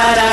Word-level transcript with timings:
da 0.00 0.14
da 0.14 0.29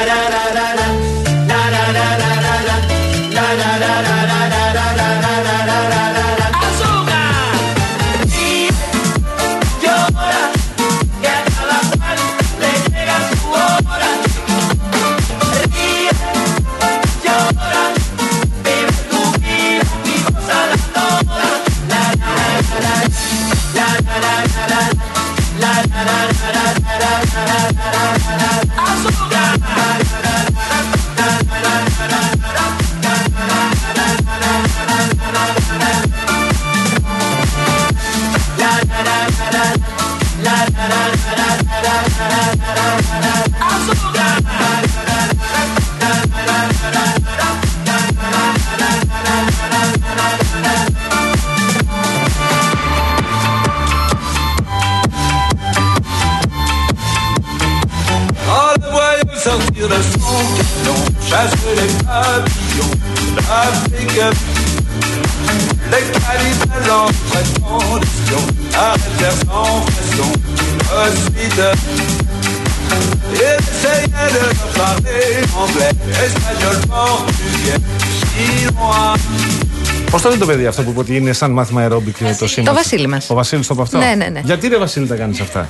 Πώς 80.11 80.21
το 80.21 80.29
λένε 80.29 80.39
το 80.39 80.45
παιδί 80.45 80.65
αυτό 80.65 80.81
που 80.81 80.89
είπε 80.89 80.99
ότι 80.99 81.15
είναι 81.15 81.33
σαν 81.33 81.51
μάθημα 81.51 81.81
αερόμπικ 81.81 82.15
το 82.39 82.47
σήμα. 82.47 82.67
Το 82.67 82.73
Βασίλη 82.73 83.07
μας. 83.07 83.29
Ο 83.29 83.33
Βασίλης 83.33 83.67
το 83.67 83.73
από 83.73 83.81
αυτό; 83.81 83.97
Ναι, 83.97 84.13
ναι, 84.17 84.25
ναι. 84.25 84.41
Γιατί 84.43 84.67
ρε 84.67 84.77
Βασίλη 84.77 85.07
τα 85.07 85.15
κάνεις 85.15 85.39
αυτά; 85.39 85.69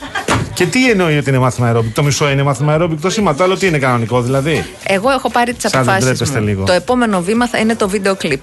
Και 0.58 0.66
τι 0.66 0.90
εννοεί 0.90 1.18
ότι 1.18 1.30
είναι 1.30 1.40
μάθημα 1.40 1.68
αερόμπικ. 1.68 1.94
Το 1.94 2.04
μισό 2.04 2.30
είναι 2.30 2.44
μάθημα 2.44 2.72
αερόμπικ 2.72 3.02
το 3.02 3.10
σήμα. 3.10 3.36
Το 3.36 3.44
άλλο 3.44 3.58
τι 3.58 3.68
είναι 3.68 3.78
κανονικό 3.78 4.22
δηλαδή; 4.22 4.66
Εγώ 4.84 5.10
έχω 5.12 5.30
πάρει 5.32 5.54
τις 5.54 5.62
Σαν 5.62 5.72
δεν 5.72 5.82
αποφάσεις. 5.82 6.06
ντρέπεστε 6.06 6.40
λίγο. 6.40 6.64
Το 6.64 6.72
επόμενο 6.74 7.22
βήμα 7.22 7.48
θα 7.48 7.58
είναι 7.58 7.76
το 7.76 7.90
βίντεο 7.90 8.16
κλιπ. 8.16 8.42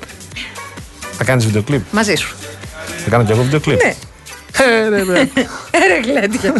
Θα 1.13 1.25
κάνεις 1.25 1.45
βίντεο 1.47 1.63
κλιπ; 1.63 1.81
Μαζί 1.91 2.15
σου. 2.15 2.35
Θα 3.05 3.11
κάνω 3.11 3.25
κι 3.25 3.33
εγώ 3.33 3.43
βίντεο 3.43 3.61
κλιπ; 3.61 3.83
Ναι. 3.83 3.95
Ε, 4.85 4.89
ρε, 4.89 5.03
ρε. 5.03 5.29
Ρε 5.89 6.01
γλέντια. 6.05 6.55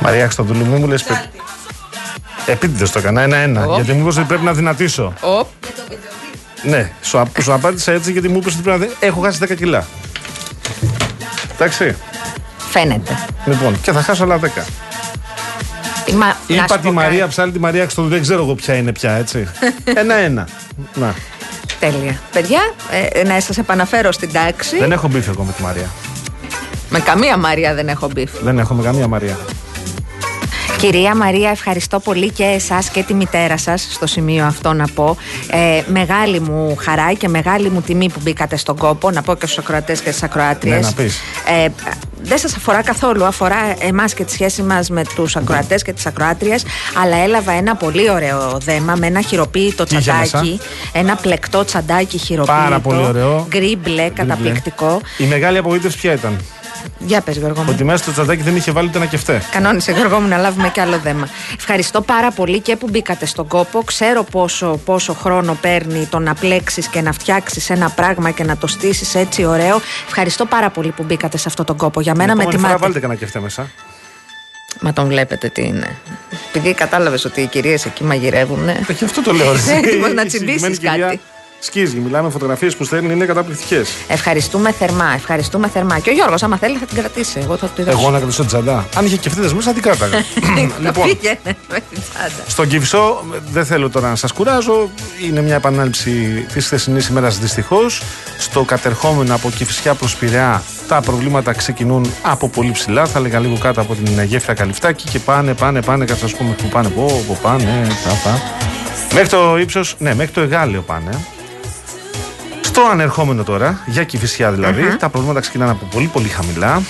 Μαρία 0.00 0.22
Χρυστοδούλου 0.24 0.64
μου 0.64 0.86
λες. 0.86 1.04
Επίτηδες 2.46 2.90
το 2.90 2.98
έκανα 2.98 3.22
ένα-ένα. 3.22 3.66
Ω. 3.66 3.74
Γιατί 3.74 3.92
μου 3.92 4.00
είπες 4.02 4.16
ότι 4.16 4.26
πρέπει 4.26 4.44
να 4.44 4.52
δυνατήσω. 4.52 5.12
Οπ. 5.20 5.46
Ναι, 6.62 6.90
σου, 7.02 7.18
απ- 7.18 7.40
σου 7.42 7.52
απάντησα 7.52 7.92
έτσι 7.92 8.12
γιατί 8.12 8.28
μου 8.28 8.36
είπες 8.36 8.52
ότι 8.54 8.62
πρέπει 8.62 8.78
να. 8.80 8.86
δι- 8.86 8.96
Έχω 9.00 9.20
χάσει 9.20 9.38
10 9.42 9.54
κιλά. 9.56 9.86
Εντάξει. 11.54 11.96
Φαίνεται. 12.70 13.18
Λοιπόν, 13.44 13.80
και 13.82 13.92
θα 13.92 14.02
χάσω 14.02 14.22
άλλα 14.24 14.38
10. 14.38 14.64
Μα, 16.14 16.26
να 16.26 16.34
Είπα 16.46 16.66
σου 16.68 16.74
τη 16.80 16.86
πω 16.86 16.92
Μαρία 16.92 17.18
κάτι. 17.18 17.30
Ψάλη, 17.30 17.52
τη 17.52 17.58
Μαρία 17.58 17.80
Χρυστοδούλου. 17.82 18.14
Δεν 18.14 18.22
ξέρω 18.22 18.42
εγώ 18.42 18.54
ποια 18.54 18.74
είναι 18.74 18.92
πια, 18.92 19.12
έτσι. 19.12 19.48
Ένα-ένα. 20.00 20.48
Να. 20.94 21.14
Τέλεια. 21.80 22.20
Παιδιά, 22.32 22.60
ε, 23.12 23.22
να 23.24 23.40
σας 23.40 23.58
επαναφέρω 23.58 24.12
στην 24.12 24.32
τάξη. 24.32 24.78
Δεν 24.78 24.92
έχω 24.92 25.08
μπίφ 25.08 25.28
εγώ 25.28 25.42
με 25.42 25.52
τη 25.52 25.62
Μαρία. 25.62 25.90
Με 26.90 26.98
καμία 27.00 27.36
Μαρία 27.36 27.74
δεν 27.74 27.88
έχω 27.88 28.08
beef. 28.12 28.30
Δεν 28.42 28.58
έχω 28.58 28.74
με 28.74 28.82
καμία 28.82 29.06
Μαρία. 29.08 29.38
Κυρία 30.80 31.16
Μαρία, 31.16 31.50
ευχαριστώ 31.50 32.00
πολύ 32.00 32.30
και 32.30 32.44
εσάς 32.44 32.88
και 32.88 33.02
τη 33.02 33.14
μητέρα 33.14 33.56
σας 33.56 33.88
στο 33.90 34.06
σημείο 34.06 34.44
αυτό 34.44 34.72
να 34.72 34.86
πω. 34.94 35.16
Ε, 35.50 35.82
μεγάλη 35.86 36.40
μου 36.40 36.76
χαρά 36.78 37.12
και 37.12 37.28
μεγάλη 37.28 37.70
μου 37.70 37.80
τιμή 37.80 38.10
που 38.10 38.20
μπήκατε 38.22 38.56
στον 38.56 38.76
κόπο, 38.76 39.10
να 39.10 39.22
πω 39.22 39.34
και 39.34 39.46
στους 39.46 39.58
ακροατές 39.58 40.00
και 40.00 40.10
στις 40.10 40.22
ακροάτριες. 40.22 40.80
Ναι, 40.80 40.86
να 40.86 40.92
πεις. 40.92 41.20
Ε, 41.64 41.68
δεν 42.22 42.38
σας 42.38 42.56
αφορά 42.56 42.82
καθόλου, 42.82 43.24
αφορά 43.24 43.56
εμάς 43.78 44.14
και 44.14 44.24
τη 44.24 44.32
σχέση 44.32 44.62
μας 44.62 44.90
με 44.90 45.02
τους 45.14 45.36
ακροατές 45.36 45.82
και 45.82 45.92
τις 45.92 46.06
ακροάτριες, 46.06 46.64
αλλά 47.02 47.16
έλαβα 47.16 47.52
ένα 47.52 47.76
πολύ 47.76 48.10
ωραίο 48.10 48.58
δέμα 48.64 48.94
με 48.94 49.06
ένα 49.06 49.20
χειροποίητο 49.20 49.84
Τι 49.84 49.96
είχε 49.96 50.12
τσαντάκι, 50.22 50.60
ένα 50.92 51.16
πλεκτό 51.16 51.64
τσαντάκι 51.64 52.18
χειροποίητο. 52.18 52.58
Πάρα 52.62 52.80
πολύ 52.80 53.04
ωραίο. 53.04 53.46
Γκρι 53.48 53.76
μπλε, 53.76 54.08
καταπληκτικό. 54.08 55.00
Η 55.18 55.24
μεγάλη 55.24 55.58
απογοήτευση 55.58 55.98
ποια 55.98 56.12
ήταν; 56.12 56.40
Για 56.98 57.20
πες 57.20 57.36
Γιώργο 57.36 57.62
μου. 57.62 57.68
Ότι 57.72 57.84
μέσα 57.84 58.02
στο 58.02 58.12
τσαντάκι 58.12 58.42
δεν 58.42 58.56
είχε 58.56 58.70
βάλει 58.72 58.88
ούτε 58.88 58.98
ένα 58.98 59.06
κεφτέ. 59.06 59.42
Κανόνισε 59.50 59.92
Γιώργο 59.92 60.20
μου 60.20 60.28
να 60.28 60.36
λάβουμε 60.36 60.68
κι 60.68 60.80
άλλο 60.80 60.98
δέμα. 60.98 61.28
Ευχαριστώ 61.56 62.00
πάρα 62.00 62.30
πολύ 62.30 62.60
και 62.60 62.76
που 62.76 62.88
μπήκατε 62.90 63.26
στον 63.26 63.46
κόπο. 63.46 63.82
Ξέρω 63.82 64.22
πόσο, 64.24 64.80
πόσο 64.84 65.14
χρόνο 65.14 65.54
παίρνει 65.60 66.06
το 66.10 66.18
να 66.18 66.34
πλέξεις 66.34 66.86
και 66.88 67.00
να 67.00 67.12
φτιάξεις 67.12 67.70
ένα 67.70 67.90
πράγμα 67.90 68.30
και 68.30 68.44
να 68.44 68.56
το 68.56 68.66
στήσεις 68.66 69.14
έτσι 69.14 69.44
ωραίο. 69.44 69.80
Ευχαριστώ 70.06 70.46
πάρα 70.46 70.70
πολύ 70.70 70.90
που 70.90 71.02
μπήκατε 71.02 71.36
σε 71.38 71.44
αυτόν 71.48 71.64
τον 71.64 71.76
κόπο. 71.76 72.00
Για 72.00 72.14
μένα 72.14 72.26
με 72.36 72.42
Επόμενη 72.42 72.56
φορά 72.56 72.66
τιμάτε. 72.68 72.84
βάλτε 72.84 73.00
κανένα 73.00 73.18
κεφτέ 73.20 73.40
μέσα. 73.40 73.70
Μα 74.80 74.92
τον 74.92 75.06
βλέπετε 75.06 75.48
τι 75.48 75.62
είναι. 75.62 75.96
Επειδή 76.48 76.74
κατάλαβες 76.74 77.24
ότι 77.24 77.40
οι 77.40 77.46
κυρίες 77.46 77.84
εκεί 77.84 78.04
μαγειρεύουν. 78.04 78.64
Ναι. 78.64 78.72
Ε, 78.88 78.92
Γι' 78.92 79.04
αυτό 79.04 79.22
το 79.22 79.32
λέω. 79.32 79.52
ρε. 79.52 79.58
Είσαι 79.58 79.72
έτοιμος 79.72 80.12
να 80.12 80.22
Η 80.22 80.28
συγκεκριμένη 80.28 80.58
τσιμπήσεις 80.68 80.78
κυρία 80.78 81.06
κάτι. 81.06 81.20
Σκίζει, 81.62 81.96
μιλάμε 81.96 82.30
φωτογραφίες 82.30 82.76
που 82.76 82.84
στέλνει, 82.84 83.12
είναι 83.12 83.24
καταπληκτικές. 83.24 83.90
Ευχαριστούμε 84.08 84.72
θερμά, 84.72 85.12
ευχαριστούμε 85.14 85.68
θερμά. 85.68 85.98
Και 85.98 86.10
ο 86.10 86.12
Γιώργος, 86.12 86.42
άμα 86.42 86.56
θέλει, 86.56 86.76
θα 86.76 86.86
την 86.86 86.96
κρατήσει. 86.96 87.38
Εγώ 87.42 87.56
θα 87.56 87.66
του 87.66 87.84
Εγώ 87.86 88.10
να 88.10 88.18
κρατήσω 88.18 88.44
τσαντά. 88.44 88.86
Αν 88.96 89.04
είχε 89.04 89.16
κεφτίδε 89.16 89.46
μέσα, 89.54 89.60
θα 89.68 89.72
την 89.72 89.82
κράταγα. 89.82 90.16
λοιπόν, 90.84 91.04
Πήγαινε 91.04 91.38
με 91.44 91.80
την 91.90 92.02
τσάντα. 92.12 92.42
στον 92.46 92.68
Κυψό, 92.68 93.24
δεν 93.50 93.64
θέλω 93.64 93.90
τώρα 93.90 94.08
να 94.08 94.16
σας 94.16 94.32
κουράζω. 94.32 94.90
Είναι 95.26 95.40
μια 95.42 95.54
επανάληψη 95.54 96.10
της 96.52 96.64
χθεσινής 96.66 97.08
ημέρας 97.08 97.38
δυστυχώς. 97.38 98.02
Στο 98.38 98.64
κατερχόμενο 98.64 99.34
από 99.34 99.50
Κυφσιά 99.50 99.94
προς 99.94 100.16
Πειραιά, 100.16 100.62
τα 100.88 101.00
προβλήματα 101.00 101.52
ξεκινούν 101.52 102.12
από 102.22 102.48
πολύ 102.48 102.70
ψηλά. 102.70 103.06
Θα 103.06 103.18
έλεγα 103.18 103.38
λίγο 103.38 103.58
κάτω 103.58 103.80
από 103.80 103.94
την 103.94 104.22
γέφυρα 104.22 104.54
Καλυφτάκη 104.54 105.08
και 105.08 105.18
πάνε, 105.18 105.54
πάνε, 105.54 105.82
πάνε. 105.82 106.04
Κάτσε 106.04 106.22
να 106.22 106.28
σου 106.28 106.36
πούμε 106.36 106.52
που 106.52 106.68
πάνε. 106.68 106.88
Πω, 106.88 107.24
πω, 107.26 107.38
πάνε, 107.42 107.86
τα, 108.04 108.10
τα. 108.30 108.40
Μέχρι 109.12 109.28
το 109.28 109.58
ύψος, 109.58 109.94
ναι, 109.98 110.14
μέχρι 110.14 110.32
το 110.32 110.40
Εγάλιο 110.40 110.80
πάνε. 110.80 111.10
Στο 112.70 112.82
ανερχόμενο 112.90 113.42
τώρα, 113.44 113.80
για 113.86 114.04
Κηφισιά 114.04 114.50
δηλαδή, 114.52 114.96
τα 114.96 115.08
προβλήματα 115.08 115.40
ξεκινάνε 115.40 115.70
από 115.70 115.84
πολύ 115.84 116.06
πολύ 116.06 116.28
χαμηλά. 116.28 116.82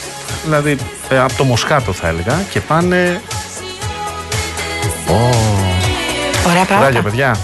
Δηλαδή 0.45 0.77
ε, 1.09 1.19
από 1.19 1.33
το 1.37 1.45
Μοσχάτο 1.45 1.93
θα 1.93 2.09
έλεγα 2.09 2.43
και 2.51 2.61
πάνε. 2.61 3.21
Ωραία 5.09 6.55
Ράγια, 6.55 6.65
πράγματα. 6.65 7.03
παιδιά. 7.03 7.37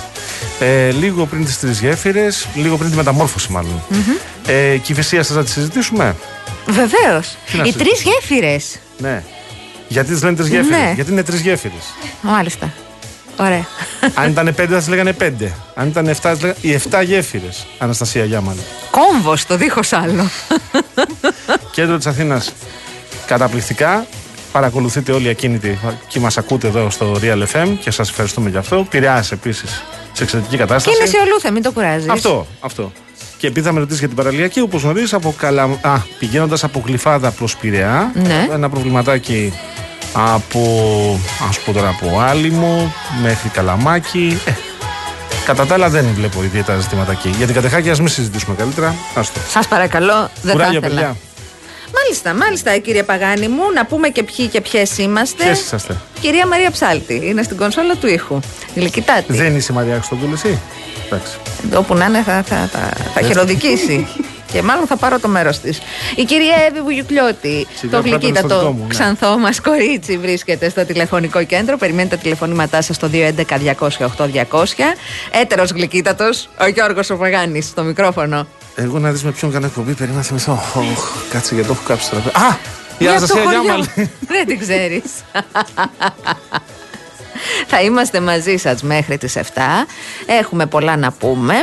Ε, 0.61 0.91
λίγο 0.91 1.27
πριν 1.27 1.45
τις 1.45 1.59
τρεις 1.61 1.81
γέφυρες, 1.81 2.47
λίγο 2.55 2.77
πριν 2.77 2.91
τη 2.91 2.97
μεταμόρφωση 2.97 3.53
μάλλον. 3.53 3.83
Ε, 4.47 4.77
Κηφισία 4.77 5.23
σας 5.23 5.37
να 5.37 5.45
τη 5.45 5.51
συζητήσουμε; 5.51 6.17
Βεβαίως. 6.67 7.37
να 7.53 7.63
Οι 7.65 7.71
σου- 7.71 7.79
τρεις 7.79 8.03
γέφυρες. 8.03 8.77
Ναι. 8.99 9.23
Γιατί 9.89 10.13
τις 10.13 10.23
λένε 10.23 10.37
τρεις 10.37 10.49
γέφυρες; 10.49 10.79
Ναι. 10.79 10.93
Γιατί 10.95 11.11
είναι 11.13 11.23
τρεις 11.23 11.41
γέφυρες; 11.41 11.85
Μάλιστα. 12.21 12.73
Ωραία. 13.37 13.67
Αν 14.15 14.31
ήταν 14.31 14.55
πέντε, 14.55 14.75
θα 14.75 14.81
τι 14.83 14.91
λέγανε 14.91 15.13
πέντε. 15.13 15.53
Αν 15.75 15.89
ήταν 15.89 16.07
εφτά, 16.07 16.29
θα 16.29 16.35
τις 16.35 16.43
λέγανε 16.43 16.59
οι 16.61 16.73
εφτά 16.73 17.03
γέφυρες. 17.03 17.67
Αναστασία 17.79 18.25
Γιάμαλη. 18.25 18.61
Κόμβος 18.91 19.47
το 19.47 19.57
δίχως 19.57 19.93
άλλο. 19.93 20.31
Κέντρο 21.71 21.97
της 21.97 22.07
Αθήνας 22.07 22.53
καταπληκτικά. 23.27 24.07
Παρακολουθείτε 24.53 25.13
όλοι 25.13 25.29
ακίνητοι 25.29 25.79
και 26.09 26.21
μας 26.21 26.39
ακούτε 26.39 26.67
εδώ 26.67 26.91
στο 26.91 27.17
Real 27.23 27.43
FM 27.53 27.69
και 27.81 27.91
σας 27.91 28.09
ευχαριστούμε 28.11 28.51
για 28.51 28.59
αυτό. 28.59 28.87
Πειραιά 28.91 29.25
επίσης 29.31 29.83
σε 30.13 30.23
εξαιρετική 30.23 30.57
Και 30.57 30.63
κατάσταση. 30.63 30.97
είναι 30.99 31.07
σε 31.07 31.17
ολούθε, 31.19 31.51
μην 31.51 31.63
το 31.63 31.73
κουράζεις. 31.73 32.09
Αυτό, 32.09 32.47
αυτό. 32.61 32.93
Και 33.39 33.47
επειδή 33.47 33.67
θα 33.67 33.73
με 33.73 33.79
ρωτήσεις 33.79 33.99
για 33.99 34.09
την 34.09 34.17
παραλιακή, 34.17 34.61
όπως 34.61 34.83
γνωρίζεις, 34.83 35.13
από 35.15 35.35
καλα... 35.39 35.63
Α, 35.81 35.99
πηγαίνοντας 36.19 36.65
από 36.65 36.83
Γλυφάδα 36.87 37.31
προς 37.31 37.57
Πειραιά, 37.57 38.11
Ναι. 38.15 38.47
ένα 38.53 38.69
προβληματάκι 38.71 39.53
από, 40.17 40.61
ας 41.49 41.59
πω 41.61 41.73
τώρα, 41.73 41.89
από 41.89 42.21
Άλυμο 42.21 42.93
μέχρι 43.23 43.49
Καλαμάκι. 43.49 44.41
Ε, 44.45 44.51
κατά 45.47 45.67
τα 45.67 45.75
άλλα 45.75 45.89
δεν 45.89 46.07
βλέπω 46.15 46.43
ιδιαίτερα 46.43 46.79
ζητήματα 46.79 47.13
εκεί. 47.13 47.29
Για 47.29 47.47
την 47.47 47.55
κατεχάκη, 47.55 47.91
ας 47.91 47.99
μην 47.99 48.09
συζητήσουμε 48.09 48.57
καλύτερα. 48.57 48.95
Άστο. 49.15 49.41
Σας 49.49 49.69
παρακαλώ, 49.69 50.31
δεν 50.43 50.53
Κουράγιο, 50.53 50.81
θα 50.81 50.87
ήθελα. 50.87 51.01
παιδιά. 51.01 51.17
Μάλιστα, 51.95 52.35
μάλιστα, 52.35 52.79
κύριε 52.79 53.03
Παγάνη 53.03 53.49
μου, 53.49 53.63
να 53.75 53.87
πούμε 53.87 54.09
και 54.09 54.23
ποιοι 54.23 54.47
και 54.47 54.61
ποιες 54.61 54.99
είμαστε. 54.99 55.45
Ποιες 55.45 55.61
είσαστε; 55.61 55.97
Κυρία 56.21 56.47
Μαρία 56.47 56.71
Ψάλτη, 56.71 57.21
είναι 57.25 57.43
στην 57.43 57.57
κονσόλα 57.57 57.95
του 57.97 58.07
ήχου. 58.07 58.41
Γλυκητάτη. 58.75 59.33
Δεν 59.33 59.57
είσαι 59.57 59.73
Μαριά 59.73 59.95
Χρυστοδούλου, 59.95 60.33
εσύ; 60.33 60.61
Εντάξει. 61.07 61.37
Όπου 61.75 61.95
να 61.95 62.05
είναι 62.05 62.23
θα, 62.23 62.43
θα, 62.47 62.69
θα, 62.73 62.91
θα 63.15 63.21
χειροδικήσει. 63.23 64.07
Και 64.53 64.63
μάλλον 64.63 64.87
θα 64.87 64.97
πάρω 64.97 65.19
το 65.19 65.29
μέρος 65.29 65.61
της. 65.61 65.79
Η 66.17 66.25
κυρία 66.25 66.55
Εύη 66.69 66.81
Βουγιουκλιώτη, 66.81 67.67
Σιγά 67.79 67.97
το 67.97 68.03
πρέπει 68.03 68.23
να 68.23 68.29
είναι 68.29 68.39
στο 68.39 68.47
γλυκύτατο 68.47 68.59
δικό 68.59 68.71
μου, 68.73 68.83
ναι. 68.83 68.89
ξανθό 68.89 69.39
μας 69.39 69.61
κορίτσι, 69.61 70.19
βρίσκεται 70.19 70.69
στο 70.69 70.85
τηλεφωνικό 70.85 71.45
κέντρο. 71.45 71.77
Περιμένετε 71.77 72.17
τα 72.17 72.23
τηλεφωνήματά 72.23 72.83
σας 72.83 72.97
στο 72.97 73.11
211-200-8200. 73.13 74.63
Έτερος 75.31 75.71
γλυκύτατος, 75.71 76.49
ο 76.61 76.67
Γιώργος 76.67 77.11
Οφαγάνη, 77.11 77.63
στο 77.63 77.83
μικρόφωνο. 77.83 78.47
Εγώ 78.75 78.99
να 78.99 79.11
δεις 79.11 79.25
με 79.25 79.31
ποιον 79.31 79.53
κάνω 79.53 79.67
εκπομπή, 79.67 79.93
περίμενα 79.93 80.17
να 80.17 80.23
θυμηθώ. 80.23 80.53
Οχ, 80.75 81.11
Κάτσε 81.31 81.55
γιατί 81.55 81.69
το 81.69 81.75
έχω 81.79 81.83
κάψει 81.87 82.11
τώρα. 82.11 82.23
Α! 82.25 82.57
Η 82.99 83.05
Για 83.05 83.11
το 83.11 83.17
Αναστασία 83.17 83.43
χωριό. 83.43 83.63
Γιάμαλ. 83.63 83.85
Δεν 84.27 84.47
την 84.47 84.59
ξέρεις. 84.59 85.03
Θα 87.67 87.83
είμαστε 87.83 88.21
μαζί 88.21 88.57
σας 88.57 88.83
μέχρι 88.83 89.19
τις 89.19 89.37
7 89.37 89.41
Έχουμε 90.27 90.67
πολλά 90.67 90.97
να 90.97 91.13
πούμε 91.13 91.55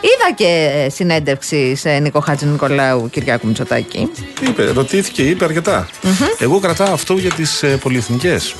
Είδα 0.00 0.34
και 0.34 0.88
συνέντευξη 0.94 1.74
σε 1.76 1.90
Νίκο 1.98 2.20
Χατζη 2.20 2.46
Νικολάου 2.46 3.10
Κυριάκου 3.10 3.46
Μητσοτάκη 3.46 4.10
Είπε, 4.40 4.70
ρωτήθηκε, 4.70 5.22
είπε 5.22 5.44
αρκετά. 5.44 5.88
Εγώ 6.38 6.58
κρατάω 6.60 6.92
αυτό 6.92 7.14
για 7.14 7.30
τις 7.30 7.62
ε, 7.62 7.66
πολυεθνικές. 7.76 8.54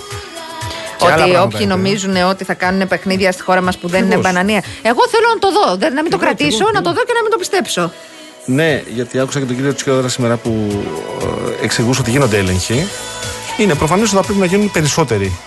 Ότι 1.00 1.37
όποιοι 1.37 1.67
νομίζουν 1.69 2.17
ότι 2.17 2.44
θα 2.44 2.55
κάνουν 2.55 2.88
παιχνίδια 2.88 3.32
στη 3.32 3.43
χώρα 3.43 3.61
μας 3.62 3.79
που 3.79 3.88
δεν 3.88 3.99
είναι 4.05 4.14
Ακριβώς. 4.14 4.32
μπανανία 4.32 4.62
Εγώ 4.82 5.08
θέλω 5.08 5.25
να 5.34 5.38
το 5.38 5.49
δω, 5.52 5.76
δεν- 5.76 5.93
να 5.94 6.02
μην 6.02 6.11
το 6.11 6.17
Εγώ 6.20 6.26
και 6.31 6.34
κρατήσω, 6.37 6.58
εγώ 6.61 6.67
και 6.70 6.72
να 6.76 6.82
το 6.82 6.88
εγώ. 6.88 6.99
δω 6.99 7.05
και 7.05 7.12
να 7.14 7.22
μην 7.22 7.31
το 7.31 7.37
πιστέψω 7.38 7.93
Ναι, 8.44 8.82
γιατί 8.94 9.19
άκουσα 9.19 9.38
και 9.38 9.44
τον 9.44 9.56
κύριο 9.56 9.75
Τσικιόδρα 9.75 10.08
σήμερα 10.08 10.37
που 10.37 10.82
ε, 11.61 11.64
εξηγούσε 11.64 12.00
ότι 12.00 12.11
γίνονται 12.11 12.38
έλεγχοι. 12.38 12.87
Είναι 13.56 13.75
προφανώς 13.75 14.06
ότι 14.08 14.17
θα 14.17 14.22
πρέπει 14.22 14.38
να 14.38 14.46
γίνουν 14.46 14.70
περισσότεροι. 14.70 15.38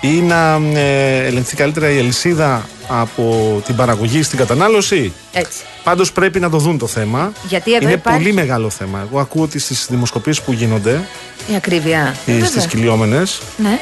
Ή 0.00 0.08
να 0.20 0.54
ε, 0.74 1.26
ελεγχθεί 1.26 1.56
καλύτερα 1.56 1.90
η 1.90 1.98
αλυσίδα 1.98 2.68
από 2.88 3.62
την 3.66 3.76
παραγωγή 3.76 4.22
στην 4.22 4.38
κατανάλωση; 4.38 5.12
Έτσι 5.32 5.58
Πάντως 5.84 6.12
πρέπει 6.12 6.40
να 6.40 6.50
το 6.50 6.58
δουν 6.58 6.78
το 6.78 6.86
θέμα. 6.86 7.32
Γιατί 7.48 7.74
εδώ 7.74 7.84
είναι 7.84 7.92
υπάρχει- 7.92 8.20
πολύ 8.22 8.32
μεγάλο 8.34 8.70
θέμα. 8.70 9.06
Εγώ 9.10 9.20
ακούω 9.20 9.42
ότι 9.42 9.58
στι 9.58 9.74
δημοσκοπήσεις 9.88 10.42
που 10.44 10.52
γίνονται, 10.52 11.00
Η 11.52 11.54
ακρίβεια 11.54 12.16
Βέβαια. 12.26 12.46
στις 12.46 12.66
κυλιόμενες, 12.66 13.40
Ναι 13.56 13.78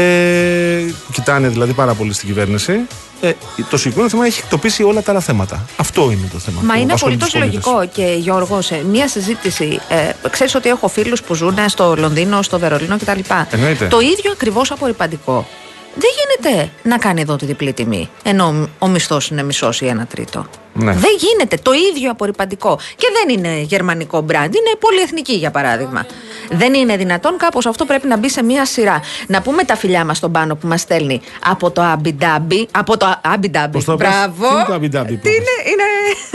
ε, 0.00 0.92
κοιτάνε 1.12 1.48
δηλαδή 1.48 1.72
πάρα 1.72 1.94
πολύ 1.94 2.12
στην 2.12 2.28
κυβέρνηση. 2.28 2.72
Ε, 3.20 3.32
το 3.70 3.76
συγκεκριμένο 3.76 4.10
θέμα 4.10 4.26
έχει 4.26 4.40
εκτοπίσει 4.44 4.82
όλα 4.82 5.02
τα 5.02 5.10
άλλα 5.10 5.20
θέματα. 5.20 5.64
Αυτό 5.76 6.10
είναι 6.10 6.28
το 6.32 6.38
θέμα. 6.38 6.60
Μα 6.62 6.72
που 6.72 6.78
είναι 6.80 6.84
απασχολεί 6.88 7.14
απολύτως 7.14 7.30
τους 7.30 7.40
πολίτες. 7.40 7.64
λογικό. 7.64 7.94
Και 7.94 8.16
Γιώργος, 8.18 8.66
σε 8.66 8.84
μία 8.90 9.08
συζήτηση, 9.08 9.80
ε, 9.88 10.28
ξέρεις 10.30 10.54
ότι 10.54 10.68
έχω 10.68 10.88
φίλους 10.88 11.22
που 11.22 11.34
ζουν 11.34 11.56
στο 11.66 11.94
Λονδίνο, 11.98 12.42
στο 12.42 12.58
Βερολίνο 12.58 12.98
κτλ. 12.98 13.20
Εννοείται. 13.50 13.86
Το 13.86 14.00
ίδιο 14.00 14.30
ακριβώς 14.32 14.70
απορριπαντικό. 14.70 15.46
Δεν 15.94 16.10
γίνεται 16.18 16.70
να 16.82 16.98
κάνει 16.98 17.20
εδώ 17.20 17.36
τη 17.36 17.46
διπλή 17.46 17.72
τιμή. 17.72 18.08
Ενώ 18.22 18.68
ο 18.78 18.86
μισθός 18.88 19.28
είναι 19.28 19.42
μισός 19.42 19.80
ή 19.80 19.86
ένα 19.86 20.06
τρίτο. 20.06 20.46
Ναι. 20.78 20.92
Δεν 20.92 21.10
γίνεται. 21.18 21.56
Το 21.62 21.70
ίδιο 21.92 22.10
απορριπαντικό. 22.10 22.78
Και 22.96 23.06
δεν 23.12 23.36
είναι 23.38 23.60
γερμανικό 23.60 24.20
μπραντ, 24.20 24.54
είναι 24.54 24.76
πολυεθνική 24.78 25.32
για 25.32 25.50
παράδειγμα. 25.50 26.06
Δεν 26.50 26.74
είναι 26.74 26.96
δυνατόν, 26.96 27.36
κάπως 27.36 27.66
αυτό 27.66 27.84
πρέπει 27.84 28.06
να 28.06 28.16
μπει 28.16 28.30
σε 28.30 28.42
μία 28.42 28.64
σειρά. 28.64 29.00
Να 29.26 29.42
πούμε 29.42 29.64
τα 29.64 29.76
φιλιά 29.76 30.04
μας 30.04 30.16
στον 30.16 30.32
πάνω 30.32 30.54
που 30.54 30.66
μας 30.66 30.80
στέλνει 30.80 31.20
από 31.46 31.70
το 31.70 31.82
Αμπιντάμπι. 31.82 32.68
Από 32.70 32.96
το 32.96 33.20
Αμπιντάμπι. 33.22 33.72
Πώς 33.72 33.84
το 33.84 33.96
πες; 33.96 34.08
Μπράβο. 34.08 34.48
Τι 34.48 34.54
είναι 34.54 34.64
το 34.66 34.72
Αμπιντάμπι 34.72 35.12
που 35.14 35.20
Τι 35.22 35.28
είναι, 35.28 35.70
είναι. 35.70 35.82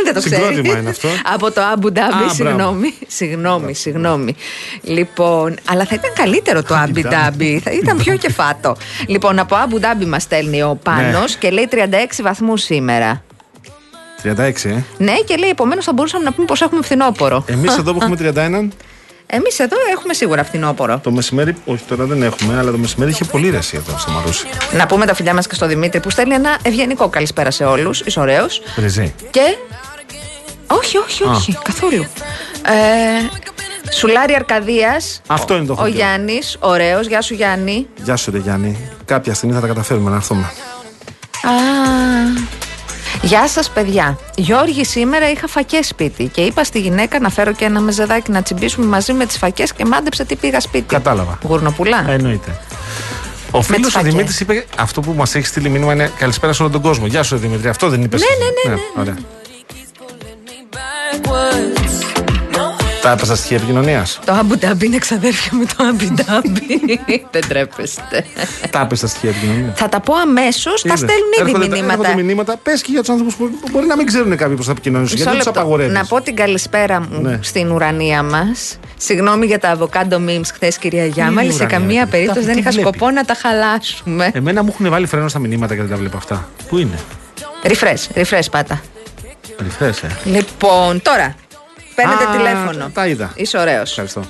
Δεν 0.03 0.13
το 0.13 0.19
ξέρει. 0.21 0.43
Συγκρότημα 0.43 0.77
είναι 0.77 0.89
αυτό. 0.89 1.07
Από 1.33 1.51
το 1.51 1.61
Αμπουντάμπι, 1.61 2.13
Α, 2.13 2.17
μπράβο. 2.17 2.33
συγγνώμη. 2.33 2.93
Συγγνώμη, 3.07 3.73
συγγνώμη. 3.73 4.35
Λοιπόν, 4.81 5.55
αλλά 5.69 5.85
θα 5.85 5.95
ήταν 5.95 6.11
καλύτερο 6.13 6.63
το 6.63 6.75
Αμπιντάμπι. 6.75 7.59
Θα 7.63 7.71
ήταν 7.71 7.97
πιο 7.97 8.15
κεφάτο. 8.17 8.75
Λοιπόν, 9.07 9.39
από 9.39 9.55
Αμπουντάμπι 9.55 10.05
μας 10.05 10.23
στέλνει 10.23 10.61
ο 10.63 10.79
Πάνος 10.83 11.31
Ναι. 11.31 11.37
και 11.39 11.49
λέει 11.49 11.67
36 11.71 12.21
βαθμούς 12.21 12.61
σήμερα. 12.61 13.23
36, 14.23 14.69
ε. 14.69 14.83
Ναι, 14.97 15.13
και 15.25 15.35
λέει 15.35 15.49
επομένως 15.49 15.85
θα 15.85 15.93
μπορούσαμε 15.93 16.23
να 16.23 16.31
πούμε 16.31 16.45
πως 16.47 16.61
έχουμε 16.61 16.81
φθινόπωρο. 16.81 17.43
Εμείς 17.47 17.77
εδώ 17.77 17.93
που 17.93 17.99
έχουμε 18.01 18.15
31, 18.19 18.67
Εμείς 19.33 19.59
εδώ 19.59 19.75
έχουμε 19.91 20.13
σίγουρα 20.13 20.43
φθινόπωρο. 20.43 20.99
το 21.03 21.11
μεσημέρι, 21.11 21.55
όχι 21.65 21.83
τώρα 21.83 22.05
δεν 22.05 22.23
έχουμε, 22.23 22.57
αλλά 22.59 22.71
το 22.71 22.77
μεσημέρι 22.77 23.11
είχε 23.11 23.23
πολύ 23.23 23.49
ρεσί 23.49 23.75
εδώ 23.77 23.97
στο 23.99 24.11
Μαρούσι. 24.11 24.47
Να 24.77 24.85
πούμε 24.85 25.05
τα 25.05 25.13
φιλιά 25.13 25.33
μας 25.33 25.47
και 25.47 25.55
στο 25.55 25.67
Δημήτρη 25.67 25.99
που 25.99 26.09
στέλνει 26.09 26.33
ένα 26.33 26.57
ευγενικό 26.63 27.09
καλησπέρα 27.09 27.51
σε 27.51 27.63
όλους. 27.63 27.99
Είσαι 28.01 28.19
ωραίος. 28.19 28.61
Ριζί. 28.77 29.13
Και. 29.29 29.55
Όχι, 30.67 30.97
όχι, 30.97 31.23
όχι, 31.23 31.57
καθόλου. 31.63 32.03
Ε, 32.65 33.91
Σουλάρι 33.95 34.35
Αρκαδίας. 34.35 35.21
Αυτό 35.27 35.55
είναι 35.55 35.65
το 35.65 35.73
Ο 35.73 35.75
χωριό. 35.75 35.93
Γιάννης, 35.95 36.57
ωραίος. 36.59 37.07
Γεια 37.07 37.21
σου, 37.21 37.33
Γιάννη. 37.33 37.87
Γεια 38.03 38.15
σου, 38.15 38.31
ρε 38.31 38.37
Γιάννη. 38.37 38.77
Κάποια 39.05 39.33
στιγμή 39.33 39.55
θα 39.55 39.61
τα 39.61 39.67
καταφέρουμε 39.67 40.09
να 40.09 40.15
έρθουμε. 40.15 40.41
Α, 41.43 41.51
Γεια 43.21 43.47
σας, 43.47 43.69
παιδιά. 43.69 44.17
Γιώργη, 44.35 44.85
σήμερα 44.85 45.31
είχα 45.31 45.47
φακές 45.47 45.87
σπίτι 45.87 46.27
και 46.27 46.41
είπα 46.41 46.63
στη 46.63 46.79
γυναίκα 46.79 47.19
να 47.19 47.29
φέρω 47.29 47.53
και 47.53 47.65
ένα 47.65 47.79
μεζεδάκι 47.79 48.31
να 48.31 48.41
τσιμπήσουμε 48.41 48.85
μαζί 48.85 49.13
με 49.13 49.25
τις 49.25 49.37
φακές 49.37 49.73
και 49.73 49.85
μάντεψε 49.85 50.25
τι 50.25 50.35
πήγα 50.35 50.59
σπίτι. 50.59 50.85
Κατάλαβα. 50.87 51.37
Γουρνοπουλά. 51.43 52.05
Ε, 52.09 52.13
εννοείται. 52.13 52.59
Ο 53.51 53.61
φίλος 53.61 53.81
τις 53.85 53.95
ο 53.95 53.97
φακές. 53.97 54.11
Δημήτρης 54.11 54.39
είπε 54.39 54.65
αυτό 54.77 55.01
που 55.01 55.13
μας 55.13 55.35
έχει 55.35 55.45
στείλει 55.45 55.69
μήνυμα 55.69 55.93
είναι 55.93 56.11
Καλησπέρα 56.17 56.53
σε 56.53 56.61
όλο 56.61 56.71
τον 56.71 56.81
κόσμο. 56.81 57.05
Γεια 57.05 57.23
σου, 57.23 57.35
ρε 57.35 57.41
Δημήτρη. 57.41 57.69
Αυτό 57.69 57.89
δεν 57.89 58.01
είπες. 58.01 58.21
Ναι, 58.21 58.27
ναι, 58.27 58.75
ναι, 58.75 58.81
ναι, 58.81 59.01
Ωραία. 59.01 59.15
Τα 63.01 63.11
έπεσα 63.11 63.35
στοιχεία 63.35 63.57
επικοινωνίας. 63.57 64.19
Το 64.25 64.31
Αμπουντάμπι 64.33 64.85
είναι 64.85 64.97
ξαδέρφια 64.97 65.57
με 65.57 65.65
το 65.65 65.83
Αμπιντάμπι. 65.83 66.99
Δεν 67.31 67.47
τρέπεστε. 67.47 68.25
Τα 68.69 68.79
έπεσα 68.81 69.07
στοιχεία 69.07 69.29
επικοινωνίας. 69.29 69.79
Θα 69.79 69.89
τα 69.89 69.99
πω 69.99 70.13
αμέσως. 70.15 70.81
Τα 70.81 70.95
στέλνουν 70.95 71.31
ήδη 71.61 71.67
μηνύματα. 71.75 71.91
Έρχονται 72.01 72.23
μηνύματα. 72.23 72.57
Πες 72.63 72.81
και 72.81 72.91
για 72.91 72.99
τους 72.99 73.09
άνθρωπου 73.09 73.33
που 73.37 73.49
μπορεί 73.71 73.85
να 73.85 73.95
μην 73.95 74.05
ξέρουν 74.05 74.37
κάποιοι 74.37 74.55
πώς 74.55 74.65
θα 74.65 74.71
επικοινωνήσουν. 74.71 75.13
Μισό 75.17 75.23
Γιατί 75.29 75.37
τους 75.37 75.47
λεπτό. 75.47 75.59
απαγορεύεις. 75.61 75.93
Να 75.97 76.05
πω 76.05 76.21
την 76.21 76.35
καλησπέρα 76.35 76.99
μου 77.01 77.21
Ναι. 77.21 77.39
στην 77.41 77.71
ουρανία 77.71 78.23
μας. 78.23 78.77
Συγγνώμη 78.97 79.45
για 79.45 79.59
τα 79.59 79.69
αβοκάντο 79.69 80.17
memes 80.27 80.45
χθες, 80.53 80.77
κυρία 80.77 81.05
Γιάμαλη. 81.05 81.49
Σε 81.51 81.55
ουρανία, 81.55 81.77
καμία 81.77 82.03
τι- 82.05 82.09
περίπτωση 82.11 82.39
τι 82.39 82.45
δεν 82.45 82.57
είχα 82.57 82.69
βλέπει; 82.71 82.87
σκοπό 82.87 83.09
να 83.11 83.23
τα 83.25 83.33
χαλάσουμε. 83.41 84.31
Εμένα 84.33 84.63
μου 84.63 84.69
έχουν 84.73 84.89
βάλει 84.89 85.07
φρένο 85.07 85.27
στα 85.27 85.39
μηνύματα 85.39 85.75
και 85.75 85.81
δεν 85.81 85.89
τα 85.89 85.95
βλέπω 85.97 86.17
αυτά. 86.17 86.47
Πού 86.69 86.77
είναι; 86.77 86.99
Refresh, 87.63 88.17
refresh 88.21 88.45
πάτα. 88.51 88.81
Ρηφές, 89.63 90.03
ε. 90.03 90.07
Λοιπόν, 90.25 91.01
τώρα. 91.01 91.35
Παίρνετε 92.01 92.23
Α, 92.23 92.37
τηλέφωνο. 92.37 92.89
τα 92.93 93.07
είδα. 93.07 93.31
Είσαι 93.35 93.57
ωραίος. 93.57 93.89
Ευχαριστώ. 93.89 94.21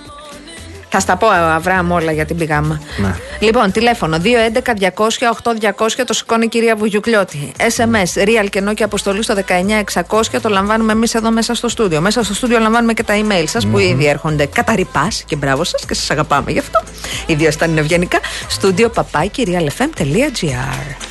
Θα 0.94 1.00
στα 1.00 1.15
πω, 1.18 1.27
Αβραάμ, 1.27 1.91
όλα 1.91 2.12
για 2.12 2.25
την 2.25 2.38
πηγάμα. 2.38 2.81
Ναι. 2.97 3.15
Λοιπόν, 3.39 3.71
τηλέφωνο 3.71 4.18
211-200-8200 4.18 6.06
το 6.06 6.13
σηκώνει 6.13 6.45
η 6.45 6.47
κυρία 6.47 6.75
Βουγιουκλιώτη. 6.75 7.51
SMS, 7.57 8.23
real 8.23 8.47
και 8.50 8.62
και 8.75 8.83
αποστολή 8.83 9.23
στο 9.23 9.33
19600 9.33 10.39
το 10.41 10.50
λαμβάνουμε 10.50 10.91
εμείς 10.91 11.13
εδώ 11.13 11.31
μέσα 11.31 11.53
στο 11.53 11.68
στούντιο. 11.69 12.01
Μέσα 12.01 12.23
στο 12.23 12.33
στούντιο 12.33 12.59
λαμβάνουμε 12.59 12.94
και 12.94 13.03
τα 13.03 13.13
email 13.18 13.44
σας 13.47 13.68
που 13.68 13.78
ήδη 13.78 14.07
έρχονται 14.07 14.45
κατά 14.45 14.75
ρηπά 14.75 15.07
και 15.25 15.35
μπράβο 15.35 15.63
σας 15.63 15.85
και 15.85 15.94
σας 15.94 16.11
αγαπάμε 16.11 16.51
γι' 16.51 16.59
αυτό. 16.59 16.80
Ιδίω 17.25 17.49
όταν 17.54 17.69
είναι 17.69 17.80
ευγενικά. 17.80 18.19
Στούντιο 18.47 18.90
παπάκι 18.90 19.44
realfm.gr. 19.47 21.10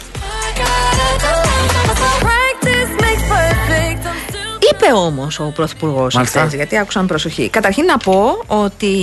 Είπε 4.82 4.92
όμως 4.92 5.40
ο 5.40 5.52
Πρωθυπουργός 5.54 6.14
Μάλιστα. 6.14 6.40
χθε, 6.40 6.56
γιατί 6.56 6.78
άκουσα 6.78 7.00
με 7.00 7.06
προσοχή. 7.06 7.48
Καταρχήν 7.48 7.84
να 7.84 7.96
πω 7.96 8.42
ότι 8.46 8.94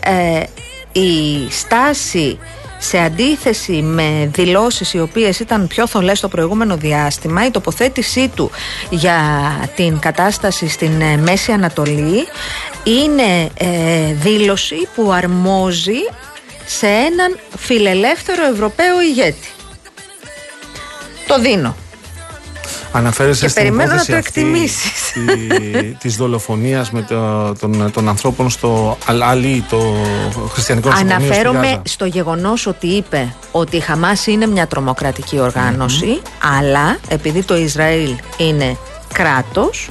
ε, 0.00 0.42
η 1.00 1.50
στάση 1.50 2.38
σε 2.78 2.98
αντίθεση 2.98 3.72
με 3.72 4.30
δηλώσεις 4.32 4.94
οι 4.94 5.00
οποίες 5.00 5.40
ήταν 5.40 5.66
πιο 5.66 5.86
θολές 5.86 6.20
το 6.20 6.28
προηγούμενο 6.28 6.76
διάστημα 6.76 7.46
η 7.46 7.50
τοποθέτησή 7.50 8.28
του 8.28 8.50
για 8.90 9.20
την 9.76 9.98
κατάσταση 9.98 10.68
στην 10.68 11.00
ε, 11.00 11.16
Μέση 11.16 11.52
Ανατολή 11.52 12.26
είναι 12.84 13.48
ε, 13.54 14.12
δήλωση 14.12 14.88
που 14.94 15.12
αρμόζει 15.12 16.00
σε 16.66 16.86
έναν 16.86 17.38
φιλελεύθερο 17.56 18.44
Ευρωπαίο 18.44 19.00
ηγέτη. 19.00 19.48
Το 21.26 21.40
δίνω. 21.40 21.76
Αναφέρεσαι 22.92 23.40
Και 23.44 23.48
στην 23.48 23.62
περιμένω 23.62 23.88
να 23.94 24.02
υπόθεση 24.02 24.10
το 24.12 24.16
αυτή 24.18 24.40
εκτιμήσεις. 24.40 25.12
τη- 25.12 25.94
της 25.98 26.16
δολοφονίας 26.16 26.90
με 26.90 27.02
το, 27.02 27.52
των, 27.54 27.90
των 27.92 28.08
ανθρώπων 28.08 28.50
στο 28.50 28.98
Αλ-Αλί, 29.06 29.64
το 29.70 29.94
χριστιανικό 30.48 30.88
νοσοκομείο 30.88 31.16
στη 31.16 31.24
Αναφέρομαι 31.26 31.66
Γάζα. 31.66 31.82
στο 31.84 32.04
γεγονός 32.04 32.66
ότι 32.66 32.86
είπε 32.86 33.34
ότι 33.52 33.76
η 33.76 33.80
Χαμάς 33.80 34.26
είναι 34.26 34.46
μια 34.46 34.66
τρομοκρατική 34.66 35.40
οργάνωση, 35.40 36.20
αλλά 36.58 36.98
επειδή 37.08 37.42
το 37.44 37.56
Ισραήλ 37.56 38.10
είναι 38.36 38.76
κράτος, 39.14 39.88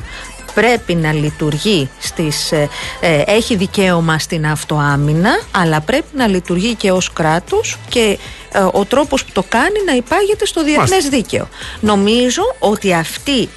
πρέπει 0.61 0.95
να 0.95 1.13
λειτουργεί 1.13 1.89
στις, 1.99 2.51
ε, 2.51 2.69
ε, 2.99 3.21
έχει 3.25 3.55
δικαίωμα 3.55 4.19
στην 4.19 4.47
αυτοάμυνα, 4.47 5.39
αλλά 5.51 5.81
πρέπει 5.81 6.07
να 6.13 6.27
λειτουργεί 6.27 6.75
και 6.75 6.91
ως 6.91 7.13
κράτος 7.13 7.77
και 7.89 8.17
ε, 8.51 8.59
ο 8.71 8.85
τρόπος 8.85 9.25
που 9.25 9.31
το 9.33 9.43
κάνει 9.49 9.83
να 9.85 9.95
υπάγεται 9.95 10.45
στο 10.45 10.63
διεθνές 10.63 10.89
Μάλιστα. 10.89 11.09
δίκαιο. 11.09 11.47
Νομίζω 11.79 12.41
ότι 12.59 12.93
αυτή 12.93 13.49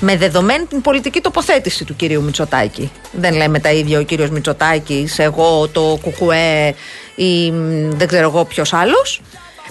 με 0.00 0.16
δεδομένη 0.16 0.64
την 0.64 0.80
πολιτική 0.80 1.20
τοποθέτηση 1.20 1.84
του 1.84 1.96
κυρίου 1.96 2.22
Μητσοτάκη. 2.22 2.90
Δεν 3.12 3.34
λέμε 3.34 3.58
τα 3.58 3.72
ίδια 3.72 3.98
ο 3.98 4.02
κύριος 4.02 4.30
Μητσοτάκης, 4.30 5.18
εγώ, 5.18 5.68
το 5.68 5.98
Κουκουέ 6.02 6.74
ή 7.14 7.50
μ, 7.50 7.90
δεν 7.90 8.06
ξέρω 8.08 8.28
εγώ 8.28 8.44
ποιος 8.44 8.72
άλλος. 8.72 9.20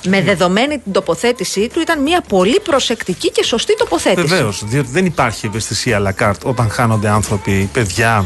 Με 0.04 0.22
δεδομένη 0.22 0.78
την 0.80 0.92
τοποθέτησή 0.92 1.70
του, 1.74 1.80
ήταν 1.80 2.02
μια 2.02 2.22
πολύ 2.28 2.60
προσεκτική 2.60 3.32
και 3.32 3.44
σωστή 3.44 3.76
τοποθέτηση. 3.78 4.28
Βεβαίως, 4.28 4.62
διότι 4.66 4.90
δεν 4.92 5.06
υπάρχει 5.06 5.46
ευαισθησία 5.46 6.02
à 6.02 6.08
la 6.08 6.24
carte 6.26 6.40
όταν 6.44 6.70
χάνονται 6.70 7.10
άνθρωποι, 7.10 7.70
παιδιά, 7.74 8.26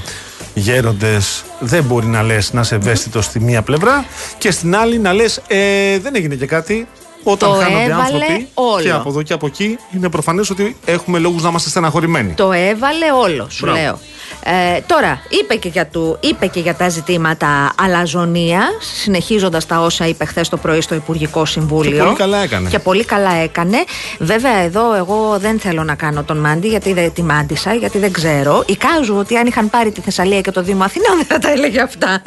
γέροντες. 0.54 1.44
Δεν 1.60 1.84
μπορεί 1.84 2.06
να 2.06 2.24
λες 2.24 2.54
να 2.54 2.62
είσαι 2.62 2.76
ευαίσθητος 2.76 3.26
στη 3.26 3.40
μία 3.40 3.62
πλευρά 3.62 4.06
και 4.38 4.52
στην 4.52 4.76
άλλη 4.76 5.00
να 5.00 5.14
λες 5.14 5.42
ε, 5.48 6.00
δεν 6.00 6.16
έγινε 6.16 6.36
και 6.36 6.46
κάτι. 6.46 6.88
Όταν 7.24 7.50
Το 7.50 7.56
χάνονται 7.56 7.84
έβαλε 7.84 8.02
άνθρωποι 8.04 8.48
όλο. 8.54 8.82
και 8.82 8.92
από 8.92 9.10
εδώ 9.10 9.22
και 9.22 9.34
από 9.34 9.46
εκεί, 9.46 9.78
είναι 9.96 10.10
προφανές 10.10 10.50
ότι 10.50 10.76
έχουμε 10.86 11.20
λόγους 11.20 11.44
να 11.44 11.50
είμαστε 11.50 11.70
στεναχωρημένοι. 11.70 12.34
Το 12.34 12.52
έβαλε 12.52 13.12
όλο, 13.22 13.48
σου 13.50 13.66
Μπράβο. 13.66 13.80
λέω. 13.82 14.00
Ε, 14.44 14.80
τώρα, 14.88 15.22
είπε 15.30 15.56
και, 15.56 15.70
για 15.70 15.86
του, 15.86 16.18
είπε 16.20 16.48
και 16.48 16.60
για 16.60 16.76
τα 16.76 16.90
ζητήματα 16.90 17.72
αλαζονία, 17.82 18.62
συνεχίζοντας 19.04 19.66
τα 19.66 19.80
όσα 19.80 20.08
είπε 20.08 20.26
χθες 20.26 20.50
το 20.50 20.58
πρωί 20.58 20.82
στο 20.82 20.96
Υπουργικό 20.96 21.46
Συμβούλιο. 21.46 21.92
Και 21.92 22.04
πολύ 22.04 22.16
καλά 22.16 22.38
έκανε. 22.38 22.70
Και 22.70 22.80
πολύ 22.80 23.06
καλά 23.06 23.34
έκανε. 23.34 23.78
Βέβαια, 24.20 24.58
εδώ 24.58 24.96
εγώ 24.96 25.38
δεν 25.40 25.60
θέλω 25.60 25.84
να 25.84 25.96
κάνω 25.96 26.24
τον 26.24 26.38
Μάντι, 26.38 26.68
γιατί 26.68 26.94
δεν 26.94 27.14
τη 27.14 27.24
μάντισα, 27.24 27.74
γιατί 27.74 27.98
δεν 27.98 28.12
ξέρω. 28.12 28.64
Εικάζω 28.68 29.18
ότι 29.18 29.38
αν 29.38 29.48
είχαν 29.48 29.70
πάρει 29.70 29.92
τη 29.92 30.02
Θεσσαλία 30.02 30.42
και 30.42 30.52
το 30.52 30.64
Δήμο 30.64 30.84
Αθηνών 30.84 31.16
δεν 31.18 31.26
θα 31.26 31.40
τα 31.40 31.52
έλεγε 31.52 31.82
αυτά. 31.82 32.22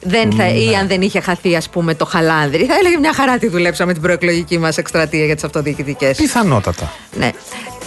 Δεν 0.00 0.32
θα, 0.32 0.48
Ή 0.48 0.74
αν 0.74 0.86
δεν 0.88 1.02
είχε 1.02 1.20
χαθεί, 1.20 1.56
ας 1.56 1.68
πούμε, 1.68 1.94
το 1.94 2.04
χαλάνδρι, 2.04 2.64
θα 2.64 2.74
έλεγε 2.74 2.98
μια 2.98 3.12
χαρά 3.12 3.38
τη 3.38 3.48
δουλέψαμε 3.48 3.92
την 3.92 4.02
προεκλογική 4.02 4.58
μας 4.58 4.78
εκστρατεία 4.78 5.24
για 5.24 5.34
τις 5.34 5.44
αυτοδιοικητικές. 5.44 6.16
Πιθανότατα. 6.16 6.92
Ναι. 7.16 7.30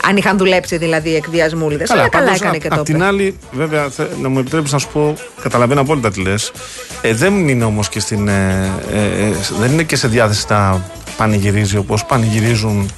Αν 0.10 0.18
είχαν 0.18 0.38
δουλέψει 0.38 0.78
δηλαδή 0.78 1.10
οι 1.10 1.16
εκβιασμούλιδες. 1.16 1.90
Αλλά 1.92 2.08
καλά 2.10 2.24
πάντως, 2.26 2.40
έκανε 2.42 2.56
απ' 2.56 2.62
και 2.64 2.70
το 2.70 2.76
Απ' 2.76 2.86
την 2.86 2.96
είπε. 2.96 3.06
άλλη, 3.06 3.38
βέβαια, 3.52 3.90
θε- 3.90 4.18
να 4.22 4.30
μου 4.30 4.40
επιτρέψεις 4.40 4.74
να 4.74 4.80
σου 4.80 4.88
πω, 4.94 5.14
καταλαβαίνω 5.42 5.82
απόλυτα 5.82 6.12
τι 6.12 6.22
λες. 6.22 6.52
Ε, 7.02 7.14
δεν 7.14 7.48
είναι 7.48 7.64
όμως 7.64 7.90
και 7.90 8.00
στην. 8.00 8.28
Ε, 8.28 8.72
ε, 8.94 8.98
ε, 9.28 9.34
δεν 9.60 9.72
είναι 9.72 9.84
και 9.84 9.96
σε 9.96 10.08
διάθεση 10.08 10.46
να 10.50 10.86
πανηγυρίζει 11.18 11.78
όπως 11.78 12.06
πανηγυρίζουν 12.06 12.90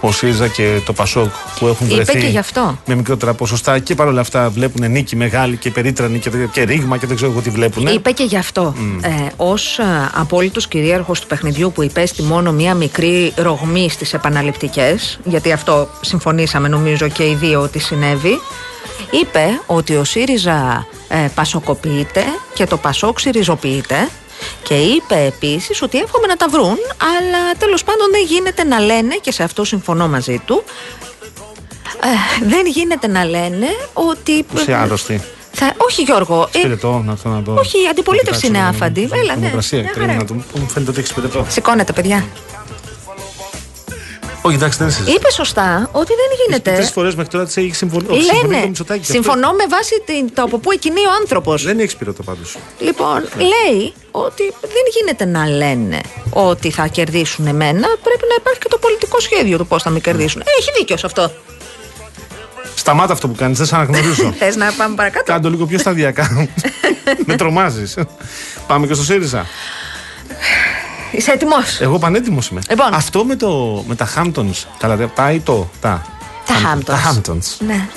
ο 0.00 0.12
ΣΥΡΙΖΑ 0.12 0.48
και 0.48 0.80
το 0.84 0.92
ΠΑΣΟΚ 0.92 1.30
που 1.58 1.66
έχουν 1.66 1.86
Είπε 1.86 1.94
βρεθεί 1.94 2.20
και 2.20 2.26
γι' 2.26 2.38
αυτό. 2.38 2.78
με 2.86 2.94
μικρότερα 2.94 3.34
ποσοστά 3.34 3.78
και 3.78 3.94
παρόλα 3.94 4.20
αυτά 4.20 4.50
βλέπουν 4.50 4.90
νίκη 4.90 5.16
μεγάλη 5.16 5.56
και 5.56 5.70
περίτρανη 5.70 6.18
και, 6.18 6.30
και 6.52 6.62
ρήγμα 6.62 6.98
και 6.98 7.06
δεν 7.06 7.16
ξέρω 7.16 7.30
εγώ 7.30 7.40
τι 7.40 7.50
βλέπουν. 7.50 7.86
Είπε 7.86 8.10
και 8.10 8.24
γι' 8.24 8.36
αυτό. 8.36 8.74
Ε, 9.02 9.42
Ω 9.44 9.54
απόλυτος 10.14 10.68
κυρίαρχος 10.68 11.20
του 11.20 11.26
παιχνιδιού 11.26 11.72
που 11.72 11.82
υπέστη 11.82 12.22
μόνο 12.22 12.52
μία 12.52 12.74
μικρή 12.74 13.32
ρογμή 13.36 13.90
στις 13.90 14.14
επαναληπτικές, 14.14 15.20
γιατί 15.24 15.52
αυτό 15.52 15.88
συμφωνήσαμε 16.00 16.68
νομίζω 16.68 17.08
και 17.08 17.22
οι 17.22 17.34
δύο 17.34 17.60
ότι 17.60 17.78
συνέβη, 17.78 18.40
είπε 19.22 19.44
ότι 19.66 19.96
ο 19.96 20.04
ΣΥΡΙΖΑ 20.04 20.86
ε, 21.08 21.28
πασοκοποιείται 21.34 22.24
και 22.54 22.66
το 22.66 22.76
ΠΑΣΟΚ 22.76 23.20
συριζοποιείται. 23.20 24.08
Και 24.62 24.74
είπε 24.74 25.14
επίσης 25.24 25.82
ότι 25.82 25.98
εύχομαι 25.98 26.26
να 26.26 26.36
τα 26.36 26.48
βρουν, 26.48 26.76
αλλά 27.16 27.52
τέλος 27.58 27.84
πάντων 27.84 28.10
δεν 28.10 28.24
γίνεται 28.26 28.64
να 28.64 28.80
λένε, 28.80 29.14
και 29.14 29.32
σε 29.32 29.42
αυτό 29.42 29.64
συμφωνώ 29.64 30.08
μαζί 30.08 30.42
του, 30.46 30.64
ε, 32.02 32.44
δεν 32.46 32.66
γίνεται 32.66 33.06
να 33.06 33.24
λένε 33.24 33.66
ότι. 33.92 34.44
Είσαι 34.56 34.74
άρρωστη; 34.74 35.22
Θα, 35.52 35.74
όχι 35.76 36.02
Γιώργο, 36.02 36.48
ε, 36.52 36.58
Σπυρετό, 36.58 37.02
να 37.06 37.12
αυτό 37.12 37.28
να 37.28 37.42
το. 37.42 37.52
όχι, 37.52 37.82
η 37.82 37.86
αντιπολίτευση 37.90 38.50
να 38.50 38.58
είναι 38.58 38.58
κοιτάξω, 38.70 38.84
άφαντη. 38.84 39.06
να- 39.10 39.16
Έλα, 39.16 39.26
να- 39.26 39.32
ναι. 39.34 39.40
Δημοκρασία, 39.40 39.78
Μια 39.80 39.90
κρίμα 39.90 40.06
χαρά. 40.06 40.18
να 40.18 40.24
το- 40.24 40.34
Μου 40.34 40.68
φαίνεται 40.68 40.90
ότι 40.90 41.00
έχει 41.00 41.08
σπυρετό. 41.08 41.46
Σηκώνεται, 41.48 41.92
παιδιά. 41.92 42.24
Όχι, 44.42 44.54
εντάξει, 44.54 44.78
δεν 44.78 44.90
συζητήσω. 44.90 45.16
Είπε 45.16 45.30
σωστά 45.30 45.88
ότι 45.92 46.12
δεν 46.20 46.26
Τρει 46.54 46.70
γίνεται. 46.70 46.92
φορές 46.92 47.14
μέχρι 47.14 47.30
τώρα 47.30 47.44
της 47.44 47.56
έχει 47.56 47.74
συμφωνήσει. 47.74 48.12
συμφωνεί 48.22 48.40
το 48.42 48.48
Λένε. 48.50 48.66
Μητσοτάκη 48.66 49.00
και 49.06 49.12
Συμφωνώ 49.12 49.52
με 49.52 49.66
βάση 49.68 50.02
την, 50.04 50.34
το 50.34 50.42
από 50.42 50.58
πού 50.58 50.70
εκκινεί 50.72 51.00
ο 51.00 51.10
άνθρωπος. 51.20 51.54
αυτό. 51.54 51.66
Δεν 51.68 51.78
έχει 51.78 51.90
σπυρετό 51.90 52.22
πάντως. 52.22 52.56
Λοιπόν, 52.78 53.28
λέει 53.36 53.92
ότι 54.10 54.42
δεν 54.60 54.84
γίνεται 54.96 55.24
να 55.24 55.46
λένε 55.48 56.00
ότι 56.30 56.70
θα 56.70 56.86
κερδίσουν 56.86 57.46
εμένα. 57.46 57.86
Πρέπει 58.02 58.24
να 58.28 58.34
υπάρχει 58.38 58.58
και 58.60 58.68
το 58.68 58.78
πολιτικό 58.78 59.20
σχέδιο 59.20 59.58
του 59.58 59.66
πώς 59.66 59.82
θα 59.82 59.90
με 59.90 60.00
κερδίσουν. 60.00 60.42
Έχει 60.58 60.70
δίκιο 60.78 60.96
σε 60.96 61.06
αυτό. 61.06 61.32
Σταμάτα 62.74 63.12
αυτό 63.12 63.28
που 63.28 63.34
κάνεις, 63.34 63.58
δεν 63.58 63.66
σε 63.66 63.74
αναγνωρίζω. 63.74 64.32
Θες 64.38 64.56
να 64.56 64.72
πάμε 64.72 64.94
παρακάτω; 64.94 65.24
Κάντο 65.32 65.50
λίγο 65.50 65.66
πιο 65.66 65.78
σταδιακά. 65.78 66.48
Με 67.26 67.36
τρομάζεις. 67.36 67.94
Πάμε 68.66 68.86
και 68.86 68.94
στο 68.94 69.02
ΣΥΡΙΖΑ. 69.04 69.46
Είσαι 71.10 71.30
έτοιμος; 71.30 71.80
Εγώ 71.80 71.98
πανέτοιμος 71.98 72.48
είμαι. 72.48 72.60
Λοιπόν. 72.68 72.94
Αυτό 72.94 73.24
με, 73.24 73.36
το, 73.36 73.84
με 73.86 73.94
τα 73.94 74.08
Hamptons. 74.16 74.64
Καλά, 74.78 74.96
δεν- 74.96 75.10
τα 75.14 75.30
ή 75.32 75.40
το. 75.40 75.70
Τα, 75.80 76.06
Τα 76.46 76.54
Hamptons. 76.54 76.78
Hamptons. 76.78 76.84
Τα 76.84 76.98
Hamptons. 77.14 77.56
Ναι. 77.66 77.88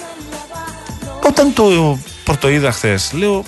Όταν 1.27 1.53
το 1.53 1.97
πρωτοείδα 2.23 2.71
χθες, 2.71 3.11
λέω. 3.13 3.43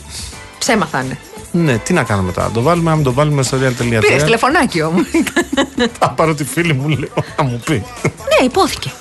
Ψέμα 0.59 0.85
θα 0.85 0.99
είναι. 1.01 1.17
Ναι, 1.51 1.77
τι 1.77 1.93
να 1.93 2.03
κάνουμε 2.03 2.31
τώρα. 2.31 2.49
Το 2.53 2.61
βάλουμε, 2.61 2.91
αν 2.91 3.03
το 3.03 3.13
βάλουμε 3.13 3.43
στο 3.43 3.57
Πήρες 3.57 3.73
real.gr. 3.79 4.23
τηλεφωνάκι 4.23 4.81
όμως. 4.81 5.05
Θα 5.99 6.09
πάρω 6.09 6.33
τη 6.35 6.43
φίλη 6.43 6.73
μου, 6.73 6.87
λέω, 6.87 7.09
να 7.37 7.43
μου 7.43 7.61
πει. 7.65 7.73
ναι, 8.03 8.45
υπόθηκε. 8.45 8.91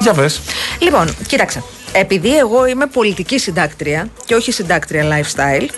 Για 0.00 0.12
πες. 0.12 0.40
Λοιπόν, 0.78 1.14
κοίταξε. 1.26 1.62
Επειδή 1.92 2.36
εγώ 2.38 2.66
είμαι 2.66 2.86
πολιτική 2.86 3.38
συντάκτρια 3.38 4.08
και 4.24 4.34
όχι 4.34 4.52
συντάκτρια 4.52 5.04
lifestyle, 5.04 5.68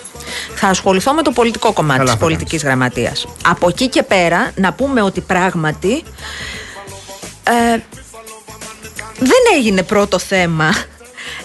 θα 0.55 0.67
ασχοληθώ 0.67 1.13
με 1.13 1.21
το 1.21 1.31
πολιτικό 1.31 1.73
κομμάτι 1.73 1.99
Καλά 1.99 2.11
της 2.11 2.19
θα 2.19 2.25
πολιτικής 2.25 2.63
γραμματείας. 2.63 3.27
Από 3.45 3.67
εκεί 3.67 3.87
και 3.87 4.03
πέρα 4.03 4.51
να 4.55 4.73
πούμε 4.73 5.01
ότι 5.01 5.21
πράγματι 5.21 6.03
ε, 7.43 7.79
δεν 9.19 9.43
έγινε 9.57 9.83
πρώτο 9.83 10.19
θέμα 10.19 10.73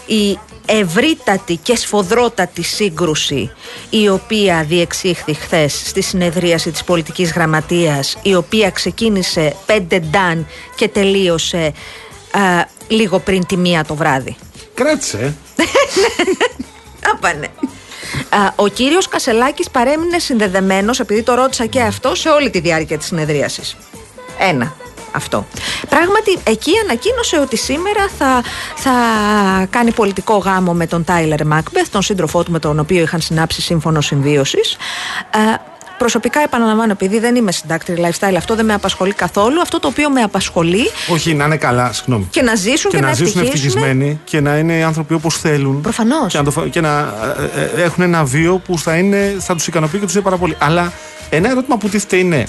η 0.06 0.38
ευρύτατη 0.66 1.56
και 1.56 1.76
σφοδρότατη 1.76 2.62
σύγκρουση 2.62 3.50
η 3.90 4.08
οποία 4.08 4.64
διεξήχθη 4.68 5.34
χθες 5.34 5.82
στη 5.86 6.02
συνεδρίαση 6.02 6.70
της 6.70 6.84
πολιτικής 6.84 7.32
γραμματείας 7.32 8.16
η 8.22 8.34
οποία 8.34 8.70
ξεκίνησε 8.70 9.56
πέντε 9.66 9.98
ντάν 9.98 10.46
και 10.74 10.88
τελείωσε 10.88 11.72
ε, 12.32 12.64
λίγο 12.88 13.18
πριν 13.18 13.46
τη 13.46 13.56
μία 13.56 13.84
το 13.84 13.94
βράδυ. 13.94 14.36
Κράτησε. 14.74 15.36
Άπανε. 17.12 17.48
Α, 18.28 18.38
Ο 18.56 18.68
κύριος 18.68 19.08
Κασελάκης 19.08 19.70
παρέμεινε 19.70 20.18
συνδεδεμένος, 20.18 21.00
επειδή 21.00 21.22
το 21.22 21.34
ρώτησα 21.34 21.66
και 21.66 21.80
αυτό, 21.80 22.14
σε 22.14 22.28
όλη 22.28 22.50
τη 22.50 22.60
διάρκεια 22.60 22.98
της 22.98 23.06
συνεδρίασης. 23.06 23.76
Ένα. 24.38 24.74
Αυτό. 25.12 25.46
Πράγματι, 25.88 26.38
εκεί 26.44 26.70
ανακοίνωσε 26.84 27.38
ότι 27.38 27.56
σήμερα 27.56 28.08
θα, 28.18 28.42
θα 28.76 28.92
κάνει 29.70 29.92
πολιτικό 29.92 30.36
γάμο 30.36 30.72
με 30.72 30.86
τον 30.86 31.04
Τάιλερ 31.04 31.46
Μάκμπεθ, 31.46 31.88
τον 31.88 32.02
σύντροφό 32.02 32.42
του 32.42 32.50
με 32.50 32.58
τον 32.58 32.78
οποίο 32.78 33.02
είχαν 33.02 33.20
συνάψει 33.20 33.62
σύμφωνο 33.62 34.00
συμβίωσης. 34.00 34.76
Προσωπικά 35.98 36.40
επαναλαμβάνω, 36.40 36.92
επειδή 36.92 37.18
δεν 37.18 37.34
είμαι 37.36 37.52
συντάκτρια 37.52 38.08
lifestyle, 38.10 38.34
αυτό 38.36 38.54
δεν 38.54 38.64
με 38.64 38.74
απασχολεί 38.74 39.12
καθόλου. 39.12 39.60
Αυτό 39.60 39.80
το 39.80 39.88
οποίο 39.88 40.10
με 40.10 40.20
απασχολεί 40.20 40.90
Όχι, 41.12 41.34
να 41.34 41.44
είναι 41.44 41.56
καλά, 41.56 41.92
συγγνώμη. 41.92 42.26
και 42.30 42.42
να 42.42 42.54
ζήσουν 42.54 42.90
και, 42.90 42.96
και 42.96 43.02
να 43.02 43.12
ζήσουν 43.12 43.40
ευτυχίσουν. 43.42 43.66
ευτυχισμένοι 43.78 44.20
και 44.24 44.40
να 44.40 44.56
είναι 44.58 44.84
άνθρωποι 44.84 45.14
όπως 45.14 45.36
θέλουν. 45.38 45.80
Προφανώς. 45.80 46.32
Και 46.32 46.38
να, 46.38 46.44
το, 46.44 46.50
φα- 46.50 46.68
και 46.68 46.80
να 46.80 46.98
ε, 47.56 47.80
ε, 47.80 47.82
έχουν 47.82 48.02
ένα 48.04 48.24
βίο 48.24 48.58
που 48.58 48.78
θα, 48.78 48.96
είναι, 48.96 49.36
θα 49.38 49.54
τους 49.54 49.66
ικανοποιεί 49.66 49.98
και 50.00 50.04
τους 50.06 50.14
είναι 50.14 50.24
πάρα 50.24 50.36
πολύ. 50.36 50.56
Αλλά 50.58 50.92
ένα 51.30 51.50
ερώτημα 51.50 51.76
που 51.76 51.88
τίθεται 51.88 52.16
είναι 52.16 52.46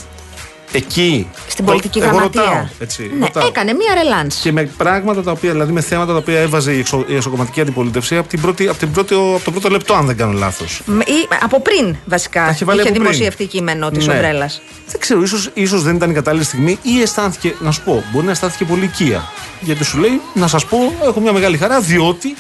εκεί. 0.72 1.28
Στην 1.48 1.66
το- 1.66 1.72
πολιτική 1.72 2.00
εγώ 2.00 2.08
γραμματεία. 2.08 2.42
Ρωτάω, 2.42 2.66
έτσι, 2.80 3.12
ναι, 3.20 3.26
ρωτάω. 3.26 3.48
έκανε 3.48 3.74
μία 3.74 3.94
ρελάνς. 4.04 4.36
Και 4.36 4.52
με 4.52 4.64
πράγματα 4.78 5.24
τα 5.24 5.32
οποία, 5.32 5.52
δηλαδή 5.52 5.72
με 5.72 5.82
θέματα 5.82 6.12
τα 6.12 6.18
οποία 6.18 6.40
έβαζε 6.40 6.74
η, 6.74 6.80
εξω, 6.80 7.06
η 7.08 7.16
εσωκομματική 7.16 7.62
αντιπολίτευση 7.62 8.18
από, 8.18 8.28
την 8.30 8.42
πρώτη, 8.42 8.68
από, 8.68 8.78
την 8.78 8.92
πρώτη, 8.92 9.14
από 9.14 9.42
το 9.44 9.52
πρώτο 9.52 9.70
λεπτό, 9.70 9.94
αν 9.94 10.06
δεν 10.06 10.18
κάνω 10.18 10.32
λάθος. 10.32 10.82
Μ, 10.86 11.00
ή- 11.00 11.28
από 11.42 11.62
πριν 11.62 11.96
βασικά 12.06 12.46
Τα 12.46 12.52
είχε 12.52 12.66
βάλει 12.66 12.80
είχε 12.80 12.90
από 12.90 12.98
πριν. 12.98 13.10
δημοσιευτεί 13.12 13.46
κείμενο 13.46 13.90
της 13.92 14.08
Ναι. 14.08 14.14
ομπρέλας. 14.14 14.62
Δεν 14.88 15.00
ξέρω, 15.00 15.22
ίσως, 15.22 15.50
ίσως 15.54 15.84
δεν 15.84 15.96
ήταν 15.96 16.10
η 16.10 16.14
κατάλληλη 16.14 16.44
στιγμή 16.44 16.78
ή 16.82 17.02
αισθάνθηκε, 17.02 17.56
να 17.60 17.72
σου 17.72 17.82
πω, 17.84 18.04
μπορεί 18.12 18.26
να 18.26 18.32
αισθάνθηκε 18.32 18.66
πολύ 18.66 18.84
οικία. 18.84 19.24
Γιατί 19.60 19.84
σου 19.84 19.98
λέει, 19.98 20.22
να 20.34 20.48
σας 20.48 20.66
πω, 20.66 20.78
έχω 21.06 21.20
μια 21.20 21.32
μεγάλη 21.32 21.58
χαρά, 21.58 21.80
διότι 21.80 22.36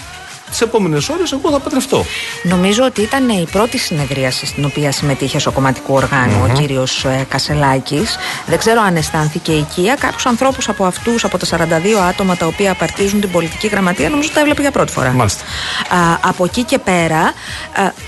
τις 0.49 0.61
επόμενες 0.61 1.09
ώρες 1.09 1.31
εγώ 1.31 1.51
θα 1.51 1.59
παντρευτώ. 1.59 2.05
Νομίζω 2.43 2.83
ότι 2.83 3.01
ήταν 3.01 3.29
η 3.29 3.47
πρώτη 3.51 3.77
συνεδρίαση 3.77 4.45
στην 4.45 4.65
οποία 4.65 4.91
συμμετείχε 4.91 5.39
στο 5.39 5.51
κομματικό 5.51 5.93
οργάνο 5.93 6.43
ο 6.49 6.57
κύριος 6.59 7.05
Κασελάκης. 7.29 8.17
Δεν 8.45 8.57
ξέρω 8.57 8.81
αν 8.81 8.95
αισθάνθηκε 8.95 9.51
οικία. 9.51 9.95
Κάποιους 9.95 10.25
ανθρώπους 10.25 10.69
από 10.69 10.85
αυτούς, 10.85 11.23
από 11.23 11.37
τα 11.37 11.45
42 11.45 11.99
άτομα 12.09 12.35
τα 12.37 12.45
οποία 12.45 12.71
απαρτίζουν 12.71 13.19
την 13.19 13.31
πολιτική 13.31 13.67
γραμματεία, 13.67 14.09
νομίζω 14.09 14.29
τα 14.33 14.39
έβλεπε 14.39 14.61
για 14.61 14.71
πρώτη 14.71 14.91
φορά. 14.91 15.11
Μάλιστα. 15.11 15.43
Α, 15.89 16.17
από 16.21 16.43
εκεί 16.45 16.63
και 16.63 16.77
πέρα, 16.79 17.33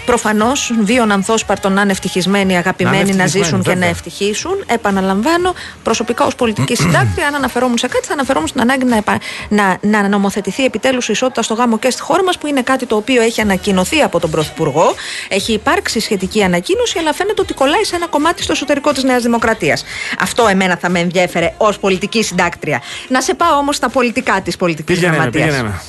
προφανώς 0.05 0.73
βίων 0.83 1.11
ανθόσπαρτων 1.11 1.73
να 1.73 1.81
είναι 1.81 1.91
ευτυχισμένοι, 1.91 2.57
αγαπημένοι, 2.57 2.95
να, 2.95 2.99
ευτυχισμένοι, 2.99 3.29
ζήσουν 3.45 3.61
και 3.61 3.69
να 3.69 3.73
βέβαια. 3.73 3.89
ευτυχήσουν. 3.89 4.63
Επαναλαμβάνω, 4.67 5.53
προσωπικά 5.83 6.25
ως 6.25 6.35
πολιτική 6.35 6.75
συντάκτρια, 6.75 7.27
αν 7.27 7.35
αναφερόμουν 7.35 7.77
σε 7.77 7.87
κάτι, 7.87 8.07
θα 8.07 8.13
αναφερόμουν 8.13 8.47
στην 8.47 8.61
ανάγκη 8.61 8.85
να, 8.85 8.97
επα- 8.97 9.19
να, 9.49 9.77
να 9.81 10.07
νομοθετηθεί 10.07 10.65
επιτέλους 10.65 11.07
η 11.07 11.11
ισότητα 11.11 11.41
στο 11.41 11.53
γάμο 11.53 11.77
και 11.79 11.89
στη 11.89 12.01
χώρα 12.01 12.23
μας, 12.29 12.37
που 12.37 12.47
είναι 12.47 12.61
κάτι 12.61 12.85
το 12.85 12.95
οποίο 12.95 13.21
έχει 13.21 13.41
ανακοινωθεί 13.41 14.01
από 14.01 14.19
τον 14.19 14.29
Πρωθυπουργό. 14.31 14.95
Έχει 15.27 15.53
υπάρξει 15.53 15.99
σχετική 15.99 16.43
ανακοίνωση, 16.43 16.99
αλλά 16.99 17.13
φαίνεται 17.13 17.41
ότι 17.41 17.53
κολλάει 17.53 17.83
σε 17.83 17.95
ένα 17.95 18.07
κομμάτι 18.07 18.43
στο 18.43 18.51
εσωτερικό 18.51 18.91
της 18.91 19.03
Νέας 19.03 19.23
Δημοκρατίας. 19.23 19.83
Αυτό 20.19 20.47
εμένα 20.47 20.77
θα 20.77 20.89
με 20.89 20.99
ενδιέφερε 20.99 21.53
ως 21.57 21.79
πολιτική 21.79 22.23
συντάκτρια. 22.23 22.81
Να 23.07 23.21
σε 23.21 23.33
πάω 23.33 23.57
όμως 23.57 23.75
στα 23.75 23.89
πολιτικά 23.89 24.41
της 24.41 24.57
πολιτικής 24.57 24.95
Πήγαινε, 24.95 25.17
με, 25.17 25.29
γραμματεία. 25.31 25.81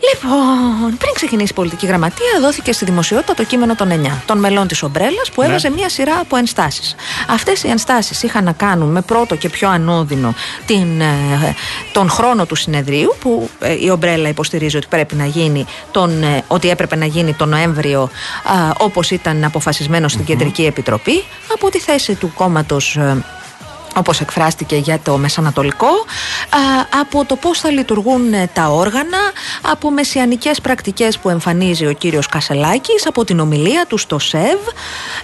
Πήγαινε. 0.00 0.20
με. 0.22 0.78
Λοιπόν, 0.80 0.96
πριν 0.96 1.12
ξεκινήσει 1.14 1.50
η 1.50 1.54
πολιτική 1.54 1.86
γραμματεία, 1.86 2.40
δόθηκε 2.40 2.72
στη 2.72 2.84
δημοσιότητα 2.84 3.34
το 3.34 3.44
κείμενο 3.44 3.74
των 3.74 3.90
9 3.90 4.22
των 4.26 4.38
μελών 4.38 4.66
της 4.66 4.82
Ομπρέλας 4.82 5.30
που 5.34 5.40
Ναι. 5.42 5.48
έβαζε 5.48 5.70
μία 5.70 5.88
σειρά 5.88 6.18
από 6.20 6.36
ενστάσεις. 6.36 6.94
Αυτές 7.28 7.62
οι 7.62 7.68
ενστάσεις 7.68 8.22
είχαν 8.22 8.44
να 8.44 8.52
κάνουν 8.52 8.90
με 8.90 9.00
πρώτο 9.00 9.36
και 9.36 9.48
πιο 9.48 9.68
ανώδυνο 9.68 10.34
την, 10.66 11.00
ε, 11.00 11.54
τον 11.92 12.10
χρόνο 12.10 12.46
του 12.46 12.54
συνεδρίου, 12.54 13.16
που 13.20 13.50
ε, 13.60 13.72
η 13.84 13.90
Ομπρέλα 13.90 14.28
υποστηρίζει 14.28 14.76
ότι 14.76 14.86
πρέπει 14.90 15.14
να 15.14 15.24
γίνει 15.24 15.64
τον, 15.90 16.22
ε, 16.22 16.44
ότι 16.46 16.70
έπρεπε 16.70 16.96
να 16.96 17.04
γίνει 17.04 17.32
τον 17.34 17.48
Νοέμβριο 17.48 18.10
όπως 18.78 19.10
ήταν 19.10 19.44
αποφασισμένο 19.44 20.08
στην 20.08 20.24
Κεντρική 20.24 20.64
Επιτροπή. 20.66 21.24
Από 21.52 21.70
τη 21.70 21.78
θέση 21.78 22.14
του 22.14 22.32
κόμματος 22.34 22.98
όπως 24.00 24.20
εκφράστηκε 24.20 24.76
για 24.76 24.98
το 25.02 25.16
Μεσανατολικό, 25.16 25.86
α, 25.86 26.98
από 27.00 27.24
το 27.24 27.36
πώς 27.36 27.58
θα 27.60 27.70
λειτουργούν 27.70 28.32
ε, 28.32 28.50
τα 28.52 28.68
όργανα, 28.68 29.18
από 29.62 29.90
μεσιανικές 29.90 30.60
πρακτικές 30.60 31.18
που 31.18 31.28
εμφανίζει 31.28 31.86
ο 31.86 31.92
κύριος 31.92 32.26
Κασελάκης, 32.26 33.06
από 33.06 33.24
την 33.24 33.40
ομιλία 33.40 33.84
του 33.88 33.98
στο 33.98 34.18
ΣΕΒ 34.18 34.58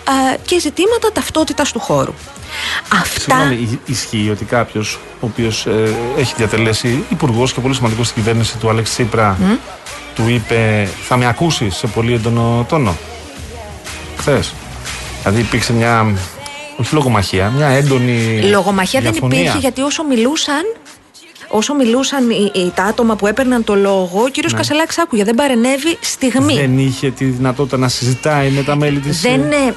α, 0.05 0.37
και 0.47 0.61
ζητήματα 0.61 1.13
ταυτότητας 1.13 1.73
του 1.73 1.81
χώρου. 1.81 2.15
Αυτά... 2.93 3.37
Συγγνώμη, 3.37 3.55
ι- 3.85 3.91
ισχύει 3.91 4.31
ότι 4.31 4.45
κάποιος 4.45 4.99
ο 5.21 5.27
οποίος 5.27 5.67
έχει 6.19 6.35
διατελέσει 6.37 7.05
υπουργός 7.09 7.53
και 7.53 7.61
πολύ 7.61 7.75
σημαντικός 7.75 8.07
στην 8.09 8.23
κυβέρνηση 8.23 8.57
του 8.57 8.69
Αλέξη 8.69 8.93
Τσίπρα 8.93 9.39
του 10.15 10.29
είπε 10.29 10.89
θα 11.09 11.17
με 11.17 11.27
ακούσεις 11.27 11.77
σε 11.77 11.87
πολύ 11.87 12.15
έντονο 12.15 12.67
τόνο. 12.69 12.97
Χθες. 14.19 14.53
Δηλαδή 15.23 15.41
υπήρξε 15.41 15.73
μια. 15.73 16.15
Όχι 16.77 16.95
λογομαχία, 16.95 17.51
μια 17.57 17.67
έντονη. 17.67 18.41
Λογομαχία 18.51 19.01
δεν 19.01 19.11
διαφωνία. 19.11 19.39
υπήρχε 19.39 19.59
γιατί 19.59 19.81
όσο 19.81 20.05
μιλούσαν 20.05 20.63
Όσο 21.49 21.75
μιλούσαν 21.75 22.31
οι, 22.31 22.51
οι- 22.55 22.73
τα 22.75 22.83
άτομα 22.85 23.17
που 23.17 23.27
έπαιρναν 23.27 23.65
το 23.65 23.75
λόγο, 23.75 24.23
ο 24.25 24.29
κύριος 24.29 24.53
Κασελάκης 24.55 24.99
άκουγε, 24.99 25.25
δεν 25.25 25.35
παρενέβη 25.35 25.97
στιγμή. 26.01 26.55
Ναι. 26.55 26.61
Δεν 26.61 26.79
είχε 26.79 27.11
τη 27.11 27.25
δυνατότητα 27.25 27.77
να 27.77 27.89
συζητάει 27.89 28.51
με 28.51 28.63
τα 28.63 28.77
μέλη 28.77 28.99
της. 28.99 29.21
Δεν 29.21 29.35
είναι 29.35 29.75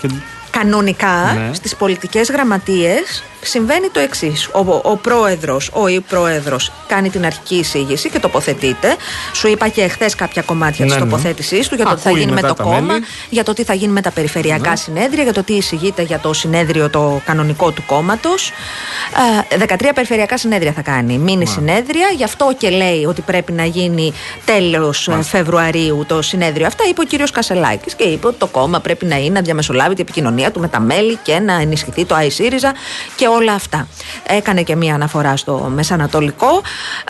κανονικά 0.51 1.33
Ναι. 1.47 1.53
στις 1.53 1.75
πολιτικές 1.75 2.29
γραμματείες 2.31 3.23
συμβαίνει 3.41 3.87
το 3.89 3.99
εξής. 3.99 4.47
Ο, 4.47 4.59
ο 4.83 4.97
πρόεδρος, 4.97 5.69
ο 5.73 5.87
ή 5.87 5.99
πρόεδρος 5.99 6.71
κάνει 6.87 7.09
την 7.09 7.25
αρχική 7.25 7.55
εισήγηση 7.55 8.09
και 8.09 8.19
τοποθετείται. 8.19 8.95
Σου 9.33 9.47
είπα 9.47 9.67
και 9.67 9.81
εχθέ 9.81 10.09
κάποια 10.17 10.41
κομμάτια 10.41 10.85
Ναι, 10.85 10.91
της 10.91 10.99
ναι. 11.03 11.09
τοποθέτησής 11.09 11.67
του 11.67 11.75
για 11.75 11.85
το 11.85 11.95
τι 11.95 12.01
θα 12.01 12.09
Ακούει 12.09 12.19
γίνει 12.21 12.31
με 12.31 12.41
μετά 12.41 12.47
το 12.47 12.53
τα 12.53 12.63
κόμμα, 12.63 12.79
μέλη. 12.81 12.99
Ναι. 12.99 13.05
για 13.29 13.43
το 13.43 13.53
τι 13.53 13.63
θα 13.63 13.73
γίνει 13.73 13.91
με 13.93 14.01
τα 14.01 14.11
περιφερειακά 14.11 14.75
συνέδρια, 14.75 15.23
για 15.23 15.33
το 15.33 15.43
τι 15.43 15.53
εισηγείται 15.53 16.01
για 16.01 16.19
το 16.19 16.33
συνέδριο 16.33 16.89
το 16.89 17.21
κανονικό 17.25 17.71
του 17.71 17.83
κόμματος. 17.85 18.51
13 19.67 19.91
περιφερειακά 19.95 20.37
συνέδρια 20.37 20.71
θα 20.71 20.81
κάνει. 20.81 21.17
Μήνυ 21.17 21.45
συνέδρια. 21.47 22.07
Γι' 22.17 22.23
αυτό 22.23 22.53
και 22.57 22.69
λέει 22.69 23.05
ότι 23.05 23.21
πρέπει 23.21 23.51
να 23.51 23.65
γίνει 23.65 24.13
τέλος 24.45 25.09
Φεβρουαρίου 25.21 26.05
το 26.07 26.21
συνέδριο. 26.21 26.65
Αυτά 26.67 26.83
είπε 26.89 27.01
ο 27.01 27.03
κύριος 27.03 27.31
Κασελάκης 27.31 27.95
και 27.95 28.03
είπε 28.03 28.27
ότι 28.27 28.35
το 28.39 28.47
κόμμα 28.47 28.79
πρέπει 28.79 29.05
να 29.05 29.15
είναι 29.17 29.29
να 29.33 29.41
διαμεσολάβει 29.41 29.95
την 29.95 30.03
επικοινωνία 30.07 30.38
του 30.51 30.59
με 30.59 30.67
τα 30.67 30.79
μέλη 30.79 31.19
και 31.23 31.39
να 31.39 31.53
ενισχυθεί 31.53 32.05
το 32.05 32.15
ΑΙΣΥΡΙΖΑ 32.15 32.73
και 33.15 33.27
όλα 33.27 33.53
αυτά. 33.53 33.87
Έκανε 34.27 34.63
και 34.63 34.75
μία 34.75 34.93
αναφορά 34.93 35.37
στο 35.37 35.71
Μεσανατολικό. 35.73 36.61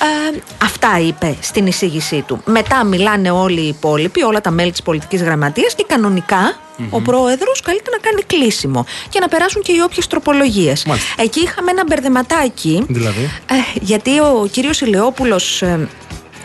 Ε, 0.02 0.40
αυτά 0.64 1.00
είπε 1.00 1.36
στην 1.40 1.68
εισήγησή 1.68 2.24
του. 2.28 2.42
Μετά 2.46 2.84
μιλάνε 2.84 3.32
όλοι 3.32 3.62
οι 3.62 3.68
υπόλοιποι, 3.68 4.24
όλα 4.24 4.42
τα 4.42 4.52
μέλη 4.52 4.72
της 4.72 4.82
πολιτικής 4.82 5.24
γραμματείας 5.24 5.76
και 5.76 5.86
κανονικά 5.88 6.58
ο 6.90 7.02
πρόεδρος 7.02 7.62
καλείται 7.62 7.90
να 7.90 7.98
κάνει 7.98 8.22
κλείσιμο 8.22 8.86
και 9.10 9.20
να 9.20 9.28
περάσουν 9.28 9.62
και 9.62 9.72
οι 9.72 9.80
όποιες 9.80 10.08
τροπολογίες. 10.08 10.86
Μάλιστα. 10.86 11.14
Εκεί 11.18 11.40
είχαμε 11.40 11.72
ένα 11.72 11.84
μπερδεματάκι. 11.88 12.84
Δηλαδή; 12.88 13.30
Ε, 13.50 13.56
γιατί 13.82 14.20
ο 14.20 14.48
κύριος 14.52 14.82
Ηλαιόπουλος 14.82 15.62
ε, 15.62 15.88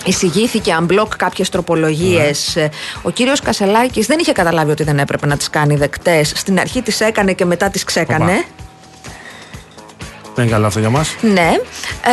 εισηγήθηκε 0.04 0.76
unblock 0.80 1.08
κάποιες 1.16 1.48
τροπολογίες. 1.48 2.56
Ε, 2.56 2.70
ο 3.02 3.10
κύριος 3.10 3.40
Κασελάκης 3.40 4.06
δεν 4.06 4.18
είχε 4.18 4.32
καταλάβει 4.32 4.70
ότι 4.70 4.82
δεν 4.82 4.98
έπρεπε 4.98 5.26
να 5.26 5.36
τις 5.36 5.50
κάνει 5.50 5.76
δεκτές. 5.76 6.32
Στην 6.36 6.58
αρχή 6.58 6.82
τις 6.82 7.00
έκανε 7.00 7.32
και 7.32 7.44
μετά 7.44 7.70
τις 7.70 7.84
ξέκανε. 7.84 8.32
Οπα. 8.32 8.63
Δεν 10.34 10.44
είναι 10.44 10.52
καλό 10.54 10.66
αυτό 10.66 10.78
για 10.80 10.90
μας. 10.90 11.16
ναι, 11.20 11.50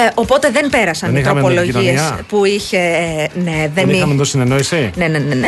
ε, 0.06 0.10
οπότε 0.14 0.50
δεν 0.52 0.70
πέρασαν 0.70 1.10
Δεν 1.10 1.18
οι 1.18 1.22
είχαμε 1.22 1.40
τροπολογίες 1.42 1.76
επικοινωνία. 1.76 2.20
που 2.28 2.46
είχε 2.46 2.78
ε, 2.78 3.40
ναι, 3.40 3.52
δεν, 3.52 3.72
Δεν 3.74 3.90
εί- 3.90 3.94
είχαμε 3.96 4.14
δώσει 4.16 4.32
συνεννόηση. 4.32 4.92
ναι, 4.96 5.08
ναι, 5.08 5.18
ναι, 5.18 5.36
ναι. 5.36 5.48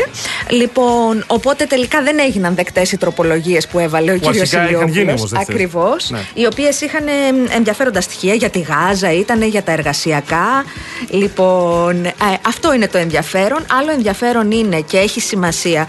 Λοιπόν, 0.50 1.24
οπότε 1.28 1.66
τελικά 1.66 2.02
δεν 2.02 2.20
έγιναν 2.20 2.56
δεκτές 2.56 2.92
οι 2.92 2.98
τροπολογίες 2.98 3.68
που 3.68 3.80
έβαλε 3.80 4.12
ο 4.12 4.14
Που 4.14 4.20
κύριος 4.20 4.42
αρχικά 4.42 4.58
είχαν 4.70 4.74
γίνει 4.74 4.90
Ηλιόπουλος. 4.90 5.20
όμως 5.20 5.30
δεκτές. 5.32 5.50
Ακριβώς. 5.56 6.10
Ναι. 6.10 6.20
Οι 6.34 6.46
οποίες 6.46 6.82
είχαν 6.82 7.08
ε, 7.08 7.12
ενδιαφέροντα 7.56 8.02
στοιχεία 8.02 8.34
για 8.34 8.50
τη 8.50 8.60
Γάζα, 8.60 9.12
ήταν 9.14 9.42
για 9.44 9.64
τα 9.64 9.72
εργασιακά. 9.72 10.64
Λοιπόν, 11.10 12.06
ε, 12.06 12.12
αυτό 12.48 12.74
είναι 12.74 12.88
το 12.88 12.98
ενδιαφέρον. 12.98 13.60
Άλλο 13.80 13.92
ενδιαφέρον 13.92 14.52
είναι 14.52 14.80
και 14.82 14.98
έχει 14.98 15.20
σημασία. 15.22 15.88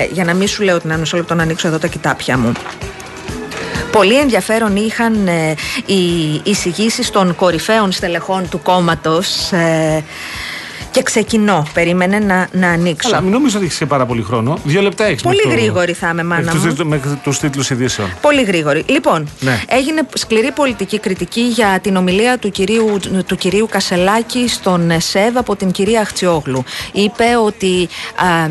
Ε, 0.00 0.06
για 0.12 0.24
να 0.24 0.34
μην 0.34 0.48
σου 0.48 0.62
λέω 0.62 0.80
την 0.80 0.92
μισό 0.94 1.16
λεπτό 1.16 1.34
να 1.34 1.42
ανοίξω 1.42 1.66
εδώ 1.68 1.78
τα 1.78 1.86
κοιτάπια 1.86 2.38
μου. 2.38 2.52
Πολύ 3.92 4.18
ενδιαφέρον 4.18 4.76
είχαν 4.76 5.26
ε, 5.26 5.54
οι 5.86 6.40
εισηγήσεις 6.44 7.10
των 7.10 7.34
κορυφαίων 7.34 7.92
στελεχών 7.92 8.48
του 8.48 8.60
κόμματος 8.62 9.52
ε, 9.52 10.04
και 10.90 11.02
ξεκινώ. 11.02 11.66
Περίμενε 11.74 12.18
να, 12.18 12.48
να 12.52 12.68
ανοίξω. 12.68 13.08
Αλλά 13.08 13.20
μην 13.20 13.32
νομίζω 13.32 13.56
ότι 13.56 13.66
έχεις 13.66 13.78
και 13.78 13.86
πάρα 13.86 14.06
πολύ 14.06 14.22
χρόνο. 14.22 14.58
Δύο 14.64 14.82
λεπτά 14.82 15.04
έχεις. 15.04 15.22
Πολύ 15.22 15.42
γρήγορη 15.50 15.92
θα 15.92 16.08
είμαι, 16.08 16.24
μάνα 16.24 16.54
μου. 16.54 16.84
Μέχρι 16.84 17.20
τους 17.22 17.38
τίτλους 17.38 17.70
ειδήσεων. 17.70 18.08
Πολύ 18.20 18.42
γρήγορη. 18.42 18.84
Λοιπόν, 18.88 19.28
Ναι. 19.40 19.60
έγινε 19.68 20.02
σκληρή 20.14 20.52
πολιτική 20.52 20.98
κριτική 20.98 21.40
για 21.40 21.78
την 21.82 21.96
ομιλία 21.96 22.38
του 22.38 22.50
κυρίου, 22.50 22.98
του 23.26 23.36
κυρίου 23.36 23.66
Κασελάκη 23.70 24.48
στον 24.48 24.92
ΣΕΒ 25.00 25.36
από 25.36 25.56
την 25.56 25.70
κυρία 25.70 26.00
Αχτσιόγλου. 26.00 26.64
Είπε 26.92 27.24
ότι 27.44 27.88
α, 28.16 28.48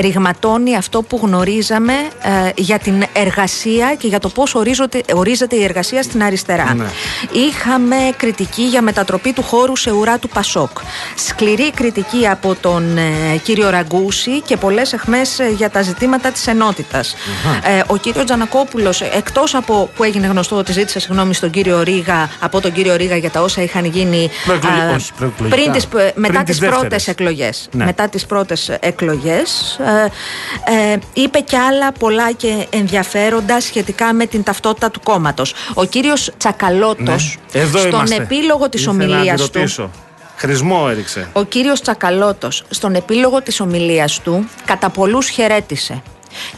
ρηγματώνει 0.00 0.76
αυτό 0.76 1.02
που 1.02 1.20
γνωρίζαμε 1.22 1.92
ε, 1.92 2.50
για 2.56 2.78
την 2.78 3.04
εργασία 3.12 3.94
και 3.98 4.06
για 4.08 4.18
το 4.18 4.28
πώς 4.28 4.54
ορίζονται, 4.54 5.00
ορίζεται 5.14 5.56
η 5.56 5.64
εργασία 5.64 6.02
στην 6.02 6.22
αριστερά. 6.22 6.74
Ναι. 6.74 6.84
Είχαμε 7.32 7.96
κριτική 8.16 8.62
για 8.62 8.82
μετατροπή 8.82 9.32
του 9.32 9.42
χώρου 9.42 9.76
σε 9.76 9.90
ουρά 9.90 10.18
του 10.18 10.28
Πασόκ. 10.28 10.70
Σκληρή 11.14 11.70
κριτική 11.72 12.26
από 12.28 12.54
τον 12.60 12.96
ε, 12.98 13.36
κύριο 13.42 13.70
Ραγκούση 13.70 14.40
και 14.40 14.56
πολλές 14.56 14.92
εχμές 14.92 15.38
ε, 15.38 15.48
για 15.56 15.70
τα 15.70 15.82
ζητήματα 15.82 16.30
της 16.30 16.46
ενότητας. 16.46 17.14
Ε, 17.62 17.82
ο 17.86 17.96
κύριος 17.96 18.24
Τζανακόπουλος, 18.24 19.00
ε, 19.00 19.10
εκτός 19.14 19.54
από 19.54 19.90
που 19.96 20.04
έγινε 20.04 20.26
γνωστό 20.26 20.56
ότι 20.56 20.72
ζήτησε 20.72 21.00
συγγνώμη 21.00 21.34
στον 21.34 21.50
κύριο 21.50 21.82
Ρίγα, 21.82 22.28
από 22.40 22.60
τον 22.60 22.72
κύριο 22.72 22.96
Ρίγα 22.96 23.16
για 23.16 23.30
τα 23.30 23.42
όσα 23.42 23.62
είχαν 23.62 23.84
γίνει 23.84 24.30
Προεκλογι- 24.46 24.80
α, 24.80 24.94
όχι, 24.94 25.12
προεκλογικά. 25.18 25.56
πριν 25.60 25.72
τις, 25.72 25.84
ε, 25.84 26.12
μετά 26.14 26.32
Πριν 26.32 26.44
τις, 26.44 26.58
τις 26.58 26.68
πρώτες 26.68 26.80
δεύτερες. 26.80 27.08
εκλογές. 27.08 27.68
Ναι. 27.72 27.84
Μετά 27.84 28.08
τις 28.08 28.26
πρώτες 28.26 28.68
εκλογές. 28.80 29.78
Ε, 29.86 30.92
ε, 30.92 30.98
είπε 31.12 31.38
και 31.38 31.56
άλλα 31.56 31.92
πολλά 31.92 32.32
και 32.32 32.66
ενδιαφέροντα 32.70 33.60
σχετικά 33.60 34.12
με 34.12 34.26
την 34.26 34.42
ταυτότητα 34.42 34.90
του 34.90 35.00
κόμματος. 35.04 35.54
Ο 35.74 35.84
κύριος 35.84 36.30
Τσακαλώτος 36.38 37.38
Ναι. 37.52 37.60
Εδώ 37.60 37.78
στον 37.78 37.90
είμαστε. 37.92 38.14
επίλογο 38.22 38.68
της 38.68 38.80
Ήθελα 38.80 38.96
να 38.96 39.04
ομιλίας 39.16 39.40
τη 39.42 39.50
του 39.50 39.58
ρωτήσω. 39.58 39.90
Χρησμό 40.36 40.86
έριξε. 40.90 41.28
ο 41.32 41.42
κύριος 41.44 41.80
Τσακαλώτος 41.80 42.64
στον 42.70 42.94
επίλογο 42.94 43.42
της 43.42 43.60
ομιλίας 43.60 44.20
του 44.20 44.48
κατά 44.64 44.90
πολλούς 44.90 45.28
χαιρέτησε 45.28 46.02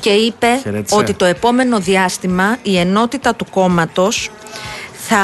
και 0.01 0.11
είπε 0.11 0.47
Χαιρέτησε. 0.63 0.95
ότι 0.97 1.15
το 1.15 1.25
επόμενο 1.25 1.79
διάστημα 1.79 2.57
η 2.63 2.79
ενότητα 2.79 3.35
του 3.35 3.47
κόμματος 3.51 4.31
θα, 5.09 5.19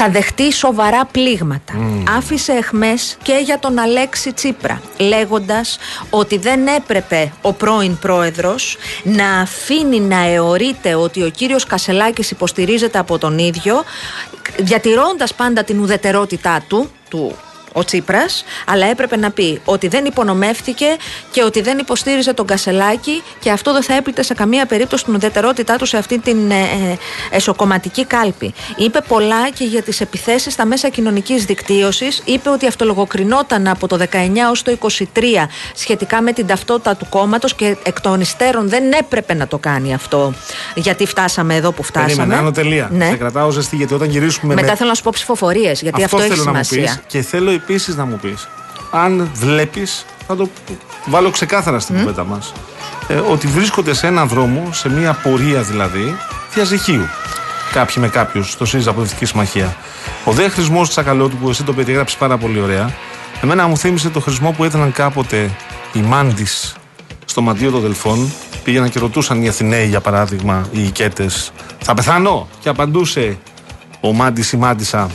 θα 0.00 0.08
δεχτεί 0.08 0.52
σοβαρά 0.52 1.04
πλήγματα. 1.04 1.72
Άφησε 2.16 2.52
εχμές 2.52 3.16
και 3.22 3.40
για 3.44 3.58
τον 3.58 3.78
Αλέξη 3.78 4.32
Τσίπρα 4.32 4.80
λέγοντας 4.98 5.78
ότι 6.10 6.38
δεν 6.38 6.66
έπρεπε 6.66 7.32
ο 7.42 7.52
πρώην 7.52 7.98
πρόεδρος 7.98 8.76
να 9.02 9.40
αφήνει 9.40 10.00
να 10.00 10.24
αιωρείται 10.24 10.94
ότι 10.94 11.22
ο 11.22 11.30
κύριος 11.30 11.64
Κασελάκης 11.64 12.30
υποστηρίζεται 12.30 12.98
από 12.98 13.18
τον 13.18 13.38
ίδιο 13.38 13.84
διατηρώντας 14.58 15.34
πάντα 15.34 15.64
την 15.64 15.80
ουδετερότητά 15.80 16.64
του, 16.68 16.90
του 17.08 17.36
ο 17.78 17.84
Τσίπρας, 17.84 18.44
αλλά 18.66 18.86
έπρεπε 18.86 19.16
να 19.16 19.30
πει 19.30 19.60
ότι 19.64 19.88
δεν 19.88 20.04
υπονομεύτηκε 20.04 20.86
και 21.30 21.42
ότι 21.42 21.60
δεν 21.60 21.78
υποστήριζε 21.78 22.32
τον 22.32 22.46
Κασελάκη 22.46 23.22
και 23.40 23.50
αυτό 23.50 23.72
δεν 23.72 23.82
θα 23.82 23.94
έπλητε 23.94 24.22
σε 24.22 24.34
καμία 24.34 24.66
περίπτωση 24.66 25.04
την 25.04 25.14
ουδετερότητά 25.14 25.76
του 25.76 25.86
σε 25.86 25.96
αυτή 25.96 26.18
την 26.18 26.50
ε, 26.50 26.54
ε, 26.54 26.96
εσωκομματική 27.30 28.04
κάλπη. 28.04 28.54
Είπε 28.76 29.00
πολλά 29.08 29.50
και 29.50 29.64
για 29.64 29.82
τις 29.82 30.00
επιθέσεις 30.00 30.52
στα 30.52 30.64
μέσα 30.66 30.88
κοινωνικής 30.88 31.44
δικτύωσης. 31.44 32.22
Είπε 32.24 32.48
ότι 32.48 32.66
αυτολογοκρινόταν 32.66 33.68
από 33.68 33.86
το 33.86 33.98
19 34.10 34.16
ως 34.50 34.62
το 34.62 34.76
23 34.80 35.04
σχετικά 35.74 36.22
με 36.22 36.32
την 36.32 36.46
ταυτότητα 36.46 36.96
του 36.96 37.06
κόμματος 37.08 37.54
και 37.54 37.76
εκ 37.82 38.00
των 38.00 38.20
υστέρων 38.20 38.68
δεν 38.68 38.92
έπρεπε 38.92 39.34
να 39.34 39.46
το 39.46 39.58
κάνει 39.58 39.94
αυτό 39.94 40.34
γιατί 40.74 41.06
φτάσαμε 41.06 41.54
εδώ 41.54 41.72
που 41.72 41.82
φτάσαμε. 41.82 42.14
Περίμενε, 42.14 42.40
άνω 42.40 42.50
τελεία. 42.50 42.88
Ναι. 42.92 43.06
Σε 43.06 43.16
κρατάω 43.16 43.50
ζεστή 43.50 43.76
γιατί 43.76 43.94
όταν 43.94 44.08
γυρίσουμε. 44.08 44.54
Μετά 44.54 44.70
με... 44.70 44.76
θέλω 44.76 44.88
να 44.88 44.94
σου 44.94 45.02
πω 45.02 45.10
ψηφοφορίες 45.14 45.80
γιατί 45.82 46.04
αυτό, 46.04 46.18
έχει 46.18 46.28
θέλω 46.28 46.44
να 46.44 46.52
μου 46.52 46.64
σημασία. 46.64 46.94
πεις 46.96 47.02
και 47.06 47.22
θέλω 47.22 47.50
επίση 47.68 47.94
να 47.94 48.04
μου 48.04 48.18
πεις, 48.22 48.48
αν 48.90 49.30
βλέπεις, 49.34 50.04
θα 50.26 50.36
το 50.36 50.48
βάλω 51.06 51.30
ξεκάθαρα 51.30 51.78
στην 51.78 51.98
κουβέντα 51.98 52.24
μας, 52.24 52.52
ε, 53.08 53.14
ότι 53.14 53.46
βρίσκονται 53.46 53.94
σε 53.94 54.06
έναν 54.06 54.28
δρόμο, 54.28 54.68
σε 54.72 54.88
μια 54.88 55.12
πορεία 55.22 55.62
δηλαδή, 55.62 56.16
διαζυχίου. 56.54 57.06
Κάποιοι 57.72 57.94
με 57.98 58.08
κάποιους 58.08 58.50
στο 58.50 58.64
ΣΥΡΙΖΑ 58.64 58.90
Αποδευτική 58.90 59.24
Συμμαχία. 59.24 59.76
Ο 60.24 60.32
δε 60.32 60.48
χρησμός 60.48 60.88
της 60.88 60.98
Ακαλώτου 60.98 61.36
που 61.36 61.48
εσύ 61.48 61.62
το 61.62 61.72
περιγράψεις 61.72 62.18
πάρα 62.18 62.38
πολύ 62.38 62.60
ωραία, 62.60 62.92
Εμένα 63.42 63.66
μου 63.66 63.76
θύμισε 63.76 64.10
το 64.10 64.20
χρησμό 64.20 64.50
που 64.50 64.64
έδιναν 64.64 64.92
κάποτε 64.92 65.50
οι 65.92 66.00
μάντις 66.00 66.76
στο 67.24 67.42
μαντίο 67.42 67.70
των 67.70 67.80
Δελφών. 67.80 68.32
Πήγαιναν 68.64 68.90
και 68.90 68.98
ρωτούσαν 68.98 69.42
οι 69.42 69.48
Αθηναίοι, 69.48 69.86
για 69.86 70.00
παράδειγμα, 70.00 70.68
οι 70.72 70.82
οικέτε, 70.82 71.26
Θα 71.78 71.94
πεθάνω; 71.94 72.48
Και 72.60 72.68
απαντούσε 72.68 73.38
ο 74.00 74.12
μάντις 74.12 74.52
ή 74.52 74.56
μάντισα, 74.56 75.10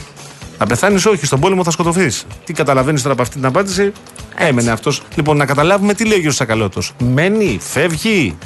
Θα 0.65 0.69
πεθάνεις, 0.69 1.06
όχι, 1.06 1.26
στον 1.26 1.39
πόλεμο 1.39 1.63
θα 1.63 1.71
σκοτωθείς. 1.71 2.26
Τι 2.43 2.54
καταλαβαίνεις 2.54 3.02
τώρα 3.02 3.13
από 3.13 3.21
αυτή 3.21 3.36
την 3.36 3.45
απάντηση; 3.45 3.91
Έμενε 4.38 4.71
αυτός. 4.71 5.02
Λοιπόν, 5.15 5.38
να 5.38 5.45
καταλάβουμε 5.45 5.93
τι 5.93 6.06
λέει 6.06 6.28
ο 6.28 6.32
Σακαλώτος. 6.32 6.93
Μένει, 6.99 7.60
φεύγει, 7.62 8.38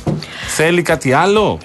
θέλει 0.56 0.82
κάτι 0.82 1.14
άλλο; 1.14 1.58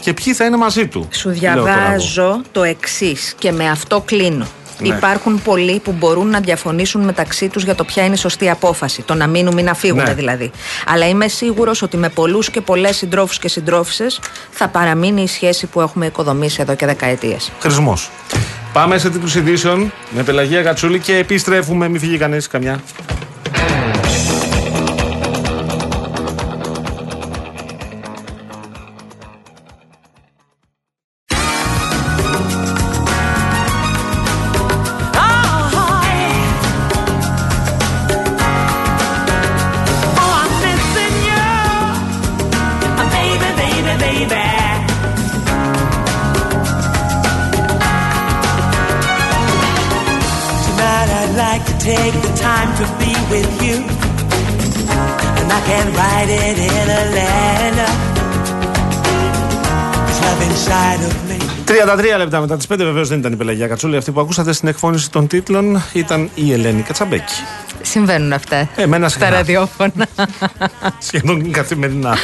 Και 0.00 0.12
ποιοι 0.12 0.34
θα 0.34 0.44
είναι 0.44 0.56
μαζί 0.56 0.86
του; 0.86 1.08
Σου 1.10 1.30
διαβάζω 1.30 2.40
το 2.52 2.62
εξής 2.62 3.34
και 3.38 3.52
με 3.52 3.68
αυτό 3.70 4.00
κλείνω. 4.00 4.46
Ναι. 4.78 4.88
Υπάρχουν 4.88 5.42
πολλοί 5.42 5.80
που 5.80 5.92
μπορούν 5.92 6.28
να 6.30 6.40
διαφωνήσουν 6.40 7.04
μεταξύ 7.04 7.48
τους 7.48 7.64
για 7.64 7.74
το 7.74 7.84
ποια 7.84 8.04
είναι 8.04 8.14
η 8.14 8.18
σωστή 8.18 8.50
απόφαση. 8.50 9.02
Το 9.02 9.14
να 9.14 9.26
μείνουν 9.26 9.58
ή 9.58 9.62
να 9.62 9.74
φύγουν 9.74 10.02
ναι. 10.02 10.14
δηλαδή. 10.14 10.50
Αλλά 10.86 11.08
είμαι 11.08 11.28
σίγουρος 11.28 11.82
ότι 11.82 11.96
με 11.96 12.08
πολλούς 12.08 12.50
και 12.50 12.60
πολλές 12.60 12.96
συντρόφους 12.96 13.38
και 13.38 13.48
συντρόφισε 13.48 14.06
θα 14.50 14.68
παραμείνει 14.68 15.22
η 15.22 15.26
σχέση 15.28 15.66
που 15.66 15.80
έχουμε 15.80 16.06
οικοδομήσει 16.06 16.58
εδώ 16.60 16.74
και 16.74 16.86
δεκαετίες. 16.86 17.50
Χρησμό. 17.60 17.98
Πάμε 18.72 18.98
σε 18.98 19.10
τίτλου 19.10 19.38
ειδήσεων 19.38 19.92
με 20.10 20.22
Πελαγία 20.22 20.62
Κατσούλη 20.62 20.98
και 20.98 21.16
επιστρέφουμε. 21.16 21.88
Μην 21.88 22.00
φύγει 22.00 22.18
κανείς 22.18 22.46
καμιά. 22.46 22.80
33 61.96 62.18
λεπτά 62.18 62.40
μετά 62.40 62.56
τις 62.56 62.66
5 62.72 62.76
βεβαίως 62.76 63.08
δεν 63.08 63.18
ήταν 63.18 63.32
η 63.32 63.36
Πελαγία 63.36 63.66
Κατσούλη. 63.66 63.96
Αυτή 63.96 64.10
που 64.10 64.20
ακούσατε 64.20 64.52
στην 64.52 64.68
εκφώνηση 64.68 65.10
των 65.10 65.26
τίτλων 65.26 65.82
ήταν 65.92 66.30
η 66.34 66.52
Ελένη 66.52 66.82
Κατσαμπέκη. 66.82 67.32
Συμβαίνουν 67.82 68.32
αυτά. 68.32 68.68
Εμένα 68.76 69.08
Στα 69.08 69.30
ραδιόφωνα. 69.30 70.06
Σχεδόν 71.08 71.50
καθημερινά. 71.50 72.16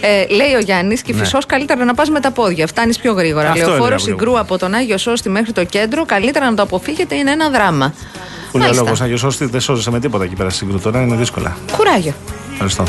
ε, 0.00 0.34
λέει 0.34 0.54
ο 0.54 0.58
Γιάννης, 0.58 1.02
και 1.02 1.12
ναι. 1.12 1.18
φυσό 1.18 1.38
καλύτερα 1.46 1.84
να 1.84 1.94
πας 1.94 2.10
με 2.10 2.20
τα 2.20 2.30
πόδια. 2.30 2.66
Φτάνεις 2.66 2.98
πιο 2.98 3.12
γρήγορα. 3.12 3.56
Λεωφόρος 3.56 4.02
συγκρού 4.02 4.38
από 4.38 4.58
τον 4.58 4.74
Άγιο 4.74 4.98
Σώστη 4.98 5.28
μέχρι 5.28 5.52
το 5.52 5.64
κέντρο. 5.64 6.04
Καλύτερα 6.04 6.50
να 6.50 6.56
το 6.56 6.62
αποφύγετε, 6.62 7.14
είναι 7.14 7.30
ένα 7.30 7.50
δράμα. 7.50 7.94
Που 8.50 8.58
λέει 8.58 8.68
ο 8.68 8.72
λόγο 8.72 8.92
Άγιος 9.00 9.20
Σώστη 9.20 9.44
δεν 9.44 9.60
σώζεσαι 9.60 9.90
με 9.90 10.00
τίποτα 10.00 10.24
εκεί 10.24 10.34
πέρα 10.34 10.50
στην 10.50 10.66
συγκρού. 10.66 10.82
Τώρα 10.82 11.00
είναι 11.02 11.16
δύσκολα. 11.16 11.56
Κουράγιο. 11.76 12.14
Ευχαριστώ. 12.52 12.84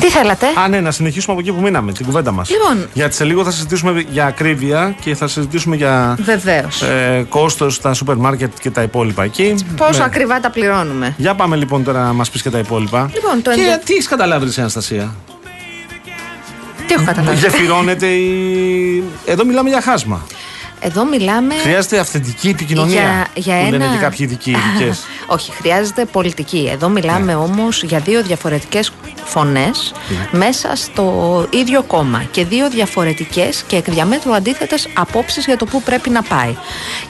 Τι 0.00 0.10
θέλατε; 0.10 0.46
Α, 0.64 0.68
ναι, 0.68 0.80
να 0.80 0.90
συνεχίσουμε 0.90 1.32
από 1.32 1.40
εκεί 1.40 1.56
που 1.56 1.62
μείναμε, 1.62 1.92
την 1.92 2.06
κουβέντα 2.06 2.30
μας. 2.32 2.50
Λοιπόν. 2.50 2.88
Γιατί 2.92 3.14
σε 3.14 3.24
λίγο 3.24 3.44
θα 3.44 3.50
συζητήσουμε 3.50 4.04
για 4.08 4.26
ακρίβεια 4.26 4.94
και 5.00 5.14
θα 5.14 5.28
συζητήσουμε 5.28 5.76
για. 5.76 6.18
Βεβαίως. 6.20 6.82
Ε, 6.82 7.26
Κόστος 7.28 7.74
στα 7.74 7.94
σούπερ 7.94 8.16
μάρκετ 8.16 8.52
και 8.60 8.70
τα 8.70 8.82
υπόλοιπα 8.82 9.24
εκεί. 9.24 9.54
Πόσο 9.76 9.98
ναι. 9.98 10.04
ακριβά 10.04 10.40
τα 10.40 10.50
πληρώνουμε. 10.50 11.14
Για 11.16 11.34
πάμε 11.34 11.56
λοιπόν 11.56 11.84
τώρα 11.84 12.02
να 12.04 12.12
μας 12.12 12.30
πεις 12.30 12.42
και 12.42 12.50
τα 12.50 12.58
υπόλοιπα. 12.58 13.10
Λοιπόν, 13.14 13.42
το 13.42 13.50
και 13.50 13.80
τι 13.84 13.92
έχεις 13.92 14.08
καταλάβει, 14.08 14.60
Αναστασία; 14.60 15.14
Τι 16.86 16.94
έχω 16.94 17.04
καταλάβει; 17.04 17.36
Γεφυρώνεται 17.38 18.06
η. 18.06 19.04
Εδώ 19.24 19.44
μιλάμε 19.44 19.68
για 19.68 19.80
χάσμα. 19.80 20.26
Εδώ 20.80 21.04
μιλάμε. 21.04 21.54
Χρειάζεται 21.54 21.98
αυθεντική 21.98 22.48
επικοινωνία. 22.48 23.02
Για, 23.02 23.28
για 23.34 23.54
που 23.54 23.60
ένα... 23.60 23.70
λένε 23.70 23.96
και 23.96 24.02
κάποιοι 24.02 24.18
ειδικοί. 24.20 24.56
Όχι, 25.36 25.52
χρειάζεται 25.52 26.04
πολιτική. 26.04 26.68
Εδώ 26.72 26.88
μιλάμε 26.88 27.24
ναι. 27.24 27.34
όμως 27.34 27.82
για 27.82 27.98
δύο 27.98 28.22
διαφορετικές 28.22 28.92
φωνές 29.24 29.92
ναι. 30.08 30.38
μέσα 30.38 30.76
στο 30.76 31.46
ίδιο 31.50 31.82
κόμμα 31.82 32.22
και 32.30 32.44
δύο 32.44 32.70
διαφορετικές 32.70 33.62
και 33.66 33.76
εκ 33.76 33.90
διαμέτρου 33.90 34.34
αντίθετες 34.34 34.88
απόψεις 34.94 35.44
για 35.44 35.56
το 35.56 35.64
πού 35.64 35.82
πρέπει 35.82 36.10
να 36.10 36.22
πάει. 36.22 36.56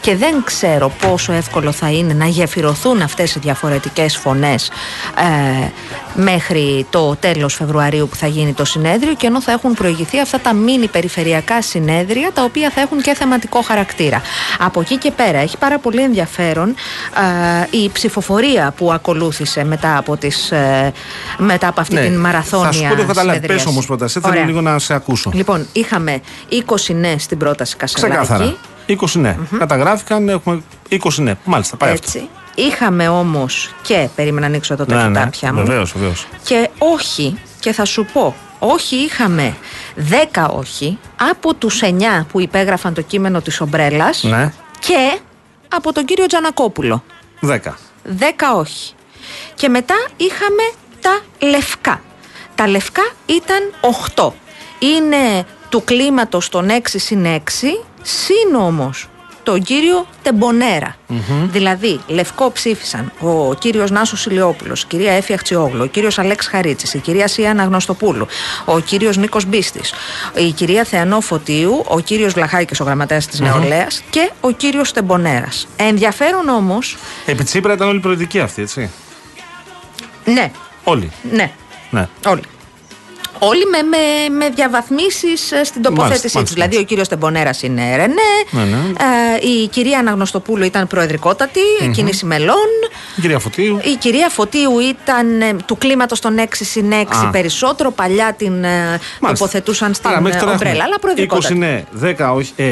Και 0.00 0.16
δεν 0.16 0.42
ξέρω 0.44 0.92
πόσο 1.00 1.32
εύκολο 1.32 1.72
θα 1.72 1.90
είναι 1.90 2.12
να 2.12 2.26
γεφυρωθούν 2.26 3.02
αυτές 3.02 3.34
οι 3.34 3.38
διαφορετικές 3.38 4.16
φωνές 4.16 4.70
ε, 5.16 5.68
μέχρι 6.14 6.86
το 6.90 7.16
τέλος 7.16 7.54
Φεβρουαρίου 7.54 8.08
που 8.08 8.16
θα 8.16 8.26
γίνει 8.26 8.52
το 8.52 8.64
συνέδριο 8.64 9.14
και 9.14 9.26
ενώ 9.26 9.40
θα 9.40 9.52
έχουν 9.52 9.74
προηγηθεί 9.74 10.20
αυτά 10.20 10.40
τα 10.40 10.52
μίνι 10.52 10.88
περιφερειακά 10.88 11.62
συνέδρια 11.62 12.32
τα 12.32 12.42
οποία 12.42 12.70
θα 12.70 12.80
έχουν 12.80 13.00
και 13.00 13.14
θεματικό 13.14 13.59
χαρακτήρα. 13.62 14.22
Από 14.58 14.80
εκεί 14.80 14.96
και 14.96 15.10
πέρα 15.10 15.38
έχει 15.38 15.56
πάρα 15.56 15.78
πολύ 15.78 16.02
ενδιαφέρον 16.02 16.74
ε, 17.70 17.76
η 17.76 17.90
ψηφοφορία 17.92 18.72
που 18.76 18.92
ακολούθησε 18.92 19.64
μετά 19.64 19.96
από, 19.96 20.16
τις, 20.16 20.50
ε, 20.50 20.92
μετά 21.38 21.68
από 21.68 21.80
αυτή 21.80 21.94
ναι, 21.94 22.00
την 22.00 22.20
μαραθώνια. 22.20 22.66
Θα 22.66 22.72
σου 22.72 22.88
πω 22.88 22.94
το 22.94 23.06
καταλάβει. 23.06 23.46
Πες 23.46 23.66
όμως 23.66 23.86
πρώτα, 23.86 24.08
θέλω 24.08 24.44
λίγο 24.44 24.60
να 24.60 24.78
σε 24.78 24.94
ακούσω. 24.94 25.30
Λοιπόν, 25.34 25.66
είχαμε 25.72 26.20
20 26.66 26.94
ναι 26.94 27.14
στην 27.18 27.38
πρόταση 27.38 27.76
Κασελάκη. 27.76 28.20
Ξεκάθαρα. 28.20 28.54
20 28.86 28.94
ναι. 29.12 29.36
mm 29.40 29.56
Καταγράφηκαν, 29.58 30.28
έχουμε 30.28 30.62
20 30.90 30.98
ναι. 31.16 31.34
Μάλιστα, 31.44 31.76
πάει 31.76 31.92
Έτσι. 31.92 32.18
αυτό. 32.18 32.30
Είχαμε 32.54 33.08
όμως 33.08 33.74
και. 33.82 34.08
Περίμενα 34.14 34.40
να 34.40 34.46
ανοίξω 34.46 34.74
εδώ 34.74 34.84
τα 34.84 35.08
ναι, 35.08 35.18
ναι. 35.18 35.52
μου. 35.52 35.64
Βεβαίως, 35.64 35.92
βεβαίως. 35.92 36.26
Και 36.42 36.68
όχι, 36.78 37.38
και 37.60 37.72
θα 37.72 37.84
σου 37.84 38.06
πω, 38.12 38.34
όχι 38.62 38.96
είχαμε 38.96 39.56
10 40.34 40.46
όχι 40.50 40.98
από 41.16 41.54
τους 41.54 41.80
9 41.82 42.26
που 42.32 42.40
υπέγραφαν 42.40 42.94
το 42.94 43.02
κείμενο 43.02 43.40
της 43.40 43.60
ομπρέλας 43.60 44.22
ναι. 44.22 44.52
και 44.78 45.18
από 45.68 45.92
τον 45.92 46.04
κύριο 46.04 46.26
Τζανακόπουλο. 46.26 47.04
10. 47.42 47.58
10 47.58 47.62
όχι. 48.56 48.94
Και 49.54 49.68
μετά 49.68 49.94
είχαμε 50.16 50.62
τα 51.00 51.20
λευκά. 51.46 52.02
Τα 52.54 52.68
λευκά 52.68 53.10
ήταν 53.26 53.72
8. 54.14 54.30
Είναι 54.78 55.46
του 55.68 55.84
κλίματος 55.84 56.48
των 56.48 56.68
6 56.70 56.80
συν 56.84 57.26
6, 57.26 57.38
συν 58.02 58.54
όμως 58.54 59.08
τον 59.42 59.62
κύριο 59.62 60.06
Δηλαδή, 61.50 62.00
λευκό 62.06 62.52
ψήφισαν 62.52 63.12
ο 63.20 63.54
κύριος 63.54 63.90
Νάσος 63.90 64.26
Ηλιόπουλος, 64.26 64.82
η 64.82 64.86
κυρία 64.86 65.12
Έφη 65.12 65.32
Αχτσιόγλου, 65.32 65.82
ο 65.82 65.86
κύριος 65.86 66.18
Αλέξ 66.18 66.46
Χαρίτσης, 66.46 66.94
η 66.94 66.98
κυρία 66.98 67.28
Σία 67.28 67.50
Αναγνωστοπούλου, 67.50 68.26
ο 68.64 68.80
κύριος 68.80 69.16
Νίκος 69.16 69.44
Μπίστης, 69.44 69.92
η 70.34 70.50
κυρία 70.50 70.84
Θεανό 70.84 71.20
Φωτίου, 71.20 71.84
ο 71.86 72.00
κύριος 72.00 72.32
Βλαχάκης, 72.32 72.80
ο 72.80 72.84
γραμματέας 72.84 73.26
της 73.26 73.40
mm 73.40 73.42
Νεολαίας 73.42 74.02
και 74.10 74.30
ο 74.40 74.50
κύριος 74.50 74.92
Τεμπονέρας. 74.92 75.68
Ενδιαφέρον 75.76 76.48
όμω. 76.48 76.78
Επί 77.26 77.44
Τσίπρα 77.44 77.72
ήταν 77.72 77.88
όλοι 77.88 78.00
προεδρικοί 78.00 78.40
αυτοί, 78.40 78.62
έτσι; 78.62 78.90
Ναι. 80.24 80.50
Όλοι. 80.84 81.12
Ναι. 81.30 81.52
ναι. 81.90 82.08
Όλοι. 82.26 82.42
Όλοι 83.42 83.64
με, 83.66 83.82
με, 83.82 84.34
με 84.34 84.48
διαβαθμίσεις 84.48 85.52
ε, 85.52 85.64
στην 85.64 85.82
τοποθέτησή 85.82 86.42
τους. 86.42 86.52
Δηλαδή, 86.52 86.76
ο 86.76 86.82
κύριος 86.82 87.08
Τεμπονέρας 87.08 87.62
είναι 87.62 87.96
РΕΝΕ, 87.96 88.14
ναι, 88.50 88.62
ναι. 88.64 88.76
Ε, 89.42 89.48
η 89.48 89.68
κυρία 89.68 89.98
Αναγνωστοπούλου 89.98 90.64
ήταν 90.64 90.86
προεδρικότατη, 90.86 91.60
mm-hmm. 91.60 91.90
κίνηση 91.90 92.24
μελών. 92.26 92.68
Η 93.16 93.20
κυρία 93.20 93.38
Φωτίου. 93.38 93.80
Η 93.82 93.96
κυρία 93.96 94.28
Φωτίου 94.28 94.78
ήταν 94.78 95.40
ε, 95.40 95.56
του 95.66 95.78
κλίματος 95.78 96.20
των 96.20 96.36
6 96.38 96.44
συν 96.50 96.92
6 97.24 97.28
περισσότερο. 97.32 97.90
Παλιά 97.90 98.34
την 98.38 98.64
ε, 98.64 99.00
τοποθετούσαν 99.20 99.94
στην 99.94 100.10
Άρα, 100.10 100.52
ομπρέλα, 100.52 100.84
αλλά 100.84 100.98
προεδρικότατη. 100.98 101.54
20 101.54 101.56
ναι, 101.56 101.84
10 102.02 102.34
όχι. 102.34 102.52
Ε, 102.56 102.64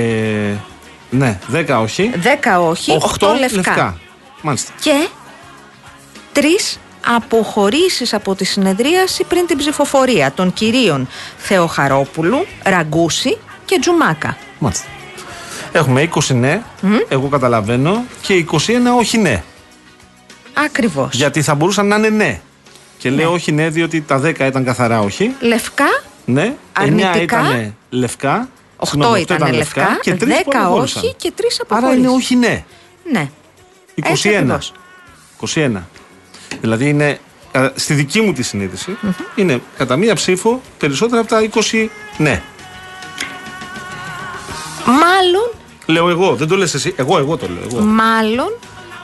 ναι, 1.10 1.38
10 1.52 1.78
όχι. 1.82 2.10
10 2.22 2.68
όχι, 2.68 2.98
8, 3.18 3.26
8 3.26 3.38
λευκά. 3.38 3.56
λευκά. 3.56 3.98
Μάλιστα. 4.42 4.72
Και 4.80 5.08
τρεις 6.32 6.78
αποχωρήσεις 7.16 8.14
από 8.14 8.34
τη 8.34 8.44
συνεδρίαση 8.44 9.24
πριν 9.24 9.46
την 9.46 9.58
ψηφοφορία 9.58 10.32
των 10.32 10.52
κυρίων 10.52 11.08
Θεοχαρόπουλου, 11.36 12.46
Ραγκούση 12.62 13.38
και 13.64 13.78
Τζουμάκα. 13.80 14.36
Μάλιστα. 14.58 14.86
Έχουμε 15.72 16.08
20 16.14 16.34
ναι, 16.34 16.62
εγώ 17.08 17.28
καταλαβαίνω, 17.28 18.04
και 18.20 18.44
21 18.52 18.56
όχι 18.98 19.18
ναι. 19.18 19.42
Ακριβώς. 20.54 21.14
Γιατί 21.14 21.42
θα 21.42 21.54
μπορούσαν 21.54 21.86
να 21.86 21.96
είναι 21.96 22.08
ναι. 22.08 22.40
Και 22.98 23.10
λέω 23.10 23.28
ναι. 23.28 23.34
όχι 23.34 23.52
ναι, 23.52 23.68
διότι 23.68 24.00
τα 24.00 24.20
10 24.24 24.40
ήταν 24.40 24.64
καθαρά 24.64 25.00
όχι. 25.00 25.34
Λευκά. 25.40 26.02
Ναι. 26.24 26.54
Αρνητικά. 26.72 27.12
9 27.12 27.22
ήταν 27.22 27.74
λευκά. 27.90 28.48
8, 28.76 29.12
8 29.12 29.18
ήταν, 29.20 29.54
λευκά, 29.54 29.98
και 30.00 30.16
10 30.20 30.24
όχι 30.70 31.14
και 31.16 31.32
3 31.36 31.40
αποχωρήσεις. 31.60 31.60
Άρα 31.68 31.92
είναι 31.92 32.08
όχι 32.08 32.36
ναι. 32.36 32.64
Ναι. 33.12 33.30
21. 34.22 34.58
21. 35.54 35.70
Δηλαδή 36.60 36.88
είναι, 36.88 37.18
στη 37.74 37.94
δική 37.94 38.20
μου 38.20 38.32
τη 38.32 38.42
συνείδηση, 38.42 38.98
είναι 39.34 39.60
κατά 39.76 39.96
μία 39.96 40.14
ψήφο 40.14 40.60
περισσότερα 40.78 41.20
από 41.20 41.28
τα 41.28 41.48
20 41.52 41.88
ναι. 42.16 42.42
Μάλλον. 44.86 45.50
Λέω 45.86 46.08
εγώ, 46.08 46.34
δεν 46.34 46.48
το 46.48 46.56
λες 46.56 46.74
εσύ. 46.74 46.94
Εγώ, 46.96 47.18
εγώ 47.18 47.36
το 47.36 47.48
λέω. 47.48 47.62
Εγώ. 47.72 47.80
Μάλλον 47.80 48.52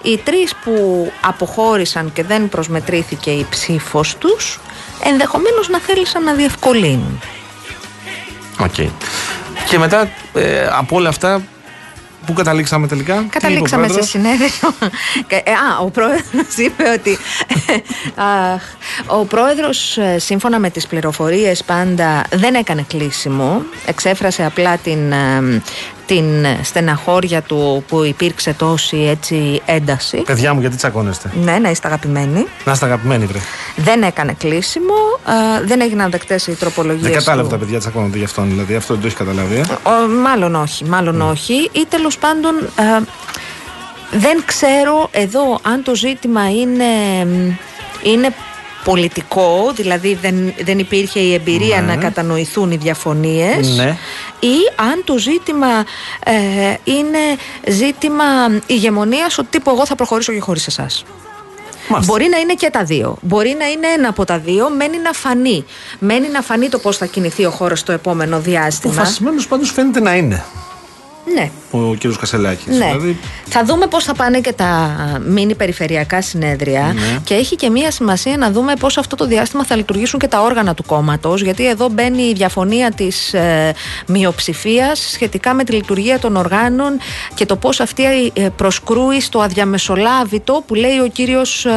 οι 0.03 0.19
τρεις 0.25 0.55
που 0.65 1.13
αποχώρησαν 1.21 2.13
και 2.13 2.25
δεν 2.25 2.49
προσμετρήθηκε 2.49 3.31
η 3.31 3.47
ψήφος 3.51 4.17
τους 4.17 4.61
ενδεχομένως 5.05 5.69
να 5.69 5.79
θέλησαν 5.79 6.25
να 6.25 6.33
διευκολύνουν. 6.35 7.21
Οκ. 8.59 8.75
Και 9.69 9.79
μετά 9.79 10.11
ε, 10.35 10.67
από 10.67 10.97
όλα 10.97 11.09
αυτά 11.09 11.43
Πού 12.27 12.33
καταλήξαμε 12.33 12.87
τελικά, 12.87 13.25
Καταλήξαμε 13.31 13.89
σε 13.89 14.03
συνέδριο. 14.03 14.49
Ε, 15.29 15.53
α, 15.53 15.79
ο 15.81 15.91
πρόεδρος 15.91 16.57
είπε 16.57 16.85
ότι. 16.91 17.19
Ο 19.07 19.25
πρόεδρος, 19.25 19.99
ε, 19.99 20.19
σύμφωνα 20.19 20.59
με 20.59 20.71
τις 20.71 20.87
πληροφορίες, 20.87 21.65
πάντα 21.65 22.25
δεν 22.33 22.55
έκανε 22.55 22.85
κλείσιμο. 22.89 23.63
Εξέφρασε 23.87 24.45
απλά 24.45 24.77
την 24.77 25.13
ε, 25.13 25.63
την 26.07 26.25
στεναχώρια 26.63 27.43
του 27.43 27.85
που 27.89 28.05
υπήρξε 28.05 28.53
τόση 28.53 28.97
έτσι 28.97 29.63
ένταση. 29.65 30.17
Παιδιά 30.17 30.55
μου, 30.55 30.61
γιατί 30.61 30.77
τσακώνεστε; 30.77 31.31
Ναι, 31.43 31.59
να 31.59 31.71
είστε 31.71 31.89
αγαπημένοι. 31.89 32.47
Να 32.65 32.73
είστε 32.73 32.85
αγαπημένοι, 32.87 33.27
βρε. 33.27 33.39
Δεν 33.77 34.03
έκανε 34.03 34.33
κλείσιμο, 34.39 34.95
δεν 35.65 35.81
έγιναν 35.81 36.11
δεκτές 36.11 36.47
οι 36.47 36.53
τροπολογίες. 36.53 37.03
Δεν 37.03 37.13
κατάλαβα 37.13 37.49
τα 37.49 37.57
παιδιά 37.57 37.79
τσακώνονται 37.79 38.19
γι' 38.19 38.25
αυτόν, 38.25 38.49
δηλαδή. 38.49 38.75
Αυτό 38.75 38.93
δεν 38.93 39.03
το 39.03 39.07
έχεις 39.07 39.19
καταλάβει. 39.19 39.55
Ε; 39.55 39.65
μάλλον 40.23 40.55
όχι, 40.55 40.85
μάλλον 40.85 41.23
mm. 41.23 41.31
όχι. 41.31 41.71
Ή 41.73 41.87
τέλος 41.89 42.19
πάντων. 42.19 42.55
δεν 44.11 44.43
ξέρω 44.47 45.09
εδώ 45.11 45.59
αν 45.63 45.83
το 45.83 45.95
ζήτημα 45.95 46.51
είναι, 46.51 46.85
είναι 48.03 48.35
πολιτικό, 48.85 49.73
δηλαδή 49.75 50.15
δεν, 50.15 50.55
δεν 50.65 50.79
υπήρχε 50.79 51.21
η 51.21 51.35
εμπειρία 51.35 51.81
ναι. 51.81 51.95
να 51.95 51.97
κατανοηθούν 51.97 52.71
οι 52.71 52.77
διαφωνίες 52.77 53.77
ναι. 53.77 53.97
ή 54.41 54.57
αν 54.77 55.03
το 55.05 55.19
ζήτημα 55.19 55.69
ε, 56.25 56.35
είναι 56.85 57.19
ζήτημα 57.69 58.25
ηγεμονίας 58.67 59.39
ότι 59.39 59.49
τύπου 59.51 59.71
εγώ 59.71 59.87
θα 59.87 59.95
προχωρήσω 59.95 60.33
και 60.33 60.41
χωρίς 60.41 60.67
εσάς. 60.67 61.05
Μπορεί 62.05 62.29
να 62.29 62.39
είναι 62.39 62.55
και 62.55 62.71
τα 62.71 62.85
δύο. 62.85 63.17
Μπορεί 63.21 63.57
να 63.59 63.67
είναι 63.67 63.87
ένα 63.87 64.09
από 64.09 64.25
τα 64.25 64.39
δύο. 64.39 64.71
Μένει 64.71 64.99
να 64.99 65.13
φανεί. 65.13 65.65
Μένει 65.99 66.29
να 66.29 66.41
φανεί 66.41 66.69
το 66.69 66.79
πώς 66.79 66.97
θα 66.97 67.07
κινηθεί 67.07 67.45
ο 67.45 67.51
χώρος 67.51 67.83
το 67.83 67.93
επόμενο 67.93 68.41
διάστημα. 68.41 68.93
Ο 68.93 68.97
φασισμένο 68.97 69.43
πάντως 69.49 69.71
φαίνεται 69.71 70.01
να 70.01 70.15
είναι. 70.15 70.45
Ναι. 71.33 71.51
Ο 71.71 71.95
κύριος 71.95 72.19
Κασελάκης. 72.19 72.67
Ναι. 72.67 72.85
Δηλαδή... 72.85 73.19
Θα 73.45 73.65
δούμε 73.65 73.87
πώς 73.87 74.05
θα 74.05 74.15
πάνε 74.15 74.41
και 74.41 74.53
τα 74.53 74.97
μίνι 75.27 75.55
περιφερειακά 75.55 76.23
συνέδρια. 76.23 76.93
Ναι. 76.95 77.19
Και 77.25 77.35
έχει 77.35 77.57
και 77.57 77.71
μία 77.71 77.91
σημασία 77.91 78.37
να 78.37 78.51
δούμε 78.51 78.73
πώς 78.79 78.99
αυτό 78.99 79.17
το 79.17 79.27
διάστημα 79.27 79.65
θα 79.65 79.77
λειτουργήσουν 79.77 80.19
και 80.19 80.29
τα 80.29 80.41
όργανα 80.41 80.75
του 80.75 80.85
κόμματος. 80.87 81.43
Γιατί 81.43 81.69
εδώ 81.69 81.89
μπαίνει 81.89 82.23
η 82.23 82.33
διαφωνία 82.33 82.91
της 82.91 83.35
ε, 83.35 83.75
μειοψηφίας 84.07 85.11
σχετικά 85.13 85.55
με 85.55 85.65
τη 85.65 85.73
λειτουργία 85.73 86.19
των 86.19 86.37
οργάνων 86.37 86.99
και 87.35 87.47
το 87.47 87.57
πώς 87.57 87.81
αυτή 87.81 88.05
ε, 88.33 88.49
προσκρούει 88.57 89.21
στο 89.21 89.41
αδιαμεσολάβητο 89.41 90.63
που 90.67 90.75
λέει 90.75 90.99
ο 90.99 91.09
κύριος 91.13 91.65
ε, 91.65 91.73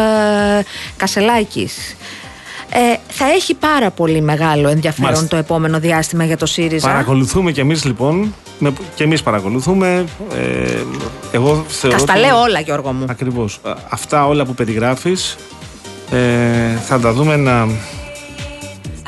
Κασελάκης. 0.98 1.96
Ε, 2.70 2.98
θα 3.08 3.26
έχει 3.26 3.54
πάρα 3.54 3.92
πολύ 3.92 4.22
μεγάλο 4.22 4.70
ενδιαφέρον 4.70 5.28
το 5.28 5.36
επόμενο 5.36 5.80
διάστημα 5.80 6.24
για 6.24 6.38
το 6.38 6.46
ΣΥΡΙΖΑ. 6.46 6.88
Παρακολουθούμε 6.88 7.52
κι 7.52 7.60
εμείς 7.60 7.86
λοιπόν 7.86 8.34
και 8.96 9.04
εμείς 9.04 9.24
παρακολουθούμε. 9.24 10.06
Ε, 10.36 10.82
εγώ 11.32 11.66
θεωρώ. 11.68 12.04
Τα 12.04 12.18
λέω 12.18 12.40
όλα, 12.40 12.60
Γιώργο 12.60 12.94
μου. 12.94 13.06
Ακριβώς. 13.10 13.60
Αυτά 13.90 14.28
όλα 14.28 14.46
που 14.46 14.54
περιγράφεις 14.54 15.38
ε, 16.12 16.78
θα 16.86 17.00
τα 17.00 17.14
δούμε 17.14 17.36
να, 17.36 17.66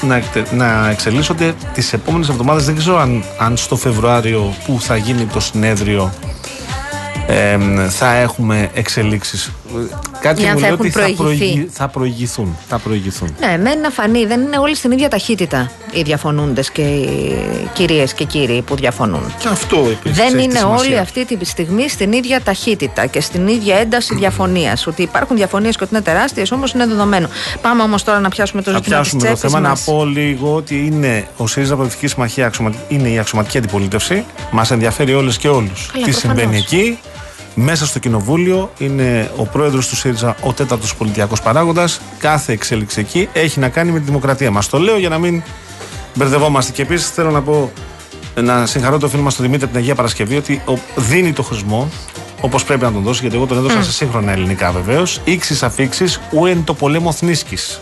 να, 0.02 0.22
να 0.52 0.90
εξελίσσονται 0.90 1.54
τις 1.74 1.94
επόμενες 1.94 2.30
εβδομάδες. 2.30 2.66
Δεν 2.66 2.76
ξέρω 2.76 3.00
αν, 3.00 3.24
αν 3.40 3.58
στο 3.58 3.76
Φεβρουάριο 3.76 4.54
που 4.66 4.78
θα 4.82 4.96
γίνει 4.96 5.26
το 5.26 5.40
συνέδριο 5.40 6.14
θα 7.90 8.14
έχουμε 8.14 8.70
εξελίξεις. 8.74 9.52
Κάτι 10.22 10.46
μου 10.46 10.60
λέει 10.60 10.72
ότι 10.72 10.90
θα, 10.90 11.14
προηγη, 11.18 11.70
θα, 11.72 11.88
προηγηθούν, 11.88 12.58
θα 12.68 12.78
προηγηθούν. 12.78 13.36
Ναι, 13.40 13.58
μένει 13.58 13.82
να 13.82 13.90
φανεί. 13.90 14.26
Δεν 14.26 14.42
είναι 14.42 14.58
όλοι 14.58 14.76
στην 14.76 14.92
ίδια 14.92 15.10
ταχύτητα 15.10 15.72
οι 15.92 16.02
διαφωνούντες 16.02 16.72
και 16.72 16.82
οι 16.82 17.70
κυρίες 17.74 18.14
και 18.14 18.24
κύριοι 18.24 18.62
που 18.62 18.76
διαφωνούν. 18.76 19.34
Και 19.40 19.48
αυτό 19.48 19.78
επίσης 19.92 20.18
Δεν 20.18 20.40
είναι 20.40 20.60
όλοι 20.64 20.98
αυτή 20.98 21.26
τη 21.26 21.46
στιγμή 21.46 21.90
στην 21.90 22.12
ίδια 22.12 22.42
ταχύτητα 22.42 23.06
και 23.06 23.22
στην 23.22 23.48
ίδια 23.48 23.78
ένταση 23.78 24.16
διαφωνίας. 24.16 24.88
Ότι 24.88 25.02
υπάρχουν 25.02 25.36
διαφωνίες 25.36 25.78
και 25.78 25.84
ότι 25.84 25.94
είναι 25.94 26.04
τεράστιες, 26.04 26.52
όμως 26.52 26.74
είναι 26.74 26.86
δεδομένο. 26.86 27.28
Πάμε 27.62 27.82
όμως 27.82 28.04
τώρα 28.04 28.20
να 28.20 28.30
πιάσουμε 28.30 28.62
το 28.62 28.72
ζήτημα 28.72 29.00
της 29.00 29.16
τσέπη. 29.16 29.34
Το 29.34 29.50
θέμα 29.50 29.60
μας. 29.60 29.86
να 29.86 29.94
πω 29.94 30.06
λίγο 30.06 30.56
ότι 30.56 30.76
είναι 30.86 31.28
ο 31.38 31.48
ΣΥΡΙΖΑ 31.48 31.76
Πολιτική 31.76 32.08
Συμμαχία 32.08 32.52
είναι 32.88 33.10
η 33.10 33.20
αξιωματική 33.20 33.58
αντιπολίτευση. 33.58 34.26
Μας 34.52 34.72
ενδιαφέρει 34.72 35.14
όλες 35.14 35.38
και 35.38 35.48
όλους. 35.48 35.92
Τι 36.04 36.12
συμβαίνει 36.12 36.58
εκεί. 36.58 37.00
Μέσα 37.54 37.86
στο 37.86 38.00
κοινοβούλιο 38.00 38.72
είναι 38.78 39.32
ο 39.38 39.46
πρόεδρος 39.46 39.88
του 39.88 39.96
ΣΥΡΙΖΑ, 39.96 40.36
ο 40.42 40.54
τέταρτος 40.54 40.96
πολιτιακός 40.96 41.42
παράγοντας. 41.42 42.02
Κάθε 42.20 42.52
εξέλιξη 42.52 43.00
εκεί 43.00 43.30
έχει 43.34 43.60
να 43.60 43.70
κάνει 43.70 43.92
με 43.92 44.00
τη 44.00 44.06
δημοκρατία 44.06 44.52
μας. 44.52 44.70
Το 44.70 44.80
λέω 44.80 44.98
για 44.98 45.10
να 45.10 45.18
μην 45.18 45.44
μπερδευόμαστε. 46.14 46.72
Και 46.72 46.82
επίσης 46.82 47.10
θέλω 47.10 47.32
να 47.32 47.42
πω 47.42 47.72
να 48.36 48.66
συγχαρώ 48.66 48.98
το 48.98 49.08
φίλο 49.08 49.22
μας 49.22 49.36
τον 49.36 49.46
Δημήτρη 49.46 49.68
την 49.68 49.78
Αγία 49.78 49.96
Παρασκευή 49.96 50.36
ότι 50.36 50.62
δίνει 50.96 51.34
το 51.34 51.44
χρησμό 51.44 51.90
όπως 52.42 52.64
πρέπει 52.64 52.84
να 52.84 52.92
τον 52.92 53.02
δώσει, 53.02 53.22
γιατί 53.22 53.36
εγώ 53.36 53.46
τον 53.46 53.58
έδωσα 53.58 53.84
σε 53.84 53.92
σύγχρονα 53.92 54.32
ελληνικά 54.32 54.72
βεβαίως. 54.72 55.22
Ήξη 55.24 55.66
αφήξει, 55.66 56.06
ουεν 56.32 56.64
το 56.64 56.74
πολέμο 56.74 57.12
θνίσκης. 57.12 57.80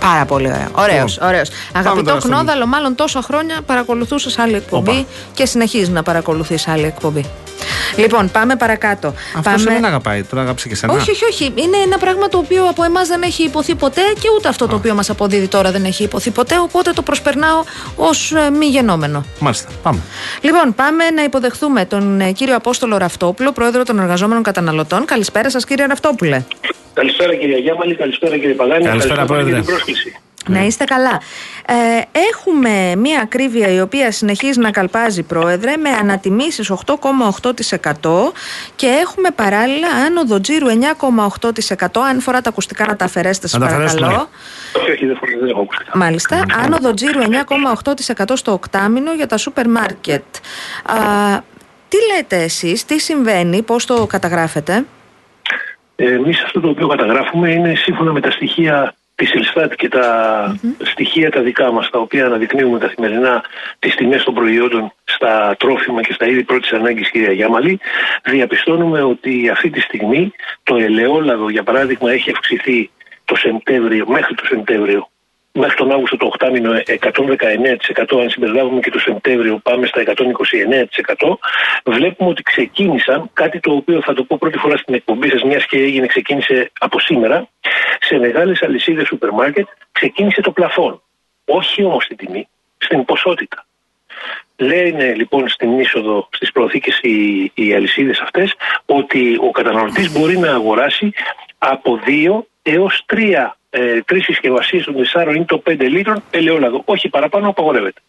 Πάρα 0.00 0.24
πολύ 0.24 0.46
ωραίος. 0.46 0.70
Ωραίος, 0.74 1.18
ωραίο. 1.22 1.42
Αγαπητό 1.72 2.16
Κνόδαλο, 2.16 2.66
μάλλον 2.66 2.94
τόσα 2.94 3.22
χρόνια 3.22 3.60
παρακολουθούσες 3.66 4.38
άλλη 4.38 4.54
εκπομπή 4.54 5.06
και 5.34 5.46
συνεχίζεις 5.46 5.88
να 5.88 6.02
παρακολουθείς 6.02 6.68
άλλη 6.68 6.84
εκπομπή. 6.84 7.24
Λοιπόν, 7.96 8.30
πάμε 8.30 8.56
παρακάτω. 8.56 9.14
Αυτό 9.36 9.50
πάμε... 9.50 9.62
δεν 9.62 9.84
αγαπάει, 9.84 10.22
τώρα 10.22 10.42
αγάπησε 10.42 10.68
και 10.68 10.74
σένα. 10.74 10.92
Όχι, 10.92 11.10
όχι, 11.10 11.24
όχι. 11.24 11.44
Είναι 11.44 11.76
ένα 11.76 11.98
πράγμα 11.98 12.28
το 12.28 12.38
οποίο 12.38 12.68
από 12.68 12.84
εμάς 12.84 13.08
δεν 13.08 13.22
έχει 13.22 13.42
υποθεί 13.42 13.74
ποτέ 13.74 14.00
και 14.20 14.28
ούτε 14.36 14.48
αυτό 14.48 14.66
το 14.66 14.76
οποίο 14.76 14.94
μας 14.94 15.10
αποδίδει 15.10 15.48
τώρα 15.48 15.70
δεν 15.70 15.84
έχει 15.84 16.02
υποθεί 16.02 16.30
ποτέ. 16.30 16.58
Οπότε 16.58 16.92
το 16.92 17.02
προσπερνάω 17.02 17.62
ως 17.96 18.32
ε, 18.32 18.50
μη 18.50 18.66
γενόμενο. 18.66 19.24
Μάλιστα. 19.38 19.68
Πάμε. 19.82 19.98
Λοιπόν, 20.40 20.74
πάμε 20.74 21.10
να 21.10 21.22
υποδεχθούμε 21.22 21.84
τον 21.84 22.20
ε, 22.20 22.32
κύριο 22.32 22.56
Απόστολο 22.56 22.96
Ραφτόπουλο, 22.96 23.52
πρόεδρο 23.52 23.82
των 23.82 23.98
Εργαζόμενων 23.98 24.42
Καταναλωτών. 24.42 25.04
Καλησπέρα 25.04 25.50
σας, 25.50 25.64
κύριε 25.64 25.86
Ραφτόπουλε. 25.86 26.42
Καλησπέρα, 26.94 27.34
κύριε 27.34 27.58
Γιάμαλη. 27.58 27.94
Καλησπέρα, 27.94 28.38
κύριε 28.38 28.54
Παγάνη. 28.54 28.84
Καλησπέρα, 28.84 29.24
πρόεδρε. 29.24 29.48
Για 29.50 29.58
την 29.58 29.66
πρόσκληση. 29.66 30.20
Να 30.46 30.64
είστε 30.64 30.84
καλά. 30.84 31.20
Ε, 31.66 31.74
έχουμε 32.30 32.96
μία 32.96 33.20
ακρίβεια 33.20 33.68
η 33.68 33.80
οποία 33.80 34.12
συνεχίζει 34.12 34.60
να 34.60 34.70
καλπάζει 34.70 35.22
πρόεδρε 35.22 35.76
με 35.76 35.90
ανατιμήσεις 35.90 36.70
8,8% 36.70 38.32
και 38.76 38.86
έχουμε 38.86 39.30
παράλληλα 39.30 39.88
άνοδο 40.06 40.40
τζίρου 40.40 40.66
9,8% 40.68 41.86
αν 42.10 42.20
φοράτε 42.20 42.48
ακουστικά 42.48 42.86
να 42.86 42.96
τα 42.96 43.04
αφαιρέσετε 43.04 43.48
σας 43.48 43.60
παρακαλώ. 43.60 44.06
Ναι. 44.06 44.14
Όχι, 44.80 44.90
όχι, 44.90 45.06
δεν 45.06 45.48
έχω 45.48 45.66
Μάλιστα. 45.94 46.44
Άνοδο 46.64 46.94
τζίρου 46.94 47.20
9,8% 47.20 48.24
στο 48.34 48.52
οκτάμινο 48.52 49.12
για 49.12 49.26
τα 49.26 49.36
σούπερ 49.36 49.68
μάρκετ. 49.68 50.24
Τι 51.88 51.96
λέτε 52.14 52.42
εσείς, 52.42 52.84
τι 52.84 53.00
συμβαίνει, 53.00 53.62
πώς 53.62 53.84
το 53.84 54.06
καταγράφετε; 54.06 54.84
Εμείς 55.96 56.42
αυτό 56.42 56.60
το 56.60 56.68
οποίο 56.68 56.86
καταγράφουμε 56.86 57.50
είναι 57.50 57.74
σύμφωνα 57.74 58.12
με 58.12 58.20
τα 58.20 58.30
στοιχεία 58.30 58.94
τη 59.20 59.30
Ελστάτ 59.34 59.74
και 59.74 59.88
τα 59.88 60.06
στοιχεία 60.82 61.30
τα 61.30 61.40
δικά 61.40 61.72
μας, 61.72 61.90
τα 61.90 61.98
οποία 61.98 62.26
αναδεικνύουμε 62.26 62.78
καθημερινά 62.78 63.42
τις 63.78 63.94
τιμές 63.94 64.24
των 64.24 64.34
προϊόντων 64.34 64.92
στα 65.04 65.56
τρόφιμα 65.58 66.00
και 66.00 66.12
στα 66.12 66.26
είδη 66.26 66.42
πρώτης 66.44 66.72
ανάγκης, 66.72 67.10
κυρία 67.10 67.32
Γιάμαλη, 67.32 67.80
διαπιστώνουμε 68.24 69.02
ότι 69.02 69.48
αυτή 69.48 69.70
τη 69.70 69.80
στιγμή 69.80 70.32
το 70.62 70.76
ελαιόλαδο, 70.76 71.50
για 71.50 71.62
παράδειγμα, 71.62 72.12
έχει 72.12 72.30
αυξηθεί 72.30 72.90
το 73.24 73.36
Σεπτέμβριο, 73.36 74.04
μέχρι 74.08 74.34
το 74.34 74.44
Σεπτέμβριο 74.46 75.08
μέχρι 75.52 75.76
τον 75.76 75.92
Αύγουστο 75.92 76.16
το 76.16 76.30
8 76.38 76.50
μήνο 76.52 76.72
119% 76.74 78.20
αν 78.20 78.30
συμπεριλάβουμε 78.30 78.80
και 78.80 78.90
το 78.90 78.98
Σεπτέμβριο 78.98 79.58
πάμε 79.58 79.86
στα 79.86 80.02
129% 80.06 80.12
βλέπουμε 81.84 82.30
ότι 82.30 82.42
ξεκίνησαν 82.42 83.30
κάτι 83.32 83.60
το 83.60 83.72
οποίο 83.72 84.02
θα 84.02 84.14
το 84.14 84.24
πω 84.24 84.36
πρώτη 84.38 84.58
φορά 84.58 84.76
στην 84.76 84.94
εκπομπή 84.94 85.30
σας 85.30 85.42
μιας 85.42 85.66
και 85.66 85.78
έγινε 85.78 86.06
ξεκίνησε 86.06 86.70
από 86.78 87.00
σήμερα 87.00 87.48
σε 88.00 88.18
μεγάλες 88.18 88.62
αλυσίδες 88.62 89.06
σούπερ 89.06 89.30
μάρκετ 89.30 89.66
ξεκίνησε 89.92 90.40
το 90.40 90.50
πλαφόν. 90.50 91.02
Όχι 91.44 91.84
όμως 91.84 92.04
στην 92.04 92.16
τιμή, 92.16 92.48
στην 92.78 93.04
ποσότητα. 93.04 93.64
Λένε 94.56 95.14
λοιπόν 95.14 95.48
στην 95.48 95.78
είσοδο 95.78 96.28
στις 96.32 96.52
προθήκες 96.52 96.98
οι, 97.02 97.50
οι 97.54 97.74
αλυσίδες 97.74 98.20
αυτές 98.20 98.54
ότι 98.86 99.38
ο 99.40 99.50
καταναλωτής 99.50 100.12
μπορεί 100.12 100.38
να 100.38 100.50
αγοράσει 100.50 101.12
από 101.58 102.00
2 102.06 102.40
έως 102.62 103.04
3 103.14 103.50
ε, 103.70 104.00
τρεις 104.00 104.24
συσκευασίες 104.24 104.84
των 104.84 104.94
4 104.94 105.34
ή 105.34 105.44
το 105.44 105.62
5 105.66 105.76
λίτρων 105.78 106.22
ελαιόλαδο. 106.30 106.82
Όχι 106.84 107.08
παραπάνω, 107.08 107.48
απαγορεύεται. 107.48 108.00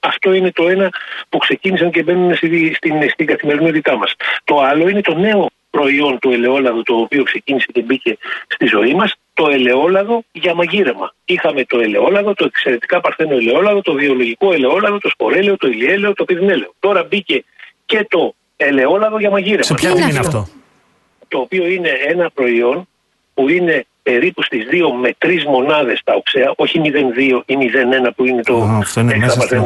Αυτό 0.00 0.32
είναι 0.32 0.52
το 0.52 0.68
ένα 0.68 0.90
που 1.28 1.38
ξεκίνησαν 1.38 1.90
και 1.90 2.02
μπαίνουν 2.02 2.36
στην, 2.36 2.74
στην, 2.74 3.10
στην 3.10 3.26
καθημερινότητά 3.26 3.96
μας. 3.96 4.14
Το 4.44 4.60
άλλο 4.60 4.88
είναι 4.88 5.00
το 5.00 5.14
νέο 5.14 5.48
προϊόν 5.70 6.18
του 6.18 6.30
ελαιόλαδου, 6.30 6.82
το 6.82 6.94
οποίο 6.94 7.22
ξεκίνησε 7.22 7.66
και 7.72 7.82
μπήκε 7.82 8.18
στη 8.46 8.66
ζωή 8.66 8.94
μας, 8.94 9.14
το 9.34 9.48
ελαιόλαδο 9.50 10.24
για 10.32 10.54
μαγείρεμα. 10.54 11.14
Είχαμε 11.24 11.64
το 11.64 11.78
ελαιόλαδο, 11.78 12.34
το 12.34 12.44
εξαιρετικά 12.44 13.00
παρθένο 13.00 13.34
ελαιόλαδο, 13.36 13.80
το 13.80 13.92
βιολογικό 13.92 14.52
ελαιόλαδο, 14.52 14.98
το 14.98 15.08
σπορέλαιο, 15.08 15.56
το 15.56 15.68
ηλιέλαιο, 15.68 16.12
το 16.12 16.24
πυδνέλαιο. 16.24 16.74
Τώρα 16.78 17.04
μπήκε 17.04 17.44
και 17.86 18.06
το 18.10 18.34
ελαιόλαδο 18.56 19.18
για 19.18 19.30
μαγείρεμα. 19.30 19.62
Σε 19.62 19.74
ποια 19.74 19.90
είναι 19.90 20.18
αυτό; 20.18 20.48
το 21.28 21.38
οποίο 21.38 21.66
είναι 21.66 21.88
ένα 21.88 22.30
προϊόν 22.30 22.88
που 23.36 23.48
είναι 23.48 23.86
περίπου 24.02 24.42
στις 24.42 24.66
2 24.70 24.74
με 25.00 25.16
3 25.24 25.42
μονάδες 25.48 26.00
τα 26.04 26.14
οξέα, 26.14 26.52
όχι 26.56 26.80
0,2 26.84 27.42
ή 27.46 27.56
0,1 27.56 28.10
που 28.16 28.24
είναι 28.24 28.42
το 28.42 28.82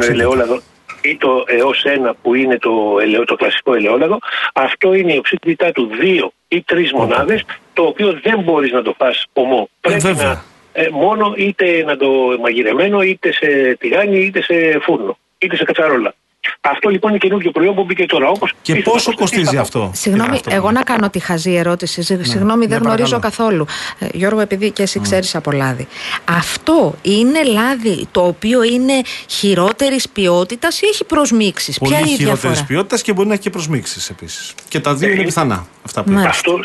ελαιόλαδο 0.09 0.61
ή 1.01 1.17
το 1.17 1.43
έως 1.47 1.83
1 2.09 2.11
που 2.21 2.35
είναι 2.35 2.57
το, 2.57 2.97
ελαιο, 3.01 3.23
το 3.23 3.35
κλασικό 3.35 3.73
ελαιόλαδο. 3.73 4.19
Αυτό 4.53 4.93
είναι 4.93 5.13
η 5.13 5.17
οξύτητά 5.17 5.71
του 5.71 5.89
2 6.01 6.27
ή 6.47 6.63
3 6.73 6.89
μονάδες, 6.93 7.45
το 7.73 7.83
οποίο 7.83 8.19
δεν 8.23 8.39
μπορείς 8.39 8.71
να 8.71 8.81
το 8.81 8.95
φας 8.97 9.25
ομό. 9.33 9.69
Ε, 9.81 9.89
Πρέπει 9.89 10.17
να 10.17 10.43
ε, 10.73 10.87
μόνο 10.91 11.33
είτε 11.37 11.83
να 11.83 11.97
το 11.97 12.09
μαγειρεμένο, 12.41 13.01
είτε 13.01 13.33
σε 13.33 13.77
τηγάνι, 13.79 14.19
είτε 14.19 14.41
σε 14.41 14.79
φούρνο, 14.81 15.17
είτε 15.37 15.55
σε 15.55 15.63
κατσαρόλα. 15.63 16.13
Αυτό 16.61 16.89
λοιπόν 16.89 17.09
είναι 17.09 17.19
καινούργιο 17.19 17.51
προϊόν 17.51 17.75
που 17.75 17.83
μπήκε 17.83 18.05
τώρα. 18.05 18.27
Όπως 18.27 18.53
και 18.61 18.75
πόσο 18.75 19.13
κοστίζει 19.15 19.57
αυτό; 19.57 19.91
Συγγνώμη, 19.93 20.39
εγώ 20.49 20.71
να 20.71 20.83
κάνω 20.83 21.09
τη 21.09 21.19
χαζή 21.19 21.53
ερώτηση. 21.53 22.15
Ναι. 22.15 22.23
Συγγνώμη, 22.23 22.65
δεν 22.65 22.81
ναι, 22.81 22.87
γνωρίζω 22.87 23.19
καθόλου. 23.19 23.65
Ε, 23.99 24.07
Γιώργο, 24.13 24.39
επειδή 24.39 24.71
και 24.71 24.81
εσύ 24.81 24.99
mm. 24.99 25.03
ξέρεις 25.03 25.35
από 25.35 25.51
λάδι. 25.51 25.87
Αυτό 26.25 26.95
είναι 27.01 27.43
λάδι 27.43 28.07
το 28.11 28.25
οποίο 28.25 28.63
είναι 28.63 29.01
χειρότερης 29.27 30.09
ποιότητας 30.09 30.81
ή 30.81 30.87
έχει 30.87 31.05
προσμίξεις; 31.05 31.79
Ποια 31.79 31.99
είναι 31.99 32.09
η 32.09 32.15
χειρότερης 32.15 32.63
ποιότητας 32.63 33.01
και 33.01 33.13
μπορεί 33.13 33.27
να 33.27 33.33
έχει 33.33 33.43
και 33.43 33.49
προσμίξεις 33.49 34.09
επίσης. 34.09 34.55
Και 34.67 34.79
τα 34.79 34.95
δύο 34.95 35.09
είναι 35.09 35.23
πιθανά 35.23 35.67
αυτά 35.85 36.03
που 36.03 36.13
Αυτό, 36.27 36.59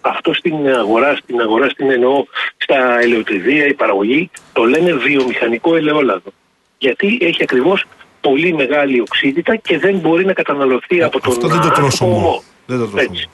αυτό 0.00 0.34
στην 0.34 0.68
αγορά, 0.68 1.16
στην 1.22 1.40
αγορά 1.40 1.68
στην 1.68 1.90
εννοώ 1.90 2.24
στα 2.56 3.00
ελαιοτριβία, 3.00 3.66
η 3.66 3.74
παραγωγή, 3.74 4.30
το 4.52 4.64
λένε 4.64 4.92
βιομηχανικό 4.92 5.76
ελαιόλαδο. 5.76 6.32
Γιατί 6.78 7.18
έχει 7.20 7.42
ακριβώς 7.42 7.84
πολύ 8.20 8.54
μεγάλη 8.54 9.00
οξύτητα 9.00 9.56
και 9.56 9.78
δεν 9.78 9.98
μπορεί 9.98 10.24
να 10.24 10.32
καταναλωθεί 10.32 11.02
από 11.02 11.20
τον 11.20 11.32
Αυτό 11.32 11.48
δεν 11.48 11.60
το 11.60 11.68
τρώσω 11.68 12.42
Δεν 12.66 12.78
το 12.78 12.86
τρώσω 12.86 13.28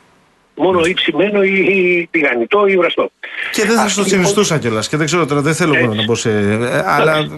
Μόνο 0.57 0.81
ή 0.85 0.95
ψημένο 0.95 1.43
ή 1.43 2.09
τηγανιτό 2.11 2.67
ή 2.67 2.77
βραστό. 2.77 3.11
Και 3.53 3.65
δεν 3.65 3.77
θα 3.77 3.89
σα 3.89 3.95
το 3.95 4.03
λοιπόν- 4.03 4.09
συνιστούσα 4.09 4.59
κιόλας. 4.59 4.89
Και 4.89 4.97
δεν 4.97 5.07
ξέρω 5.07 5.27
τώρα, 5.27 5.41
δεν 5.41 5.55
θέλω 5.55 5.75
Έτσι. 5.75 5.97
να 5.97 6.05
μπω 6.05 6.15
σε. 6.15 6.31
Ε, 6.31 6.83
αλλά 6.87 7.29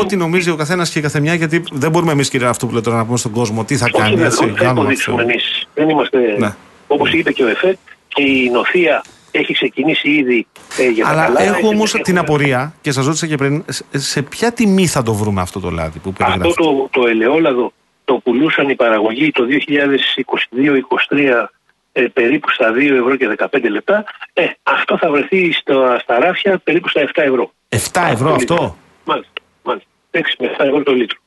ό,τι 0.00 0.16
νομίζει 0.16 0.50
ο 0.50 0.56
καθένας 0.56 0.90
και 0.90 0.98
η 0.98 1.02
καθεμιά, 1.02 1.34
γιατί 1.34 1.62
δεν 1.72 1.90
μπορούμε 1.90 2.12
εμείς, 2.12 2.28
κύριε 2.28 2.46
αυτό 2.46 2.66
που 2.66 2.72
λέτε 2.72 2.84
τώρα, 2.84 2.96
να 2.96 3.04
πούμε 3.04 3.18
στον 3.18 3.30
κόσμο 3.32 3.64
τι 3.64 3.76
θα 3.76 3.90
κάνει. 3.90 4.16
Δεν 4.16 4.30
θα 4.30 4.70
υποδείξουμε 4.70 5.22
εμείς. 5.22 5.66
Δεν 5.74 5.88
είμαστε. 5.88 6.18
Ναι. 6.38 6.54
Όπως 6.86 7.12
είπε 7.12 7.32
και 7.32 7.42
ο 7.44 7.48
ΕΦΕ, 7.48 7.78
και 8.08 8.22
η 8.22 8.50
νοθεία 8.52 9.02
έχει 9.38 9.52
ξεκινήσει 9.52 10.10
ήδη 10.10 10.46
ε, 10.78 10.88
για 10.88 11.08
Αλλά 11.08 11.24
καλά. 11.24 11.42
έχω 11.42 11.68
όμως 11.68 11.92
την 11.92 12.18
απορία 12.18 12.74
και 12.80 12.92
σας 12.92 13.06
ρώτησα 13.06 13.26
και 13.26 13.36
πριν, 13.36 13.64
σε 13.90 14.22
ποια 14.22 14.52
τιμή 14.52 14.86
θα 14.86 15.02
το 15.02 15.14
βρούμε 15.14 15.40
αυτό 15.40 15.60
το 15.60 15.70
λάδι 15.70 15.98
που 15.98 16.12
περιγράφει. 16.12 16.48
Αυτό 16.48 16.62
το, 16.62 16.88
το 17.00 17.06
ελαιόλαδο 17.06 17.72
το 18.04 18.14
πουλούσαν 18.14 18.68
οι 18.68 18.74
παραγωγοί 18.74 19.30
το 19.30 19.46
2022-2023 21.10 21.46
ε, 21.92 22.02
περίπου 22.02 22.50
στα 22.50 22.72
2 22.72 22.76
ευρώ 22.76 23.16
και 23.16 23.36
15 23.52 23.70
λεπτά. 23.70 24.04
Ε, 24.32 24.46
αυτό 24.62 24.98
θα 24.98 25.10
βρεθεί 25.10 25.52
στο, 25.52 25.96
στα 26.00 26.18
ράφια 26.18 26.58
περίπου 26.58 26.88
στα 26.88 27.02
7 27.02 27.06
ευρώ. 27.14 27.52
7 27.68 27.78
ευρώ 28.10 28.34
αυτό; 28.34 28.76
Μάλιστα, 29.04 29.32
μάλιστα. 29.62 29.88
6 30.10 30.20
με 30.38 30.56
7 30.58 30.64
ευρώ 30.64 30.82
το 30.82 30.92
λίτρο. 30.92 31.18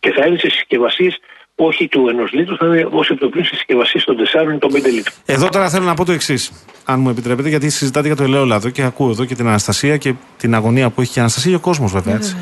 Και 0.00 0.10
θα 0.10 0.26
είναι 0.26 0.38
σε 0.38 0.50
συσκευασίες 0.50 1.18
όχι 1.60 1.88
του 1.88 2.08
ενός 2.08 2.32
λίτρου, 2.32 2.56
θα 2.56 2.66
είναι 2.66 2.88
ως 2.90 3.10
επιτοπλή 3.10 3.44
συσκευασίας 3.44 4.04
των 4.04 4.16
4 4.16 4.54
ή 4.54 4.58
των 4.58 4.70
5 4.70 4.74
λίτρων. 4.74 5.14
Εδώ 5.24 5.48
τώρα 5.48 5.68
θέλω 5.68 5.84
να 5.84 5.94
πω 5.94 6.04
το 6.04 6.12
εξής, 6.12 6.52
αν 6.84 7.00
μου 7.00 7.08
επιτρέπετε, 7.08 7.48
γιατί 7.48 7.70
συζητάτε 7.70 8.06
για 8.06 8.16
το 8.16 8.22
ελαιόλαδο 8.22 8.70
και 8.70 8.82
ακούω 8.82 9.10
εδώ 9.10 9.24
και 9.24 9.34
την 9.34 9.46
Αναστασία 9.46 9.96
και 9.96 10.14
την 10.36 10.54
αγωνία 10.54 10.90
που 10.90 11.00
έχει 11.00 11.12
και 11.12 11.18
η 11.18 11.22
Αναστασία 11.22 11.50
και 11.50 11.56
ο 11.56 11.60
κόσμος 11.60 11.92
βέβαια. 11.92 12.14
Έτσι. 12.14 12.36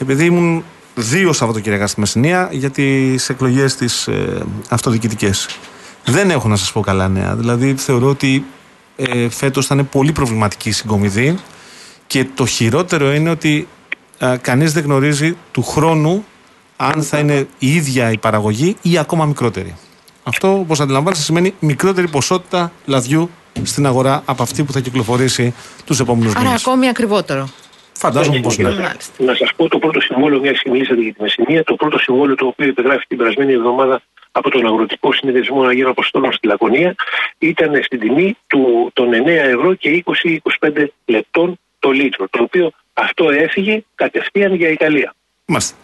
Επειδή 0.00 0.24
ήμουν 0.24 0.64
δύο 0.94 1.32
Σαββατοκύριακα 1.32 1.86
στη 1.86 2.00
Μεσσηνία 2.00 2.48
για 2.52 2.70
τι 2.70 3.14
εκλογές 3.28 3.76
τις 3.76 4.06
ε, 4.06 4.42
αυτοδιοικητικές. 4.68 5.48
Δεν 6.04 6.30
έχω 6.30 6.48
να 6.48 6.56
σας 6.56 6.72
πω 6.72 6.80
καλά 6.80 7.08
νέα. 7.08 7.34
Δηλαδή 7.34 7.74
θεωρώ 7.76 8.08
ότι 8.08 8.44
ε, 8.96 9.28
φέτος 9.28 9.66
θα 9.66 9.74
είναι 9.74 9.84
πολύ 9.84 10.12
προβληματική 10.12 10.68
η 10.68 10.72
συγκομιδή 10.72 11.38
και 12.06 12.26
το 12.34 12.46
χειρότερο 12.46 13.12
είναι 13.12 13.30
ότι 13.30 13.68
ε, 14.18 14.36
κανείς 14.40 14.72
δεν 14.72 14.84
γνωρίζει 14.84 15.36
του 15.52 15.62
χρόνου 15.62 16.24
αν 16.82 17.02
θα 17.02 17.18
είναι 17.18 17.46
η 17.58 17.74
ίδια 17.74 18.10
η 18.10 18.18
παραγωγή 18.18 18.76
ή 18.82 18.98
ακόμα 18.98 19.24
μικρότερη. 19.24 19.76
Αυτό, 20.22 20.58
όπως 20.58 20.80
αντιλαμβάνεστε, 20.80 21.24
σημαίνει 21.24 21.54
μικρότερη 21.58 22.08
ποσότητα 22.08 22.72
λαδιού 22.86 23.30
στην 23.62 23.86
αγορά 23.86 24.22
από 24.24 24.42
αυτή 24.42 24.62
που 24.64 24.72
θα 24.72 24.80
κυκλοφορήσει 24.80 25.54
τους 25.84 26.00
επόμενους 26.00 26.34
μήνες. 26.34 26.48
Άρα, 26.48 26.58
ακόμη 26.60 26.88
ακριβότερο. 26.88 27.48
Φαντάζομαι 27.92 28.40
πως 28.40 28.58
ναι. 28.58 28.70
Να 29.18 29.34
σας 29.34 29.50
πω 29.56 29.68
το 29.68 29.78
πρώτο 29.78 30.00
συμβόλαιο, 30.00 30.40
μια 30.40 30.52
και 30.52 30.70
μιλήσατε 30.70 31.00
για 31.00 31.14
τη 31.14 31.22
Μεσσηνία, 31.22 31.64
το 31.64 31.74
πρώτο 31.74 31.98
συμβόλαιο 31.98 32.34
το 32.34 32.46
οποίο 32.46 32.68
υπεγράφει 32.68 33.06
την 33.06 33.16
περασμένη 33.16 33.52
εβδομάδα 33.52 34.02
από 34.32 34.50
τον 34.50 34.66
Αγροτικό 34.66 35.12
Συνδεσμό 35.12 35.62
Αγίων 35.62 35.90
Αποστόλων 35.90 36.32
στη 36.32 36.46
Λακωνία 36.46 36.94
ήταν 37.38 37.82
στην 37.82 37.98
τιμή 38.00 38.36
του, 38.46 38.90
των 38.92 39.08
9 39.12 39.26
ευρώ 39.26 39.74
και 39.74 40.04
20-25 40.60 40.86
λεπτών 41.04 41.58
το 41.78 41.90
λίτρο. 41.90 42.28
Το 42.30 42.42
οποίο 42.42 42.70
αυτό 42.92 43.30
έφυγε 43.30 43.84
κατευθείαν 43.94 44.54
για 44.54 44.68
Ιταλία. 44.68 45.14
Μάλιστα. 45.44 45.76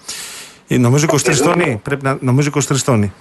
Ε, 0.69 0.79
νομίζω 0.79 1.07
23 1.11 1.37
τόνοι. 1.37 1.81
Πρέπει 1.83 2.05
να 2.05 2.19
νομίζω 2.21 2.51
23 2.55 2.77
τόνοι. 2.85 3.13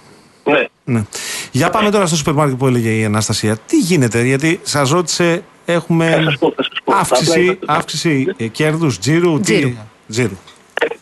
Ναι. 0.44 0.64
ναι. 0.84 1.04
Για 1.52 1.70
πάμε 1.70 1.90
τώρα 1.90 2.06
στο 2.06 2.16
σούπερ 2.16 2.34
μάρκετ 2.34 2.58
που 2.58 2.66
έλεγε 2.66 2.90
η 2.90 3.04
Αναστασία. 3.04 3.56
Τι 3.56 3.78
γίνεται, 3.78 4.22
γιατί 4.22 4.60
σας 4.62 4.90
ρώτησε, 4.90 5.42
έχουμε 5.64 6.10
θα 6.10 6.22
σας 6.22 6.38
πω, 6.38 6.52
θα 6.56 6.62
σας 6.62 6.80
πω. 6.84 6.94
αύξηση, 6.94 7.58
αύξηση 7.66 8.34
ε, 8.36 8.46
κέρδους, 8.46 8.98
τζίρου. 8.98 9.40
Τζίρου. 9.40 9.70
τζίρου. 10.08 10.36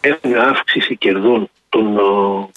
Έχουμε 0.01 0.39
αύξηση 0.39 0.97
κερδών 0.97 1.51
των 1.69 1.99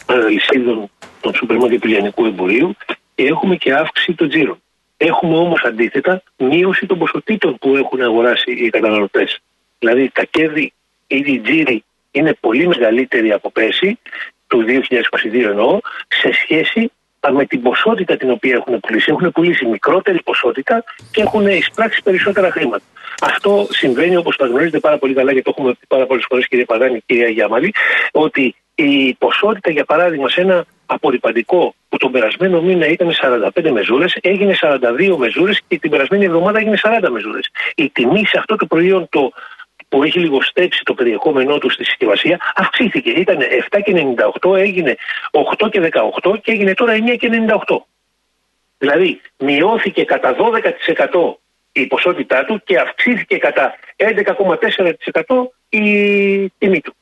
αλυσίδων 0.06 0.90
των 1.22 1.34
σούπερ 1.34 1.58
μάρκετ 1.58 1.82
του 1.82 1.88
λιανικού 1.88 2.26
εμπορίου 2.26 2.76
και 3.16 3.24
έχουμε 3.26 3.56
και 3.56 3.74
αύξηση 3.74 4.14
των 4.14 4.30
τζίρων. 4.30 4.62
Έχουμε 4.98 5.36
όμως 5.38 5.64
αντίθετα 5.66 6.24
μείωση 6.38 6.86
των 6.86 6.98
ποσοτήτων 6.98 7.58
που 7.58 7.76
έχουν 7.76 8.02
αγοράσει 8.02 8.52
οι 8.52 8.70
καταναλωτές. 8.70 9.40
Δηλαδή 9.80 10.10
τα 10.14 10.24
κέρδη 10.24 10.74
ή 11.08 11.24
οι 11.26 11.40
τζίροι 11.40 11.84
είναι 12.12 12.34
πολύ 12.40 12.68
μεγαλύτερη 12.68 13.32
από 13.32 13.52
πέρσι, 13.52 14.00
του 14.48 14.66
2022 14.68 15.50
εννοώ, 15.50 15.80
σε 16.08 16.32
σχέση 16.34 16.92
με 17.32 17.46
την 17.46 17.62
ποσότητα 17.62 18.18
την 18.18 18.32
οποία 18.32 18.54
έχουν 18.54 18.80
πουλήσει. 18.80 19.12
Έχουν 19.12 19.32
πουλήσει 19.32 19.66
μικρότερη 19.66 20.22
ποσότητα 20.24 20.84
και 21.12 21.22
έχουν 21.22 21.48
εισπράξει 21.48 22.02
περισσότερα 22.04 22.52
χρήματα. 22.52 22.84
Αυτό 23.22 23.68
συμβαίνει 23.70 24.16
όπως 24.16 24.36
τα 24.36 24.46
γνωρίζετε 24.46 24.80
πάρα 24.80 24.98
πολύ 24.98 25.14
καλά 25.14 25.34
και 25.34 25.42
το 25.42 25.54
έχουμε 25.58 25.72
πει 25.72 25.86
πάρα 25.88 26.06
πολλές 26.06 26.26
φορές, 26.28 26.48
κύριε 26.48 26.66
Παδάνη 26.66 26.94
και 26.94 27.04
κυρία 27.06 27.30
Γιάμαλη, 27.30 27.74
ότι 28.12 28.56
η 28.76 29.14
ποσότητα, 29.14 29.72
για 29.72 29.86
παράδειγμα, 29.86 30.30
σε 30.30 30.42
ένα 30.42 30.66
απορριπαντικό 30.86 31.74
που 31.90 31.98
τον 31.98 32.12
περασμένο 32.12 32.62
μήνα 32.62 32.88
ήταν 32.88 33.12
45 33.12 33.72
μεζούρες, 33.72 34.18
έγινε 34.22 34.56
42 34.62 35.18
μεζούρες 35.18 35.62
και 35.68 35.80
την 35.80 35.90
περασμένη 35.90 36.26
εβδομάδα 36.26 36.60
έγινε 36.60 36.78
40 36.84 37.10
μεζούρες. 37.10 37.50
Η 37.76 37.90
τιμή 37.90 38.26
σε 38.26 38.38
αυτό 38.38 38.56
το 38.56 38.66
προϊόν 38.66 39.08
το 39.10 39.32
που 39.90 40.04
έχει 40.04 40.20
λιγοστέψει 40.20 40.84
το 40.84 40.94
περιεχόμενό 40.94 41.58
του 41.58 41.70
στη 41.70 41.84
συσκευασία, 41.84 42.40
αυξήθηκε. 42.56 43.10
Ήταν 43.10 43.38
7 43.70 43.80
και 43.84 44.14
98, 44.42 44.58
έγινε 44.58 44.96
8 45.60 45.70
και 45.72 45.92
18 46.24 46.42
και 46.42 46.52
έγινε 46.52 46.74
τώρα 46.74 46.94
9 46.94 47.16
και 47.18 47.30
98. 47.68 47.78
Δηλαδή 48.78 49.22
μειώθηκε 49.38 50.04
κατά 50.04 50.36
12% 50.36 51.34
η 51.72 51.88
ποσότητά 51.88 52.46
του 52.46 52.62
και 52.64 52.80
αυξήθηκε 52.80 53.38
κατά 53.38 53.74
11,4% 53.96 55.48
η 55.70 56.50
τιμή 56.50 56.82
του. 56.82 56.96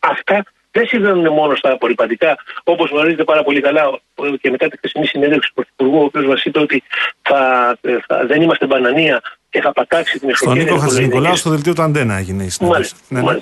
Αυτά 0.00 0.44
δεν 0.70 0.86
συμβαίνουν 0.86 1.32
μόνο 1.32 1.54
στα 1.54 1.72
απορριπαντικά, 1.72 2.36
όπως 2.64 2.90
γνωρίζετε 2.90 3.24
πάρα 3.24 3.42
πολύ 3.42 3.60
καλά 3.60 4.00
και 4.40 4.50
μετά 4.50 4.68
τη 4.68 4.76
χθεσινή 4.76 5.06
συνέντευξη 5.06 5.48
του 5.48 5.54
Πρωθυπουργού, 5.54 6.00
ο 6.00 6.04
οποίος 6.04 6.26
μας 6.26 6.44
είπε 6.44 6.58
ότι 6.58 6.82
θα, 7.22 7.76
θα, 8.06 8.26
δεν 8.26 8.42
είμαστε 8.42 8.66
μπανανία 8.66 9.22
και 9.54 9.60
θα 9.60 9.72
πατάξει 9.72 10.18
την 10.18 10.28
εσωτερική. 10.28 10.66
Στον 10.66 10.76
Νίκο 10.76 10.86
Χατζηνικολάου, 10.86 11.36
στο 11.36 11.50
δελτίο 11.50 11.74
του 11.74 11.82
Αντένα 11.82 12.16
έγινε 12.16 12.44
η 12.44 12.48
συνέντευξη. 12.48 12.94
Ναι, 13.08 13.20
ναι. 13.20 13.38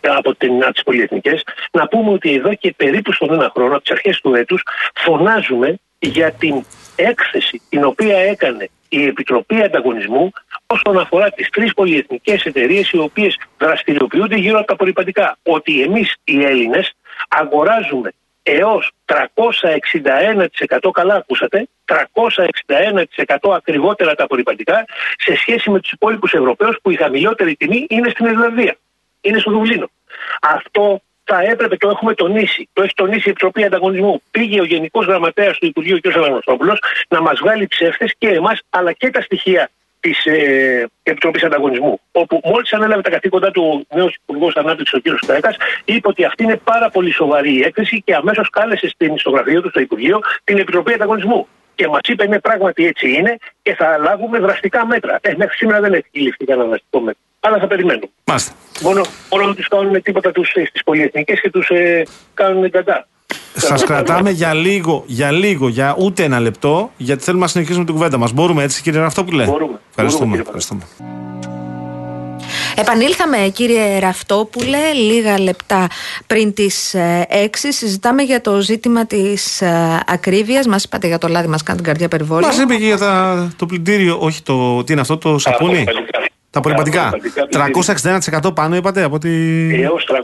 Από 0.00 0.34
τι 0.34 0.48
πολυεθνικέ, 0.84 1.40
να 1.72 1.88
πούμε 1.88 2.12
ότι 2.12 2.34
εδώ 2.34 2.54
και 2.54 2.74
περίπου 2.76 3.12
στον 3.12 3.32
ένα 3.32 3.50
χρόνο, 3.54 3.74
από 3.74 3.82
τις 3.82 3.92
αρχές 3.92 4.20
του 4.20 4.34
έτους, 4.34 4.62
φωνάζουμε 4.94 5.78
για 5.98 6.32
την 6.32 6.64
έκθεση 6.96 7.60
την 7.68 7.84
οποία 7.84 8.16
έκανε 8.16 8.68
η 8.88 9.06
Επιτροπή 9.06 9.62
Ανταγωνισμού 9.62 10.32
όσον 10.66 10.98
αφορά 10.98 11.30
τις 11.30 11.48
τρεις 11.48 11.74
πολυεθνικές 11.74 12.44
εταιρείες 12.44 12.90
οι 12.90 12.98
οποίες 12.98 13.38
δραστηριοποιούνται 13.58 14.36
γύρω 14.36 14.58
από 14.58 14.66
τα 14.66 14.72
απορριπαντικά. 14.72 15.38
Ότι 15.42 15.82
εμείς 15.82 16.14
οι 16.24 16.44
Έλληνες 16.44 16.92
αγοράζουμε 17.28 18.12
έως 18.42 18.92
361% 19.06 20.90
καλά 20.92 21.14
ακούσατε 21.14 21.68
361% 21.84 23.54
ακριβότερα 23.54 24.14
τα 24.14 24.24
απορριπαντικά 24.24 24.84
σε 25.16 25.36
σχέση 25.36 25.70
με 25.70 25.80
τους 25.80 25.90
υπόλοιπους 25.90 26.32
Ευρωπαίους 26.32 26.78
που 26.82 26.90
η 26.90 26.96
χαμηλότερη 26.96 27.54
τιμή 27.56 27.86
είναι 27.88 28.08
στην 28.08 28.26
Ιρλανδία 28.26 28.76
είναι 29.20 29.38
στο 29.38 29.50
Δουβλίνο 29.50 29.90
αυτό 30.40 31.02
θα 31.24 31.42
έπρεπε, 31.42 31.76
το 31.76 31.88
έχουμε 31.88 32.14
τονίσει, 32.14 32.68
το 32.72 32.82
έχει 32.82 32.94
τονίσει 32.94 33.28
η 33.28 33.30
Επιτροπή 33.30 33.64
Ανταγωνισμού. 33.64 34.22
Πήγε 34.30 34.60
ο 34.60 34.64
Γενικός 34.64 35.06
Γραμματέας 35.06 35.58
του 35.58 35.66
Υπουργείου 35.66 36.00
κ. 36.00 36.16
Αναγνωστόπουλο 36.16 36.76
να 37.08 37.20
μας 37.20 37.38
βγάλει 37.40 37.66
ψεύτες 37.66 38.14
και 38.18 38.28
εμάς, 38.28 38.60
αλλά 38.70 38.92
και 38.92 39.10
τα 39.10 39.20
στοιχεία 39.20 39.70
της 40.02 40.24
ε, 40.24 40.88
Επιτροπής 41.02 41.44
Ανταγωνισμού. 41.44 42.00
Όπου 42.12 42.40
μόλις 42.44 42.72
ανέλαβε 42.72 43.02
τα 43.02 43.10
καθήκοντά 43.10 43.50
του 43.50 43.86
νέος 43.94 44.14
Υπουργός 44.22 44.56
Ανάπτυξης, 44.56 44.98
ο 44.98 45.00
κ. 45.00 45.18
Στέκα, 45.22 45.54
είπε 45.84 46.08
ότι 46.08 46.24
αυτή 46.24 46.42
είναι 46.42 46.56
πάρα 46.56 46.90
πολύ 46.90 47.12
σοβαρή 47.12 47.52
η 47.58 47.62
έκθεση 47.62 48.02
και 48.04 48.14
αμέσως 48.14 48.50
κάλεσε 48.50 48.88
στην 48.88 49.14
ιστογραφία 49.14 49.60
του 49.60 49.68
στο 49.68 49.80
Υπουργείο 49.80 50.20
την 50.44 50.58
Επιτροπή 50.58 50.92
Ανταγωνισμού. 50.92 51.46
και 51.74 51.88
μας 51.88 52.00
είπε 52.02 52.26
ναι, 52.26 52.40
πράγματι 52.40 52.86
έτσι 52.86 53.12
είναι 53.12 53.36
και 53.62 53.74
θα 53.74 53.98
λάβουμε 53.98 54.38
δραστικά 54.38 54.86
μέτρα. 54.86 55.18
Ε, 55.20 55.34
μέχρι 55.36 55.56
σήμερα 55.56 55.80
δεν 55.80 55.92
έχει 55.92 56.06
ληφθεί 56.12 56.44
κανένα 56.44 56.68
δραστικό 56.68 57.00
μέτρο. 57.00 57.20
Αλλά 57.40 57.58
θα 57.58 57.66
περιμένουμε. 57.66 58.10
Μάλιστα. 58.24 58.52
Μόνο, 58.80 59.02
μόνο 59.30 59.44
δεν 59.44 59.54
τους 59.54 59.68
κάνουν 59.68 60.02
τίποτα 60.02 60.32
τους, 60.32 60.52
ε, 60.54 60.64
στις 60.64 60.82
πολυεθνικές 60.82 61.40
και 61.40 61.50
τους 61.50 61.68
ε, 61.68 62.02
κάνουν 62.34 62.70
κατά. 62.70 63.06
Σας 63.54 63.84
κρατάμε 63.84 64.30
για 64.30 64.54
λίγο, 64.54 65.04
για 65.06 65.30
λίγο, 65.30 65.68
για 65.68 65.94
ούτε 65.98 66.24
ένα 66.24 66.40
λεπτό, 66.40 66.90
γιατί 66.96 67.24
θέλουμε 67.24 67.42
να 67.42 67.48
συνεχίσουμε 67.48 67.84
την 67.84 67.94
κουβέντα 67.94 68.18
μας. 68.18 68.32
Μπορούμε 68.32 68.62
έτσι, 68.62 68.82
κύριε 68.82 69.00
Ραφτόπουλε. 69.00 69.44
Μπορούμε. 69.44 69.80
Ευχαριστούμε. 69.90 70.24
Μπορούμε, 70.24 70.42
ευχαριστούμε. 70.42 70.82
Επανήλθαμε 72.76 73.36
κύριε 73.52 73.98
Ραφτόπουλε 73.98 74.92
λίγα 74.92 75.40
λεπτά 75.40 75.86
πριν 76.26 76.54
τις 76.54 76.94
6 76.94 77.46
συζητάμε 77.52 78.22
για 78.22 78.40
το 78.40 78.60
ζήτημα 78.60 79.06
της 79.06 79.62
ε, 79.62 80.02
ακρίβειας 80.06 80.66
μας 80.66 80.84
είπατε 80.84 81.06
για 81.06 81.18
το 81.18 81.28
λάδι 81.28 81.48
μας 81.48 81.62
κάνει 81.62 81.78
την 81.78 81.86
καρδιά 81.86 82.08
περιβόλου 82.08 82.46
Μας 82.46 82.58
είπε 82.58 82.74
και 82.74 82.84
για 82.84 82.98
τα, 82.98 83.52
το 83.56 83.66
πλυντήριο, 83.66 84.18
όχι 84.20 84.42
το, 84.42 84.84
τι 84.84 84.92
είναι 84.92 85.00
αυτό 85.00 85.18
το 85.18 85.38
σαπούνι; 85.38 85.80
Απολυπαντικά. 85.80 86.31
Τα 86.52 86.58
απορριπαντικά 86.58 87.06
απορριπαντικά 87.06 88.50
361% 88.50 88.54
πάνω 88.54 88.76
είπατε 88.76 89.02
από 89.02 89.18
τη... 89.18 89.30
Έως 89.82 90.06
361% 90.10 90.16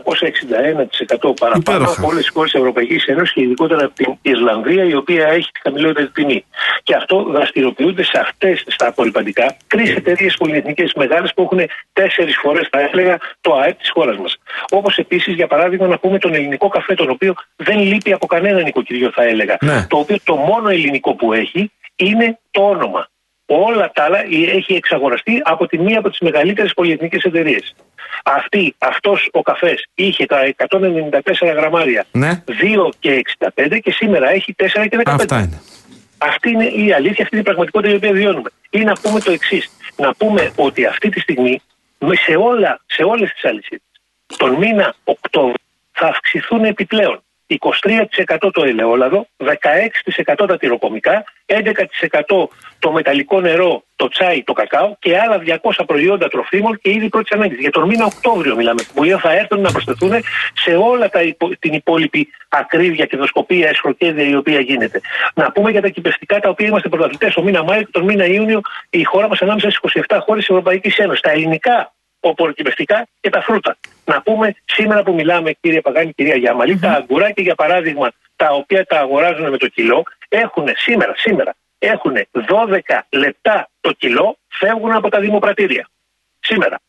παραπάνω 1.39 1.55
Υπέροχα. 1.55 1.91
από 1.97 2.07
όλες 2.07 2.21
τις 2.21 2.29
χώρες 2.33 2.51
της 2.51 2.59
Ευρωπαϊκής 2.59 3.05
Ένωσης 3.05 3.33
και 3.33 3.41
ειδικότερα 3.41 3.85
από 3.85 3.93
την 3.93 4.17
Ισλανδία, 4.21 4.83
η 4.83 4.95
οποία 4.95 5.27
έχει 5.27 5.51
τη 5.51 5.59
χαμηλότερη 5.63 6.09
τιμή. 6.09 6.45
Και 6.83 6.95
αυτό 6.95 7.23
δραστηριοποιούνται 7.23 8.03
σε 8.03 8.19
αυτές 8.19 8.63
στα 8.67 8.87
απορριπαντικά 8.87 9.55
τρεις 9.67 9.95
εταιρείες 9.95 10.35
πολυεθνικές 10.37 10.93
μεγάλες 10.95 11.33
που 11.33 11.41
έχουν 11.41 11.59
τέσσερις 11.93 12.37
φορές, 12.41 12.67
θα 12.71 12.79
έλεγα, 12.91 13.17
το 13.41 13.53
ΑΕΠ 13.53 13.77
της 13.79 13.89
χώρας 13.93 14.17
μας. 14.17 14.37
Όπως 14.69 14.97
επίσης, 14.97 15.35
για 15.35 15.47
παράδειγμα, 15.47 15.87
να 15.87 15.99
πούμε 15.99 16.17
τον 16.17 16.33
ελληνικό 16.33 16.67
καφέ, 16.67 16.93
τον 16.93 17.09
οποίο 17.09 17.33
δεν 17.55 17.79
λείπει 17.79 18.13
από 18.13 18.25
κανένα 18.25 18.61
νοικοκυριό, 18.61 19.11
θα 19.11 19.23
έλεγα. 19.23 19.57
Ναι. 19.61 19.85
Το 19.89 19.97
οποίο 19.97 20.17
το 20.23 20.35
μόνο 20.35 20.69
ελληνικό 20.69 21.15
που 21.15 21.33
έχει 21.33 21.71
είναι 21.95 22.39
το 22.51 22.61
όνομα. 22.61 23.07
Όλα 23.51 23.91
τα 23.91 24.03
άλλα 24.03 24.19
έχει 24.55 24.73
εξαγοραστεί 24.73 25.41
από 25.43 25.67
τη 25.67 25.77
μία 25.77 25.99
από 25.99 26.09
τις 26.09 26.19
μεγαλύτερες 26.19 26.73
πολυεθνικές 26.73 27.23
εταιρείες. 27.23 27.75
Αυτή, 28.23 28.75
αυτός 28.77 29.29
ο 29.31 29.41
καφές 29.41 29.85
είχε 29.95 30.25
τα 30.25 30.53
194 30.57 31.53
γραμμάρια 31.55 32.05
Ναι. 32.11 32.43
2 32.47 32.89
και 32.99 33.21
65 33.55 33.79
και 33.79 33.91
σήμερα 33.91 34.29
έχει 34.29 34.55
4 34.57 34.87
και 34.89 34.97
15. 34.97 35.01
Αυτά 35.05 35.39
είναι. 35.39 35.61
Αυτή 36.17 36.49
είναι 36.49 36.65
η 36.65 36.93
αλήθεια, 36.93 37.23
αυτή 37.23 37.29
είναι 37.35 37.41
η 37.41 37.43
πραγματικότητα 37.43 37.93
η 37.93 37.95
οποία 37.95 38.11
βιώνουμε. 38.11 38.49
Ή 38.69 38.79
να 38.79 38.93
πούμε 39.01 39.19
το 39.19 39.31
εξής. 39.31 39.69
Να 39.95 40.13
πούμε 40.13 40.51
ότι 40.55 40.85
αυτή 40.85 41.09
τη 41.09 41.19
στιγμή 41.19 41.61
με 41.97 42.15
σε, 42.15 42.35
όλα, 42.35 42.79
σε 42.85 43.03
όλες 43.03 43.31
τις 43.31 43.45
αλυσίδες 43.45 43.81
τον 44.37 44.53
μήνα 44.53 44.95
Οκτώβριο 45.03 45.55
θα 45.91 46.07
αυξηθούν 46.07 46.63
επιπλέον 46.63 47.23
23% 47.57 48.49
το 48.51 48.63
ελαιόλαδο, 48.63 49.27
16% 49.37 50.47
τα 50.47 50.57
τυροκομικά, 50.57 51.23
11% 51.45 52.47
το 52.79 52.91
μεταλλικό 52.91 53.39
νερό, 53.41 53.83
το 53.95 54.07
τσάι, 54.07 54.43
το 54.43 54.53
κακάο 54.53 54.95
και 54.99 55.17
άλλα 55.19 55.37
200 55.39 55.85
προϊόντα 55.85 56.27
τροφίμων 56.27 56.79
και 56.81 56.89
ήδη 56.89 57.09
πρώτης 57.09 57.31
ανάγκης. 57.31 57.59
Για 57.59 57.71
τον 57.71 57.87
μήνα 57.87 58.05
Οκτώβριο 58.05 58.55
μιλάμε, 58.55 58.81
που 58.93 59.05
θα 59.19 59.31
έρθουν 59.33 59.61
να 59.61 59.71
προσθεθούν 59.71 60.11
σε 60.53 60.75
όλα 60.75 61.09
τα 61.09 61.21
υπο- 61.21 61.57
την 61.59 61.73
υπόλοιπη 61.73 62.27
ακρίβεια 62.49 63.05
και 63.05 63.17
δοσκοπία, 63.17 63.69
εσχροκέδια 63.69 64.23
η 64.27 64.35
οποία 64.35 64.59
γίνεται. 64.59 65.01
Να 65.35 65.51
πούμε 65.51 65.71
για 65.71 65.81
τα 65.81 65.87
κυπευτικά 65.87 66.39
τα 66.39 66.49
οποία 66.49 66.67
είμαστε 66.67 66.89
πρωταθλητές 66.89 67.33
τον 67.33 67.43
μήνα 67.43 67.63
Μάιο 67.63 67.81
και 67.81 67.91
τον 67.91 68.03
μήνα 68.03 68.25
Ιούνιο 68.25 68.61
η 68.89 69.03
χώρα 69.03 69.27
μας 69.27 69.41
ανάμεσα 69.41 69.69
στις 69.69 69.79
27 70.07 70.19
χώρες 70.19 70.45
της 70.45 70.49
Ευρωπαϊκής 70.49 70.97
Ένωσης. 70.97 71.21
Τα 71.21 71.31
ελληνικά 71.31 71.93
οποροκυπευτικά 72.19 73.07
και 73.21 73.29
τα 73.29 73.41
φρούτα. 73.41 73.77
Να 74.05 74.21
πούμε 74.21 74.55
σήμερα 74.65 75.03
που 75.03 75.13
μιλάμε, 75.13 75.51
κύριε 75.61 75.81
Παγάνη, 75.81 76.13
κυρία 76.13 76.35
Γιάμαλη, 76.35 76.79
τα 76.79 76.91
αγκουράκια 76.91 77.43
για 77.43 77.55
παράδειγμα, 77.55 78.11
τα 78.35 78.49
οποία 78.51 78.85
τα 78.85 78.99
αγοράζουν 78.99 79.49
με 79.49 79.57
το 79.57 79.67
κιλό, 79.67 80.03
έχουν 80.29 80.67
σήμερα, 80.75 81.13
σήμερα, 81.17 81.55
έχουν 81.79 82.13
12 82.33 82.99
λεπτά 83.09 83.69
το 83.81 83.91
κιλό, 83.91 84.37
φεύγουν 84.47 84.91
από 84.91 85.09
τα 85.09 85.19
δημοπρατήρια. 85.19 85.89
Σήμερα. 86.39 86.79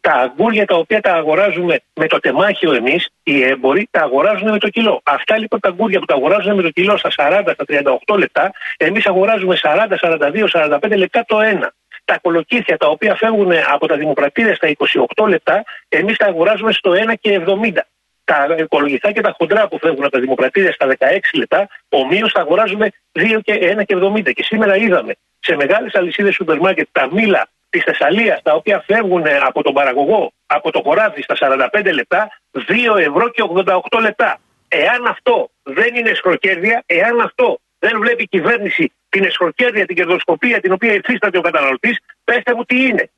Τα 0.00 0.12
αγκούρια 0.12 0.66
τα 0.66 0.76
οποία 0.76 1.00
τα 1.00 1.12
αγοράζουμε 1.12 1.80
με 1.94 2.06
το 2.06 2.20
τεμάχιο 2.20 2.72
εμείς, 2.72 3.08
οι 3.22 3.42
έμποροι, 3.42 3.88
τα 3.90 4.00
αγοράζουν 4.00 4.50
με 4.50 4.58
το 4.58 4.68
κιλό. 4.68 5.00
Αυτά 5.04 5.38
λοιπόν 5.38 5.60
τα 5.60 5.68
αγκούρια 5.68 5.98
που 5.98 6.04
τα 6.04 6.14
αγοράζουν 6.14 6.54
με 6.54 6.62
το 6.62 6.70
κιλό 6.70 6.96
στα 6.96 7.10
40, 7.16 7.52
στα 7.52 7.64
38 8.06 8.18
λεπτά, 8.18 8.52
εμείς 8.76 9.06
αγοράζουμε 9.06 9.56
40, 9.62 9.96
42, 10.00 10.48
45 10.52 10.96
λεπτά 10.96 11.24
το 11.26 11.40
ένα. 11.40 11.72
Τα 12.04 12.18
κολοκύθια 12.18 12.76
τα 12.76 12.88
οποία 12.88 13.14
φεύγουν 13.14 13.52
από 13.72 13.86
τα 13.86 13.96
δημοκρατήρια 13.96 14.54
στα 14.54 14.68
28 15.16 15.28
λεπτά, 15.28 15.64
εμείς 15.88 16.16
τα 16.16 16.26
αγοράζουμε 16.26 16.72
στο 16.72 16.92
1 16.92 17.14
και 17.20 17.40
70. 17.46 17.86
Τα 18.24 18.46
κολογηθά 18.68 19.12
και 19.12 19.20
τα 19.20 19.34
χοντρά 19.38 19.68
που 19.68 19.78
φεύγουν 19.78 20.04
από 20.04 20.12
τα 20.12 20.20
δημοκρατήρια 20.20 20.72
στα 20.72 20.86
16 20.86 20.94
λεπτά, 21.34 21.68
ομοίως 21.88 22.32
τα 22.32 22.40
αγοράζουμε 22.40 22.90
2 23.12 23.40
και 23.42 23.52
1 23.52 23.84
και 23.84 23.96
70. 23.96 24.32
Και 24.32 24.42
σήμερα 24.42 24.76
είδαμε 24.76 25.12
σε 25.40 25.56
μεγάλες 25.56 25.94
αλυσίδες 25.94 26.34
σούπερ 26.34 26.58
μάρκετ 26.58 26.88
τα 26.92 27.08
μήλα 27.12 27.48
της 27.68 27.82
Θεσσαλίας, 27.82 28.42
τα 28.42 28.54
οποία 28.54 28.84
φεύγουν 28.86 29.24
από 29.46 29.62
τον 29.62 29.74
παραγωγό, 29.74 30.32
από 30.46 30.70
το 30.70 30.80
χωράφι 30.84 31.22
στα 31.22 31.34
45 31.34 31.92
λεπτά, 31.92 32.28
2 32.50 32.96
ευρώ 32.96 33.28
και 33.30 33.42
88 33.42 34.00
λεπτά. 34.00 34.38
Εάν 34.68 35.06
αυτό 35.06 35.50
δεν 35.62 35.94
είναι 35.94 36.14
σκροκέρδια, 36.14 36.82
εάν 36.86 37.20
αυτό 37.20 37.58
δεν 37.78 37.98
βλέπει 38.00 38.22
η 38.22 38.26
κυβέρνηση 38.26 38.92
την 39.14 39.24
εσχροκέρδια, 39.24 39.86
την 39.86 39.96
κερδοσκοπία 39.96 40.60
την 40.60 40.72
οποία 40.72 40.92
υφίσταται 40.94 41.38
ο 41.38 41.40
καταναλωτής, 41.40 41.96
πέστε 42.24 42.54
μου 42.54 42.64
τι 42.64 42.76
είναι. 42.86 43.10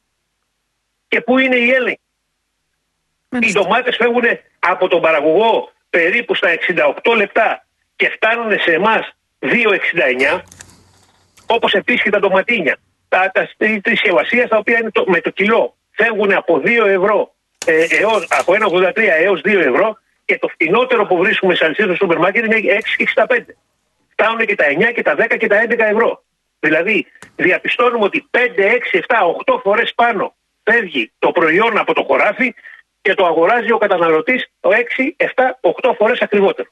Και 1.08 1.20
πού 1.20 1.38
είναι 1.38 1.56
η 1.56 1.70
έλεγχη. 1.70 2.00
Οι 3.40 3.52
ντομάτες 3.52 3.96
φεύγουν 3.96 4.24
από 4.58 4.88
τον 4.88 5.00
παραγωγό 5.00 5.72
περίπου 5.90 6.34
στα 6.34 6.48
68 7.04 7.16
λεπτά 7.16 7.66
και 7.96 8.08
φτάνουν 8.08 8.58
σε 8.58 8.72
εμάς 8.72 9.16
2,69, 9.40 10.40
όπως 11.46 11.72
επίση 11.72 12.02
και 12.02 12.10
τα 12.10 12.18
ντοματίνια. 12.18 12.76
Τα, 13.08 13.30
τα 13.34 13.48
τη 13.56 13.80
συσκευασία 13.84 14.48
τα 14.48 14.56
οποία 14.56 14.78
είναι 14.78 14.90
το, 14.90 15.04
με 15.06 15.20
το 15.20 15.30
κιλό 15.30 15.76
φεύγουν 15.90 16.32
από 16.32 16.62
2 16.64 16.68
ευρώ 16.86 17.34
ε, 17.66 17.86
έως, 18.00 18.26
από 18.28 18.52
1,83 18.52 18.96
έως 18.96 19.40
2 19.44 19.48
ευρώ 19.54 19.98
και 20.24 20.38
το 20.38 20.48
φτηνότερο 20.48 21.06
που 21.06 21.16
βρίσκουμε 21.16 21.54
σε 21.54 21.64
αλυσίδα 21.64 21.94
στο 21.94 21.96
σούπερ 21.96 22.18
μάρκετ 22.18 22.44
είναι 22.44 22.60
6,65. 23.26 23.38
Φτάνουν 24.16 24.46
και 24.46 24.54
τα 24.54 24.64
9 24.64 24.92
και 24.94 25.02
τα 25.02 25.14
10 25.18 25.36
και 25.38 25.46
τα 25.46 25.56
11 25.68 25.78
ευρώ. 25.78 26.24
Δηλαδή 26.60 27.06
διαπιστώνουμε 27.36 28.04
ότι 28.04 28.28
5, 28.30 28.38
6, 28.92 29.00
7, 29.06 29.26
8 29.46 29.60
φορές 29.62 29.94
πάνω 29.94 30.34
φεύγει 30.62 31.12
το 31.18 31.30
προϊόν 31.32 31.78
από 31.78 31.94
το 31.94 32.02
χωράφι 32.02 32.54
και 33.02 33.14
το 33.14 33.26
αγοράζει 33.26 33.72
ο 33.72 33.78
καταναλωτής 33.78 34.50
6, 34.60 34.70
7, 35.16 35.26
8 35.60 35.92
φορές 35.98 36.20
ακριβότερο. 36.20 36.68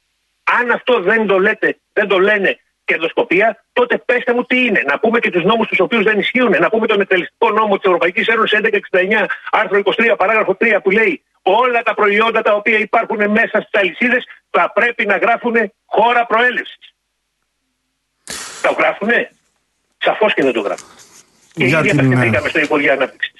Αν 0.61 0.71
αυτό 0.71 1.01
δεν 1.01 1.27
το, 1.27 1.39
λέτε, 1.39 1.79
δεν 1.93 2.09
το 2.09 2.19
λένε 2.19 2.59
κερδοσκοπία, 2.85 3.65
τότε 3.73 3.99
πέστε 3.99 4.35
μου 4.35 4.45
τι 4.45 4.65
είναι. 4.65 4.83
Να 4.87 4.99
πούμε 4.99 5.19
και 5.19 5.31
τους 5.31 5.45
νόμους 5.45 5.67
τους 5.67 5.81
οποίους 5.81 6.03
δεν 6.03 6.19
ισχύουν. 6.19 6.51
Να 6.59 6.69
πούμε 6.71 6.87
τον 6.87 7.01
εκτελεστικό 7.01 7.51
νόμο 7.51 7.77
της 7.77 7.85
Ευρωπαϊκής 7.85 8.27
Ένωσης 8.27 8.59
1169, 8.59 9.27
άρθρο 9.51 9.81
23, 9.85 10.15
παράγραφο 10.17 10.57
3, 10.61 10.79
που 10.83 10.91
λέει 10.91 11.23
όλα 11.43 11.83
τα 11.83 11.95
προϊόντα 11.95 12.43
τα 12.43 12.55
οποία 12.55 12.79
υπάρχουν 12.79 13.31
μέσα 13.31 13.61
στις 13.61 13.81
αλυσίδες 13.81 14.25
θα 14.51 14.73
πρέπει 14.75 15.07
να 15.07 15.17
γράφουν 15.17 15.73
χώρα 15.87 16.27
προέλευσης. 16.27 16.94
Το 18.67 18.75
γράφουνε; 18.79 19.31
Σαφώς 19.99 20.35
και 20.35 20.43
δεν 20.43 20.53
το 20.53 20.61
γράφουν. 20.61 20.89
Και 21.55 21.65
Για 21.65 21.79
ήδη 21.79 21.89
την, 21.89 21.99
απευθυνθήκαμε 21.99 22.49
στο 22.49 22.61
Υπουργείο 22.61 22.93
Ανάπτυξης. 22.93 23.33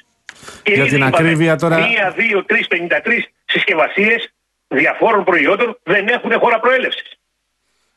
Για 0.67 0.87
την 0.87 1.03
ακρίβεια 1.05 1.57
τώρα- 1.57 1.77
Μία, 1.79 2.15
δύο, 2.17 2.45
τρεις, 2.45 2.67
53 2.67 3.33
συσκευασίες 3.45 4.33
διαφόρων 4.69 5.25
προϊόντων 5.25 5.79
δεν 5.83 6.09
έχουν 6.09 6.33
χώρα 6.41 6.61
προέλευσης. 6.61 7.09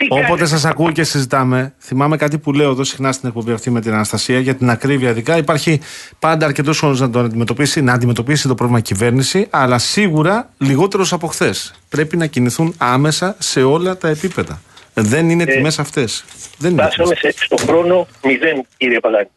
Όποτε 0.10 0.46
σας 0.46 0.66
ακούω 0.66 0.92
και 0.92 1.04
συζητάμε, 1.04 1.74
θυμάμαι 1.80 2.18
κάτι 2.18 2.38
που 2.38 2.54
λέω 2.54 2.70
εδώ 2.70 2.84
συχνά 2.84 3.12
στην 3.12 3.28
εκπομπή 3.28 3.52
αυτή 3.52 3.70
με 3.70 3.82
την 3.82 3.94
Αναστασία 3.94 4.40
για 4.40 4.56
την 4.56 4.70
ακρίβεια 4.70 5.10
ειδικά. 5.10 5.38
Υπάρχει 5.38 5.82
πάντα 6.20 6.46
αρκετός 6.46 6.80
χρόνος 6.80 7.00
να, 7.00 7.10
τον 7.10 7.26
αντιμετωπίσει, 7.26 7.82
να 7.82 7.94
αντιμετωπίσει 7.94 8.48
το 8.48 8.56
πρόβλημα 8.56 8.80
η 8.80 8.82
κυβέρνηση, 8.82 9.48
αλλά 9.50 9.78
σίγουρα 9.78 10.50
λιγότερος 10.58 11.14
από 11.14 11.28
χθες. 11.28 11.74
Πρέπει 11.90 12.18
να 12.18 12.26
κινηθούν 12.26 12.76
άμεσα 12.78 13.36
σε 13.40 13.64
όλα 13.64 13.98
τα 13.98 14.08
επίπεδα. 14.08 14.62
Δεν 15.02 15.30
είναι 15.30 15.44
ε, 15.44 15.46
τιμές 15.46 15.80
αυτές. 15.80 16.26
Δεν 16.58 16.72
είναι. 16.72 16.82
Φτάσαμε 16.82 17.16
σε, 17.16 17.32
στον 17.32 17.58
χρόνο 17.58 18.08
μηδέν, 18.24 18.66
κύριε 18.78 19.00
Παγάνη. 19.00 19.30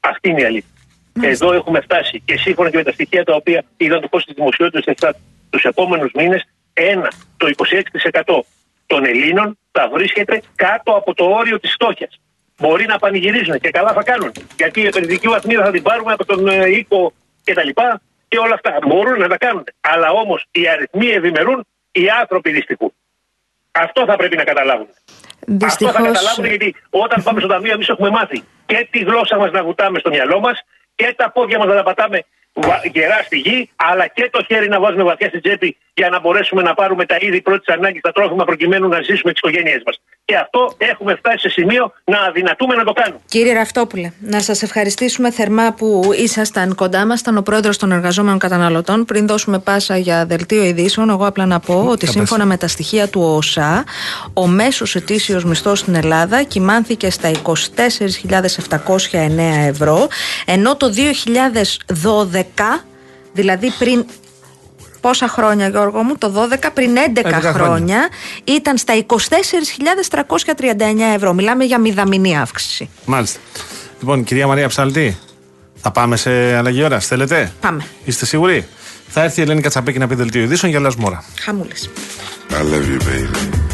Αυτή 0.00 0.28
είναι 0.28 0.40
η 0.40 0.44
αλήθεια. 0.44 0.70
Εδώ 1.20 1.52
έχουμε 1.52 1.80
φτάσει 1.80 2.22
και 2.24 2.36
σύμφωνα 2.36 2.70
και 2.70 2.76
με 2.76 2.82
τα 2.82 2.92
στοιχεία 2.92 3.24
τα 3.24 3.34
οποία 3.34 3.64
είδαν 3.76 4.00
το 4.00 4.08
κόστος 4.08 4.34
τη 4.34 4.40
δημοσιότητα 4.40 5.14
τους 5.50 5.62
επόμενους 5.64 6.10
μήνες, 6.14 6.44
ένα, 6.72 7.12
το 7.36 7.50
26% 8.24 8.40
των 8.86 9.04
Ελλήνων 9.04 9.58
θα 9.72 9.88
βρίσκεται 9.88 10.42
κάτω 10.54 10.92
από 10.92 11.14
το 11.14 11.24
όριο 11.24 11.60
της 11.60 11.72
φτώχειας. 11.72 12.20
Μπορεί 12.58 12.86
να 12.86 12.98
πανηγυρίζουν 12.98 13.58
και 13.58 13.70
καλά 13.70 13.92
θα 13.92 14.02
κάνουν. 14.02 14.32
Γιατί 14.56 14.80
η 14.80 14.86
επενδυτική 14.86 15.28
βαθμίδα 15.28 15.64
θα 15.64 15.70
την 15.70 15.82
πάρουμε 15.82 16.12
από 16.12 16.24
τον 16.24 16.48
ε, 16.48 16.68
οίκο 16.68 17.12
και 17.42 17.54
τα 17.54 17.64
λοιπά 17.64 18.00
και 18.28 18.38
όλα 18.38 18.54
αυτά. 18.54 18.78
Μπορούν 18.86 19.18
να 19.18 19.28
τα 19.28 19.36
κάνουν. 19.36 19.64
Αλλά 19.80 20.10
όμως 20.10 20.46
οι 20.50 20.68
αριθμοί 20.68 21.06
ευημερούν, 21.06 21.66
οι 21.92 22.08
άνθρωποι 22.20 22.50
δυστυχούν. 22.50 22.92
Αυτό 23.82 24.04
θα 24.04 24.16
πρέπει 24.16 24.36
να 24.36 24.44
καταλάβουν. 24.44 24.88
Δυστυχώς... 25.46 25.94
Αυτό 25.94 26.04
θα 26.04 26.12
καταλάβουν 26.12 26.44
γιατί 26.44 26.74
όταν 26.90 27.22
πάμε 27.22 27.40
στο 27.40 27.48
ταμείο, 27.48 27.72
εμείς 27.72 27.88
έχουμε 27.88 28.10
μάθει 28.10 28.42
και 28.66 28.88
τη 28.90 28.98
γλώσσα 28.98 29.36
μας 29.36 29.50
να 29.50 29.64
βουτάμε 29.64 29.98
στο 29.98 30.10
μυαλό 30.10 30.40
μας 30.40 30.64
και 30.94 31.14
τα 31.16 31.30
πόδια 31.30 31.58
μας 31.58 31.66
να 31.66 31.74
τα 31.74 31.82
πατάμε 31.82 32.24
γερά 32.92 33.22
στη 33.22 33.38
γη, 33.38 33.70
αλλά 33.76 34.06
και 34.06 34.28
το 34.30 34.44
χέρι 34.44 34.68
να 34.68 34.80
βάζουμε 34.80 35.02
βαθιά 35.02 35.28
στην 35.28 35.40
τσέπη 35.40 35.76
για 35.94 36.08
να 36.08 36.20
μπορέσουμε 36.20 36.62
να 36.62 36.74
πάρουμε 36.74 37.04
τα 37.04 37.16
είδη 37.20 37.40
πρώτης 37.40 37.74
ανάγκης, 37.74 38.00
τα 38.00 38.12
τρόφιμα 38.12 38.44
προκειμένου 38.44 38.88
να 38.88 39.00
ζήσουμε 39.02 39.32
τις 39.32 39.40
οικογένειές 39.40 39.82
μας. 39.86 40.00
Και 40.26 40.36
αυτό 40.36 40.72
έχουμε 40.76 41.14
φτάσει 41.14 41.38
σε 41.38 41.48
σημείο 41.48 41.92
να 42.04 42.20
αδυνατούμε 42.20 42.74
να 42.74 42.84
το 42.84 42.92
κάνουμε. 42.92 43.20
Κύριε 43.28 43.52
Ραφτόπουλε, 43.52 44.12
να 44.20 44.40
σας 44.40 44.62
ευχαριστήσουμε 44.62 45.30
θερμά 45.30 45.72
που 45.72 46.10
ήσασταν 46.16 46.74
κοντά 46.74 47.06
μας. 47.06 47.20
Ήταν 47.20 47.36
ο 47.36 47.42
πρόεδρος 47.42 47.76
των 47.76 47.92
εργαζόμενων 47.92 48.38
καταναλωτών. 48.38 49.04
Πριν 49.04 49.26
δώσουμε 49.26 49.58
πάσα 49.58 49.96
για 49.96 50.26
δελτίο 50.26 50.64
ειδήσεων, 50.64 51.10
εγώ 51.10 51.26
απλά 51.26 51.46
να 51.46 51.60
πω 51.60 51.86
ότι 51.88 52.06
σύμφωνα 52.06 52.44
με 52.44 52.56
τα 52.56 52.68
στοιχεία 52.68 53.08
του 53.08 53.20
ΟΣΑ, 53.20 53.84
ο 54.32 54.46
μέσος 54.46 54.94
ετήσιος 54.94 55.44
μισθός 55.44 55.78
στην 55.78 55.94
Ελλάδα 55.94 56.42
κοιμάνθηκε 56.42 57.10
στα 57.10 57.30
24.709 57.30 57.38
ευρώ, 59.68 60.08
ενώ 60.46 60.76
το 60.76 60.86
2012, 60.86 62.84
δηλαδή 63.32 63.70
πριν 63.78 64.06
πόσα 65.00 65.28
χρόνια 65.28 65.68
Γιώργο 65.68 66.02
μου, 66.02 66.16
το 66.18 66.48
12 66.62 66.68
πριν 66.74 66.96
11, 67.14 67.26
11 67.26 67.30
χρόνια, 67.42 68.08
ήταν 68.44 68.76
στα 68.76 68.94
24.339 69.06 69.14
ευρώ. 71.14 71.32
Μιλάμε 71.32 71.64
για 71.64 71.78
μηδαμινή 71.78 72.38
αύξηση. 72.38 72.88
Μάλιστα. 73.04 73.40
Λοιπόν, 73.98 74.24
κυρία 74.24 74.46
Μαρία 74.46 74.68
Ψαλτή, 74.68 75.18
θα 75.76 75.90
πάμε 75.90 76.16
σε 76.16 76.56
αλλαγή 76.56 76.82
ώρας, 76.82 77.06
θέλετε; 77.06 77.52
Πάμε. 77.60 77.84
Είστε 78.04 78.26
σίγουροι; 78.26 78.68
Θα 79.08 79.22
έρθει 79.22 79.40
η 79.40 79.42
Ελένη 79.42 79.60
Κατσαπέκη 79.60 79.98
να 79.98 80.06
πει 80.06 80.14
δελτίο 80.14 80.42
ειδήσεων 80.42 80.72
για 80.72 80.80
λασμόρα. 80.80 81.24
Χαμούλες. 81.40 81.90
I 82.50 82.54
love 82.54 82.86
you, 82.88 83.00
baby. 83.02 83.65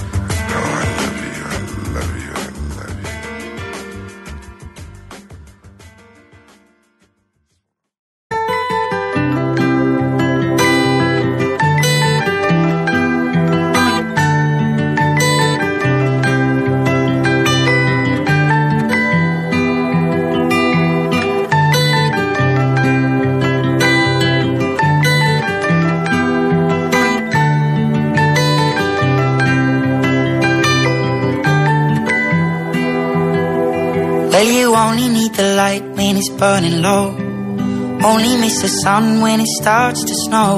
The 38.62 38.72
sun 38.84 39.04
when 39.24 39.40
it 39.40 39.50
starts 39.60 40.00
to 40.08 40.14
snow. 40.26 40.52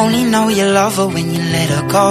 Only 0.00 0.22
know 0.32 0.46
you 0.58 0.64
love 0.80 0.94
her 1.00 1.08
when 1.14 1.26
you 1.34 1.42
let 1.56 1.68
her 1.76 1.84
go. 1.98 2.08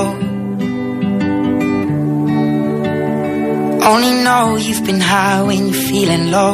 Only 3.91 4.13
know 4.25 4.43
you've 4.65 4.85
been 4.89 5.01
high 5.13 5.41
when 5.47 5.59
you're 5.67 5.83
feeling 5.91 6.23
low. 6.37 6.53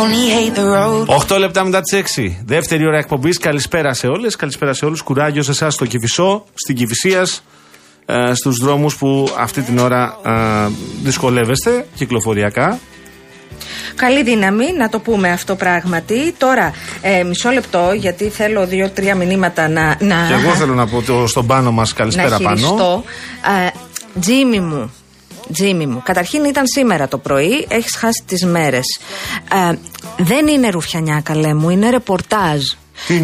Only 0.00 0.24
hate 0.36 0.54
the 0.54 0.66
road. 0.76 1.06
8 1.08 1.38
λεπτά 1.38 1.64
μετά 1.64 1.80
τις 1.80 1.92
6. 1.92 2.42
Δεύτερη 2.44 2.86
ώρα 2.86 2.98
εκπομπής. 2.98 3.38
Καλησπέρα 3.38 3.94
σε 3.94 4.06
όλες. 4.06 4.36
Καλησπέρα 4.36 4.72
σε 4.72 4.84
όλους. 4.84 5.00
Κουράγιο 5.02 5.42
σε 5.42 5.50
εσάς 5.50 5.74
στο 5.74 5.86
Κυφισό, 5.86 6.44
στην 6.54 6.76
Κυφυσίας, 6.76 7.42
ε, 8.06 8.34
στους 8.34 8.56
δρόμους 8.56 8.96
που 8.96 9.28
αυτή 9.38 9.62
την 9.62 9.78
ώρα 9.78 10.18
ε, 10.24 10.70
δυσκολεύεστε 11.02 11.86
κυκλοφοριακά. 11.94 12.78
Καλή 14.00 14.22
δύναμη, 14.22 14.72
να 14.78 14.88
το 14.88 14.98
πούμε 14.98 15.30
αυτό 15.30 15.54
πράγματι. 15.54 16.34
Τώρα, 16.38 16.72
ε, 17.00 17.22
μισό 17.22 17.50
λεπτό, 17.50 17.92
γιατί 17.94 18.28
θέλω 18.28 18.66
δύο-τρία 18.66 19.14
μηνύματα 19.14 19.68
να. 19.68 19.96
να 20.00 20.26
και 20.28 20.34
εγώ 20.42 20.54
θέλω 20.54 20.74
να 20.74 20.86
πω 20.86 21.02
το, 21.02 21.26
στον 21.26 21.46
πάνω 21.46 21.72
μας 21.72 21.92
καλησπέρα 21.92 22.28
να 22.28 22.38
πάνω. 22.38 23.04
Ε, 23.64 23.70
Τζίμι 24.20 24.60
μου, 24.60 24.92
Τζίμι 25.52 25.86
μου. 25.86 26.02
Καταρχήν 26.04 26.44
ήταν 26.44 26.64
σήμερα 26.66 27.08
το 27.08 27.18
πρωί, 27.18 27.66
έχεις 27.68 27.96
χάσει 27.96 28.22
τις 28.26 28.44
μέρες. 28.44 28.84
Ε, 29.70 29.76
δεν 30.16 30.46
είναι 30.46 30.70
ρουφιανιά 30.70 31.20
καλέ 31.24 31.54
μου, 31.54 31.70
είναι 31.70 31.90
ρεπορτάζ 31.90 32.60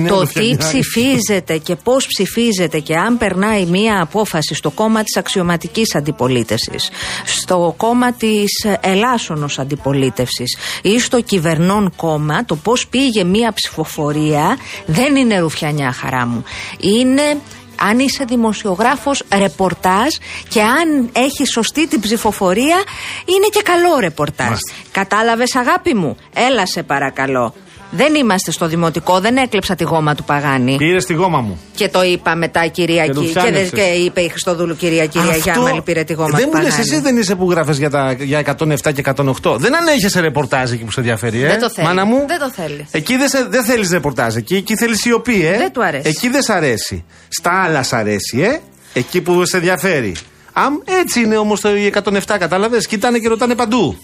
το 0.08 0.26
τι 0.26 0.56
ψηφίζεται 0.56 1.58
και 1.58 1.76
πώς 1.76 2.06
ψηφίζεται 2.06 2.78
και 2.78 2.96
αν 2.96 3.18
περνάει 3.18 3.64
μία 3.64 4.00
απόφαση 4.00 4.54
στο 4.54 4.70
κόμμα 4.70 5.02
της 5.02 5.16
αξιωματικής 5.16 5.94
αντιπολίτευσης, 5.94 6.88
στο 7.24 7.74
κόμμα 7.76 8.12
της 8.12 8.66
ελάσσονος 8.80 9.58
αντιπολίτευσης 9.58 10.56
ή 10.82 11.00
στο 11.00 11.20
κυβερνών 11.20 11.92
κόμμα, 11.96 12.44
το 12.44 12.56
πώς 12.56 12.86
πήγε 12.86 13.24
μία 13.24 13.52
ψηφοφορία 13.52 14.58
δεν 14.86 15.16
είναι 15.16 15.38
ρουφιανιά 15.38 15.92
χαρά 15.92 16.26
μου. 16.26 16.44
Είναι 16.80 17.40
αν 17.80 17.98
είσαι 17.98 18.24
δημοσιογράφος 18.24 19.22
ρεπορτάζ 19.38 20.14
και 20.48 20.62
αν 20.62 21.10
έχεις 21.12 21.50
σωστή 21.50 21.86
την 21.88 22.00
ψηφοφορία 22.00 22.76
είναι 23.24 23.46
και 23.50 23.62
καλό 23.62 23.98
ρεπορτάζ. 24.00 24.46
Μάλιστα. 24.46 24.72
Κατάλαβες 24.90 25.54
αγάπη 25.54 25.94
μου, 25.94 26.16
έλα 26.34 26.66
σε 26.66 26.82
παρακαλώ. 26.82 27.54
Δεν 27.96 28.14
είμαστε 28.14 28.50
στο 28.50 28.66
δημοτικό, 28.66 29.20
δεν 29.20 29.36
έκλεψα 29.36 29.74
τη 29.74 29.84
γόμα 29.84 30.14
του 30.14 30.24
Παγάνη. 30.24 30.76
Πήρες 30.76 31.04
τη 31.04 31.12
γόμα 31.12 31.40
μου. 31.40 31.60
Και 31.74 31.88
το 31.88 32.02
είπα 32.02 32.36
μετά 32.36 32.66
Κυριακή. 32.66 33.32
Και, 33.32 33.50
και, 33.50 33.68
και 33.74 33.82
είπε 33.82 34.20
η 34.20 34.28
Χριστοδούλου 34.28 34.76
κυρία 34.76 35.06
Κυρία 35.06 35.30
Αυτό... 35.30 35.50
Γιάμαλη 35.50 35.82
πήρε 35.82 36.04
τη 36.04 36.12
γόμα 36.12 36.28
δεν 36.28 36.44
του 36.44 36.50
Παγάνη. 36.50 36.68
Δεν 36.70 36.76
μου 36.76 36.84
λες, 36.84 36.92
εσύ 36.92 37.00
δεν 37.02 37.16
είσαι 37.16 37.34
που 37.34 37.50
γράφε 37.50 37.72
για, 37.72 38.16
για 38.18 38.56
107 38.58 38.92
και 38.94 39.02
108. 39.42 39.56
Δεν 39.58 39.76
ανέχεσαι 39.76 40.20
ρεπορτάζ 40.20 40.72
εκεί 40.72 40.84
που 40.84 40.90
σε 40.90 41.00
ενδιαφέρει, 41.00 41.42
ε. 41.42 41.46
Δεν 41.46 41.60
το 41.60 41.70
θέλει. 41.70 41.86
Μάνα 41.86 42.04
μου. 42.04 42.24
Δεν 42.26 42.38
το 42.38 42.50
θέλει. 42.50 42.86
Εκεί 42.90 43.16
δεν, 43.16 43.46
δεν 43.50 43.64
θέλεις 43.64 43.90
ρεπορτάζ. 43.90 44.36
Εκεί, 44.36 44.54
εκεί 44.56 44.76
θέλεις 44.76 45.00
σιωπή, 45.00 45.46
ε. 45.46 45.56
Δεν 45.58 45.72
του 45.72 45.84
αρέσει. 45.84 46.08
Εκεί 46.08 46.28
δεν 46.28 46.42
σ' 46.42 46.50
αρέσει. 46.50 47.04
Στα 47.28 47.62
άλλα 47.64 47.82
σ' 47.82 47.92
αρέσει, 47.92 48.40
ε. 48.40 48.60
Εκεί 48.92 49.20
που 49.20 49.46
σε 49.46 49.56
ενδιαφέρει. 49.56 50.14
Αμ, 50.52 50.74
έτσι 51.00 51.20
είναι 51.20 51.36
όμως 51.36 51.60
το 51.60 51.68
107, 51.92 52.20
κατάλαβες. 52.38 52.86
Κοιτάνε 52.86 53.18
και 53.18 53.28
ρωτάνε 53.28 53.54
παντού. 53.54 53.96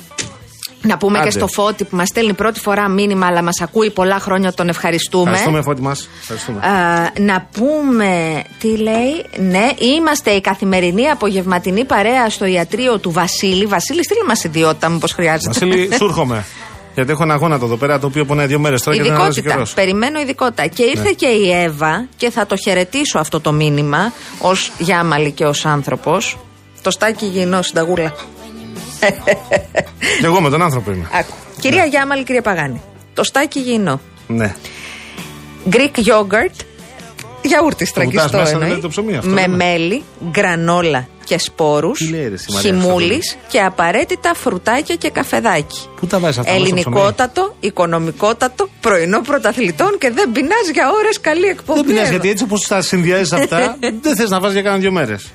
Να 0.83 0.97
πούμε 0.97 1.19
Άντε. 1.19 1.27
και 1.29 1.33
στο 1.33 1.47
Φώτη 1.47 1.85
που 1.85 1.97
μας 1.97 2.09
στέλνει 2.09 2.33
πρώτη 2.33 2.61
φορά 2.61 2.89
μήνυμα, 2.89 3.27
αλλά 3.27 3.43
μας 3.43 3.61
ακούει 3.61 3.91
πολλά 3.91 4.19
χρόνια, 4.19 4.53
τον 4.53 4.69
ευχαριστούμε. 4.69 5.31
Ευχαριστούμε, 5.31 5.63
Φώτη 5.63 5.83
μας. 5.83 6.09
να 7.19 7.49
πούμε, 7.53 8.43
τι 8.59 8.77
λέει, 8.77 9.25
ναι, 9.39 9.69
είμαστε 9.79 10.31
η 10.31 10.41
καθημερινή 10.41 11.09
απογευματινή 11.09 11.85
παρέα 11.85 12.31
στο 12.31 12.45
ιατρείο 12.45 12.99
του 12.99 13.11
Βασίλη. 13.11 13.67
Βασίλη, 13.67 14.05
στείλει 14.05 14.25
μας 14.27 14.45
ιδιότητα, 14.45 14.89
μήπως 14.89 15.13
χρειάζεται. 15.13 15.49
Βασίλη, 15.67 15.89
σου 15.99 16.05
έρχομαι. 16.05 16.45
Γιατί 16.95 17.11
έχω 17.11 17.23
ένα 17.23 17.35
αγώνα 17.35 17.55
εδώ 17.55 17.77
πέρα 17.77 17.99
το 17.99 18.07
οποίο 18.07 18.25
πονάει 18.25 18.47
δύο 18.47 18.59
μέρες 18.59 18.83
τώρα 18.83 18.97
ειδικότητα. 18.97 19.57
και 19.57 19.67
Περιμένω 19.75 20.21
ειδικότητα. 20.21 20.67
Και 20.67 20.83
ήρθε 20.83 21.03
ναι. 21.03 21.13
και 21.13 21.27
η 21.27 21.53
Εύα 21.53 22.07
και 22.17 22.31
θα 22.31 22.47
το 22.47 22.57
χαιρετήσω 22.57 23.19
αυτό 23.19 23.41
το 23.41 23.53
μήνυμα 23.53 24.13
ως 24.39 24.73
γιάμαλη 24.79 25.31
και 25.33 25.45
ως 25.45 25.67
άνθρωπος. 25.67 26.39
Το 26.83 26.91
στάκι 26.91 27.27
γινό 27.27 27.63
συνταγούλα. 27.63 28.15
Και 30.21 30.27
εγώ 30.31 30.41
με 30.41 30.51
τον 30.51 30.63
άνθρωπο 30.63 30.91
είμαι. 30.91 31.09
Άκου. 31.13 31.35
Κυρία 31.61 31.83
ναι. 31.83 31.89
Γιάμαλη, 31.89 32.25
κυρία 32.25 32.43
Παγάνη. 32.43 32.83
Το 33.15 33.25
στάκι 33.25 33.59
γινό. 33.61 34.01
Ναι. 34.27 34.55
Greek 35.71 35.97
yogurt. 35.97 36.57
Γιαούρτι 37.43 37.85
στραγγιστό 37.85 38.39
εννοεί. 38.39 38.79
Το 38.79 38.89
ψωμί 38.89 39.17
αυτό, 39.17 39.31
με 39.31 39.47
ναι. 39.47 39.57
μέλι, 39.57 40.03
γκρανόλα 40.31 41.07
και 41.25 41.39
σπόρους, 41.39 42.01
χυμούλης 42.61 43.37
και 43.49 43.61
απαραίτητα 43.61 44.35
φρουτάκια 44.35 44.95
και 44.95 45.11
καφεδάκι. 45.11 45.81
Πού 46.01 46.07
τα 46.07 46.19
βάζεις 46.19 46.39
αυτά 46.39 46.53
Ελληνικότατο, 46.53 47.57
οικονομικότατο, 47.61 48.69
πρωινό 48.81 49.21
πρωταθλητών 49.21 49.99
και 49.99 50.11
δεν 50.11 50.33
πεινάς 50.33 50.69
για 50.73 50.91
ώρες 50.99 51.21
καλή 51.21 51.47
εκπομπή. 51.47 51.79
Δεν 51.79 51.87
πεινάς 51.87 52.09
γιατί 52.09 52.31
έτσι 52.31 52.45
όπως 52.45 52.67
τα 52.67 52.81
συνδυάζεις 52.81 53.33
αυτά, 53.33 53.77
δεν 54.03 54.17
θες 54.17 54.31
να 54.31 54.41
βάζει 54.41 54.53
για 54.53 54.63
κάνα 54.63 54.77
δύο 54.77 54.93
μέρες. 54.93 55.33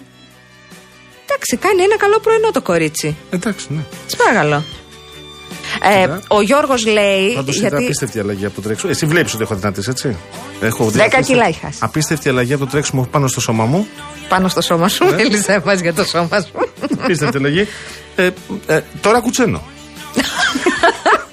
Εντάξει, 1.37 1.57
κάνει 1.57 1.83
ένα 1.83 1.97
καλό 1.97 2.19
πρωινό 2.19 2.51
το 2.51 2.61
κορίτσι. 2.61 3.15
Εντάξει, 3.29 3.65
ναι. 3.69 3.81
Τις 4.05 4.15
παρακαλώ. 4.15 4.63
Ε, 5.83 6.07
ο 6.27 6.41
Γιώργος 6.41 6.85
λέει. 6.85 7.33
Πάντως 7.33 7.55
γιατί... 7.55 7.75
είναι 7.75 7.83
απίστευτη 7.83 8.19
αλλαγή 8.19 8.45
από 8.45 8.55
το 8.55 8.61
τρέξιμο. 8.61 8.91
Εσύ 8.95 9.05
βλέπεις 9.05 9.33
ότι 9.33 9.43
έχω 9.43 9.55
δυνατή, 9.55 9.81
έτσι; 9.87 10.17
Έχω 10.61 10.91
10 10.95 10.99
κιλά 11.25 11.47
είχα. 11.47 11.73
Απίστευτη 11.79 12.29
αλλαγή 12.29 12.53
από 12.53 12.65
το 12.65 12.71
τρέξιμο 12.71 13.07
πάνω 13.11 13.27
στο 13.27 13.41
σώμα 13.41 13.65
μου. 13.65 13.87
Πάνω 14.29 14.47
στο 14.47 14.61
σώμα 14.61 14.87
σου, 14.87 15.05
μίλησε 15.15 15.61
μα 15.65 15.73
για 15.73 15.93
το 15.93 16.03
σώμα 16.03 16.41
σου. 16.41 16.51
Απίστευτη 16.99 17.37
αλλαγή. 17.37 17.67
Ε, 18.15 18.29
ε, 18.67 18.81
τώρα 19.01 19.19
κουτσένω. 19.19 19.61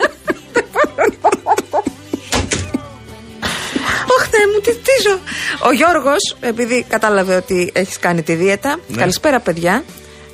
τι, 4.64 4.70
τι 4.70 5.02
ζω. 5.08 5.18
Ο 5.68 5.72
Γιώργος, 5.72 6.36
επειδή 6.40 6.84
κατάλαβε 6.88 7.36
ότι 7.36 7.70
έχεις 7.74 7.98
κάνει 7.98 8.22
τη 8.22 8.34
δίαιτα. 8.34 8.78
Ναι. 8.88 8.96
Καλησπέρα, 8.96 9.40
παιδιά. 9.40 9.84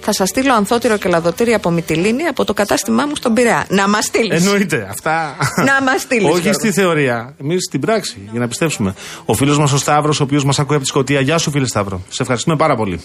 Θα 0.02 0.12
σας 0.12 0.28
στείλω 0.28 0.54
ανθότυρο 0.54 0.96
και 0.96 1.08
λαδοτήρι 1.08 1.54
από 1.54 1.70
Μυτιλίνη 1.70 2.22
από 2.26 2.44
το 2.44 2.54
κατάστημά 2.54 3.06
μου 3.06 3.16
στον 3.16 3.34
Πειραιά. 3.34 3.66
Να 3.68 3.88
μας 3.88 4.04
στείλεις. 4.04 4.44
Εννοείται. 4.44 4.86
Αυτά. 4.90 5.36
Να 5.56 5.82
μας 5.82 6.00
στείλεις. 6.00 6.32
Όχι 6.32 6.52
στη 6.52 6.72
θεωρία. 6.72 7.34
Εμείς 7.40 7.64
στην 7.64 7.80
πράξη, 7.80 8.28
για 8.30 8.40
να 8.40 8.48
πιστέψουμε. 8.48 8.94
Ο 9.24 9.34
φίλος 9.34 9.58
μας 9.58 9.72
ο 9.72 9.78
Σταύρος, 9.78 10.20
ο 10.20 10.22
οποίος 10.22 10.44
μας 10.44 10.58
ακούει 10.58 10.74
από 10.74 10.84
τη 10.84 10.90
Σκωτία. 10.90 11.20
Γεια 11.20 11.38
σου, 11.38 11.50
φίλε 11.50 11.66
Σταύρο. 11.66 12.02
Σε 12.08 12.22
ευχαριστούμε 12.22 12.56
πάρα 12.56 12.76
πολύ. 12.76 13.00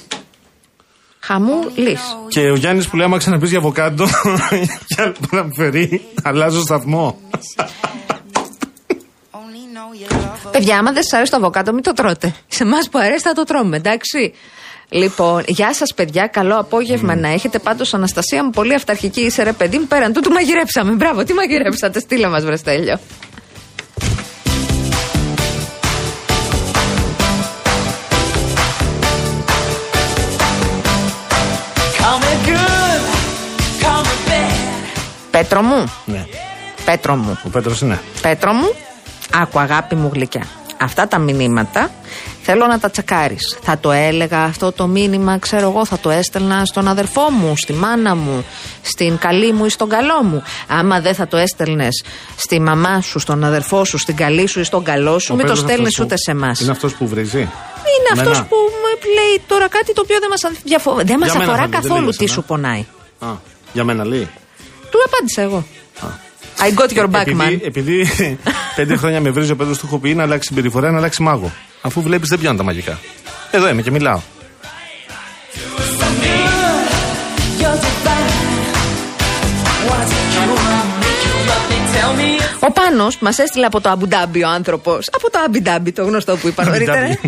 Χαμού 1.20 1.72
λύς. 1.76 2.02
Και 2.28 2.40
ο 2.40 2.56
Γιάννης 2.56 2.88
που 2.88 2.96
λέει: 2.96 3.06
Άμα 3.06 3.18
ξαναπείς 3.18 3.50
για 3.50 3.60
βοκάντο, 3.60 4.06
για 4.96 5.16
να 5.32 5.48
φερεί, 5.56 6.02
αλλάζω 6.24 6.62
σταθμό. 6.62 7.20
Παιδιά, 10.52 10.78
άμα 10.78 10.92
δεν 10.92 11.04
σα 11.04 11.16
αρέσει 11.16 11.32
το 11.32 11.38
αβοκάτο, 11.38 11.74
μην 11.74 11.84
το 11.84 11.94
τρώτε. 11.94 12.36
Σε 12.48 12.64
εμάς 12.64 12.90
που 12.90 13.00
αρέσει 13.00 13.20
θα 13.20 13.34
το 13.34 13.44
τρώμε, 13.44 13.78
εντάξει. 13.78 14.34
Λοιπόν, 14.90 15.44
γεια 15.48 15.74
σας, 15.74 15.94
παιδιά. 15.94 16.28
Καλό 16.28 16.60
απόγευμα 16.60 17.16
να 17.16 17.28
έχετε. 17.28 17.60
Πάντως, 17.60 17.94
Αναστασία 17.94 18.44
μου, 18.44 18.50
πολύ 18.50 18.74
αυταρχική 18.74 19.22
είσαι, 19.22 19.44
ρε 19.44 19.54
παιδί 19.54 19.78
μου. 19.78 19.86
Πέραν 19.86 20.14
τούτου 20.14 20.32
μαγειρέψαμε. 20.32 20.92
Μπράβο, 20.92 21.24
τι 21.24 21.34
μαγειρέψατε. 21.34 22.00
Στείλε 22.00 22.28
μας, 22.28 22.44
Βρεστέλιο. 22.44 23.00
Πέτρο 35.32 35.62
μου. 35.62 35.94
Ναι. 36.06 36.26
Πέτρο 36.86 37.16
μου. 37.16 37.40
Ο 37.46 37.50
Πέτρος 37.50 37.82
είναι. 37.82 38.00
Πέτρο 38.22 38.54
μου, 38.54 38.76
άκου 39.42 39.60
αγάπη 39.60 39.96
μου 39.96 40.10
γλυκιά. 40.14 40.46
Αυτά 40.82 41.08
τα 41.08 41.18
μηνύματα 41.18 41.92
θέλω 42.42 42.66
να 42.66 42.80
τα 42.80 42.90
τσεκάρεις. 42.90 43.58
Θα 43.62 43.78
το 43.78 43.92
έλεγα 43.92 44.44
αυτό 44.44 44.72
το 44.72 44.88
μήνυμα, 44.88 45.38
ξέρω 45.38 45.70
εγώ, 45.70 45.86
θα 45.86 46.00
το 46.00 46.10
έστελνα 46.10 46.66
στον 46.66 46.88
αδερφό 46.88 47.30
μου, 47.30 47.58
στη 47.58 47.74
μάνα 47.74 48.16
μου, 48.16 48.46
στην 48.82 49.18
καλή 49.18 49.52
μου 49.54 49.66
ή 49.66 49.70
στον 49.70 49.90
καλό 49.90 50.24
μου. 50.24 50.44
Άμα 50.68 51.00
δεν 51.00 51.16
θα 51.16 51.28
το 51.28 51.38
έστελνες 51.38 52.04
στη 52.36 52.60
μαμά 52.60 53.02
σου, 53.02 53.20
στον 53.20 53.44
αδερφό 53.44 53.84
σου, 53.84 53.98
στην 53.98 54.16
καλή 54.16 54.48
σου 54.48 54.60
ή 54.60 54.64
στον 54.64 54.84
καλό 54.84 55.20
σου, 55.20 55.36
μην 55.36 55.46
το 55.46 55.56
στέλνεις 55.56 56.00
ούτε 56.00 56.18
σε 56.18 56.32
εμάς. 56.32 56.60
Είναι 56.60 56.72
αυτός 56.72 56.94
που 56.96 57.08
βρίζει; 57.08 57.40
Είναι 57.40 58.22
αυτός 58.22 58.44
που 58.44 58.56
λέει 59.04 59.42
τώρα 59.48 59.68
κάτι 59.68 59.94
το 59.94 60.02
οποίο 60.02 60.18
δεν 60.20 60.30
μας 60.30 60.42
διαφο... 60.64 61.00
δεν 61.04 61.20
μας 61.20 61.36
αφορά 61.36 61.68
καθόλου 61.68 62.10
τι 62.10 62.28
σου 62.28 62.44
πονάει. 62.44 62.86
Α, 63.20 63.28
για 63.74 63.84
μένα 63.84 64.06
λέει. 64.06 64.30
Του 64.90 65.00
απάντησα 65.06 65.42
εγώ. 65.42 65.66
I 66.60 66.72
got 66.72 66.92
your 66.96 67.08
back, 67.12 67.28
επειδή, 67.28 67.38
man. 67.38 67.60
Επειδή 67.62 68.08
πέντε 68.76 68.96
χρόνια 68.96 69.22
με 69.22 69.30
βρίζει 69.30 69.52
ο 69.52 69.56
Πέτρος 69.56 69.78
του 69.78 69.86
έχω 69.86 70.00
πει 70.00 70.16
να 70.16 70.24
αλλάξει 70.24 70.48
συμπεριφορά, 70.48 70.92
να 70.92 70.98
αλλάξει 70.98 71.22
μάγο. 71.22 71.52
Αφού 71.82 72.02
βλέπεις 72.02 72.30
δεν 72.30 72.40
πιάνουν 72.40 72.58
τα 72.58 72.64
μαγικά. 72.64 73.00
Εδώ 73.52 73.70
είμαι 73.70 73.82
και 73.82 73.92
μιλάω. 73.92 74.20
Ο 82.68 82.72
Πάνος 82.72 83.18
μας 83.20 83.40
έστειλε 83.40 83.66
από 83.66 83.82
το 83.82 83.90
Αμπουντάμπι 83.90 84.44
ο 84.44 84.48
άνθρωπος. 84.48 85.10
Από 85.12 85.32
το 85.32 85.40
Αμπιντάμπι, 85.46 85.92
το 85.92 86.04
γνωστό 86.04 86.38
που 86.38 86.48
είπα 86.48 86.66
νωρίτερα. 86.66 87.20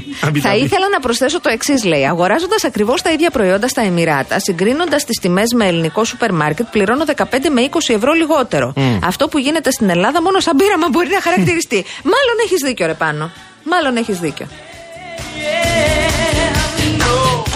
Θα 0.42 0.56
ήθελα 0.56 0.90
να 0.92 1.00
προσθέσω 1.00 1.42
το 1.42 1.50
εξής, 1.50 1.84
λέει. 1.84 2.08
Αγοράζοντας 2.08 2.64
ακριβώς 2.64 3.02
τα 3.02 3.12
ίδια 3.12 3.30
προϊόντα 3.30 3.68
στα 3.68 3.82
Εμμυράτα, 3.82 4.40
συγκρίνοντας 4.40 5.04
τις 5.06 5.20
τιμές 5.20 5.54
με 5.56 5.68
ελληνικό 5.68 6.04
σούπερ 6.04 6.34
μάρκετ, 6.34 6.66
πληρώνω 6.72 7.04
15 7.16 7.24
με 7.50 7.62
20 7.62 7.94
ευρώ 7.94 8.12
λιγότερο. 8.14 8.74
Αυτό 9.04 9.28
που 9.28 9.38
γίνεται 9.38 9.72
στην 9.72 9.90
Ελλάδα 9.90 10.22
μόνο 10.22 10.40
σαν 10.40 10.56
πείραμα 10.56 10.88
μπορεί 10.92 11.10
να 11.10 11.22
χαρακτηριστεί. 11.22 11.86
Μάλλον 12.04 12.36
έχεις 12.46 12.62
δίκιο, 12.62 12.86
ρε 12.86 12.94
Πάνο. 12.94 13.32
Μάλλον 13.64 13.98
έχεις 13.98 14.20
δίκιο. 14.20 14.48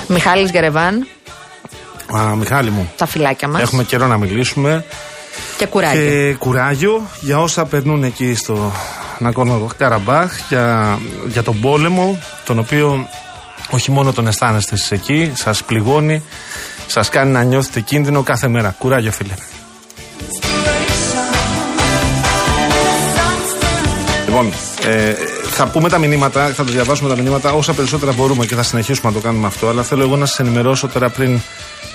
Μιχάλης 0.08 0.52
Γερεβάν. 0.52 1.08
Α, 2.18 2.36
Μιχάλη 2.36 2.70
μου. 2.70 2.92
Τα 2.98 3.06
φυλάκια 3.06 3.48
μας. 3.48 3.62
Έχουμε 3.62 3.84
καιρό 3.84 4.08
να 4.08 4.18
μιλήσουμε. 4.18 4.86
Και 5.62 5.68
κουράγιο. 5.68 6.02
Και 6.02 6.36
κουράγιο 6.40 7.08
για 7.20 7.40
όσα 7.40 7.66
περνούν 7.66 8.04
εκεί 8.04 8.36
στο 8.36 8.72
Νακόρνο 9.18 9.70
Καραμπάχ, 9.78 10.48
για, 10.50 10.98
για 11.28 11.44
τον 11.44 11.60
πόλεμο, 11.60 12.20
τον 12.46 12.60
οποίο 12.60 13.08
όχι 13.70 13.92
μόνο 13.92 14.14
τον 14.14 14.28
αισθάνεστες 14.28 14.80
εσείς 14.80 14.92
εκεί, 14.92 15.32
σας 15.36 15.64
πληγώνει, 15.64 16.24
σας 16.88 17.10
κάνει 17.10 17.32
να 17.32 17.44
νιώθετε 17.44 17.80
κίνδυνο 17.80 18.24
κάθε 18.24 18.48
μέρα. 18.48 18.76
Κουράγιο 18.78 19.12
φίλε. 19.12 19.34
Λοιπόν, 24.26 24.54
ε, 24.86 25.14
θα 25.50 25.68
πούμε 25.68 25.90
τα 25.90 25.98
μηνύματα, 25.98 26.48
θα 26.48 26.64
τα 26.64 26.72
διαβάσουμε 26.72 27.10
τα 27.10 27.16
μηνύματα 27.16 27.52
όσα 27.52 27.74
περισσότερα 27.74 28.12
μπορούμε 28.14 28.46
και 28.46 28.56
θα 28.56 28.64
συνεχίσουμε 28.64 29.12
να 29.12 29.16
το 29.20 29.24
κάνουμε 29.24 29.48
αυτό. 29.48 29.68
Αλλά 29.70 29.84
θέλω 29.84 30.04
εγώ 30.04 30.16
να 30.16 30.26
σας 30.26 30.40
ενημερώσω 30.40 30.88
τώρα 30.88 31.10
πριν 31.10 31.40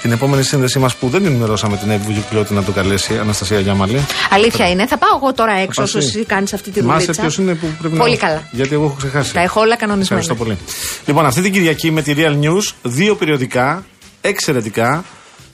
την 0.07 0.15
επόμενη 0.15 0.43
σύνδεσή 0.43 0.79
μας 0.79 0.97
που 0.97 1.09
δεν 1.09 1.25
ενημερώσαμε 1.25 1.77
την 1.77 1.91
Εύη 1.91 2.05
Βουγιουκλώτη 2.05 2.55
να 2.55 2.63
το 2.63 2.73
καλέσει, 2.73 3.19
Αναστασία 3.19 3.61
Γιάμαλη. 3.61 4.07
Αλήθεια 4.31 4.71
είναι. 4.71 4.87
Θα 4.87 4.99
πάω 4.99 5.11
εγώ 5.23 5.33
τώρα 5.33 5.53
έξω 5.53 5.83
όσο 5.83 5.99
εσύ 5.99 6.25
κάνεις 6.25 6.53
αυτή 6.53 6.71
τη 6.71 6.81
δουλειά. 6.81 6.95
Μάσε 6.95 7.13
ποιος 7.13 7.39
είναι 7.39 7.55
που 7.55 7.67
πρέπει 7.79 7.97
πολύ 7.97 8.11
να. 8.11 8.17
καλά. 8.17 8.49
Γιατί 8.51 8.75
εγώ 8.75 8.85
έχω 8.85 8.95
ξεχάσει. 8.99 9.33
Τα 9.33 9.41
έχω 9.41 9.61
όλα 9.61 9.77
κανονισμένα. 9.77 10.21
Ευχαριστώ 10.21 10.45
πολύ. 10.45 10.59
Λοιπόν, 11.07 11.27
αυτή 11.27 11.41
την 11.41 11.53
Κυριακή 11.53 11.91
με 11.91 12.03
τη 12.03 12.15
Real 12.17 12.45
News, 12.45 12.73
δύο 12.83 13.15
περιοδικά 13.15 13.85
εξαιρετικά. 14.21 15.05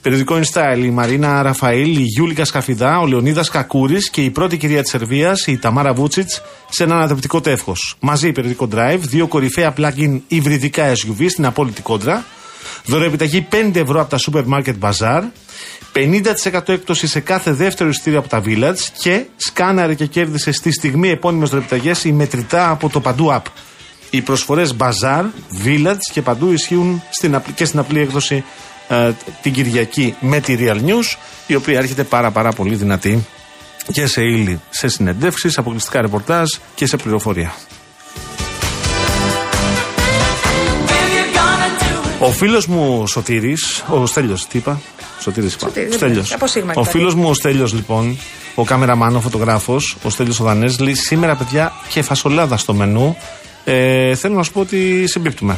Περιοδικό 0.02 0.40
In 0.40 0.54
Style, 0.54 0.78
η 0.84 0.90
Μαρίνα 0.90 1.42
Ραφαήλ, 1.42 1.96
η 1.96 2.02
Γιούλικα 2.02 2.44
Σκαφιδά, 2.44 2.98
ο 2.98 3.06
Λεωνίδας 3.06 3.48
Κακούρης 3.48 4.10
και 4.10 4.20
η 4.24 4.30
πρώτη 4.30 4.56
κυρία 4.56 4.82
της 4.82 4.90
Σερβίας, 4.90 5.46
η 5.46 5.58
Ταμάρα 5.58 5.92
Βούτσιτς, 5.92 6.42
σε 6.68 6.82
ένα 6.82 6.94
ανατρεπτικό 6.94 7.40
τεύχος. 7.40 7.96
Μαζί 8.00 8.32
περιοδικό 8.32 8.68
Drive, 8.74 8.98
δύο 8.98 9.26
κορυφαία 9.26 9.74
plug-in 9.76 10.20
υβριδικά 10.28 10.92
SUV 10.92 11.26
στην 11.28 11.46
απόλυτη 11.46 11.82
κόντρα. 11.82 12.24
Δωρεοπιταγή 12.84 13.46
5 13.50 13.76
ευρώ 13.76 14.00
από 14.00 14.10
τα 14.10 14.18
Supermarket 14.18 14.74
Bazaar. 14.80 15.22
50% 15.94 16.68
έκπτωση 16.68 17.06
σε 17.06 17.20
κάθε 17.20 17.52
δεύτερο 17.52 17.88
εισιτήριο 17.88 18.18
από 18.18 18.28
τα 18.28 18.42
Village 18.44 18.80
και 18.98 19.24
σκάναρε 19.36 19.94
και 19.94 20.06
κέρδισε 20.06 20.52
στη 20.52 20.72
στιγμή 20.72 21.10
επώνυμες 21.10 21.48
δωρεοπιταγέ 21.48 21.92
η 22.04 22.12
μετρητά 22.12 22.70
από 22.70 22.88
το 22.88 23.00
παντού 23.00 23.28
app. 23.32 23.42
Οι 24.10 24.20
προσφορές 24.20 24.76
Bazaar, 24.78 25.24
Village 25.64 25.98
και 26.12 26.22
παντού 26.22 26.52
ισχύουν 26.52 27.02
στην, 27.10 27.42
και 27.54 27.64
στην 27.64 27.78
απλή 27.78 28.00
έκδοση 28.00 28.44
ε, 28.88 29.10
την 29.42 29.52
Κυριακή 29.52 30.14
με 30.20 30.40
τη 30.40 30.56
Real 30.58 30.80
News, 30.84 31.16
η 31.46 31.54
οποία 31.54 31.78
έρχεται 31.78 32.04
πάρα 32.04 32.30
πάρα 32.30 32.52
πολύ 32.52 32.74
δυνατή 32.74 33.26
και 33.92 34.06
σε 34.06 34.22
ύλη, 34.22 34.60
σε 34.70 34.88
συνεντεύξεις, 34.88 35.58
αποκλειστικά 35.58 36.00
ρεπορτάζ 36.00 36.48
και 36.74 36.86
σε 36.86 36.96
πληροφορία. 36.96 37.54
Ο 42.24 42.30
φίλος 42.30 42.66
μου 42.66 43.06
Σωτήρης, 43.06 43.84
ο 43.88 44.06
Στέλιος, 44.06 44.46
τι 44.46 44.58
είπα; 44.58 44.80
Σωτήρης 45.20 45.54
είπα. 45.54 45.70
Στέλιος. 45.90 46.36
Ο 46.74 46.84
φίλος 46.84 47.14
μου 47.14 47.28
ο 47.28 47.34
Στέλιος, 47.34 47.72
λοιπόν, 47.72 48.18
ο 48.54 48.64
καμεραμάν, 48.64 49.16
ο 49.16 49.20
φωτογράφος, 49.20 49.96
ο 50.02 50.10
Στέλιος 50.10 50.40
Οδανέ, 50.40 50.74
λέει 50.80 50.94
σήμερα, 50.94 51.36
παιδιά, 51.36 51.72
και 51.88 52.02
φασολάδα 52.02 52.56
στο 52.56 52.74
μενού. 52.74 53.16
Ε, 53.64 54.14
θέλω 54.14 54.34
να 54.34 54.42
σου 54.42 54.52
πω 54.52 54.60
ότι 54.60 55.04
συμπίπτουμε. 55.06 55.56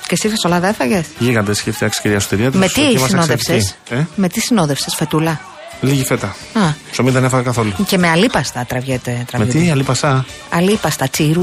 Και 0.00 0.14
εσύ 0.14 0.28
φασολάδα 0.28 0.68
έφαγες; 0.68 1.06
Γίγαντες 1.18 1.60
είχε 1.60 1.70
φτιάξει 1.70 2.00
κυρία 2.00 2.20
Σωτηρία. 2.20 2.50
Με 2.52 2.68
τι 2.68 2.98
συνόδευσες; 2.98 3.76
Ε; 3.88 4.04
Με 4.14 4.28
τι 4.28 4.40
συνόδευσες, 4.40 4.94
φετούλα; 4.94 5.40
Λίγη 5.80 6.04
φέτα. 6.04 6.26
Α. 6.52 6.60
Ψωμί 6.90 7.10
δεν 7.10 7.24
έφαγα 7.24 7.42
καθόλου. 7.42 7.72
Και 7.86 7.98
με 7.98 8.08
αλίπαστα 8.08 8.64
τραβιέται. 8.68 9.24
τραβιέται. 9.30 9.58
Με 9.58 9.64
τι 9.64 9.70
αλίπαστα; 9.70 10.24
Αλίπαστα, 10.50 11.08
τσίρου, 11.08 11.42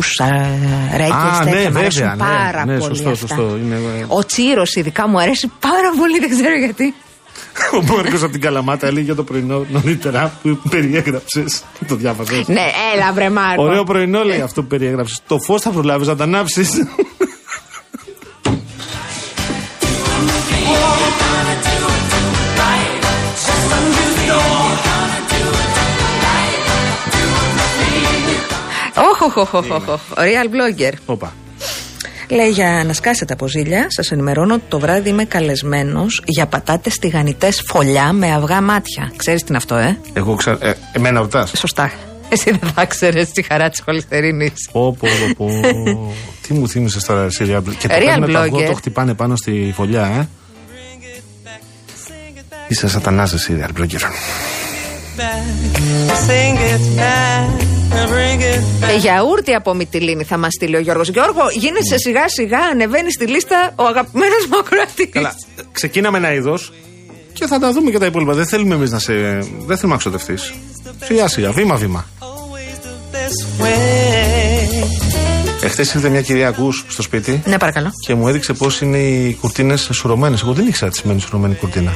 ρέκες, 0.96 1.38
τέτοια. 1.44 1.70
Ναι, 1.70 1.80
βέβαια, 1.80 2.16
ναι, 2.16 2.24
πάρα 2.24 2.66
ναι, 2.66 2.78
πολύ. 2.78 2.96
Σωστό, 2.96 3.10
αυτά. 3.10 3.28
σωστό. 3.28 3.58
Είναι... 3.64 3.78
Ο 4.08 4.26
τσίρος 4.26 4.76
ειδικά 4.76 5.08
μου 5.08 5.20
αρέσει 5.20 5.52
πάρα 5.60 5.90
πολύ, 5.98 6.20
δεν 6.20 6.30
ξέρω 6.30 6.58
γιατί. 6.58 6.94
Ο 7.74 7.82
Μπόρικο 7.82 8.16
από 8.16 8.30
την 8.30 8.42
Καλαμάτα 8.42 8.88
έλεγε 8.88 9.06
για 9.06 9.16
το 9.16 9.24
πρωινό 9.24 9.66
νωρίτερα 9.70 10.34
που 10.42 10.60
περιέγραψες. 10.70 11.64
Το 11.88 11.96
διάβασε. 11.96 12.44
Ναι, 12.48 12.66
έλα, 12.96 13.14
βρε 13.14 13.30
Μάρκο. 13.30 13.64
Ωραίο 13.64 13.84
πρωινό 13.84 14.24
λέει 14.24 14.42
αυτό 14.42 14.62
που 14.62 14.68
περιέγραψες. 14.68 15.22
Το 15.28 15.40
φως 15.40 15.62
θα 15.62 15.70
προλάβεις 15.70 16.08
να 16.08 16.16
τα 16.16 16.24
ανάψεις. 16.24 16.70
Real 30.16 30.48
blogger. 30.48 30.94
Όπα. 31.06 31.34
Λέει 32.30 32.50
για 32.50 32.84
να 32.86 32.94
σκάσετε 32.94 33.34
από 33.34 33.48
ζήλια, 33.48 33.86
σας 33.90 34.12
ενημερώνω 34.12 34.54
ότι 34.54 34.64
το 34.68 34.80
βράδυ 34.80 35.10
είμαι 35.10 35.26
καλεσμένος 35.26 36.22
για 36.26 36.46
πατάτες 36.46 36.98
τηγανιτές 36.98 37.64
φωλιά 37.68 38.14
με 38.14 38.34
αυγά 38.34 38.62
μάτια. 38.62 39.12
Ξέρεις 39.16 39.42
τι 39.42 39.48
είναι 39.50 39.58
αυτό, 39.58 39.76
ε; 39.76 39.98
Εγώ 40.14 40.36
ξέρω. 40.36 40.58
Ε, 40.62 40.74
εμένα 40.92 41.20
ρωτάς. 41.20 41.52
Σωστά. 41.58 41.92
Εσύ 42.30 42.52
δεν 42.52 42.72
θα 42.76 42.86
ξέρεις 42.86 43.32
τη 43.32 43.42
χαρά 43.42 43.70
της 43.70 43.82
χολυστερίνης. 43.86 44.70
Πω, 44.72 44.98
πω, 45.00 45.08
πω. 45.38 45.50
τι 46.48 46.54
μου 46.54 46.70
θύμισες 46.70 47.04
τώρα, 47.04 47.24
εσύ, 47.24 47.46
Real 47.48 47.58
Blogger. 47.58 47.76
Και 47.80 47.88
το 47.88 47.94
Real 47.94 48.00
παίρνουν 48.00 48.30
blogger. 48.30 48.66
το 48.68 48.74
χτυπάνε 48.74 49.14
πάνω 49.14 49.36
στη 49.36 49.74
φωλιά, 49.76 50.06
ε; 50.06 50.28
Είσαι 52.68 52.88
σατανάς 52.88 53.34
εσύ, 53.34 53.58
Real 53.60 53.82
Blogger. 53.82 54.00
Ε, 58.94 58.98
γιαούρτι 58.98 59.54
από 59.54 59.74
Μυτιλίνη 59.74 60.24
θα 60.24 60.38
μας 60.38 60.54
στείλει 60.54 60.76
ο 60.76 60.80
Γιώργος. 60.80 61.10
Γιώργο, 61.10 61.42
γίνεσαι 61.54 61.98
σιγά 61.98 62.28
σιγά, 62.30 62.60
ανεβαίνει 62.60 63.12
στη 63.12 63.26
λίστα 63.28 63.74
ο 63.76 63.84
αγαπημένος 63.84 64.48
μου 64.50 64.58
ακροατής. 64.58 65.10
Καλά, 65.12 65.34
ξεκίναμε 65.72 66.18
ένα 66.18 66.34
είδος 66.34 66.74
και 67.34 67.48
θα 67.48 67.60
τα 67.60 67.72
δούμε 67.72 67.92
και 67.92 67.98
τα 67.98 68.06
υπόλοιπα. 68.06 68.34
Δεν 68.34 68.46
θέλουμε 68.48 68.76
εμείς 68.76 68.92
να 68.92 69.00
σε. 69.00 69.14
Δεν 69.14 69.78
θέλουμε 69.78 69.88
να 69.94 69.98
ξοδευτείς. 69.98 70.54
Σιγά 71.04 71.28
σιγά, 71.28 71.52
βήμα 71.52 71.76
βήμα. 71.76 72.06
Εχθές 75.64 75.94
ήρθε 75.94 76.10
μια 76.10 76.22
κυρία 76.22 76.48
Ακού 76.48 76.72
στο 76.72 77.02
σπίτι 77.02 77.42
Ναι, 77.46 77.58
παρακαλώ. 77.58 77.92
και 78.06 78.14
μου 78.16 78.28
έδειξε 78.28 78.54
πώς 78.54 78.82
είναι 78.82 78.98
οι 78.98 79.38
κουρτίνες 79.42 79.90
σουρωμένες. 79.92 80.42
Εγώ 80.42 80.54
δεν 80.54 80.68
ήξερα 80.68 80.92
τις 80.92 81.00
σημαίνει 81.00 81.20
σουρωμένη 81.20 81.56
κουρτίνα. 81.56 81.94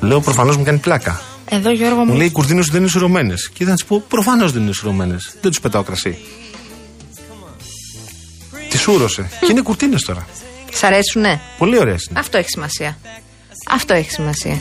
Λέω 0.00 0.20
προφανώς 0.20 0.56
μου 0.56 0.64
κάνει 0.64 0.78
πλάκα. 0.78 1.20
Εδώ, 1.48 1.70
Γιώργο 1.70 1.98
Μου 1.98 2.04
μου. 2.04 2.14
λέει 2.14 2.26
οι 2.26 2.30
κουρτίνε 2.30 2.62
σου 2.62 2.70
δεν 2.70 2.80
είναι 2.80 2.90
σουρωμένε. 2.90 3.34
Και 3.52 3.64
θα 3.64 3.72
της 3.72 3.84
πω 3.84 4.04
προφανώς 4.08 4.52
δεν 4.52 4.62
είναι 4.62 4.72
σουρωμένε. 4.72 5.16
Δεν 5.40 5.50
τους 5.50 5.60
πετάω 5.60 5.82
κρασί. 5.82 6.18
Τις 8.68 8.80
σούρωσε. 8.80 9.30
Και 9.40 9.46
είναι 9.50 9.60
κουρτίνες 9.60 10.02
τώρα. 10.02 10.26
Σ' 10.72 10.82
αρέσουν, 10.82 11.20
ναι. 11.20 11.40
Πολύ 11.58 11.78
ωραίες. 11.78 12.10
Αυτό 12.12 12.38
έχει 12.38 12.48
σημασία. 12.48 12.98
Αυτό 13.70 13.94
έχει 13.94 14.10
σημασία. 14.10 14.60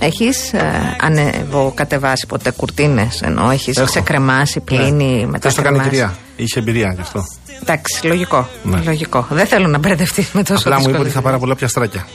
Έχεις 0.00 0.52
ε, 0.52 0.96
ανεβοκατεβάσει 1.00 2.26
ποτέ 2.26 2.50
κουρτίνες, 2.50 3.22
ενώ 3.22 3.50
έχεις 3.50 3.82
ξεκρεμάσει, 3.84 4.60
πλύνει 4.60 5.04
ναι. 5.04 5.26
μετά. 5.26 5.48
Δεν 5.48 5.54
το 5.54 5.62
κάνει 5.62 5.80
κυρία. 5.80 6.16
Είχε 6.36 6.58
εμπειρία 6.58 6.92
γι' 6.94 7.00
αυτό. 7.00 7.24
Εντάξει, 7.62 8.06
λογικό. 8.06 8.48
Ναι. 8.62 8.82
λογικό. 8.84 9.26
Δεν 9.30 9.46
θέλω 9.46 9.68
να 9.68 9.78
μπερδευτείς 9.78 10.30
με 10.32 10.42
τόσο 10.42 10.68
Απλά 10.68 10.80
μου 10.80 10.88
είπε 10.88 10.98
ότι 10.98 11.10
θα 11.10 11.20
πάρα 11.20 11.38
πολλά 11.38 11.54
πιαστράκια. 11.54 12.06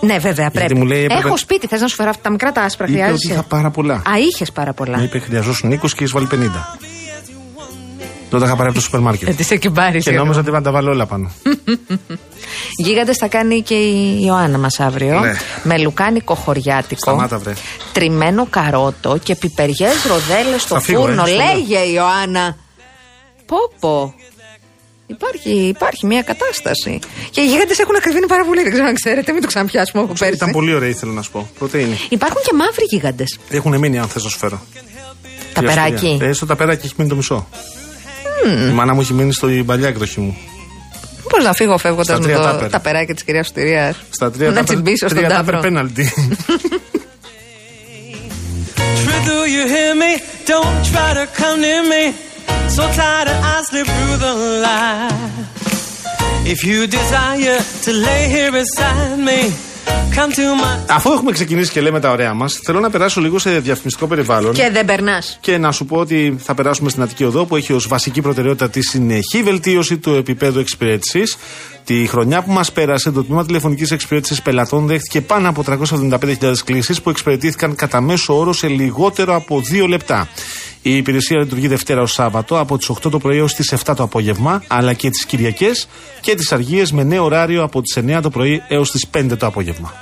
Ναι, 0.00 0.18
βέβαια 0.18 0.50
πρέπει. 0.50 0.74
Μου 0.74 0.84
λέει, 0.84 1.06
Έχω 1.10 1.36
σπίτι, 1.36 1.66
θες 1.66 1.80
να 1.80 1.86
σου 1.88 1.94
φέρω 1.94 2.10
αυτά 2.10 2.22
τα 2.22 2.30
μικρά 2.30 2.52
τα 2.52 2.62
άσπρα. 2.62 2.86
Είπε 2.88 3.10
ότι 3.12 3.26
είχα 3.30 3.42
πάρα 3.42 3.70
πολλά. 3.70 3.94
Α, 3.94 4.18
είχες 4.28 4.52
πάρα 4.52 4.72
πολλά. 4.72 4.98
Μου 4.98 5.04
είπε 5.04 5.18
χρειαζόσουν 5.18 5.72
20 5.72 5.78
και 5.80 5.86
έχεις 5.98 6.10
βάλει 6.12 6.28
50. 6.30 6.36
Τότε 8.30 8.44
είχα 8.44 8.56
πάρει 8.56 8.68
από 8.68 8.74
το 8.78 8.80
σούπερ 8.80 9.00
μάρκετ. 9.00 9.28
Ε, 9.28 9.32
τι 9.32 9.58
και 9.58 9.70
πάρει. 9.70 10.02
Και 10.02 10.10
νόμιζα 10.10 10.40
ότι 10.40 10.50
θα 10.50 10.60
τα 10.60 10.70
βάλω 10.70 10.90
όλα 10.90 11.06
πάνω. 11.06 11.30
Γίγαντες 12.84 13.16
θα 13.16 13.28
κάνει 13.28 13.62
και 13.62 13.74
η 13.74 14.18
Ιωάννα 14.24 14.58
μας 14.58 14.80
αύριο. 14.80 15.20
Ναι. 15.20 15.32
Με 15.62 15.78
λουκάνικο 15.78 16.34
χωριάτικο. 16.34 17.00
Σταμάτα, 17.00 17.38
βρε. 17.38 17.52
Τριμμένο 17.92 18.46
καρότο 18.50 19.18
και 19.22 19.34
πιπεριές 19.34 20.04
ροδέλες 20.08 20.62
στο 20.62 20.80
φούρνο. 20.80 21.24
Ε, 21.26 21.30
Λέγε 21.30 21.78
η 21.78 21.92
Ιωάννα. 21.94 22.56
Πόπο. 23.46 24.14
Υπάρχει, 25.16 25.50
υπάρχει 25.50 26.06
μια 26.06 26.22
κατάσταση. 26.22 26.98
Και 27.30 27.40
οι 27.40 27.46
γίγαντε 27.46 27.74
έχουν 27.80 27.96
ακριβήνει 27.96 28.26
πάρα 28.26 28.44
πολύ. 28.44 28.62
Δεν 28.62 28.72
ξέρω 28.72 28.86
αν 28.86 28.94
ξέρετε, 28.94 29.32
μην 29.32 29.40
το 29.40 29.46
ξαναπιάσουμε 29.46 30.02
από 30.02 30.12
πέρσι. 30.18 30.34
Ήταν 30.34 30.50
πολύ 30.50 30.74
ωραία, 30.74 30.88
ήθελα 30.88 31.12
να 31.12 31.22
σου 31.22 31.30
πω. 31.30 31.50
Πρωτεΐνη. 31.58 31.96
Υπάρχουν 32.08 32.40
και 32.42 32.52
μαύροι 32.54 32.84
γίγαντε. 32.90 33.24
Έχουν 33.50 33.78
μείνει, 33.78 33.98
αν 33.98 34.08
θες 34.08 34.22
να 34.24 34.30
σου 34.30 34.38
φέρω. 34.38 34.62
Τα 35.52 35.62
περάκι. 35.62 36.18
Ε, 36.22 36.32
στο 36.32 36.46
ταπεράκι 36.46 36.86
έχει 36.86 36.94
μείνει 36.96 37.10
το 37.10 37.16
μισό. 37.16 37.48
Mm. 38.46 38.70
Η 38.70 38.72
μάνα 38.72 38.94
μου 38.94 39.00
έχει 39.00 39.12
μείνει 39.12 39.32
στο 39.32 39.48
παλιά 39.66 39.88
εκδοχή 39.88 40.20
μου. 40.20 40.36
Πώς 41.28 41.44
να 41.44 41.52
φύγω 41.52 41.78
φεύγοντας 41.78 42.20
με 42.20 42.32
το 42.32 42.68
ταπεράκι 42.70 43.12
της 43.12 43.24
κυρίας 43.24 43.46
Σωτηρίας. 43.46 43.96
Στα 44.10 44.30
τρία 44.30 44.50
Να 44.50 44.64
τσιμπήσω 44.64 45.08
στον 45.08 45.28
τάπρο. 45.28 45.58
πέναλτι. 45.60 46.12
Do 49.30 49.38
you 49.56 49.64
hear 49.74 49.92
me? 50.02 50.12
Don't 50.52 50.78
try 50.90 51.10
to 51.18 51.24
come 51.40 51.58
near 51.66 51.82
me. 51.92 52.02
So 52.76 52.84
tired 52.98 53.28
I 53.52 53.56
slip 53.68 53.86
through 53.94 54.16
the 54.26 54.34
line. 54.66 55.30
If 56.52 56.58
you 56.68 56.78
desire 56.98 57.58
to 57.84 57.90
lay 58.06 58.22
here 58.34 58.52
beside 58.60 59.18
me. 59.28 59.40
Αφού 60.86 61.12
έχουμε 61.12 61.32
ξεκινήσει 61.32 61.70
και 61.70 61.80
λέμε 61.80 62.00
τα 62.00 62.10
ωραία 62.10 62.34
μας, 62.34 62.60
θέλω 62.64 62.80
να 62.80 62.90
περάσω 62.90 63.20
λίγο 63.20 63.38
σε 63.38 63.58
διαφημιστικό 63.58 64.06
περιβάλλον. 64.06 64.52
Και 64.52 64.70
δεν 64.72 64.84
περνάς. 64.84 65.38
Και 65.40 65.58
να 65.58 65.72
σου 65.72 65.84
πω 65.84 65.96
ότι 65.96 66.36
θα 66.38 66.54
περάσουμε 66.54 66.90
στην 66.90 67.02
Αττική 67.02 67.24
Οδό 67.24 67.44
που 67.44 67.56
έχει 67.56 67.72
ως 67.72 67.88
βασική 67.88 68.20
προτεραιότητα 68.20 68.70
τη 68.70 68.82
συνεχή 68.82 69.42
βελτίωση 69.42 69.98
του 69.98 70.10
επίπεδου 70.10 70.58
εξυπηρέτησης. 70.58 71.36
Τη 71.84 72.06
χρονιά 72.06 72.42
που 72.42 72.52
μας 72.52 72.72
πέρασε, 72.72 73.10
το 73.10 73.24
τμήμα 73.24 73.46
τηλεφωνικής 73.46 73.90
εξυπηρέτησης 73.90 74.42
πελατών 74.42 74.86
δέχτηκε 74.86 75.20
πάνω 75.20 75.48
από 75.48 75.64
375.000 75.66 76.52
κλήσεις 76.64 77.02
που 77.02 77.10
εξυπηρετήθηκαν 77.10 77.74
κατά 77.74 78.00
μέσο 78.00 78.38
όρο 78.38 78.52
σε 78.52 78.68
λιγότερο 78.68 79.34
από 79.34 79.62
2 79.72 79.88
λεπτά. 79.88 80.28
Η 80.82 80.96
υπηρεσία 80.96 81.38
λειτουργεί 81.38 81.68
Δευτέρα 81.68 82.00
ως 82.00 82.12
Σάββατο 82.12 82.58
από 82.58 82.78
τις 82.78 82.90
8 82.90 83.10
το 83.10 83.18
πρωί 83.18 83.36
έως 83.36 83.54
τις 83.54 83.74
7 83.84 83.94
το 83.96 84.02
απόγευμα, 84.02 84.62
αλλά 84.66 84.92
και 84.92 85.10
τις 85.10 85.24
Κυριακές 85.24 85.88
και 86.20 86.34
τις 86.34 86.52
Αργίες 86.52 86.92
με 86.92 87.02
νέο 87.02 87.24
ωράριο 87.24 87.62
από 87.62 87.82
τις 87.82 87.96
9 87.96 88.20
το 88.22 88.30
πρωί 88.30 88.62
έως 88.68 88.90
τις 88.90 89.06
5 89.10 89.36
το 89.36 89.46
απόγευμα. 89.46 89.94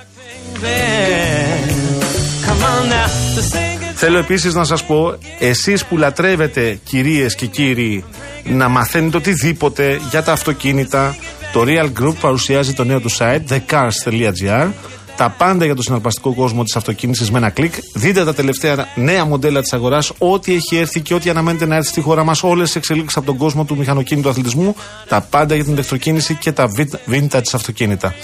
Θέλω 3.94 4.18
επίσης 4.18 4.54
να 4.54 4.64
σας 4.64 4.84
πω, 4.84 5.18
εσείς 5.38 5.84
που 5.84 5.96
λατρεύετε 5.96 6.80
κυρίες 6.84 7.34
και 7.34 7.46
κύριοι 7.46 8.04
να 8.44 8.68
μαθαίνετε 8.68 9.16
οτιδήποτε 9.16 10.00
για 10.10 10.22
τα 10.22 10.32
αυτοκίνητα, 10.32 11.16
το 11.52 11.64
Real 11.66 11.90
Group 12.00 12.14
παρουσιάζει 12.20 12.72
το 12.72 12.84
νέο 12.84 13.00
του 13.00 13.10
site 13.18 13.40
thecars.gr 13.48 14.68
τα 15.18 15.28
πάντα 15.28 15.64
για 15.64 15.74
το 15.74 15.82
συναρπαστικό 15.82 16.34
κόσμο 16.34 16.62
της 16.62 16.76
αυτοκίνησης 16.76 17.30
με 17.30 17.38
ένα 17.38 17.50
κλικ. 17.50 17.74
Δείτε 17.94 18.24
τα 18.24 18.34
τελευταία 18.34 18.86
νέα 18.94 19.24
μοντέλα 19.24 19.60
της 19.60 19.72
αγοράς, 19.72 20.12
ό,τι 20.18 20.54
έχει 20.54 20.76
έρθει 20.76 21.00
και 21.00 21.14
ό,τι 21.14 21.30
αναμένεται 21.30 21.66
να 21.66 21.74
έρθει 21.74 21.88
στη 21.88 22.00
χώρα 22.00 22.24
μας, 22.24 22.42
όλες 22.42 22.70
τι 22.70 22.78
εξελίξεις 22.78 23.16
από 23.16 23.26
τον 23.26 23.36
κόσμο 23.36 23.64
του 23.64 23.76
μηχανοκίνητου 23.76 24.28
αθλητισμού, 24.28 24.76
τα 25.08 25.20
πάντα 25.20 25.54
για 25.54 25.64
την 25.64 25.72
ηλεκτροκίνηση 25.72 26.34
και 26.34 26.52
τα 26.52 26.68
vintage 27.10 27.50
αυτοκίνητα. 27.52 28.14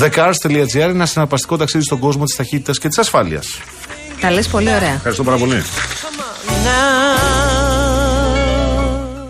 TheCars.gr 0.00 0.74
είναι 0.74 0.82
ένα 0.82 1.06
συναρπαστικό 1.06 1.56
ταξίδι 1.56 1.84
στον 1.84 1.98
κόσμο 1.98 2.24
της 2.24 2.36
ταχύτητας 2.36 2.78
και 2.78 2.88
της 2.88 2.98
ασφάλειας. 2.98 3.46
Τα 4.20 4.30
λες 4.30 4.48
πολύ 4.48 4.74
ωραία. 4.74 4.92
Ευχαριστώ 4.92 5.24
πάρα 5.24 5.36
πολύ. 5.36 5.62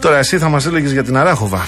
Τώρα 0.00 0.18
εσύ 0.18 0.38
θα 0.38 0.48
μας 0.48 0.66
έλεγες 0.66 0.92
για 0.92 1.04
την 1.04 1.16
Αράχοβα. 1.16 1.66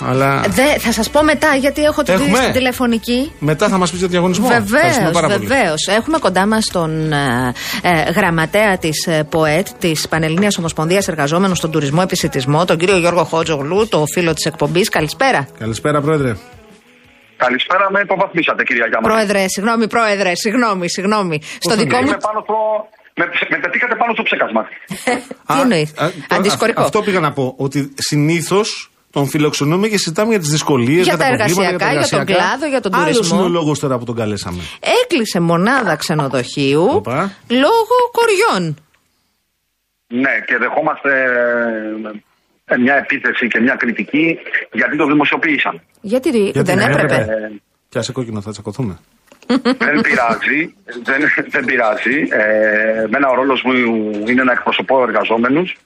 Αλλά... 0.00 0.44
Δε, 0.48 0.78
θα 0.78 0.92
σας 0.92 1.10
πω 1.10 1.22
μετά, 1.22 1.54
γιατί 1.54 1.82
έχω 1.82 2.02
την 2.02 2.18
στην 2.18 2.52
τηλεφωνική. 2.52 3.32
Μετά 3.38 3.68
θα 3.68 3.78
μας 3.78 3.90
πεις 3.90 3.98
για 3.98 4.08
διαγωνισμό. 4.08 4.48
Βεβαίως, 4.48 5.26
βεβαίως. 5.26 5.86
Έχουμε 5.86 6.18
κοντά 6.18 6.46
μας 6.46 6.66
τον 6.72 7.12
ε, 7.12 7.52
ε, 7.82 8.10
γραμματέα 8.10 8.78
της 8.78 9.06
ε, 9.06 9.26
ΠΟΕΤ, 9.30 9.66
της 9.78 10.08
Πανελληνίας 10.08 10.58
Ομοσπονδίας 10.58 11.08
Εργαζόμενων 11.08 11.56
στον 11.56 11.70
Τουρισμό 11.70 12.00
Επισητισμό, 12.02 12.64
τον 12.64 12.78
κύριο 12.78 12.96
Γιώργο 12.96 13.24
Χότζογλου, 13.24 13.88
το 13.88 14.04
φίλο 14.12 14.32
της 14.32 14.44
εκπομπής. 14.44 14.88
Καλησπέρα. 14.88 15.48
Καλησπέρα, 15.58 16.00
Πρόεδρε. 16.00 16.36
Καλησπέρα, 17.36 17.90
με 17.90 18.00
υποβαθμίσατε, 18.00 18.62
κυρία 18.62 18.86
Γιάννα. 18.86 19.08
Πρόεδρε, 19.08 19.44
συγγνώμη, 19.48 19.88
πρόεδρε, 19.88 20.34
συγγνώμη, 20.34 20.90
συγγνώμη. 20.90 21.40
Στο 21.58 21.76
δικό 21.76 21.96
μου. 21.96 22.06
Πάνω 22.06 22.40
στο... 22.42 22.54
Με, 23.16 23.24
με 23.50 23.58
πετύχατε 23.58 23.94
πάνω 23.94 24.12
στο 24.12 24.22
ψέκασμα. 24.22 24.62
Τι 25.54 25.60
εννοείς; 25.60 25.94
Αντισκορικό. 26.28 26.82
Αυτό 26.82 27.02
πήγα 27.02 27.20
να 27.20 27.32
πω. 27.32 27.54
Ότι 27.56 27.94
συνήθως 27.96 28.90
τον 29.14 29.26
φιλοξενούμε 29.26 29.88
και 29.88 29.98
συζητάμε 29.98 30.30
για 30.30 30.38
τις 30.38 30.48
δυσκολίες, 30.48 31.04
για, 31.06 31.16
τα 31.16 31.26
εργασιακά, 31.26 31.92
για, 31.92 32.08
τον 32.08 32.24
κλάδο, 32.24 32.66
για 32.66 32.80
τον 32.80 32.92
τουρισμό. 32.92 33.36
Άλλο 33.36 33.46
είναι 33.46 33.56
ο 33.56 33.58
λόγος 33.58 33.78
τώρα 33.78 33.98
που 33.98 34.04
τον 34.04 34.16
καλέσαμε. 34.16 34.62
Έκλεισε 35.02 35.40
μονάδα 35.40 35.96
ξενοδοχείου 35.96 36.86
λόγω 37.64 37.96
κοριών. 38.18 38.62
Ναι, 40.06 40.34
και 40.46 40.56
δεχόμαστε 40.64 41.10
ε, 42.64 42.76
μια 42.76 42.94
επίθεση 42.94 43.48
και 43.48 43.60
μια 43.60 43.74
κριτική 43.74 44.38
γιατί 44.72 44.96
το 44.96 45.06
δημοσιοποίησαν. 45.06 45.80
Γιατί, 46.00 46.28
γιατί 46.28 46.62
δεν 46.62 46.78
έπρεπε. 46.78 47.14
Ε, 47.14 47.60
Πιάσε 47.88 48.12
κόκκινο, 48.12 48.40
θα 48.40 48.50
τσακωθούμε. 48.50 48.98
δεν 49.62 50.00
πειράζει, 50.06 50.60
δεν, 51.08 51.20
δεν 51.54 51.64
πειράζει. 51.64 52.16
Ε, 52.30 53.06
μένα 53.12 53.28
ο 53.32 53.34
ρόλος 53.34 53.62
μου 53.64 53.72
είναι 54.30 54.42
να 54.42 54.52
εκπροσωπώ 54.52 55.02
εργαζόμενους 55.02 55.76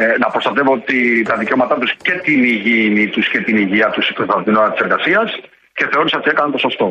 ε, 0.00 0.04
να 0.22 0.28
προστατεύω 0.32 0.74
τα 1.28 1.34
δικαιώματά 1.36 1.74
τους 1.80 1.92
και 2.06 2.14
την 2.26 2.38
υγιεινή 2.54 3.06
τους 3.14 3.26
και 3.32 3.40
την 3.46 3.56
υγεία 3.56 3.88
τους 3.94 4.06
την 4.44 4.56
ώρα 4.60 4.70
της 4.72 4.80
εργασίας 4.86 5.28
και 5.76 5.84
θεώρησα 5.90 6.18
ότι 6.18 6.30
έκανα 6.30 6.50
το 6.50 6.58
σωστό. 6.58 6.88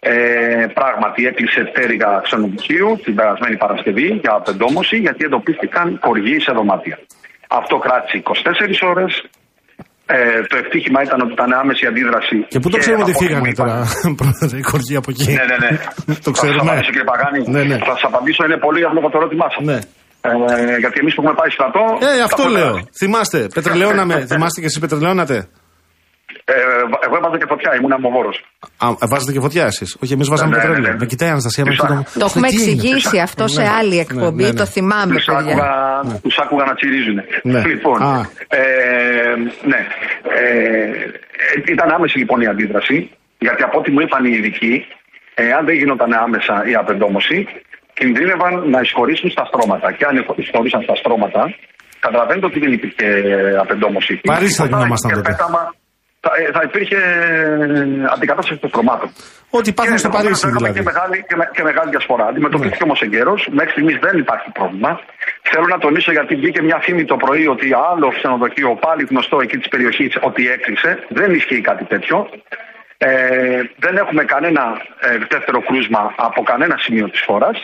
Ε, 0.00 0.66
πράγματι 0.78 1.20
έκλεισε 1.30 1.62
τέριγα 1.74 2.10
ξενοδοχείου 2.26 2.90
την 3.04 3.14
περασμένη 3.14 3.56
Παρασκευή 3.56 4.08
για 4.22 4.32
απεντόμωση 4.40 4.96
γιατί 4.96 5.24
εντοπίστηκαν 5.24 5.98
κοργοί 6.06 6.36
σε 6.40 6.52
δωμάτια. 6.56 6.96
Αυτό 7.60 7.74
κράτησε 7.84 8.22
24 8.82 8.92
ώρες. 8.92 9.12
Ε, 10.08 10.40
το 10.50 10.56
ευτύχημα 10.62 11.02
ήταν 11.02 11.20
ότι 11.20 11.32
ήταν 11.32 11.52
άμεση 11.52 11.86
αντίδραση. 11.86 12.36
Και 12.52 12.58
πού 12.62 12.68
το 12.70 12.78
ξέρουμε 12.82 13.02
ότι 13.02 13.14
φύγανε 13.22 13.52
τώρα, 13.60 13.76
πρόεδρε, 14.20 14.58
οι 14.60 14.64
κοργοί 14.72 14.96
από 14.96 15.10
εκεί; 15.12 15.32
Ναι, 15.32 15.44
ναι, 15.50 15.58
ναι. 15.64 16.14
το 16.26 16.30
ξέρουμε. 16.30 16.70
Θα 16.70 16.76
σας 16.76 16.86
κύριε 16.86 17.08
Παγάνη. 17.10 17.40
Ναι, 17.54 17.62
ναι. 17.70 17.76
Θα 17.88 17.92
σας 17.96 18.04
απαντήσω, 18.10 18.44
είναι 18.44 18.58
πολύ 18.66 18.84
απλό 18.84 19.00
το 19.00 19.18
ερώτημά 19.20 19.46
σας. 19.54 19.64
Ναι. 19.70 19.78
Ε, 20.20 20.78
γιατί 20.78 20.96
εμείς 21.00 21.14
που 21.14 21.20
έχουμε 21.22 21.34
πάει 21.40 21.50
στρατό. 21.50 21.84
Ε, 22.00 22.22
αυτό 22.22 22.48
λέω. 22.48 22.88
Θυμάστε, 22.98 23.48
πετρελαιώναμε. 23.54 24.14
Θυμάστε 24.30 24.60
και 24.60 24.66
εσεί 24.66 24.80
πετρελαιώνατε; 24.80 25.48
Ε, 26.44 26.52
εγώ 27.06 27.16
έβαζα 27.16 27.38
και 27.38 27.46
φωτιά, 27.48 27.70
ήμουν 27.78 27.92
αμοβόρο. 27.92 28.30
Βάζετε 29.10 29.32
και 29.32 29.40
φωτιά 29.40 29.64
εσείς. 29.64 29.96
Όχι, 30.02 30.12
εμείς 30.12 30.28
βάζαμε 30.28 30.50
ναι, 30.50 30.56
ναι 30.56 30.62
πετρέλαιο. 30.62 30.88
Ναι, 30.88 30.94
ναι. 30.94 30.98
Με 31.02 31.06
κοιτάει 31.06 31.28
η 31.28 31.32
Αναστασία. 31.32 31.64
Το 32.18 32.24
έχουμε 32.24 32.48
εξηγήσει 32.48 33.18
αυτό 33.18 33.48
σε 33.48 33.62
άλλη 33.78 33.98
εκπομπή, 33.98 34.52
το 34.54 34.66
θυμάμαι. 34.66 35.14
Του 36.22 36.32
άκουγα 36.42 36.64
να 36.64 36.74
τσιρίζουν. 36.74 37.18
Λοιπόν, 37.66 37.98
ε, 38.48 38.60
ναι. 39.70 39.80
Ε, 40.38 41.70
ήταν 41.74 41.90
άμεση 41.96 42.18
λοιπόν 42.18 42.40
η 42.40 42.46
αντίδραση, 42.46 43.10
γιατί 43.38 43.62
από 43.62 43.78
ό,τι 43.78 43.90
μου 43.90 44.00
είπαν 44.00 44.24
οι 44.24 44.32
ειδικοί, 44.36 44.86
αν 45.58 45.64
δεν 45.66 45.74
γινόταν 45.74 46.12
άμεσα 46.12 46.54
η 46.70 46.74
απεντόμωση, 46.74 47.46
κινδύνευαν 47.98 48.52
να 48.74 48.80
εισχωρήσουν 48.84 49.30
στα 49.34 49.44
στρώματα. 49.50 49.88
Και 49.96 50.04
αν 50.08 50.14
εισχωρήσαν 50.42 50.82
στα 50.86 50.94
στρώματα, 51.00 51.42
καταλαβαίνετε 52.06 52.46
ότι 52.50 52.58
δεν 52.64 52.72
υπήρχε 52.78 53.06
απεντόμωση. 53.64 54.12
Παρίστα 54.32 54.62
θα 54.62 54.68
γινόμασταν 54.70 55.10
τότε. 55.16 55.32
Θα, 56.24 56.30
ε, 56.40 56.44
θα 56.56 56.62
υπήρχε 56.68 56.96
ε, 56.96 58.14
αντικατάσταση 58.14 58.58
των 58.62 58.70
στρωμάτων. 58.72 59.08
Ό,τι 59.58 59.68
υπάρχουν 59.74 59.98
στο 59.98 60.10
Παρίσι 60.16 60.48
δηλαδή. 60.56 60.78
Και 60.78 60.86
μεγάλη, 60.90 61.16
και, 61.28 61.36
και 61.56 61.62
μεγάλη 61.70 61.88
διασπορά. 61.94 62.24
Αντιμετωπίστηκε 62.32 62.84
ναι. 62.84 62.88
όμως 62.88 63.00
εγκαίρως. 63.06 63.40
Μέχρι 63.58 63.70
στιγμής 63.74 63.96
δεν 64.06 64.14
υπάρχει 64.24 64.48
πρόβλημα. 64.58 64.90
Θέλω 65.50 65.66
να 65.74 65.78
τονίσω 65.84 66.10
γιατί 66.16 66.32
βγήκε 66.40 66.60
μια 66.68 66.78
φήμη 66.84 67.04
το 67.12 67.16
πρωί 67.24 67.44
ότι 67.54 67.66
άλλο 67.90 68.08
ξενοδοχείο, 68.16 68.70
πάλι 68.86 69.02
γνωστό 69.10 69.36
εκεί 69.44 69.56
της 69.62 69.68
περιοχής, 69.68 70.12
ότι 70.28 70.42
έκλεισε. 70.56 70.90
Δεν 71.18 71.28
ισχύει 71.38 71.60
κάτι 71.60 71.84
τέτοιο. 71.92 72.16
Ε, 72.98 73.60
δεν 73.84 73.94
έχουμε 74.02 74.22
κανένα 74.24 74.62
ε, 75.00 75.08
δεύτερο 75.32 75.58
κρούσμα 75.66 76.02
από 76.16 76.40
κανένα 76.42 76.76
σημείο 76.84 77.06
της 77.10 77.22
χώρας. 77.26 77.56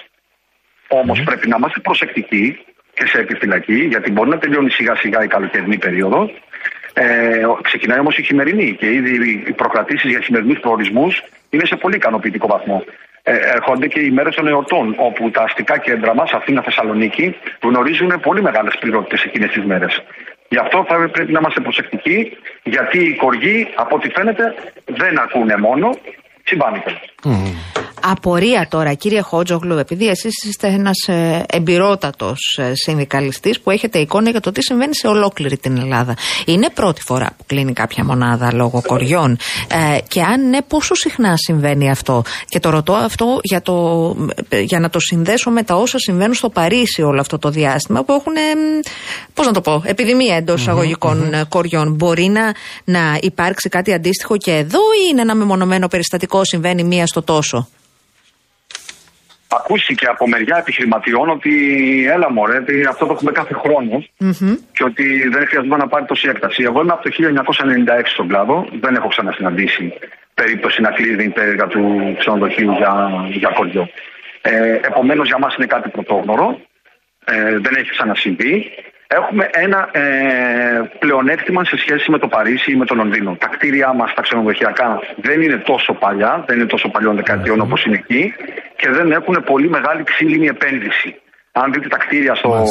Όμως 1.01 1.23
πρέπει 1.23 1.49
να 1.49 1.57
είμαστε 1.57 1.81
προσεκτικοί 1.81 2.59
και 2.95 3.07
σε 3.07 3.19
επιφυλακή, 3.19 3.75
γιατί 3.75 4.11
μπορεί 4.11 4.29
να 4.29 4.39
τελειώνει 4.39 4.71
σιγά 4.71 4.95
σιγά 4.97 5.25
η 5.25 5.27
καλοκαιρινή 5.27 5.79
περίοδο. 5.79 6.31
Ε, 6.93 7.45
ξεκινάει 7.63 7.99
όμως 7.99 8.17
η 8.17 8.23
χειμερινή 8.23 8.77
και 8.79 8.93
ήδη 8.93 9.45
οι 9.47 9.53
προκρατήσεις 9.53 10.11
για 10.11 10.21
χειμερινούς 10.21 10.59
προορισμούς 10.61 11.23
είναι 11.51 11.67
σε 11.67 11.77
πολύ 11.77 11.97
ικανοποιητικό 11.97 12.47
βαθμό. 12.47 12.85
Ε, 13.23 13.37
έρχονται 13.55 13.87
και 13.87 14.01
οι 14.01 14.11
μέρες 14.11 14.35
των 14.35 14.47
εορτών, 14.47 14.95
όπου 14.99 15.31
τα 15.31 15.43
αστικά 15.43 15.79
κέντρα 15.79 16.15
μας, 16.15 16.31
Αθήνα, 16.33 16.63
Θεσσαλονίκη, 16.63 17.37
γνωρίζουν 17.63 18.21
πολύ 18.21 18.43
μεγάλες 18.43 18.77
πληρότητες 18.81 19.23
εκείνες 19.23 19.51
τις 19.51 19.65
μέρες. 19.65 20.03
Γι' 20.49 20.59
αυτό 20.59 20.85
θα 20.89 21.09
πρέπει 21.13 21.33
να 21.33 21.39
είμαστε 21.39 21.61
προσεκτικοί, 21.61 22.37
γιατί 22.63 22.99
οι 22.99 23.15
κοργοί, 23.15 23.69
από 23.75 23.97
ό,τι 23.97 24.09
φαίνεται, 24.11 24.55
δεν 24.85 25.19
ακούνε 25.19 25.57
μόνο, 25.57 25.91
συμπάνικο. 26.45 26.91
Απορία 28.05 28.67
τώρα, 28.71 28.95
κύριε 28.95 29.21
Χότζογλου, 29.21 29.79
επειδή 29.79 30.09
εσείς 30.09 30.45
είστε 30.45 30.67
ένας 30.67 31.09
ε, 31.09 31.45
εμπειρότατος 31.49 32.59
ε, 32.61 32.73
συνδικαλιστής 32.75 33.61
που 33.61 33.71
έχετε 33.71 33.99
εικόνα 33.99 34.31
για 34.31 34.41
το 34.41 34.53
τι 34.53 34.63
συμβαίνει 34.63 34.95
σε 34.95 35.07
ολόκληρη 35.07 35.57
την 35.57 35.77
Ελλάδα. 35.77 36.17
Είναι 36.47 36.71
πρώτη 36.75 37.03
φορά 37.03 37.31
που 37.37 37.45
κλείνει 37.47 37.73
κάποια 37.73 38.05
μονάδα 38.05 38.53
λόγω 38.53 38.83
κοριών. 38.87 39.39
Ε, 39.69 39.99
και 40.09 40.21
αν 40.23 40.49
ναι, 40.49 40.63
πόσο 40.63 40.95
συχνά 40.95 41.37
συμβαίνει 41.37 41.91
αυτό; 41.91 42.23
Και 42.49 42.61
το 42.61 42.71
ρωτώ 42.71 42.93
αυτό 42.93 43.39
για, 43.43 43.63
το, 43.63 44.07
ε, 44.49 44.61
για 44.61 44.81
να 44.81 44.91
το 44.91 44.99
συνδέσω 44.99 45.51
με 45.51 45.63
τα 45.63 45.75
όσα 45.75 45.99
συμβαίνουν 45.99 46.35
στο 46.35 46.49
Παρίσι 46.49 47.03
όλο 47.03 47.21
αυτό 47.21 47.39
το 47.39 47.51
διάστημα 47.51 48.05
που 48.05 48.13
έχουν, 48.13 48.33
πώς 49.35 49.47
να 49.47 49.53
το 49.53 49.61
πω, 49.61 49.83
επιδημία 49.85 50.37
εντός 50.37 50.61
εισαγωγικών 50.61 51.47
κοριών. 51.49 51.95
Μπορεί 51.95 52.25
να, 52.25 52.55
να 52.85 53.19
υπάρξει 53.21 53.69
κάτι 53.69 53.93
αντίστοιχο 53.93 54.37
και 54.37 54.53
εδώ 54.53 54.79
ή 54.79 55.09
είναι 55.11 55.21
ένα 55.21 55.35
μεμονωμένο 55.35 55.89
περιστατικό 55.89 56.45
συμβαίνει 56.45 56.85
μία 56.85 57.07
στο 57.07 57.23
τόσο; 57.23 57.69
Ακούστηκε 59.59 60.07
από 60.07 60.29
μεριά 60.29 60.57
επιχειρηματιών 60.57 61.29
ότι 61.29 61.53
έλα 62.15 62.33
μωρέ, 62.33 62.65
αυτό 62.89 63.07
το 63.07 63.13
έχουμε 63.13 63.33
κάθε 63.33 63.55
και 64.73 64.85
ότι 64.85 65.29
δεν 65.29 65.47
χρειαζόταν 65.47 65.79
να 65.79 65.89
πάρει 65.89 66.05
τόση 66.05 66.29
έκταση. 66.29 66.63
Εγώ 66.63 66.81
είμαι 66.81 66.93
από 66.93 67.03
το 67.03 67.11
1996 67.11 68.03
στον 68.05 68.29
κλάδο, 68.29 68.67
δεν 68.81 68.95
έχω 68.95 69.09
ξανασυναντήσει 69.09 69.93
περίπτωση 70.35 70.81
να 70.81 70.91
κλείδει 70.91 71.25
η 71.25 71.29
πέργα 71.29 71.67
του 71.67 72.15
ξενοδοχείου 72.19 72.73
για, 72.73 73.11
για 73.31 73.49
κοριό. 73.49 73.89
Ε, 74.43 74.73
Επομένως 74.73 75.27
για 75.27 75.39
μας 75.39 75.55
είναι 75.55 75.67
κάτι 75.67 75.89
πρωτόγνωρο, 75.89 76.61
ε, 77.25 77.59
δεν 77.59 77.75
έχει 77.77 77.91
ξανασυμβεί 77.91 78.71
έχουμε 79.15 79.49
ένα 79.53 79.89
ε, 79.93 80.03
πλεονέκτημα 80.99 81.65
σε 81.65 81.77
σχέση 81.77 82.11
με 82.11 82.19
το 82.19 82.29
Παρίσι 82.29 82.73
ή 82.73 82.77
με 82.77 82.85
το 82.85 82.95
Λονδίνο. 82.95 83.37
Τα 83.41 83.47
κτίρια 83.47 83.93
μας, 83.93 84.15
τα 84.15 84.23
ξενοδοχειακά, 84.23 85.01
δεν 85.17 85.41
είναι 85.43 85.57
τόσο 85.57 85.93
παλιά, 85.93 86.45
δεν 86.47 86.57
είναι 86.57 86.67
τόσο 86.67 86.89
παλιών 86.89 87.17
δεκαετιών 87.17 87.61
όπως 87.61 87.85
είναι 87.85 87.97
εκεί 87.97 88.35
και 88.77 88.91
δεν 88.91 89.13
έχουν 89.13 89.43
πολύ 89.47 89.69
μεγάλη 89.69 90.03
ξύλινη 90.03 90.47
επένδυση. 90.47 91.17
Αν 91.53 91.73
δείτε 91.73 91.89
τα 91.89 91.97
κτίρια 91.97 92.35
στο 92.35 92.65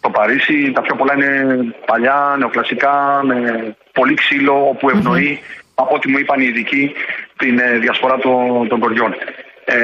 το 0.00 0.10
Παρίσι, 0.10 0.72
τα 0.74 0.80
πιο 0.80 0.94
πολλά 0.96 1.14
είναι 1.14 1.56
παλιά, 1.86 2.34
νεοκλασικά, 2.38 3.20
με 3.24 3.36
πολύ 3.92 4.14
ξύλο, 4.14 4.68
όπου 4.68 4.90
ευνοεί, 4.90 5.40
από 5.74 5.94
ό,τι 5.94 6.08
μου 6.10 6.18
είπαν 6.18 6.40
οι 6.40 6.46
ειδικοί, 6.48 6.92
την 7.36 7.58
ε, 7.58 7.78
διασπορά 7.78 8.18
των, 8.18 8.68
των 8.68 8.80
κοριών. 8.80 9.14
Ε, 9.68 9.76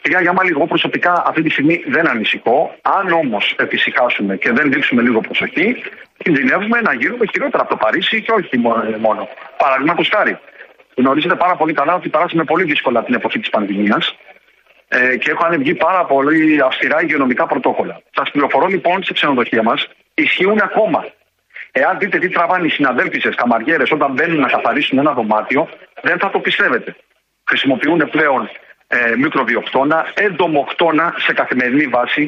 κυρία 0.00 0.20
Γιαμάλη, 0.20 0.50
εγώ 0.50 0.66
προσωπικά 0.66 1.22
αυτή 1.26 1.42
τη 1.42 1.50
στιγμή 1.50 1.84
δεν 1.86 2.08
ανησυχώ. 2.08 2.74
Αν 2.82 3.12
όμως 3.12 3.54
επησυχάσουμε 3.58 4.36
και 4.36 4.50
δεν 4.52 4.70
δείξουμε 4.72 5.02
λίγο 5.02 5.20
προσοχή, 5.20 5.82
κινδυνεύουμε 6.16 6.80
να 6.80 6.92
γίνουμε 6.94 7.26
χειρότερα 7.32 7.62
από 7.62 7.70
το 7.70 7.76
Παρίσι 7.76 8.22
και 8.22 8.32
όχι 8.32 8.58
μόνο. 8.98 9.28
Παραδείγματο 9.56 10.02
χάρη, 10.14 10.38
γνωρίζετε 10.96 11.34
πάρα 11.34 11.56
πολύ 11.56 11.72
καλά 11.72 11.94
ότι 11.94 12.08
περάσαμε 12.08 12.44
πολύ 12.44 12.64
δύσκολα 12.64 13.04
την 13.04 13.14
εποχή 13.14 13.38
της 13.38 13.50
πανδημίας 13.50 14.16
ε, 14.88 15.16
και 15.16 15.30
έχουν 15.30 15.58
βγει 15.58 15.74
πάρα 15.74 16.04
πολύ 16.04 16.60
αυστηρά 16.60 17.02
υγειονομικά 17.02 17.46
πρωτόκολλα. 17.46 18.00
Σας 18.14 18.30
πληροφορώ 18.30 18.66
λοιπόν 18.66 19.02
σε 19.02 19.12
ξενοδοχεία 19.12 19.62
μας 19.62 19.88
ισχύουν 20.14 20.60
ακόμα. 20.62 21.04
Εάν 21.72 21.98
δείτε 21.98 22.18
τι 22.18 22.28
τραβάνε 22.28 22.66
οι 22.66 22.70
συναδέλφισε 22.70 23.28
καμαριέρες 23.28 23.90
όταν 23.90 24.12
μπαίνουν 24.12 24.40
να 24.40 24.48
καθαρίσουν 24.48 24.98
ένα 24.98 25.12
δωμάτιο, 25.12 25.68
δεν 26.02 26.18
θα 26.18 26.30
το 26.30 26.38
πιστεύετε. 26.38 26.96
Χρησιμοποιούν 27.44 28.08
πλέον 28.10 28.50
ε, 28.88 29.16
μικροβιοκτώνα, 29.16 29.98
εντομοκτώνα 30.14 31.14
σε 31.26 31.32
καθημερινή 31.32 31.86
βάση. 31.86 32.24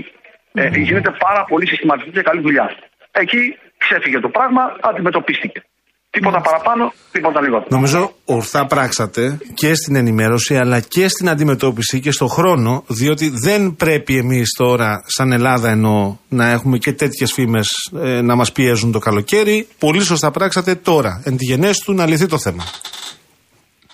Ε, 0.52 0.68
γίνεται 0.88 1.10
πάρα 1.18 1.44
πολύ 1.44 1.66
συστηματική 1.66 2.10
και 2.10 2.22
καλή 2.22 2.40
δουλειά. 2.40 2.66
Εκεί 3.10 3.58
ξέφυγε 3.78 4.18
το 4.20 4.28
πράγμα, 4.28 4.62
αντιμετωπίστηκε. 4.80 5.62
Τίποτα 6.10 6.40
παραπάνω, 6.40 6.92
τίποτα 7.12 7.40
λιγότερο. 7.40 7.68
Νομίζω 7.70 8.12
ορθά 8.24 8.66
πράξατε 8.66 9.38
και 9.54 9.74
στην 9.74 9.96
ενημέρωση 9.96 10.56
αλλά 10.56 10.80
και 10.80 11.08
στην 11.08 11.28
αντιμετώπιση 11.28 12.00
και 12.00 12.10
στον 12.10 12.28
χρόνο, 12.28 12.84
διότι 12.86 13.32
δεν 13.44 13.76
πρέπει 13.76 14.16
εμείς 14.16 14.48
τώρα, 14.56 15.02
σαν 15.06 15.32
Ελλάδα 15.32 15.70
εννοώ, 15.70 16.16
να 16.28 16.50
έχουμε 16.50 16.78
και 16.78 16.92
τέτοιες 16.92 17.32
φήμες 17.32 17.68
ε, 18.02 18.20
να 18.20 18.34
μας 18.34 18.52
πιέζουν 18.52 18.92
το 18.92 18.98
καλοκαίρι. 18.98 19.68
Πολύ 19.78 20.02
σωστά 20.02 20.30
πράξατε 20.30 20.74
τώρα, 20.74 21.22
εν 21.24 21.36
τη 21.36 21.44
γενέση 21.44 21.82
του, 21.84 21.92
να 21.92 22.06
λυθεί 22.06 22.26
το 22.26 22.38
θέμα. 22.38 22.64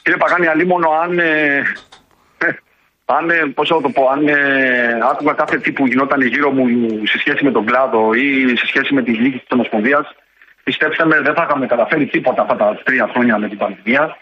Κύριε 0.03 0.19
Παγάνη, 0.19 0.47
αλλήμον 0.47 0.83
αν 1.03 1.19
ε, 1.19 1.63
αν, 3.05 3.31
ε, 3.31 3.53
πώς 3.55 3.69
θα 3.69 3.81
το 3.81 3.89
πω, 3.89 4.09
αν 4.09 4.29
ε, 4.29 4.99
άκουγα 5.11 5.33
κάθε 5.33 5.59
τι 5.59 5.73
που 5.73 5.87
γινόταν 5.87 6.21
γύρω 6.23 6.51
μου 6.51 6.89
σε 7.07 7.19
σχέση 7.19 7.45
με 7.45 7.51
τον 7.51 7.67
κλάδο 7.67 8.13
ή 8.13 8.57
σε 8.57 8.67
σχέση 8.67 8.95
με 8.95 9.03
τη 9.03 9.11
λύση 9.11 9.39
της 9.39 9.51
Ομοσπονδίας, 9.51 10.15
πιστέψτε 10.65 11.05
με, 11.07 11.21
δεν 11.21 11.35
θα 11.35 11.47
είχαμε 11.49 11.67
καταφέρει 11.67 12.07
τίποτα 12.07 12.43
αυτά 12.43 12.57
τα 12.57 12.81
τρία 12.85 13.09
χρόνια 13.13 13.39
με 13.39 13.49
την 13.49 13.59
πανδημία. 13.59 14.17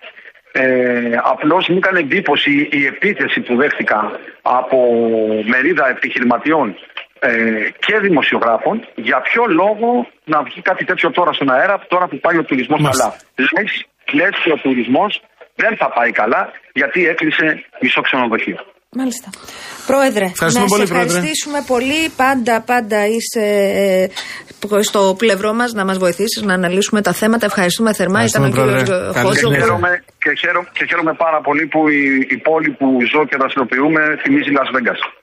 Ε, 0.53 1.17
Απλώς 1.23 1.69
μου 1.69 1.77
έκανε 1.77 1.99
εντύπωση 1.99 2.69
η 2.73 2.87
επίθεση 2.87 3.41
που 3.41 3.57
δέχτηκα 3.57 4.11
από 4.43 4.79
μερίδα 5.45 5.89
επιχειρηματιών 5.89 6.77
ε, 7.19 7.31
και 7.79 7.99
δημοσιογράφων. 7.99 8.89
Για 8.95 9.21
ποιο 9.21 9.45
λόγο 9.49 10.09
να 10.25 10.43
βγει 10.43 10.61
κάτι 10.61 10.85
τέτοιο 10.85 11.11
τώρα 11.11 11.33
στον 11.33 11.51
αέρα, 11.51 11.85
τώρα 11.89 12.07
που 12.09 12.19
πάει 12.19 12.37
ο 12.37 12.45
τουρισμός 12.45 12.81
καλά. 12.83 13.15
Λες 14.13 14.35
και 14.45 14.53
ο 14.53 14.57
τουρισμός 14.57 15.23
δεν 15.55 15.77
θα 15.77 15.89
πάει 15.89 16.11
καλά 16.11 16.51
γιατί 16.73 17.07
έκλεισε 17.07 17.65
μισό 17.81 18.01
ξενοδοχείο. 18.01 18.59
Μάλιστα. 18.97 19.31
Πρόεδρε, 19.87 20.25
Ευχαριστούμε 20.25 20.65
να 20.65 20.71
πολύ, 20.71 20.87
σε 20.87 20.93
ευχαριστήσουμε 20.93 21.65
πολύ. 21.67 22.01
Πάντα, 22.17 22.61
πάντα 22.61 23.07
είσαι 23.07 23.45
ε, 24.71 24.83
στο 24.83 25.15
πλευρό 25.19 25.53
μας 25.53 25.73
να 25.73 25.85
μας 25.85 25.99
βοηθήσεις 25.99 26.43
να 26.43 26.55
αναλύσουμε 26.55 27.03
τα 27.03 27.13
θέματα. 27.13 27.47
Ευχαριστούμε 27.47 27.95
θερμά. 27.95 28.25
Ήταν 28.25 28.45
ο 28.45 28.51
κύριος 28.51 28.89
Χόζο. 29.23 29.49
Και 29.51 29.57
χαίρομαι, 29.57 30.05
και, 30.19 30.33
χαίρομαι, 30.39 30.69
και 30.73 30.85
χαίρομαι 30.89 31.15
πάρα 31.15 31.41
πολύ 31.41 31.67
που 31.67 31.89
η, 31.89 32.27
η 32.31 32.37
πόλη 32.37 32.71
που 32.71 32.87
ζω 33.13 33.27
και 33.27 33.37
δραστηριοποιούμε 33.37 34.01
θυμίζει 34.23 34.51
Las 34.59 34.71
Vegas. 34.77 35.22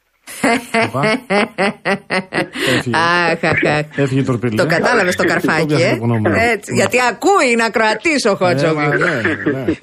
Έφυγε 3.95 4.23
το 4.23 4.39
Το 4.39 4.65
κατάλαβες 4.65 5.15
το 5.15 5.23
καρφάκι, 5.23 5.73
ε; 5.73 5.97
Γιατί 6.75 6.97
ακούει 7.09 7.55
να 7.57 7.69
κροατήσει 7.69 8.27
ο 8.27 8.35
Χότσοβι. 8.35 8.85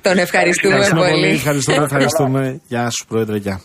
Τον 0.01 0.19
ευχαριστούμε 0.19 0.89
πολύ. 0.95 1.29
Ευχαριστούμε, 1.29 1.83
ευχαριστούμε. 1.85 2.61
Γεια 2.67 2.91
σου, 2.91 3.05
Πρόεδρε, 3.09 3.37
γεια. 3.37 3.61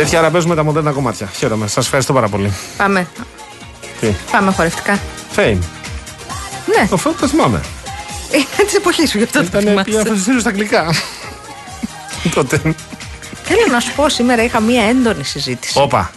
Τέτοια 0.00 0.18
ώρα 0.18 0.30
παίζουμε 0.30 0.54
τα 0.54 0.64
μοντέρνα 0.64 0.90
κομμάτια. 0.90 1.26
Χαίρομαι. 1.26 1.66
Σας 1.66 1.84
ευχαριστώ 1.84 2.12
πάρα 2.12 2.28
πολύ. 2.28 2.52
Πάμε. 2.76 3.06
Τι; 4.00 4.14
Πάμε 4.32 4.52
χορευτικά. 4.52 4.98
Fame. 5.36 5.58
Ναι. 6.66 6.86
Το 6.90 6.98
Fame 7.04 7.14
το 7.20 7.28
θυμάμαι. 7.28 7.60
Είναι 8.32 8.64
της 8.66 8.74
εποχής 8.74 9.10
σου, 9.10 9.18
γι' 9.18 9.24
αυτό 9.24 9.38
το 9.50 9.58
Ήταν 9.58 9.84
πήγα 9.84 10.02
στα 10.40 10.48
αγγλικά. 10.48 10.94
Τότε. 12.34 12.60
Θέλω 13.42 13.66
να 13.70 13.80
σου 13.80 13.94
πω, 13.94 14.08
σήμερα 14.08 14.44
είχα 14.44 14.60
μία 14.60 14.82
έντονη 14.82 15.24
συζήτηση. 15.24 15.80
Όπα. 15.80 16.10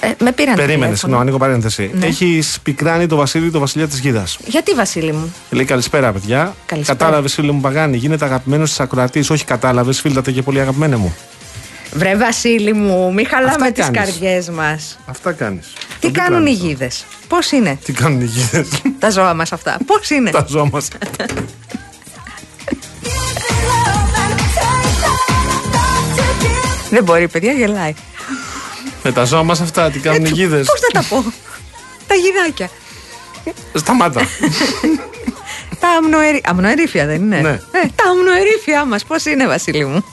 Ε, 0.00 0.08
με 0.18 0.32
πήραν 0.32 0.54
Περίμενες, 0.54 0.98
συγγνώμη, 0.98 1.22
ανοίγω 1.22 1.38
παρένθεση. 1.38 1.90
Ναι. 1.94 2.06
Έχεις 2.06 2.58
πικράνει 2.62 3.06
το 3.06 3.16
Βασίλη, 3.16 3.50
το 3.50 3.58
Βασιλιά 3.58 3.88
της 3.88 3.98
Γίδας. 3.98 4.38
Γιατί, 4.44 4.74
Βασίλη 4.74 5.12
μου; 5.12 5.34
Λέει 5.50 5.64
καλησπέρα, 5.64 6.12
παιδιά. 6.12 6.54
Κατάλαβες, 6.84 7.34
φίλε 7.34 7.52
μου 7.52 7.60
Παγάνη, 7.60 7.96
γίνεται 7.96 8.24
αγαπημένος 8.24 8.68
της 8.68 8.80
ακροατής. 8.80 9.30
Όχι, 9.30 9.44
κατάλαβες, 9.44 10.00
φίλτατε 10.00 10.32
και 10.32 10.42
πολύ 10.42 10.60
αγαπημένο 10.60 10.98
μου. 10.98 11.14
Βρε 11.94 12.16
Βασίλη 12.16 12.72
μου, 12.72 13.12
μην 13.12 13.26
χαλάμε 13.26 13.70
τις 13.70 13.90
καρδιές 13.92 14.48
μας. 14.48 14.98
Αυτά 15.06 15.32
κάνεις. 15.32 15.72
Τι 16.00 16.10
κάνουν 16.10 16.46
οι 16.46 16.52
γίδες, 16.52 17.04
Πώς 17.28 17.50
είναι; 17.50 17.78
Τι 17.84 17.92
κάνουν 17.92 18.20
οι 18.20 18.24
γίδες; 18.24 18.68
Τα 18.98 19.10
ζώα 19.10 19.34
μας 19.34 19.52
αυτά. 19.52 19.76
Πώς 19.86 20.10
είναι; 20.10 20.30
Τα 20.30 20.46
ζώα 20.48 20.68
μας. 20.72 20.88
Δεν 26.90 27.04
μπορεί, 27.04 27.28
παιδιά, 27.28 27.52
γελάει. 27.52 27.94
Με 29.02 29.12
τα 29.12 29.24
ζώα 29.24 29.42
μας 29.42 29.60
αυτά, 29.60 29.90
τι 29.90 29.98
κάνουν 29.98 30.24
οι 30.24 30.28
γίδες; 30.28 30.66
Πώς 30.66 30.80
θα 30.80 31.00
τα 31.00 31.02
πω; 31.08 31.32
τα 32.06 32.14
γιδάκια. 32.14 32.70
Σταμάτα. 33.74 34.20
τα 35.80 35.88
αμνοερή... 35.88 36.40
αμνοερήφια 36.44 37.06
δεν 37.06 37.22
είναι; 37.22 37.40
Ναι. 37.40 37.50
Ε, 37.50 37.86
τα 37.94 38.10
αμνοερήφια 38.10 38.84
μας, 38.84 39.04
πώς 39.04 39.24
είναι, 39.24 39.46
Βασίλη 39.46 39.84
μου; 39.84 40.04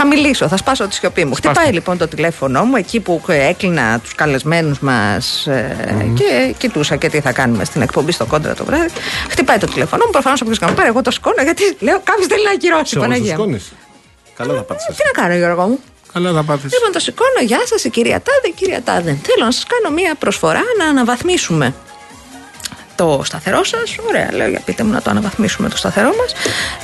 Θα 0.00 0.06
μιλήσω, 0.06 0.48
θα 0.48 0.56
σπάσω 0.56 0.88
τη 0.88 0.94
σιωπή 0.94 1.24
μου. 1.24 1.34
Χτυπάει 1.34 1.72
λοιπόν 1.72 1.98
το 1.98 2.08
τηλέφωνο 2.08 2.64
μου 2.64 2.76
εκεί 2.76 3.00
που 3.00 3.22
έκλεινα 3.26 3.98
τους 3.98 4.14
καλεσμένους 4.14 4.78
μας 4.80 5.46
ε, 5.46 6.12
και 6.14 6.54
κοιτούσα 6.58 6.96
και 6.96 7.08
τι 7.08 7.20
θα 7.20 7.32
κάνουμε 7.32 7.64
στην 7.64 7.82
εκπομπή 7.82 8.12
στο 8.12 8.26
κόντρα 8.26 8.54
το 8.54 8.64
βράδυ. 8.64 8.90
Χτυπάει 9.30 9.58
το 9.58 9.66
τηλέφωνο 9.66 10.04
μου. 10.04 10.10
Προφανώς 10.10 10.40
όποιος 10.40 10.58
κάνει 10.58 10.74
πάρει, 10.74 10.88
εγώ 10.88 11.02
το 11.02 11.10
σηκώνω 11.10 11.42
γιατί 11.42 11.62
λέω 11.78 12.00
κάποιος 12.04 12.26
θέλει 12.26 12.44
να 12.44 12.50
ακυρώσει. 12.50 12.98
Παναγία. 12.98 13.36
Καλά 14.36 14.54
θα 14.54 14.62
πάτησε. 14.62 14.92
Τι 14.92 15.02
να 15.04 15.22
κάνω, 15.22 15.34
Γιώργο 15.34 15.66
μου; 15.66 15.78
Καλά 16.12 16.32
θα 16.32 16.42
πάτησε. 16.42 16.68
Λοιπόν, 16.76 16.92
το 16.92 16.98
σηκώνω. 16.98 17.40
Γεια 17.46 17.60
σας, 17.64 17.84
η 17.84 17.90
κυρία 17.90 18.22
Τάδε, 18.22 18.48
η 18.48 18.52
κυρία 18.52 18.82
Τάδε. 18.82 19.18
Θέλω 19.22 19.44
να 19.44 19.50
σας 19.50 19.64
κάνω 19.64 19.94
μία 19.94 20.14
προσφορά 20.14 20.62
να 20.78 20.84
αναβαθμίσουμε 20.84 21.74
το 22.98 23.20
σταθερό 23.24 23.64
σας. 23.64 23.96
Ωραία, 24.08 24.28
λέω 24.32 24.48
για 24.48 24.60
πείτε 24.64 24.82
μου 24.84 24.92
να 24.92 25.02
το 25.02 25.10
αναβαθμίσουμε 25.10 25.68
το 25.68 25.76
σταθερό 25.76 26.08
μας. 26.20 26.32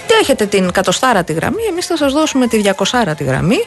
Τι 0.07 0.15
έχετε 0.21 0.47
την 0.47 0.71
κατοστάρα 0.73 1.25
τη 1.25 1.33
γραμμή, 1.33 1.63
εμείς 1.71 1.87
θα 1.87 1.97
σας 1.97 2.13
δώσουμε 2.13 2.47
τη 2.47 2.57
διακοσάρα 2.57 3.15
τη 3.15 3.25
γραμμή. 3.25 3.67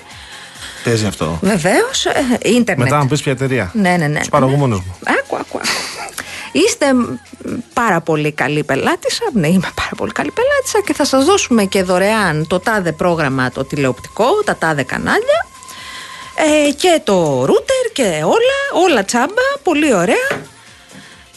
Παίζει 0.83 1.05
αυτό. 1.05 1.39
Βεβαίως. 1.41 2.05
Ε, 2.05 2.37
ίντερνετ. 2.41 2.85
Μετά 2.87 2.97
να 2.97 3.07
πεις 3.07 3.21
ποια 3.21 3.31
εταιρεία. 3.31 3.71
Ναι, 3.73 3.95
ναι, 3.97 4.07
ναι. 4.07 4.19
Τους 4.19 4.29
παραγωγού 4.29 4.67
μου. 4.67 4.97
Άκου, 5.19 5.37
άκου. 5.37 5.59
Είστε 6.51 6.85
πάρα 7.73 8.01
πολύ 8.01 8.31
καλή 8.31 8.63
πελάτησα. 8.63 9.23
Ναι, 9.33 9.47
είμαι 9.47 9.69
πάρα 9.75 9.91
πολύ 9.97 10.11
καλή 10.11 10.31
πελάτησα 10.31 10.81
και 10.85 10.93
θα 10.93 11.05
σας 11.05 11.25
δώσουμε 11.25 11.63
και 11.63 11.83
δωρεάν 11.83 12.47
το 12.47 12.59
τάδε 12.59 12.91
πρόγραμμα 12.91 13.51
το 13.51 13.65
τηλεοπτικό, 13.65 14.25
τα 14.45 14.55
τάδε 14.55 14.83
κανάλια 14.83 15.47
ε, 16.35 16.71
και 16.71 17.01
το 17.03 17.45
ρούτερ 17.45 17.91
και 17.93 18.21
όλα, 18.23 18.85
όλα 18.85 19.05
τσάμπα, 19.05 19.47
πολύ 19.63 19.93
ωραία. 19.93 20.55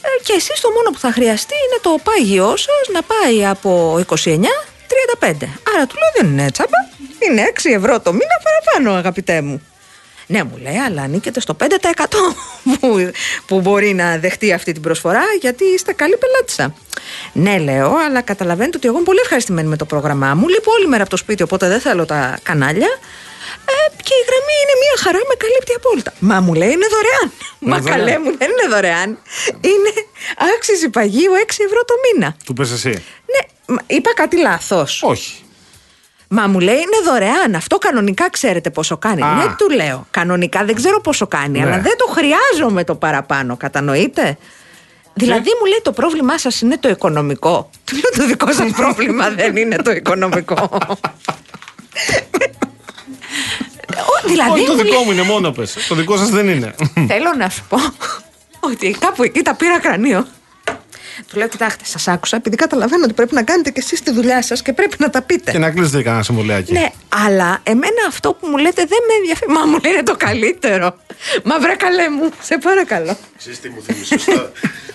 Ε, 0.03 0.23
και 0.23 0.33
εσείς 0.33 0.61
το 0.61 0.71
μόνο 0.71 0.91
που 0.91 0.99
θα 0.99 1.13
χρειαστεί 1.13 1.55
είναι 1.55 1.79
το 1.83 1.99
πάγιό 2.03 2.57
σας 2.57 2.89
να 2.93 3.03
πάει 3.03 3.47
από 3.47 4.01
29 4.09 4.17
35. 5.21 5.33
Άρα 5.75 5.87
του 5.87 5.97
λέω 6.01 6.11
δεν 6.17 6.27
είναι 6.31 6.51
τσάμπα, 6.51 6.79
είναι 7.19 7.53
6 7.55 7.71
ευρώ 7.77 8.01
το 8.01 8.13
μήνα 8.13 8.37
παραπάνω 8.43 8.99
αγαπητέ 8.99 9.41
μου. 9.41 9.63
Ναι, 10.31 10.43
μου 10.43 10.57
λέει, 10.63 10.77
αλλά 10.77 11.03
ανήκετε 11.03 11.41
στο 11.41 11.57
5% 11.61 11.65
που, 12.81 13.11
που 13.47 13.61
μπορεί 13.61 13.95
να 13.95 14.19
δεχτεί 14.19 14.53
αυτή 14.53 14.73
την 14.73 14.83
προσφορά, 14.83 15.23
γιατί 15.41 15.65
είστε 15.65 15.93
καλή 15.93 16.17
πελάτησα. 16.17 16.75
Ναι, 17.33 17.59
λέω, 17.59 17.95
αλλά 18.07 18.21
καταλαβαίνετε 18.21 18.77
ότι 18.77 18.87
εγώ 18.87 18.97
είμαι 18.97 19.05
πολύ 19.05 19.19
ευχαριστημένη 19.23 19.69
με 19.69 19.77
το 19.77 19.85
πρόγραμμά 19.85 20.35
μου. 20.35 20.49
Λείπω 20.49 20.73
όλη 20.73 20.87
μέρα 20.87 21.03
από 21.03 21.11
το 21.11 21.17
σπίτι, 21.17 21.43
οπότε 21.43 21.69
δεν 21.69 21.81
θέλω 21.81 22.05
τα 22.05 22.39
κανάλια. 22.43 22.89
Ε, 23.67 24.03
και 24.03 24.15
η 24.21 24.25
γραμμή 24.29 24.30
είναι 24.30 24.30
μια 24.30 24.30
χαρά, 25.01 25.19
με 25.29 25.35
καλύπτει 25.43 25.73
απόλυτα. 25.77 26.13
Μα 26.19 26.41
μου 26.41 26.55
λέει 26.55 26.71
είναι 26.71 26.87
δωρεάν. 26.95 27.33
Μα 27.59 27.91
καλέ 27.91 28.19
μου, 28.19 28.37
δεν 28.37 28.49
είναι 28.51 28.75
δωρεάν. 28.75 29.19
Είναι 29.61 29.93
άξιζη 30.57 30.89
παγίου 30.89 31.33
6 31.47 31.55
ευρώ 31.67 31.85
το 31.85 31.95
μήνα. 32.05 32.37
Του 32.45 32.53
πες 32.53 32.71
εσύ. 32.71 32.91
Ναι, 33.33 33.77
είπα 33.87 34.15
κάτι 34.15 34.37
λάθος. 34.39 35.03
Όχι. 35.03 35.43
Μα 36.29 36.47
μου 36.47 36.61
λέει 36.61 36.75
είναι 36.75 37.01
δωρεάν. 37.05 37.55
Αυτό 37.55 37.79
κανονικά 37.79 38.31
ξέρετε 38.31 38.71
πόσο 38.71 38.97
κάνει. 38.97 39.23
Α. 39.23 39.35
Ναι, 39.35 39.55
του 39.59 39.71
λέω. 39.71 40.07
Κανονικά 40.11 40.65
δεν 40.65 40.75
ξέρω 40.75 41.01
πόσο 41.01 41.27
κάνει, 41.27 41.59
ναι. 41.59 41.67
αλλά 41.67 41.81
δεν 41.81 41.97
το 41.97 42.07
χρειάζομαι 42.07 42.85
το 42.85 42.95
παραπάνω. 42.95 43.57
Κατανοείτε; 43.57 44.39
Δηλαδή 45.15 45.51
μου 45.61 45.67
λέει 45.67 45.81
το 45.83 45.93
πρόβλημά 45.93 46.39
σας 46.39 46.61
είναι 46.61 46.79
το 46.79 46.89
οικονομικό. 46.89 47.71
Του 47.85 47.95
λέω 47.95 48.11
το 48.17 48.27
δικό 48.27 48.53
σας 48.53 48.71
πρόβλημα 48.81 49.31
δεν 49.31 49.57
είναι 49.57 49.77
το 49.77 49.91
οικονομικό. 49.91 50.69
δηλαδή, 54.27 54.67
το 54.67 54.75
δικό 54.75 55.03
μου 55.03 55.11
είναι 55.11 55.23
μόνο 55.23 55.51
πες. 55.51 55.77
Το 55.89 55.95
δικό 55.95 56.17
σας 56.17 56.29
δεν 56.29 56.49
είναι. 56.49 56.75
Θέλω 56.95 57.35
να 57.39 57.49
σου 57.49 57.65
πω 57.69 57.79
ότι 58.61 58.97
κάπου 59.01 59.23
εκεί 59.23 59.43
τα 59.43 59.55
πήρα 59.55 59.81
κρανίο. 59.81 60.27
Του 61.29 61.39
λέω: 61.39 61.49
Κοιτάξτε, 61.49 61.85
σας 61.85 62.09
άκουσα, 62.09 62.37
επειδή 62.37 62.57
καταλαβαίνω 62.57 63.05
ότι 63.05 63.13
πρέπει 63.13 63.35
να 63.35 63.43
κάνετε 63.43 63.71
και 63.71 63.81
εσείς 63.81 64.03
τη 64.03 64.11
δουλειά 64.11 64.43
σας 64.43 64.63
και 64.63 64.73
πρέπει 64.73 64.97
να 64.99 65.11
τα 65.11 65.23
πείτε. 65.23 65.51
Και 65.51 65.59
να 65.59 65.71
κλείσετε 65.71 66.03
κανένα 66.03 66.23
συμβολιάκι. 66.23 66.73
Ναι, 66.73 66.89
αλλά 67.09 67.61
εμένα 67.63 68.03
αυτό 68.09 68.33
που 68.33 68.47
μου 68.47 68.57
λέτε 68.57 68.85
δεν 68.85 68.99
με 69.09 69.15
ενδιαφέρει. 69.19 69.53
Μα 69.53 69.67
μου 69.67 69.79
λένε 69.85 70.03
το 70.03 70.15
καλύτερο. 70.17 70.97
Μα 71.45 71.59
βρε 71.59 71.75
καλέ 71.75 72.09
μου, 72.09 72.31
σε 72.43 72.59
παρακαλώ. 72.59 73.17
Ξέρετε 73.39 73.69
τι 73.69 73.75
μου 73.75 73.83
θυμίζει, 73.83 74.49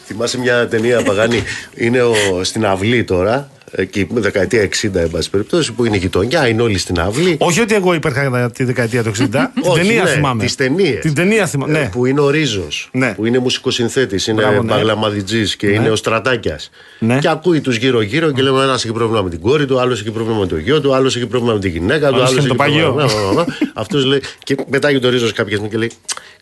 Θυμάσαι 0.05 0.37
μια 0.37 0.67
ταινία 0.67 1.03
Παγάνη, 1.03 1.43
είναι 1.75 2.01
ο, 2.01 2.43
στην 2.43 2.65
αυλή 2.65 3.03
τώρα 3.03 3.49
εκεί 3.71 4.07
δεκαετία 4.11 4.69
60 4.83 4.95
εν 4.95 5.09
πάση 5.09 5.29
περιπτώσει 5.29 5.73
που 5.73 5.85
είναι 5.85 5.95
η 5.95 5.99
γειτονιά, 5.99 6.47
είναι 6.47 6.61
όλοι 6.61 6.77
στην 6.77 6.99
αυλή. 6.99 7.37
Όχι 7.39 7.61
ότι 7.61 7.75
εγώ 7.75 7.93
υπήρχα 7.93 8.51
τη 8.51 8.63
δεκαετία 8.63 9.03
του 9.03 9.11
60. 9.11 9.13
την 9.21 9.73
ταινία 9.75 10.03
ναι, 10.03 10.09
θυμάμαι. 10.09 10.43
Τις 10.43 10.55
ταινίες. 10.55 10.99
Την 10.99 11.13
ταινία 11.13 11.45
θυμάμαι. 11.45 11.79
Ναι. 11.79 11.89
Που 11.91 12.05
είναι 12.05 12.21
ο 12.21 12.29
Ρίζος. 12.29 12.89
Ναι. 12.91 13.13
Που 13.13 13.25
είναι 13.25 13.39
μουσικοσυνθέτης, 13.39 14.27
είναι 14.27 14.45
ναι. 14.45 14.59
μπαγλαμαδιτζή 14.59 15.55
και 15.55 15.67
ναι. 15.67 15.73
είναι 15.73 15.89
ο 15.89 15.95
Στρατάκιας. 15.95 16.69
Ναι. 16.99 17.17
Και 17.19 17.29
ακούει 17.29 17.61
τους 17.61 17.75
γύρω-γύρω 17.75 18.31
και 18.31 18.41
λέμε 18.41 18.63
ένας 18.63 18.83
έχει 18.83 18.93
πρόβλημα 18.93 19.21
με 19.21 19.29
την 19.29 19.39
κόρη 19.39 19.65
του, 19.65 19.79
άλλος 19.79 19.99
έχει 19.99 20.11
πρόβλημα 20.11 20.39
με 20.39 20.47
το 20.47 20.57
γιο 20.57 20.81
του, 20.81 20.93
άλλος 20.93 21.15
έχει 21.15 21.27
πρόβλημα 21.27 21.53
με 21.53 21.59
τη 21.59 21.69
γυναίκα 21.69 22.09
του, 22.09 22.15
άλλος 22.15 22.37
έχει 22.37 22.55
πρόβλημα. 22.55 23.45
Αυτός 23.73 24.05
λέει. 24.05 24.21
Και 24.43 24.55
πετάγει 24.69 24.99
το 24.99 25.09
Ρίζος 25.09 25.31
κάποια 25.31 25.51
στιγμή 25.51 25.69
και 25.69 25.77
λέει 25.77 25.91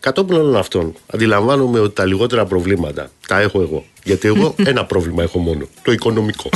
Κατόπιν 0.04 0.36
όλων 0.36 0.56
αυτών, 0.56 0.94
αντιλαμβάνομαι 1.06 1.78
ότι 1.78 1.94
τα 1.94 2.04
λιγότερα 2.04 2.44
προβλήματα 2.44 3.10
τα 3.28 3.40
έχω 3.40 3.60
εγώ. 3.60 3.84
Γιατί 4.04 4.28
εγώ 4.28 4.54
ένα 4.72 4.84
πρόβλημα 4.84 5.22
έχω 5.22 5.38
μόνο. 5.38 5.68
Το 5.82 5.92
οικονομικό. 5.92 6.48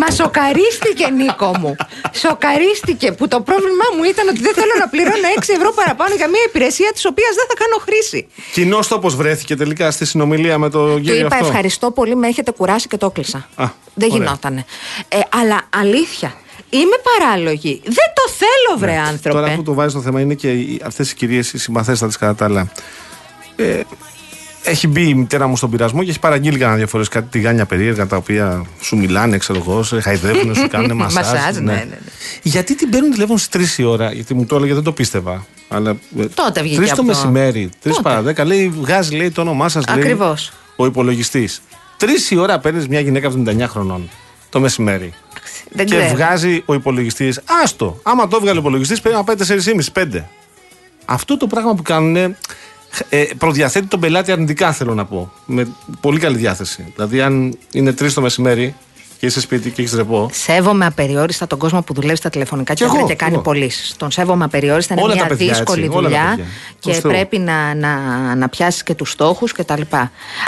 Μα 0.00 0.10
σοκαρίστηκε, 0.10 1.06
Νίκο 1.16 1.58
μου. 1.58 1.76
Σοκαρίστηκε 2.12 3.12
που 3.12 3.28
το 3.28 3.40
πρόβλημά 3.40 3.84
μου 3.96 4.02
ήταν 4.04 4.28
ότι 4.28 4.40
δεν 4.40 4.54
θέλω 4.54 4.72
να 4.78 4.88
πληρώνω 4.88 5.28
6 5.38 5.42
ευρώ 5.56 5.72
παραπάνω 5.72 6.14
για 6.14 6.28
μια 6.28 6.40
υπηρεσία 6.46 6.90
της 6.92 7.04
οποίας 7.04 7.34
δεν 7.34 7.44
θα 7.48 7.54
κάνω 7.54 7.76
χρήση. 7.86 8.28
Κοινό 8.52 8.78
τόπος 8.88 9.16
βρέθηκε 9.16 9.56
τελικά 9.56 9.90
στη 9.90 10.04
συνομιλία 10.04 10.58
με 10.58 10.70
το 10.70 10.98
κύριο. 10.98 11.14
Του 11.14 11.26
είπα 11.26 11.36
αυτό. 11.36 11.46
ευχαριστώ 11.46 11.90
πολύ, 11.90 12.16
με 12.16 12.26
έχετε 12.26 12.50
κουράσει 12.50 12.88
και 12.88 12.96
το 12.96 13.06
έκλεισα. 13.06 13.48
δεν 13.94 14.08
γινότανε. 14.08 14.64
Ε, 15.08 15.18
αλλά 15.30 15.62
αλήθεια, 15.76 16.34
Είμαι 16.70 16.96
παράλογη. 17.18 17.80
Δεν 17.84 18.08
το 18.14 18.32
θέλω, 18.32 18.78
βρε 18.78 18.92
ναι. 18.92 19.08
άνθρωπε. 19.08 19.38
Τώρα 19.38 19.54
που 19.54 19.62
το 19.62 19.74
βάζεις 19.74 19.92
το 19.92 20.00
θέμα 20.00 20.20
είναι 20.20 20.34
και 20.34 20.80
αυτές 20.84 21.10
οι 21.10 21.14
κυρίες, 21.14 21.52
οι 21.52 21.58
συμπαθέστατες 21.58 22.16
κατά 22.16 22.34
τα 22.34 22.44
άλλα. 22.44 22.72
Ε, 23.56 23.80
έχει 24.62 24.86
μπει 24.86 25.08
η 25.08 25.14
μητέρα 25.14 25.46
μου 25.46 25.56
στον 25.56 25.70
πειρασμό 25.70 26.02
και 26.04 26.10
έχει 26.10 26.18
παραγγείλει 26.18 26.58
κανένα 26.58 26.76
δύο 26.78 26.86
φορές 26.86 27.08
κάτι 27.08 27.26
τηγάνια 27.30 27.66
περίεργα 27.66 28.06
τα 28.06 28.16
οποία 28.16 28.66
σου 28.80 28.96
μιλάνε, 28.96 29.38
ξέρω 29.38 29.58
εγώ, 29.58 29.82
σε 29.82 30.00
χαϊδεύουν, 30.00 30.54
σου 30.54 30.68
κάνουν 30.68 30.96
μασάζ. 31.02 31.54
ναι. 31.54 31.60
ναι, 31.60 31.72
ναι, 31.72 31.98
Γιατί 32.42 32.74
την 32.74 32.90
παίρνουν 32.90 33.10
τηλέφωνο 33.10 33.38
στις 33.38 33.76
3 33.76 33.80
η 33.80 33.84
ώρα, 33.84 34.12
γιατί 34.12 34.34
μου 34.34 34.44
το 34.46 34.56
έλεγε, 34.56 34.74
δεν 34.74 34.82
το 34.82 34.92
πίστευα. 34.92 35.46
Αλλά 35.68 35.96
ε, 36.18 36.24
Τότε 36.26 36.62
βγήκε. 36.62 36.90
3 36.92 36.96
το 36.96 37.02
μεσημέρι, 37.04 37.70
3 37.84 37.90
παρα 38.02 38.22
10, 38.36 38.44
λέει, 38.46 38.68
βγάζει 38.68 39.16
λέει, 39.16 39.30
το 39.30 39.40
όνομά 39.40 39.68
σας. 39.68 39.84
Ακριβώς. 39.88 40.52
Ο 40.76 40.86
υπολογιστής. 40.86 41.62
3 42.00 42.04
η 42.30 42.36
ώρα 42.36 42.58
παίρνεις 42.58 42.88
μια 42.88 43.00
γυναίκα 43.00 43.30
79 43.46 43.64
χρονών 43.68 44.10
το 44.48 44.60
μεσημέρι. 44.60 45.12
Δεν 45.70 45.86
και 45.86 45.96
ξέρω. 45.96 46.14
βγάζει 46.14 46.62
ο 46.66 46.74
υπολογιστής. 46.74 47.40
Άστο. 47.62 48.00
Άμα 48.02 48.28
το 48.28 48.36
έβγαλε 48.36 48.56
ο 48.58 48.60
υπολογιστής, 48.60 49.00
πρέπει 49.00 49.16
να 49.16 49.24
πάει 49.24 49.36
4,5-5. 49.94 50.24
Αυτό 51.04 51.36
το 51.36 51.46
πράγμα 51.46 51.74
που 51.74 51.82
κάνουν 51.82 52.36
ε, 53.08 53.24
προδιαθέτει 53.38 53.86
τον 53.86 54.00
πελάτη 54.00 54.32
αρνητικά, 54.32 54.72
θέλω 54.72 54.94
να 54.94 55.04
πω. 55.04 55.32
Με 55.46 55.68
πολύ 56.00 56.18
καλή 56.18 56.36
διάθεση. 56.36 56.92
Δηλαδή, 56.94 57.20
αν 57.20 57.58
είναι 57.72 57.90
3 57.90 58.12
το 58.12 58.20
μεσημέρι 58.20 58.74
και 59.20 59.26
είσαι 59.26 59.40
σπίτι 59.40 59.70
και 59.70 59.82
έχεις 59.82 59.94
ρεπό. 59.94 60.30
Σέβομαι 60.32 60.86
απεριόριστα 60.86 61.46
τον 61.46 61.58
κόσμο 61.58 61.82
που 61.82 61.94
δουλεύει 61.94 62.16
στα 62.16 62.30
τηλεφωνικά 62.30 62.74
και, 62.74 62.84
και, 62.84 63.04
και 63.06 63.14
κάνει 63.14 63.38
πωλήσεις. 63.38 63.96
Τον 63.96 64.10
σέβομαι 64.10 64.44
απεριόριστα. 64.44 64.94
Είναι 64.98 65.14
μια 65.14 65.26
δύσκολη 65.30 65.84
έτσι, 65.84 65.98
δουλειά 65.98 66.38
και 66.78 67.00
πρέπει 67.02 67.38
να, 67.38 67.74
να, 67.74 67.94
να 68.34 68.48
πιάσει 68.48 68.84
και 68.84 68.94
τους 68.94 69.10
στόχους 69.10 69.52
κτλ. 69.52 69.82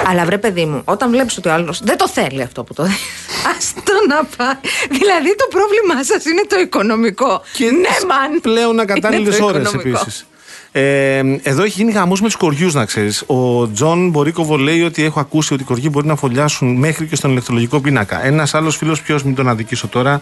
Αλλά 0.07 0.25
βρε, 0.25 0.39
παιδί 0.39 0.65
μου, 0.65 0.83
όταν 0.85 1.11
βλέπεις 1.11 1.37
ότι 1.37 1.49
ο 1.49 1.53
άλλος 1.53 1.81
δεν 1.85 1.97
το 1.97 2.09
θέλει 2.09 2.43
αυτό 2.43 2.65
που 2.65 2.75
το 2.75 2.83
δεις. 2.83 2.95
Άσ' 3.49 3.83
το 3.85 3.93
να 4.09 4.25
πάει. 4.37 4.57
Δηλαδή 4.91 5.37
το 5.37 5.47
πρόβλημά 5.51 6.05
σας 6.05 6.25
είναι 6.25 6.43
το 6.49 6.61
οικονομικό. 6.61 7.43
Και 7.53 7.65
ναι, 7.65 8.07
man. 8.09 8.41
Πλέον 8.43 8.81
ακατάλληλες 8.81 9.37
ώρες 9.43 9.75
επίσης. 9.75 10.27
Ε, 10.75 11.23
εδώ 11.43 11.63
έχει 11.63 11.83
γίνει 11.83 11.93
χαμός 11.93 12.15
με 12.21 12.27
τους 12.27 12.37
κοριούς, 12.37 12.75
να 12.75 12.85
ξέρεις. 12.85 13.25
Ο 13.27 13.69
Τζον 13.69 14.09
Μπορίκοβο 14.09 14.57
λέει 14.57 14.83
ότι 14.83 15.05
έχω 15.05 15.21
ακούσει 15.21 15.53
ότι 15.53 15.63
οι 15.63 15.67
κοριοί 15.67 15.89
μπορεί 15.91 16.07
να 16.07 16.17
φωλιάσουν 16.17 16.77
μέχρι 16.77 17.07
και 17.07 17.17
στον 17.17 17.31
ηλεκτρολογικό 17.31 17.81
πίνακα. 17.81 18.25
Ένας 18.25 18.55
άλλος 18.55 18.77
φίλος, 18.77 19.03
ποιος 19.03 19.23
μην 19.23 19.35
τον 19.35 19.49
αδικήσω 19.49 19.89
τώρα, 19.89 20.21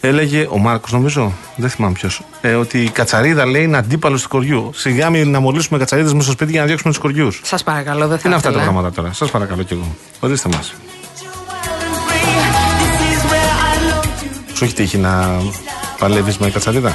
έλεγε, 0.00 0.46
ο 0.50 0.58
Μάρκος 0.58 0.92
νομίζω, 0.92 1.32
δεν 1.56 1.70
θυμάμαι 1.70 1.92
ποιος, 1.92 2.22
ε, 2.40 2.54
ότι 2.54 2.82
η 2.82 2.90
κατσαρίδα 2.90 3.46
λέει 3.46 3.62
είναι 3.62 3.76
αντίπαλος 3.76 4.22
του 4.22 4.28
κοριού. 4.28 4.70
Σιγά 4.74 5.10
μην 5.10 5.30
αμολήσουμε 5.30 5.78
κατσαρίδες 5.78 6.12
μέσα 6.12 6.24
στο 6.24 6.32
σπίτι 6.32 6.50
για 6.50 6.60
να 6.60 6.66
διώξουμε 6.66 6.92
τους 6.92 7.02
κοριούς. 7.02 7.40
Σας 7.44 7.62
παρακαλώ, 7.62 8.06
δεν 8.06 8.18
θα 8.18 8.22
Είναι 8.26 8.36
αυτά 8.36 8.52
τα 8.52 8.58
πράγματα 8.60 8.92
τώρα; 8.92 9.12
Σας 9.12 9.30
παρακαλώ 9.30 9.62
κι 9.62 9.72
εγώ. 9.72 9.96
Ορίστε 10.20 10.48
μας. 10.48 10.74
Σου 14.54 14.64
έχει 14.64 14.74
τύχει 14.74 14.98
να 14.98 15.40
παλεύεις 15.98 16.38
με 16.38 16.50
κατσαρίδα; 16.50 16.92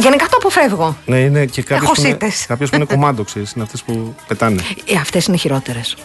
Γενικά 0.00 0.26
το 0.26 0.36
αποφεύγω. 0.36 0.96
Ναι, 1.06 1.18
είναι 1.18 1.46
και 1.46 1.62
κάποιες 1.62 1.90
που, 1.94 2.06
είναι, 2.06 2.16
που 2.66 2.74
είναι 2.74 2.84
κομμάτι, 2.84 3.24
ξέρεις. 3.24 3.52
Είναι 3.52 3.64
αυτές 3.64 3.82
που 3.82 4.14
πετάνε. 4.26 4.62
Ε, 4.84 4.96
αυτές 4.96 5.26
είναι 5.26 5.36
χειρότερες. 5.36 5.96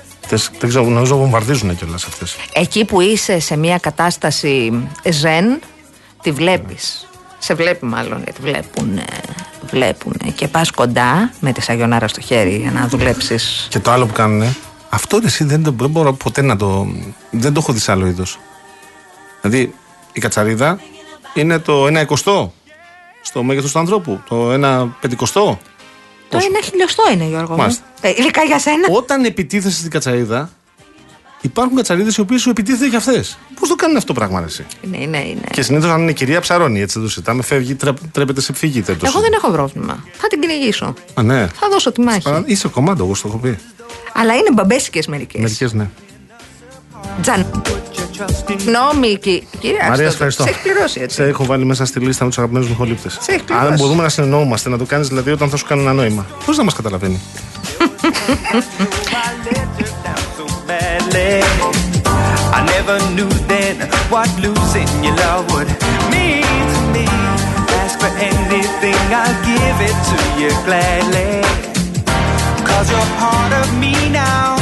Δεν 0.59 0.69
ξέρω, 0.69 0.85
νομίζω 0.85 1.17
βομβαρδίζουν 1.17 1.75
κιόλας 1.75 2.05
αυτές. 2.05 2.35
Εκεί 2.53 2.85
που 2.85 3.01
είσαι 3.01 3.39
σε 3.39 3.57
μια 3.57 3.77
κατάσταση 3.77 4.83
ζεν, 5.09 5.59
τη 6.21 6.31
βλέπεις. 6.31 7.07
Σε 7.39 7.53
βλέπει 7.53 7.85
μάλλον, 7.85 8.21
γιατί 8.23 8.41
βλέπουν, 8.41 8.99
βλέπουν 9.69 10.13
και 10.35 10.47
πας 10.47 10.71
κοντά 10.71 11.31
με 11.39 11.51
τη 11.51 11.61
σαγιονάρα 11.61 12.07
στο 12.07 12.21
χέρι 12.21 12.55
για 12.55 12.71
να 12.71 12.87
δουλέψεις. 12.87 13.67
Και 13.69 13.79
το 13.79 13.91
άλλο 13.91 14.05
που 14.05 14.13
κάνουν, 14.13 14.55
αυτό 14.89 15.19
εσύ 15.25 15.43
δεν, 15.43 15.63
δεν 15.63 15.89
μπορώ 15.89 16.13
ποτέ 16.13 16.41
να 16.41 16.57
το. 16.57 16.87
Δεν 17.31 17.53
το 17.53 17.59
έχω 17.59 17.73
δει 17.73 17.79
σε 17.79 17.91
άλλο 17.91 18.07
είδος. 18.07 18.39
Δηλαδή 19.41 19.73
η 20.13 20.19
κατσαρίδα 20.19 20.79
είναι 21.33 21.59
το 21.59 21.85
1 21.85 22.01
εικοστό 22.01 22.53
στο 23.27 23.43
μέγεθος 23.43 23.71
του 23.71 23.79
ανθρώπου. 23.79 24.21
Το 24.29 24.53
1 24.53 24.87
πεντηκοστό. 25.01 25.59
Το 26.29 26.37
1 26.37 26.41
χιλιοστό 26.63 27.03
είναι, 27.13 27.23
Γιώργο. 27.23 27.55
Μάλιστα. 27.55 27.83
Ε, 28.01 28.09
ειδικά 28.09 28.43
για 28.43 28.59
σένα. 28.59 28.87
Όταν 28.91 29.25
επιτίθεσαι 29.25 29.77
στην 29.77 29.89
κατσαρίδα, 29.89 30.49
υπάρχουν 31.41 31.75
κατσαρίδες 31.75 32.17
οι 32.17 32.21
οποίες 32.21 32.41
σου 32.41 32.49
επιτίθεται 32.49 32.89
και 32.89 32.95
αυτές. 32.95 33.37
Πώς 33.59 33.69
το 33.69 33.75
κάνουν 33.75 33.97
αυτό 33.97 34.13
το 34.13 34.19
πράγμα, 34.19 34.43
εσύ; 34.47 34.65
Ναι, 34.81 34.97
ναι, 34.97 35.05
ναι. 35.05 35.49
Και 35.51 35.61
συνήθως 35.61 35.91
αν 35.91 36.01
είναι 36.01 36.13
κυρία 36.13 36.41
ψαρώνει, 36.41 36.81
έτσι 36.81 36.93
δεν 36.93 37.03
το 37.07 37.13
συζητάμε, 37.13 37.43
φεύγει, 37.43 37.75
τρέπεται 38.11 38.41
σε 38.41 38.53
φυγή. 38.53 38.83
Εγώ 38.87 39.19
δεν 39.19 39.33
έχω 39.33 39.51
πρόβλημα. 39.51 40.03
Θα 40.13 40.27
την 40.27 40.39
κυνηγήσω. 40.39 40.93
Α, 41.13 41.23
ναι. 41.23 41.47
Θα 41.47 41.67
δώσω 41.71 41.91
τη 41.91 42.01
μάχη. 42.01 42.43
Είσαι 42.45 42.67
κομμάτι, 42.67 43.01
εγώ 43.01 43.15
στο 43.15 43.27
έχω 43.27 43.37
πει. 43.37 43.57
Αλλά 44.13 44.33
είναι 44.33 44.51
μπαμπέσικες 44.53 45.07
μερικές. 45.07 45.41
Μερικές, 45.41 45.73
ναι. 45.73 45.89
Τζαν. 47.21 47.45
Νόμι, 48.65 49.17
κυρία 49.59 49.87
Μαρία, 49.89 50.05
ευχαριστώ. 50.05 50.43
Σε 50.43 50.49
έχει 50.49 50.61
πληρώσει 50.61 50.99
έτσι. 51.01 51.15
Σε 51.15 51.23
έχω 51.23 51.45
βάλει 51.45 51.65
μέσα 51.65 51.85
στη 51.85 51.99
λίστα 51.99 52.23
με 52.23 52.29
τους 52.29 52.37
αγαπημένους 52.37 52.69
μου 52.69 52.75
χολύπτε. 52.75 53.09
Αν 53.67 53.75
μπορούμε 53.75 54.03
να 54.03 54.09
συνεννοούμαστε, 54.09 54.69
να 54.69 54.77
το 54.77 54.85
κάνεις 54.85 55.07
δηλαδή 55.07 55.31
όταν 55.31 55.49
θα 55.49 55.57
σου 55.57 55.65
κάνει 55.65 55.81
ένα 55.81 55.93
νόημα. 55.93 56.25
Πώς 56.45 56.57
να 56.57 56.63
μας 56.63 56.73
καταλαβαίνει; 56.73 57.19
I 62.57 62.61
never 62.75 62.97
knew 63.15 63.31
then 63.53 63.75
what 64.09 64.29
losing 64.45 64.89
your 65.03 65.15
love 65.23 65.43
would 65.53 65.67
mean 66.13 66.43
to 66.73 66.81
me. 66.95 67.05
Ask 67.81 67.99
for 67.99 68.11
anything, 68.31 68.99
I'll 69.21 69.37
give 69.51 69.77
it 69.89 69.97
to 70.11 70.17
you 70.39 70.51
gladly. 70.67 71.43
Cause 72.67 72.87
you're 72.91 73.11
part 73.19 73.51
of 73.61 73.67
me 73.83 73.93
now, 74.09 74.55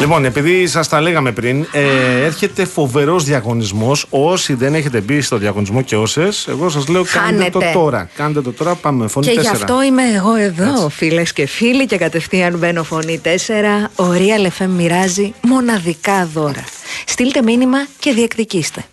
Λοιπόν, 0.00 0.24
επειδή 0.24 0.66
σας 0.66 0.88
τα 0.88 1.00
λέγαμε 1.00 1.32
πριν, 1.32 1.66
ε, 1.72 2.24
έρχεται 2.24 2.64
φοβερός 2.64 3.24
διαγωνισμός. 3.24 4.06
Όσοι 4.10 4.54
δεν 4.54 4.74
έχετε 4.74 5.00
μπει 5.00 5.20
στο 5.20 5.36
διαγωνισμό 5.36 5.82
και 5.82 5.96
όσες, 5.96 6.46
εγώ 6.48 6.68
σας 6.68 6.88
λέω 6.88 7.04
κάντε 7.04 7.50
το 7.50 7.60
τώρα. 7.72 8.08
Κάντε 8.14 8.40
το 8.40 8.52
τώρα, 8.52 8.74
πάμε. 8.74 9.08
Φωνή 9.08 9.26
και 9.26 9.32
4. 9.32 9.40
γι' 9.40 9.48
αυτό 9.48 9.82
είμαι 9.82 10.02
εγώ 10.14 10.34
εδώ, 10.34 10.88
φίλες 10.88 11.32
και 11.32 11.46
φίλοι, 11.46 11.86
και 11.86 11.96
κατευθείαν 11.96 12.58
μπαίνω 12.58 12.82
φωνή 12.84 13.20
4. 13.24 13.90
Ο 13.96 14.04
Real 14.12 14.62
FM 14.62 14.68
μοιράζει 14.68 15.32
μοναδικά 15.40 16.28
δώρα. 16.34 16.64
Στείλτε 17.06 17.42
μήνυμα 17.42 17.78
και 17.98 18.12
διεκδικήστε. 18.12 18.84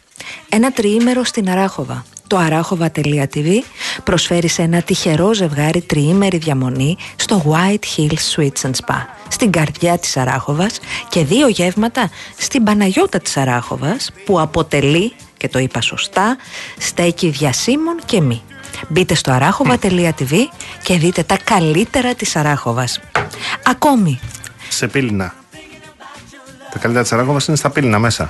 Ένα 0.49 0.71
τριήμερο 0.71 1.23
στην 1.23 1.49
Αράχοβα 1.49 2.05
το 2.27 2.37
αράχοβα.tv 2.37 3.47
προσφέρει 4.03 4.47
σε 4.47 4.61
ένα 4.61 4.81
τυχερό 4.81 5.33
ζευγάρι 5.33 5.81
τριήμερη 5.81 6.37
διαμονή 6.37 6.97
στο 7.15 7.43
White 7.45 7.97
Hills 7.97 8.35
Suites 8.35 8.61
and 8.61 8.71
Spa, 8.71 8.95
στην 9.27 9.51
καρδιά 9.51 9.97
της 9.97 10.17
Αράχοβας 10.17 10.79
και 11.09 11.23
δύο 11.23 11.47
γεύματα 11.47 12.09
στην 12.37 12.63
Παναγιώτα 12.63 13.19
της 13.19 13.37
Αράχοβας 13.37 14.11
που 14.25 14.39
αποτελεί, 14.39 15.13
και 15.37 15.47
το 15.47 15.59
είπα 15.59 15.81
σωστά, 15.81 16.37
στέκει 16.77 17.29
διασύμων 17.29 17.99
και 18.05 18.21
μη. 18.21 18.41
Μπείτε 18.87 19.13
στο 19.15 19.31
αράχοβα.tv 19.31 20.33
και 20.83 20.97
δείτε 20.97 21.23
τα 21.23 21.37
καλύτερα 21.43 22.15
της 22.15 22.35
Αράχοβας. 22.35 22.99
Ακόμη. 23.63 24.19
Σε 24.69 24.87
πύληνα. 24.87 25.33
Τα 26.71 26.79
καλύτερα 26.79 27.03
της 27.03 27.13
Αράχοβας 27.13 27.47
είναι 27.47 27.57
στα 27.57 27.69
πύληνα 27.69 27.99
μέσα. 27.99 28.29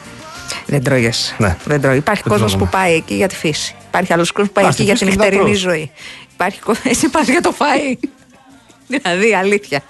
Δεν 0.66 0.84
τρώγεσαι. 0.84 1.36
Ναι. 1.38 1.58
Δεν 1.66 1.82
τρώει. 1.82 1.98
Υπάρχει 1.98 2.24
κόσμος 2.24 2.58
που 2.58 2.68
πάει 2.68 2.94
εκεί 2.94 3.14
για 3.14 3.28
τη 3.28 3.36
φύση. 3.36 3.76
Υπάρχει 3.98 4.14
άλλος 4.14 4.32
κόσμος 4.32 4.54
που 4.54 4.62
πάει 4.62 4.72
εκεί 4.72 4.84
για 4.84 4.96
την 4.96 5.08
νυχτερινή 5.08 5.54
ζωή. 5.54 5.92
Υπάρχει 6.34 6.60
κόσμο. 6.60 6.84
Εσύ 6.92 7.10
πας 7.10 7.28
για 7.28 7.42
το 7.42 7.52
φάι. 7.52 7.98
δηλαδή, 8.88 9.34
αλήθεια. 9.34 9.82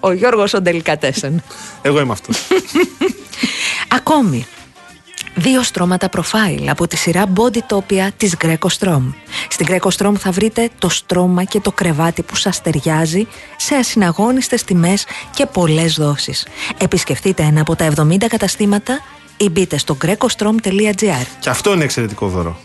Ο 0.00 0.12
Γιώργος 0.12 0.54
ο 0.54 0.60
Ντελικατέσεν. 0.60 1.42
Εγώ 1.82 2.00
είμαι 2.00 2.12
αυτός. 2.12 2.46
Ακόμη. 3.98 4.46
Δύο 5.34 5.62
στρώματα 5.62 6.08
προφάιλ 6.08 6.68
από 6.68 6.86
τη 6.86 6.96
σειρά 6.96 7.24
Bodytopia 7.36 8.08
της 8.16 8.34
Greco 8.44 8.68
Strom. 8.78 9.02
Στην 9.48 9.66
Greco 9.68 9.88
Strom 9.96 10.12
θα 10.18 10.30
βρείτε 10.30 10.68
το 10.78 10.88
στρώμα 10.88 11.44
και 11.44 11.60
το 11.60 11.72
κρεβάτι 11.72 12.22
που 12.22 12.36
σας 12.36 12.62
ταιριάζει 12.62 13.26
σε 13.56 13.74
ασυναγώνιστες 13.74 14.64
τιμές 14.64 15.06
και 15.34 15.46
πολλές 15.46 15.94
δόσεις. 15.94 16.46
Επισκεφτείτε 16.78 17.42
ένα 17.42 17.60
από 17.60 17.76
τα 17.76 17.92
70 17.96 18.16
καταστήματα 18.28 19.00
ή 19.36 19.48
μπείτε 19.48 19.78
στο 19.78 19.96
grecostrom.gr. 20.04 21.26
Και 21.40 21.50
αυτό 21.50 21.72
είναι 21.72 21.84
εξαιρετικό 21.84 22.26
δώρο. 22.26 22.56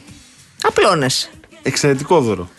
Απλώνες. 0.64 1.30
Εξαιρετικό 1.62 2.22
δώρο. 2.22 2.49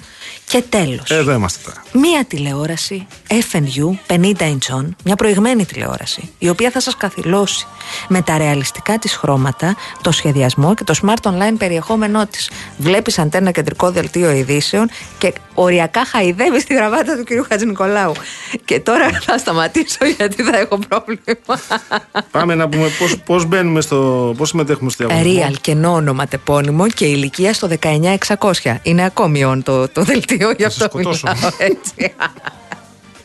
Και 0.53 0.63
τέλος. 0.69 1.11
Εδώ 1.11 1.33
είμαστε 1.33 1.61
τώρα. 1.65 2.07
Μία 2.07 2.25
τηλεόραση 2.25 3.07
FNU 3.29 4.15
50 4.15 4.33
inch 4.39 4.85
μια 5.05 5.17
προηγμένη 5.17 5.65
τηλεόραση, 5.65 6.31
η 6.39 6.49
οποία 6.49 6.71
θα 6.71 6.81
σας 6.81 6.97
καθυλώσει 6.97 7.67
με 8.09 8.23
τα 8.23 8.39
ρεαλιστικά 8.39 8.99
της 8.99 9.15
χρώματα, 9.15 9.77
το 10.03 10.13
σχεδιασμό 10.13 10.75
και 10.75 10.85
το 10.85 10.95
smart 11.03 11.31
online 11.31 11.55
περιεχόμενό 11.59 12.27
της. 12.27 12.51
Βλέπεις 12.77 13.19
αντένα 13.19 13.51
κεντρικό 13.51 13.91
δελτίο 13.91 14.31
ειδήσεων 14.31 14.91
και 15.19 15.33
οριακά 15.55 16.05
χαϊδεύεις 16.05 16.65
τη 16.65 16.75
γραβάτα 16.75 17.17
του 17.17 17.25
κ. 17.25 17.47
Χατζη 17.49 17.67
Νικολάου. 17.67 18.13
Και 18.65 18.81
τώρα 18.81 19.11
θα 19.23 19.39
σταματήσω 19.39 20.05
γιατί 20.17 20.43
θα 20.43 20.59
έχω 20.59 20.79
πρόβλημα. 20.89 21.61
Πάμε 22.31 22.55
να 22.55 22.69
πούμε 22.69 22.89
πώς, 22.99 23.19
πώς 23.19 23.47
μπαίνουμε 23.47 23.81
στο. 23.81 24.35
πώς 24.37 24.49
συμμετέχουμε 24.49 24.91
στο 24.91 25.07
διαγωνισμό. 25.07 25.49
Real 25.49 25.55
και 25.61 25.75
νόνομα 25.75 26.27
τεπώνυμο 26.27 26.89
και 26.89 27.05
ηλικία 27.05 27.53
στο 27.53 27.69
19600. 28.63 28.75
Είναι 28.83 29.05
ακόμη 29.05 29.45
on 29.47 29.59
το, 29.65 29.89
το 29.89 30.03
δελτίο, 30.03 30.42
γι' 30.51 30.65
αυτό 30.65 30.89
μιλάω 30.95 31.13
έτσι. 31.59 32.15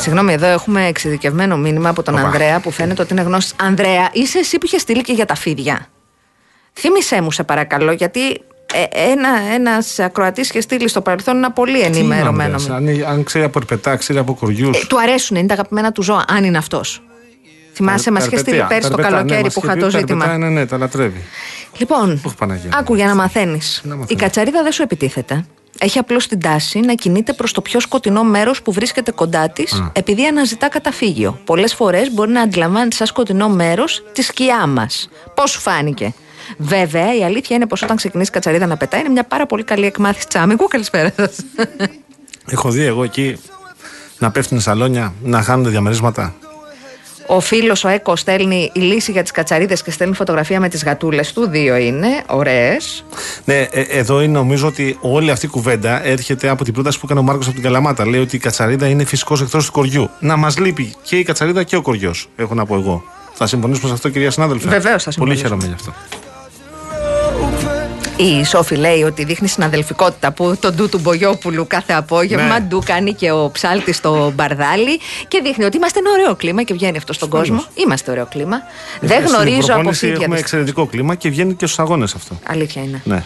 Συγγνώμη, 0.00 0.32
εδώ 0.32 0.46
έχουμε 0.46 0.86
εξειδικευμένο 0.86 1.56
μήνυμα 1.56 1.88
από 1.88 2.02
τον 2.02 2.18
Ανδρέα 2.18 2.60
που 2.60 2.70
φαίνεται 2.70 3.02
ότι 3.02 3.12
είναι 3.12 3.22
γνώστης. 3.22 3.54
Ανδρέα, 3.60 4.08
είσαι 4.12 4.38
εσύ 4.38 4.58
που 4.58 4.66
είχες 4.66 4.80
στείλει 4.80 5.02
και 5.02 5.12
για 5.12 5.24
τα 5.24 5.34
φίδια. 5.34 5.86
Θύμησέ 6.72 7.20
μου, 7.20 7.30
σε 7.30 7.42
παρακαλώ, 7.42 7.92
γιατί 7.92 8.30
ε, 8.72 9.10
ένα 9.10 9.28
ένας 9.54 9.98
ακροατής 9.98 10.48
είχε 10.48 10.60
στείλει 10.60 10.88
στο 10.88 11.00
παρελθόν 11.00 11.36
ένα 11.36 11.50
πολύ 11.50 11.80
ενημερωμένο. 11.80 12.56
Αν, 12.70 13.04
αν 13.08 13.24
ξέρει 13.24 13.44
από 13.44 13.58
ερπετά, 13.58 13.96
ξέρει 13.96 14.18
από 14.18 14.34
κοριού. 14.34 14.70
Ε, 14.74 14.86
του 14.88 15.00
αρέσουν, 15.00 15.36
είναι 15.36 15.46
τα 15.46 15.54
αγαπημένα 15.54 15.92
του 15.92 16.02
ζώα, 16.02 16.24
αν 16.28 16.44
είναι 16.44 16.58
αυτός. 16.58 17.02
Θυμάσαι, 17.72 18.10
μας 18.10 18.26
είχες 18.26 18.40
στείλει 18.40 18.64
πέρσι 18.68 18.90
το 18.90 18.96
καλοκαίρι 18.96 19.42
ναι, 19.42 19.50
που 19.50 19.60
είχα 19.64 19.76
το 19.76 19.90
ζήτημα. 19.90 20.36
Ναι, 20.36 20.48
ναι, 20.48 20.66
τα 20.66 20.78
λατρεύει. 20.78 21.24
Λοιπόν, 21.76 22.22
άκου 22.78 22.94
για 22.94 23.06
να 23.06 23.14
μαθαίνεις. 23.14 23.82
Η 24.06 24.14
κατσαρίδα 24.14 24.62
δεν 24.62 24.72
σου 24.72 24.82
επιτίθεται. 24.82 25.44
Έχει 25.78 25.98
απλώς 25.98 26.26
την 26.26 26.40
τάση 26.40 26.80
να 26.80 26.94
κινείται 26.94 27.32
προς 27.32 27.52
το 27.52 27.60
πιο 27.60 27.80
σκοτεινό 27.80 28.24
μέρος 28.24 28.62
που 28.62 28.72
βρίσκεται 28.72 29.10
κοντά 29.10 29.48
της, 29.48 29.82
επειδή 29.92 30.26
αναζητά 30.26 30.68
καταφύγιο. 30.68 31.40
Πολλές 31.44 31.74
φορές 31.74 32.12
μπορεί 32.12 32.30
να 32.30 32.40
αντιλαμβάνεται 32.40 32.96
σαν 32.96 33.06
σκοτεινό 33.06 33.48
μέρος 33.48 34.02
τη 34.12 34.22
σκιά 34.22 34.66
μας. 34.66 35.08
Πώς 35.34 35.50
σου 35.50 35.60
φάνηκε; 35.60 36.14
Βέβαια, 36.56 37.16
η 37.16 37.24
αλήθεια 37.24 37.56
είναι 37.56 37.66
πως 37.66 37.82
όταν 37.82 37.96
ξεκινήσει 37.96 38.30
η 38.30 38.32
κατσαρίδα 38.32 38.66
να 38.66 38.76
πετάει, 38.76 39.00
είναι 39.00 39.08
μια 39.08 39.24
πάρα 39.24 39.46
πολύ 39.46 39.64
καλή 39.64 39.86
εκμάθηση 39.86 40.26
τσάμικου. 40.26 40.66
Καλησπέρα 40.66 41.12
σας. 41.16 41.36
Έχω 42.46 42.70
δει 42.70 42.82
εγώ 42.82 43.02
εκεί 43.04 43.38
να 44.18 44.30
πέφτουν 44.30 44.60
σαλόνια, 44.60 45.14
να 45.22 45.42
χάνονται 45.42 45.68
διαμερίσματα. 45.68 46.34
Ο 47.32 47.40
φίλος 47.40 47.84
ο 47.84 47.88
Έκο 47.88 48.16
στέλνει 48.16 48.70
η 48.74 48.80
λύση 48.80 49.12
για 49.12 49.22
τις 49.22 49.30
κατσαρίδες 49.30 49.82
και 49.82 49.90
στέλνει 49.90 50.14
φωτογραφία 50.14 50.60
με 50.60 50.68
τις 50.68 50.84
γατούλες 50.84 51.32
του. 51.32 51.48
Δύο 51.48 51.76
είναι, 51.76 52.08
ωραίες. 52.26 53.04
Ναι, 53.44 53.54
ε, 53.54 53.80
εδώ 53.80 54.20
είναι, 54.20 54.38
νομίζω 54.38 54.66
ότι 54.66 54.98
όλη 55.00 55.30
αυτή 55.30 55.46
η 55.46 55.48
κουβέντα 55.48 56.06
έρχεται 56.06 56.48
από 56.48 56.64
την 56.64 56.72
πρόταση 56.72 56.98
που 56.98 57.04
έκανε 57.04 57.20
ο 57.20 57.22
Μάρκος 57.22 57.46
από 57.46 57.54
την 57.54 57.64
Καλαμάτα. 57.64 58.06
Λέει 58.06 58.20
ότι 58.20 58.36
η 58.36 58.38
κατσαρίδα 58.38 58.86
είναι 58.86 59.04
φυσικός 59.04 59.40
εχθρό 59.40 59.62
του 59.62 59.72
κοριού. 59.72 60.10
Να 60.20 60.36
μας 60.36 60.58
λείπει 60.58 60.94
και 61.02 61.16
η 61.16 61.22
κατσαρίδα 61.22 61.62
και 61.62 61.76
ο 61.76 61.82
κοριός, 61.82 62.28
έχω 62.36 62.54
να 62.54 62.66
πω 62.66 62.74
εγώ. 62.74 63.02
Θα 63.32 63.46
συμφωνήσουμε 63.46 63.88
σε 63.88 63.94
αυτό, 63.94 64.08
κυρία 64.08 64.30
συνάδελφε; 64.30 64.68
Βεβαίως 64.68 65.02
θα 65.02 65.10
συμφωνήσουμε. 65.10 65.48
Πολύ 65.48 65.62
χαίρομαι 65.62 65.66
γι' 65.66 65.90
αυτό. 65.90 66.29
Η 68.22 68.44
Σόφη 68.44 68.74
λέει 68.76 69.02
ότι 69.02 69.24
δείχνει 69.24 69.48
συναδελφικότητα 69.48 70.32
που 70.32 70.56
τον 70.60 70.74
ντου 70.74 70.88
του 70.88 70.98
Μπογιόπουλου 70.98 71.66
κάθε 71.66 71.92
απόγευμα. 71.92 72.58
Ναι. 72.58 72.60
Ντου 72.60 72.82
κάνει 72.84 73.14
και 73.14 73.30
ο 73.30 73.50
ψάλτης 73.50 73.96
στο 73.96 74.32
μπαρδάλι 74.34 75.00
και 75.28 75.40
δείχνει 75.44 75.64
ότι 75.64 75.76
είμαστε 75.76 75.98
ένα 75.98 76.10
ωραίο 76.10 76.34
κλίμα 76.34 76.62
και 76.62 76.74
βγαίνει 76.74 76.96
αυτός 76.96 77.16
στον 77.16 77.28
κόσμο. 77.28 77.64
Είμαστε 77.74 78.10
ωραίο 78.10 78.26
κλίμα. 78.26 78.56
Ε, 79.00 79.06
Δεν 79.06 79.24
γνωρίζω 79.26 79.74
από 79.74 79.92
φίδια. 79.92 80.16
Έχουμε 80.20 80.38
εξαιρετικό 80.38 80.86
κλίμα 80.86 81.14
και 81.14 81.30
βγαίνει 81.30 81.54
και 81.54 81.66
στους 81.66 81.78
αγώνες 81.78 82.14
αυτό. 82.14 82.38
Αλήθεια 82.46 82.82
είναι. 82.82 83.02
Ναι. 83.04 83.24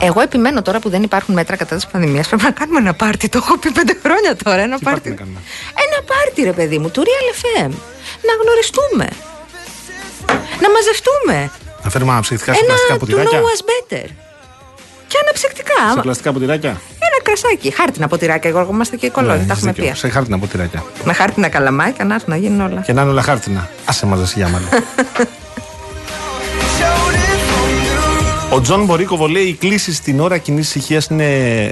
Εγώ 0.00 0.20
επιμένω 0.20 0.62
τώρα 0.62 0.78
που 0.78 0.88
δεν 0.88 1.02
υπάρχουν 1.02 1.34
μέτρα 1.34 1.56
κατά 1.56 1.74
της 1.74 1.86
πανδημίας. 1.86 2.28
Πρέπει 2.28 2.42
να 2.42 2.50
κάνουμε 2.50 2.78
ένα 2.78 2.94
πάρτι. 2.94 3.28
Το 3.28 3.40
έχω 3.42 3.58
πει 3.58 3.70
πέντε 3.70 3.98
χρόνια 4.02 4.36
τώρα. 4.44 4.62
Ένα 4.62 4.78
πάρτι. 4.78 5.14
Ένα 5.84 5.98
πάρτι, 6.10 6.42
ρε 6.42 6.52
παιδί 6.52 6.78
μου, 6.78 6.90
του 6.90 7.02
Real 7.08 7.28
FM. 7.40 7.70
Να 8.28 8.32
γνωριστούμε. 8.42 9.06
Να 10.62 10.68
μαζευτούμε. 10.74 11.50
Να 11.84 11.90
φέρουμε 11.90 12.10
αναψυκτικά 12.12 12.54
σε 12.54 12.64
πλαστικά 12.64 12.96
ποτηράκια. 12.96 13.38
Ένα 13.38 13.46
know 13.46 13.52
us 13.54 13.62
better. 13.70 14.08
Και 15.06 15.16
αναψυκτικά. 15.22 15.92
Σε 15.94 16.00
πλαστικά 16.00 16.32
ποτηράκια. 16.32 16.70
Ένα 17.06 17.18
κρασάκι. 17.22 17.70
Χάρτινα 17.70 18.08
ποτηράκια. 18.08 18.50
Εγώ 18.50 18.68
είμαστε 18.70 18.96
και 18.96 19.10
κολόνι. 19.10 19.40
Ναι, 19.40 19.46
τα 19.46 19.52
έχουμε 19.52 19.72
πει. 19.72 19.92
Σε 19.94 20.08
χάρτινα 20.08 20.38
ποτηράκια. 20.38 20.84
Με 21.04 21.12
χάρτινα 21.12 21.48
καλαμάκια 21.48 22.04
να 22.04 22.14
έρθουν 22.14 22.30
να 22.30 22.36
γίνουν 22.36 22.60
όλα. 22.60 22.80
Και 22.80 22.92
να 22.92 23.02
είναι 23.02 23.10
όλα 23.10 23.22
χάρτινα. 23.22 23.68
Άσε 23.84 24.06
μαζί 24.06 24.32
για 24.36 24.48
Ο 28.54 28.60
Τζον 28.60 28.84
Μπορίκοβο 28.84 29.26
λέει: 29.26 29.42
Οι 29.42 29.52
κλήσεις 29.52 29.94
στην 29.94 30.20
ώρα 30.20 30.38
κοινής 30.38 30.60
ησυχίας 30.60 31.06
είναι 31.06 31.28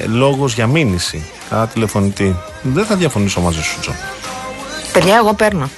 λόγος 0.06 0.54
για 0.54 0.66
μήνυση. 0.66 1.24
Κατά 1.48 1.66
τηλεφωνητή. 1.66 2.36
Δεν 2.62 2.84
θα 2.84 2.96
διαφωνήσω 2.96 3.40
μαζί 3.40 3.62
σου, 3.62 3.80
Τζον. 3.80 3.94
Παιδιά, 4.92 5.16
εγώ 5.16 5.34
παίρνω. 5.34 5.70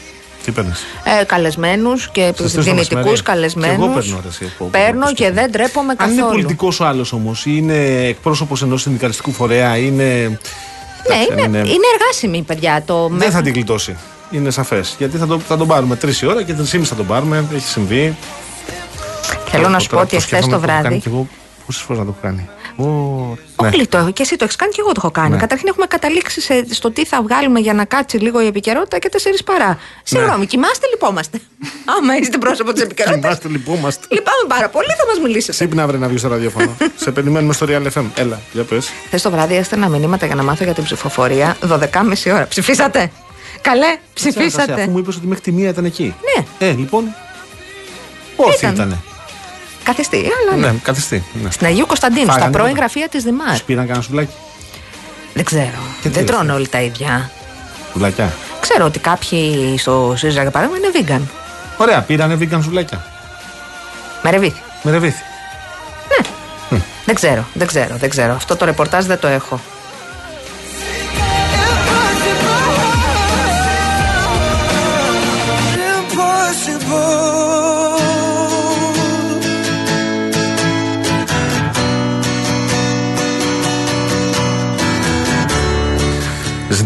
Τι 0.44 0.50
παίρνεις; 0.50 0.84
Ε, 1.20 1.24
καλεσμένους 1.24 2.10
και 2.10 2.34
δυνητικούς 2.54 3.22
καλεσμένους. 3.22 3.84
Εγώ 3.84 3.94
παίρνω, 3.94 4.20
ρε, 4.40 4.66
Παίρνω 4.70 5.12
και 5.12 5.30
δεν 5.30 5.52
ντρέπομαι 5.52 5.94
καθόλου. 5.94 6.20
Αν 6.20 6.22
είναι 6.22 6.32
πολιτικός 6.32 6.80
ο 6.80 6.84
άλλος 6.84 7.12
όμως, 7.12 7.46
είναι 7.46 8.06
εκπρόσωπος 8.06 8.62
ενός 8.62 8.82
συνδικαλιστικού 8.82 9.32
φορέα, 9.32 9.76
είναι. 9.76 10.04
Ναι, 10.04 11.16
είναι, 11.30 11.42
είναι... 11.42 11.58
είναι 11.58 11.86
εργάσιμη, 11.98 12.42
παιδιά. 12.42 12.82
Το... 12.86 13.08
Δεν 13.12 13.30
θα 13.30 13.42
την 13.42 13.52
γλιτώσει. 13.52 13.96
Είναι 14.30 14.50
σαφές. 14.50 14.94
Γιατί 14.98 15.16
θα, 15.16 15.26
το, 15.26 15.38
θα 15.38 15.56
τον 15.56 15.66
πάρουμε 15.66 15.96
τρεις 15.96 16.22
ώρα 16.22 16.42
και 16.42 16.54
τρεις 16.54 16.88
θα 16.88 16.94
τον 16.94 17.06
πάρουμε. 17.06 17.44
Έχει 17.54 17.66
συμβεί. 17.66 18.16
Θέλω 19.46 19.68
να 19.68 19.78
σου 19.78 19.88
πω 19.88 19.98
ότι 19.98 20.16
εχθές 20.16 20.46
το 20.46 20.60
βράδυ. 20.60 21.02
Πόσες 21.66 21.82
φορές 21.82 21.98
να 21.98 22.04
το 22.04 22.14
έχω 22.16 22.28
κάνει; 22.28 22.48
Όλοι 23.56 23.76
ναι. 23.76 23.86
το 23.86 23.98
έχω 23.98 24.10
και 24.10 24.22
εσύ 24.22 24.36
το 24.36 24.44
έχεις 24.44 24.56
κάνει 24.56 24.72
και 24.72 24.80
εγώ 24.80 24.88
το 24.88 25.00
έχω 25.02 25.10
κάνει. 25.10 25.30
Ναι. 25.30 25.36
Καταρχήν 25.36 25.68
έχουμε 25.68 25.86
καταλήξει 25.86 26.40
σε, 26.40 26.66
στο 26.70 26.90
τι 26.90 27.04
θα 27.04 27.22
βγάλουμε 27.22 27.60
για 27.60 27.74
να 27.74 27.84
κάτσει 27.84 28.16
λίγο 28.18 28.42
η 28.42 28.46
επικαιρότητα 28.46 28.98
και 28.98 29.08
τέσσερις 29.08 29.44
παρά. 29.44 29.78
Συγγνώμη, 30.02 30.38
ναι. 30.38 30.44
κοιμάστε, 30.44 30.86
λυπόμαστε. 30.86 31.40
Άμα 31.98 32.16
είστε 32.16 32.38
πρόσωπο 32.38 32.72
της 32.72 32.82
επικαιρότητας. 32.82 33.22
Κοιμάστε, 33.22 33.48
λυπόμαστε. 33.48 34.06
Λυπάμαι 34.10 34.44
πάρα 34.48 34.68
πολύ, 34.68 34.86
θα 34.86 35.06
μας 35.06 35.18
μιλήσετε. 35.22 35.52
Σύπνα 35.52 35.86
βρε 35.86 35.98
να 35.98 36.08
βγεις 36.08 36.20
στο 36.20 36.28
ραδιόφωνο. 36.28 36.76
σε 37.04 37.10
περιμένουμε 37.10 37.52
στο 37.52 37.66
Real 37.68 37.86
FM. 37.92 38.04
Έλα, 38.14 38.40
για 38.52 38.62
πες. 38.62 38.90
Χθε 39.06 39.18
το 39.18 39.30
βράδυ 39.30 39.56
έστελνα 39.56 39.88
μηνύματα 39.88 40.26
για 40.26 40.34
να 40.34 40.42
μάθω 40.42 40.64
για 40.64 40.74
την 40.74 40.84
ψηφοφορία 40.84 41.56
12.30 41.68 41.78
ώρα. 42.26 42.46
Ψηφίσατε. 42.48 43.10
Καλέ, 43.60 43.96
ψηφίσατε. 44.14 44.72
Αφού 44.72 44.90
μου 44.90 44.98
είπες 44.98 45.16
ότι 45.16 45.26
μέχρι 45.26 45.42
τη 45.42 45.52
μία 45.52 45.68
ήταν 45.68 45.84
εκεί. 45.84 46.14
Ναι. 46.36 46.68
Ε, 46.68 46.72
λοιπόν. 46.72 47.04
Πώ 48.36 48.44
ήταν. 48.62 49.02
Καθιστή, 49.84 50.16
αλλά. 50.16 50.60
Ναι, 50.60 50.66
ναι 50.66 50.78
καθιστή. 50.82 51.24
Ναι. 51.42 51.50
Στην 51.50 51.66
Αγίου 51.66 51.86
Κωνσταντίνου, 51.86 52.32
στα 52.32 52.50
πρώην 52.50 52.76
γραφεία 52.76 53.08
της 53.08 53.22
Δημάρ. 53.24 53.56
Σου 53.56 53.64
πήραν 53.64 53.86
κανένα 53.86 54.04
σουβλάκι; 54.04 54.32
Δεν 55.34 55.44
ξέρω. 55.44 55.78
Και 56.02 56.08
δεν 56.10 56.26
τρώνε 56.26 56.52
όλοι 56.52 56.68
τα 56.68 56.80
ίδια. 56.80 57.30
Σουβλάκια; 57.92 58.32
Ξέρω 58.60 58.84
ότι 58.84 58.98
κάποιοι 58.98 59.74
στο 59.78 60.14
ΣΥΡΙΖΑ 60.16 60.42
για 60.42 60.50
παράδειγμα 60.50 60.86
είναι 60.86 61.04
vegan. 61.06 61.22
Ωραία, 61.76 62.00
πήρανε 62.00 62.36
vegan 62.40 62.62
σουβλάκια. 62.62 63.04
Με 64.22 64.30
ρεβίθι. 64.30 64.60
Με 64.82 64.90
ρεβίθι. 64.90 65.22
Ναι. 66.08 66.26
Δεν 67.04 67.14
ξέρω, 67.14 67.44
δεν 67.54 67.66
ξέρω, 67.66 67.96
δεν 67.96 68.10
ξέρω. 68.10 68.34
Αυτό 68.34 68.56
το 68.56 68.64
ρεπορτάζ 68.64 69.04
δεν 69.04 69.18
το 69.18 69.26
έχω. 69.26 69.60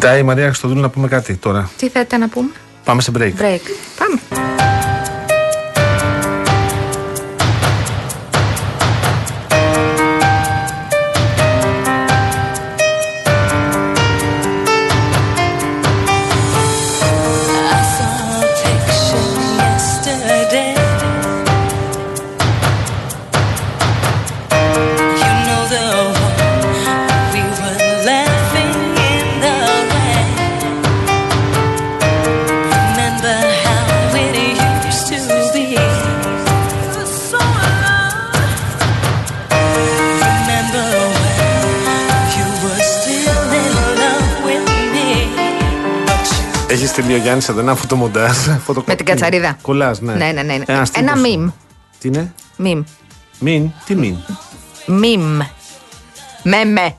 Ζητάει 0.01 0.21
η 0.21 0.23
Μαρία 0.23 0.47
Χριστοδούλου 0.47 0.81
να 0.81 0.89
πούμε 0.89 1.09
κάτι 1.09 1.37
τώρα. 1.37 1.71
Τι 1.77 1.89
θέλετε 1.89 2.17
να 2.17 2.29
πούμε; 2.29 2.49
Πάμε 2.85 3.01
σε 3.01 3.13
break. 3.19 3.21
Break. 3.21 3.61
Πάμε. 3.99 4.78
Στείλει 47.03 47.15
ο 47.15 47.23
Γιάννης 47.23 47.49
εδώ 47.49 47.61
ένα 47.61 47.75
φωτομοντάζ. 47.75 48.37
Με 48.85 48.95
την 48.95 49.05
κατσαρίδα. 49.07 49.59
Κολλάς, 49.63 50.01
ναι. 50.01 50.15
Ναι, 50.15 50.33
ναι, 50.33 50.43
ναι. 50.43 50.59
Ένα, 50.67 50.87
ένα 50.97 51.17
μιμ. 51.17 51.49
Τι 51.99 52.09
είναι; 52.09 52.35
Μιμ. 52.57 52.83
Μιν, 53.39 53.71
τι 53.87 53.95
μιν. 53.95 54.17
Μιμ. 54.87 55.39
Με 56.43 56.65
με. 56.65 56.97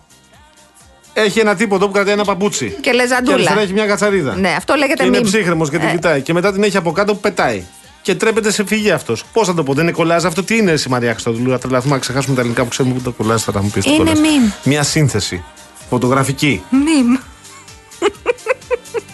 Έχει 1.14 1.40
ένα 1.40 1.56
τύπο 1.56 1.76
εδώ 1.76 1.86
που 1.86 1.92
κρατάει 1.92 2.14
ένα 2.14 2.24
παπούτσι. 2.24 2.78
Και 2.82 2.92
λεζαντούλα. 2.92 3.54
Και 3.54 3.60
έχει 3.60 3.74
μια 3.74 3.86
κατσαρίδα. 3.86 4.36
Ναι, 4.36 4.50
αυτό 4.58 4.76
λέγεται 4.76 5.04
και 5.04 5.08
Είναι 5.08 5.22
ψύχρεμος 5.22 5.70
και 5.70 5.78
την 5.78 5.88
ε. 5.88 5.92
κοιτάει. 5.92 6.22
Και 6.22 6.34
μετά 6.34 6.52
την 6.52 6.64
έχει 6.64 6.78
από 6.78 6.92
κάτω 6.92 7.14
που 7.14 7.20
πετάει. 7.20 7.64
Και 8.02 8.16
τρέπεται 8.16 8.52
σε 8.52 8.66
φυγή 8.66 8.92
αυτός. 8.92 9.24
Πώς 9.34 9.48
θα 9.48 9.54
το 9.54 9.64
πω, 9.64 9.74
δεν 9.74 9.84
είναι 9.84 9.92
κολλάζ 9.92 10.26
αυτό, 10.26 10.44
τι 10.44 10.58
είναι 10.58 10.72
η 10.72 10.90
Μαρία 10.90 11.12
Χρυστοδουλού. 11.12 11.52
Να 11.52 11.60
τρελαθούμε 11.60 11.94
να 11.94 12.00
ξεχάσουμε 12.00 12.36
τα 12.36 12.42
ελληνικά 12.42 12.64
που 12.64 12.70
ξέρουμε 12.70 12.96
που 12.96 13.02
το 13.02 13.12
κολλάζ 13.12 13.42
θα 13.42 13.62
μου 13.62 13.70
πεις. 13.70 13.86
Είναι 13.86 14.12
μιμ. 14.12 14.52
Μια 14.64 14.84
σύνθεση. 14.84 15.44
Φωτογραφική. 15.90 16.64
Μιμ. 16.70 17.18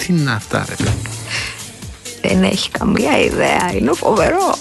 Τι 0.05 0.13
είναι 0.13 0.31
αυτά, 0.31 0.65
ρε 0.69 0.75
Δεν 2.21 2.43
έχει 2.43 2.69
καμία 2.69 3.19
ιδέα. 3.19 3.71
Είναι 3.73 3.93
φοβερό. 3.93 4.55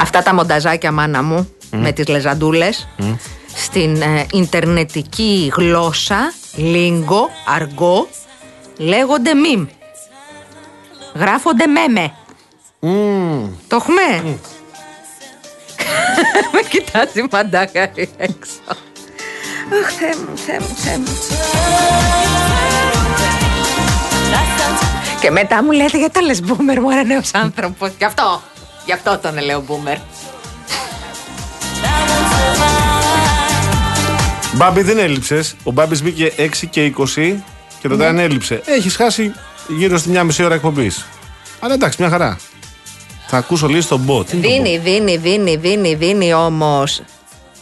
Αυτά 0.00 0.22
τα 0.22 0.34
μονταζάκια 0.34 0.92
μάνα 0.92 1.22
μου 1.22 1.48
με 1.70 1.92
τις 1.92 2.08
λεζαντούλες 2.08 2.88
στην 3.54 4.02
ε, 4.02 4.26
ιντερνετική 4.32 5.52
γλώσσα 5.56 6.32
λίγκο, 6.56 7.30
αργό, 7.46 8.08
λέγονται 8.76 9.34
μιμ. 9.34 9.66
Γράφονται 11.14 11.66
μέμε. 11.66 12.12
Mm. 12.80 13.48
Το 13.68 13.76
έχουμε; 13.76 14.22
Mm. 14.24 14.36
Με 16.52 16.60
κοιτάζει 16.68 17.24
μαντάκαρη 17.30 18.08
έξω. 18.16 18.88
Αχ, 19.72 19.92
Θεέ 19.92 20.14
μου, 20.16 20.36
Θεέ 20.36 20.58
μου, 20.58 20.74
Θεέ 20.76 20.98
μου. 20.98 21.06
Και 25.20 25.30
μετά 25.30 25.62
μου 25.64 25.70
λέτε 25.70 25.98
γιατί 25.98 26.12
τα 26.12 26.22
λες 26.22 26.42
μπούμερ, 26.42 26.80
μου 26.80 26.88
νέος 27.06 27.30
άνθρωπος. 27.32 27.90
Γι' 27.98 28.04
αυτό, 28.04 28.42
γι' 28.84 28.92
αυτό 28.92 29.18
τον 29.18 29.38
λέω 29.44 29.60
μπούμερ. 29.60 29.96
Μπάμπη 34.54 34.82
δεν 34.82 34.98
έλειψες. 34.98 35.54
Ο 35.64 35.70
Μπάμπης 35.70 36.02
μπήκε 36.02 36.32
6 36.36 36.48
και 36.70 36.92
20 37.16 37.34
και 37.80 37.88
τότε 37.88 38.12
ναι. 38.12 38.22
έλειψε. 38.22 38.62
Έχεις 38.64 38.96
χάσει 38.96 39.32
γύρω 39.68 39.98
στη 39.98 40.08
μια 40.08 40.24
μισή 40.24 40.44
ώρα 40.44 40.54
εκπομπής. 40.54 41.06
Αλλά 41.60 41.74
εντάξει, 41.74 41.96
μια 42.00 42.10
χαρά. 42.10 42.38
Θα 43.26 43.36
ακούσω 43.36 43.66
λίγο 43.66 43.80
στον 43.80 44.06
bot. 44.08 44.26
Δίνει, 44.26 44.78
δίνει, 44.78 45.16
δίνει, 45.16 45.56
δίνει, 45.56 45.94
δίνει 45.94 46.32
όμως. 46.32 47.02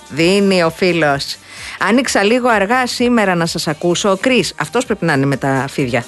Δίνει 0.08 0.62
ο 0.62 0.70
φίλος. 0.70 1.36
Άνοιξα 1.78 2.22
λίγο 2.22 2.48
αργά 2.48 2.86
σήμερα 2.86 3.34
να 3.34 3.46
σας 3.46 3.68
ακούσω. 3.68 4.10
Ο 4.10 4.16
Κρι, 4.16 4.44
αυτός 4.60 4.86
πρέπει 4.86 5.04
να 5.04 5.12
είναι 5.12 5.26
με 5.26 5.36
τα 5.36 5.64
φίδια. 5.68 6.04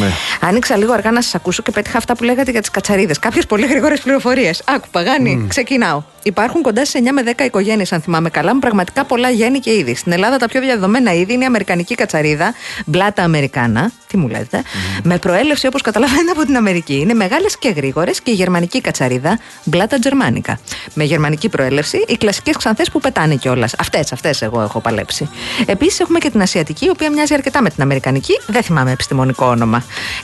Ναι. 0.00 0.10
Άνοιξα 0.40 0.76
λίγο 0.76 0.92
αργά 0.92 1.10
να 1.10 1.22
σας 1.22 1.34
ακούσω 1.34 1.62
και 1.62 1.70
πέτυχα 1.70 1.98
αυτά 1.98 2.16
που 2.16 2.24
λέγατε 2.24 2.50
για 2.50 2.60
τις 2.60 2.70
κατσαρίδες. 2.70 3.18
Κάποιες 3.18 3.46
πολύ 3.46 3.66
γρήγορες 3.66 4.00
πληροφορίες. 4.00 4.62
Άκου, 4.64 4.88
παγάνι, 4.90 5.44
ξεκινάω. 5.48 6.02
Υπάρχουν 6.22 6.62
κοντά 6.62 6.84
σε 6.84 6.98
9 6.98 7.12
με 7.12 7.22
10 7.22 7.44
οικογένειες, 7.44 7.92
αν 7.92 8.00
θυμάμαι 8.00 8.30
καλά, 8.30 8.54
με 8.54 8.60
πραγματικά 8.60 9.04
πολλά 9.04 9.30
γέννη 9.30 9.58
και 9.58 9.74
είδη. 9.74 9.94
Στην 9.94 10.12
Ελλάδα 10.12 10.36
τα 10.36 10.48
πιο 10.48 10.60
διαδεδομένα 10.60 11.14
είδη 11.14 11.32
είναι 11.32 11.42
η 11.42 11.46
Αμερικανική 11.46 11.94
κατσαρίδα, 11.94 12.54
μπλάτα 12.86 13.22
Αμερικάνα, 13.22 13.90
τι 14.08 14.16
μου 14.16 14.28
λέτε, 14.28 14.62
με 15.02 15.18
προέλευση 15.18 15.66
όπως 15.66 15.82
καταλαβαίνετε 15.82 16.30
από 16.30 16.44
την 16.44 16.56
Αμερική. 16.56 16.94
Είναι 16.94 17.14
μεγάλες 17.14 17.58
και 17.58 17.68
γρήγορες 17.68 18.20
και 18.20 18.30
η 18.30 18.34
γερμανική 18.34 18.80
κατσαρίδα, 18.80 19.38
μπλάτα 19.64 19.98
Τζερμάνικα. 19.98 20.58
Με 20.94 21.04
γερμανική 21.04 21.48
προέλευση, 21.48 22.04
οι 22.08 22.16
κλασικές 22.16 22.56
ξανθές 22.56 22.90
που 22.90 23.00
πετάνε 23.00 23.34
κιόλας. 23.34 23.74
Αυτές, 23.78 24.12
αυτές 24.12 24.42
εγώ 24.42 24.60
έχω 24.60 24.80
παλέψει. 24.80 25.28
Επίσης 25.66 26.00
έχουμε 26.00 26.18
και 26.18 26.30
την 26.30 26.42
Ασιατική, 26.42 26.84
η 26.84 26.90
οποία 26.90 27.10
μοιάζει 27.10 27.34
αρκετά 27.34 27.62
με 27.62 27.70
την 27.70 27.82
Αμερικανική, 27.82 28.40
δεν 28.46 28.62
θυμάμαι 28.62 28.90
επιστημονικό 28.92 29.46
όνομα. 29.46 29.69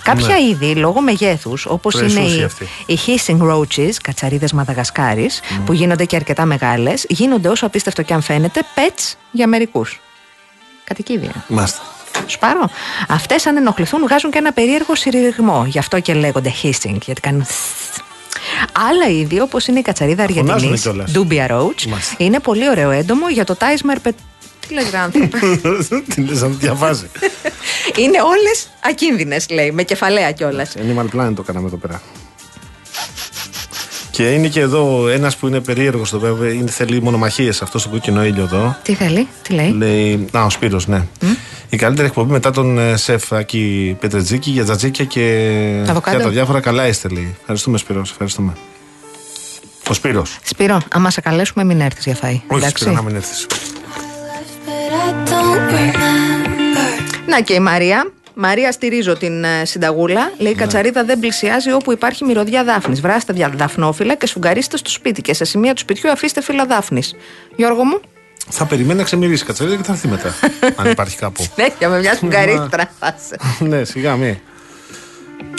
Κάποια 0.03 0.27
ναι. 0.27 0.43
είδη 0.43 0.75
λόγω 0.75 1.01
μεγέθους, 1.01 1.67
όπως 1.67 1.95
είναι 2.01 2.21
οι, 2.21 2.49
οι 2.87 2.99
hissing 3.07 3.39
roaches, 3.51 3.93
κατσαρίδες 4.03 4.53
Μαδαγασκάρης, 4.53 5.41
που 5.65 5.73
γίνονται 5.73 6.05
και 6.05 6.17
αρκετά 6.17 6.45
μεγάλες, 6.45 7.05
γίνονται 7.09 7.49
όσο 7.49 7.67
απίστευτο 7.67 8.03
και 8.03 8.15
αν 8.15 8.21
φαίνεται, 8.21 8.63
pets 8.75 9.15
για 9.31 9.47
μερικούς. 9.47 10.01
Κατοικίδια. 10.85 11.45
Μάλιστα. 11.49 11.81
Σπάρω. 12.27 12.71
Αυτές, 13.09 13.47
αν 13.47 13.57
ενοχληθούν, 13.57 14.01
βγάζουν 14.01 14.31
και 14.31 14.39
ένα 14.39 14.53
περίεργο 14.53 14.95
συρριγμό. 14.95 15.65
Γι' 15.67 15.79
αυτό 15.79 16.01
και 16.01 16.15
λέγονται 16.15 16.53
hissing, 16.63 16.99
γιατί 17.05 17.21
κάνουν. 17.21 17.47
Άλλα 18.73 19.09
είδη, 19.09 19.41
όπως 19.41 19.67
είναι 19.67 19.79
η 19.79 19.83
κατσαρίδα 19.83 20.23
Αργεντινής, 20.23 20.89
Dubia 21.15 21.51
Roach, 21.51 21.99
είναι 22.17 22.41
πολύ 22.41 22.69
ωραίο 22.69 22.91
έντομο 22.91 23.29
για 23.29 23.45
το 23.45 23.57
Tysmer 23.59 23.97
τι 24.69 24.75
λέγεται 24.75 24.97
άνθρωπε. 24.97 25.39
Τι 26.15 26.21
λες, 26.21 26.43
να 26.43 26.49
διαβάζει. 26.49 27.07
Είναι 27.97 28.21
όλες 28.23 28.69
ακίνδυνες, 28.81 29.49
λέει, 29.51 29.71
με 29.71 29.83
κεφαλαία 29.83 30.33
κιόλας. 30.33 30.75
Animal 30.77 31.19
Planet 31.19 31.33
το 31.35 31.43
κάναμε 31.43 31.67
εδώ 31.67 31.77
πέρα. 31.77 32.03
Και 34.11 34.31
είναι 34.33 34.49
και 34.49 34.61
εδώ 34.61 35.09
ένας 35.09 35.37
που 35.37 35.47
είναι 35.47 35.61
περίεργος 35.61 36.11
το 36.11 36.19
βέβαια. 36.19 36.53
Είναι, 36.53 36.71
θέλει 36.71 37.03
μονομαχίες 37.03 37.63
αυτός 37.63 37.81
στο 37.81 37.91
κόκκινο 37.91 38.25
ήλιο 38.25 38.43
εδώ. 38.43 38.77
Τι 38.83 38.95
θέλει, 38.95 39.29
τι 39.43 39.53
λέει; 39.53 39.71
Λέει. 39.71 40.27
Να, 40.33 40.45
ο 40.45 40.51
Σπύρος, 40.51 40.87
ναι. 40.87 41.03
Η 41.69 41.77
καλύτερη 41.77 42.07
εκπομπή 42.07 42.33
μετά 42.33 42.51
τον 42.51 42.79
ε, 42.79 42.97
σεφ 42.97 43.33
Ακή 43.33 43.97
Πετρετζίκη 44.01 44.51
για 44.51 44.65
τζατζίκια 44.65 45.05
και 45.05 45.21
για 45.85 46.21
τα 46.21 46.29
διάφορα 46.29 46.61
καλά 46.61 46.87
είστε, 46.87 47.09
λέει. 47.09 47.37
Ευχαριστούμε, 47.41 47.79
Σπύρος. 47.79 48.11
Ευχαριστούμε. 48.11 48.53
Ο 49.89 49.93
Σπύρος. 49.93 50.39
Σπύρο, 50.43 50.81
άμα 50.91 51.11
σε 51.11 51.21
καλέσουμε, 51.21 51.65
μην 51.65 51.81
έρθεις 51.81 52.05
για 52.05 52.17
φαΐ. 52.23 52.41
Όχι, 52.47 52.69
Σπύρο, 52.69 52.93
να 52.93 53.03
μην 53.03 53.15
έρθεις. 53.15 53.47
Να 57.27 57.41
και 57.41 57.55
η 57.55 57.61
Μαρία. 57.61 58.13
Μαρία, 58.35 58.73
στηρίζω 58.73 59.17
την 59.17 59.45
ε, 59.45 59.65
συνταγούλα. 59.65 60.33
Λέει: 60.39 60.53
ναι. 60.53 60.59
Κατσαρίδα 60.59 61.05
δεν 61.05 61.19
πλησιάζει 61.19 61.73
όπου 61.73 61.93
υπάρχει 61.93 62.25
μυρωδιά 62.25 62.65
δάφνης. 62.65 63.01
Βράστε 63.01 63.51
δαφνόφυλλα 63.57 64.15
και 64.15 64.27
σφουγγαρίστε 64.27 64.77
στο 64.77 64.91
σπίτι. 64.91 65.23
Και 65.23 65.35
σε 65.35 65.45
σημεία 65.45 65.75
του 65.75 65.81
σπιτιού 65.81 66.11
αφήστε 66.11 66.43
φύλλα 66.43 66.67
δάφνης. 66.67 67.15
Γιώργο 67.57 67.85
μου. 67.85 68.01
Θα 68.49 68.65
περιμένει 68.67 68.99
να 68.99 69.05
ξεμυρίσει 69.05 69.43
η 69.43 69.47
κατσαρίδα 69.47 69.77
και 69.77 69.83
θα 69.83 69.93
έρθει 69.93 70.09
μετά. 70.09 70.35
αν 70.81 70.91
υπάρχει 70.91 71.17
κάπου. 71.17 71.47
Ναι, 71.57 71.89
με 71.89 71.99
μια 71.99 72.15
σφουγγαρίστρα. 72.15 72.91
ναι, 73.59 73.85
σιγά 73.85 74.17
μη. 74.17 74.41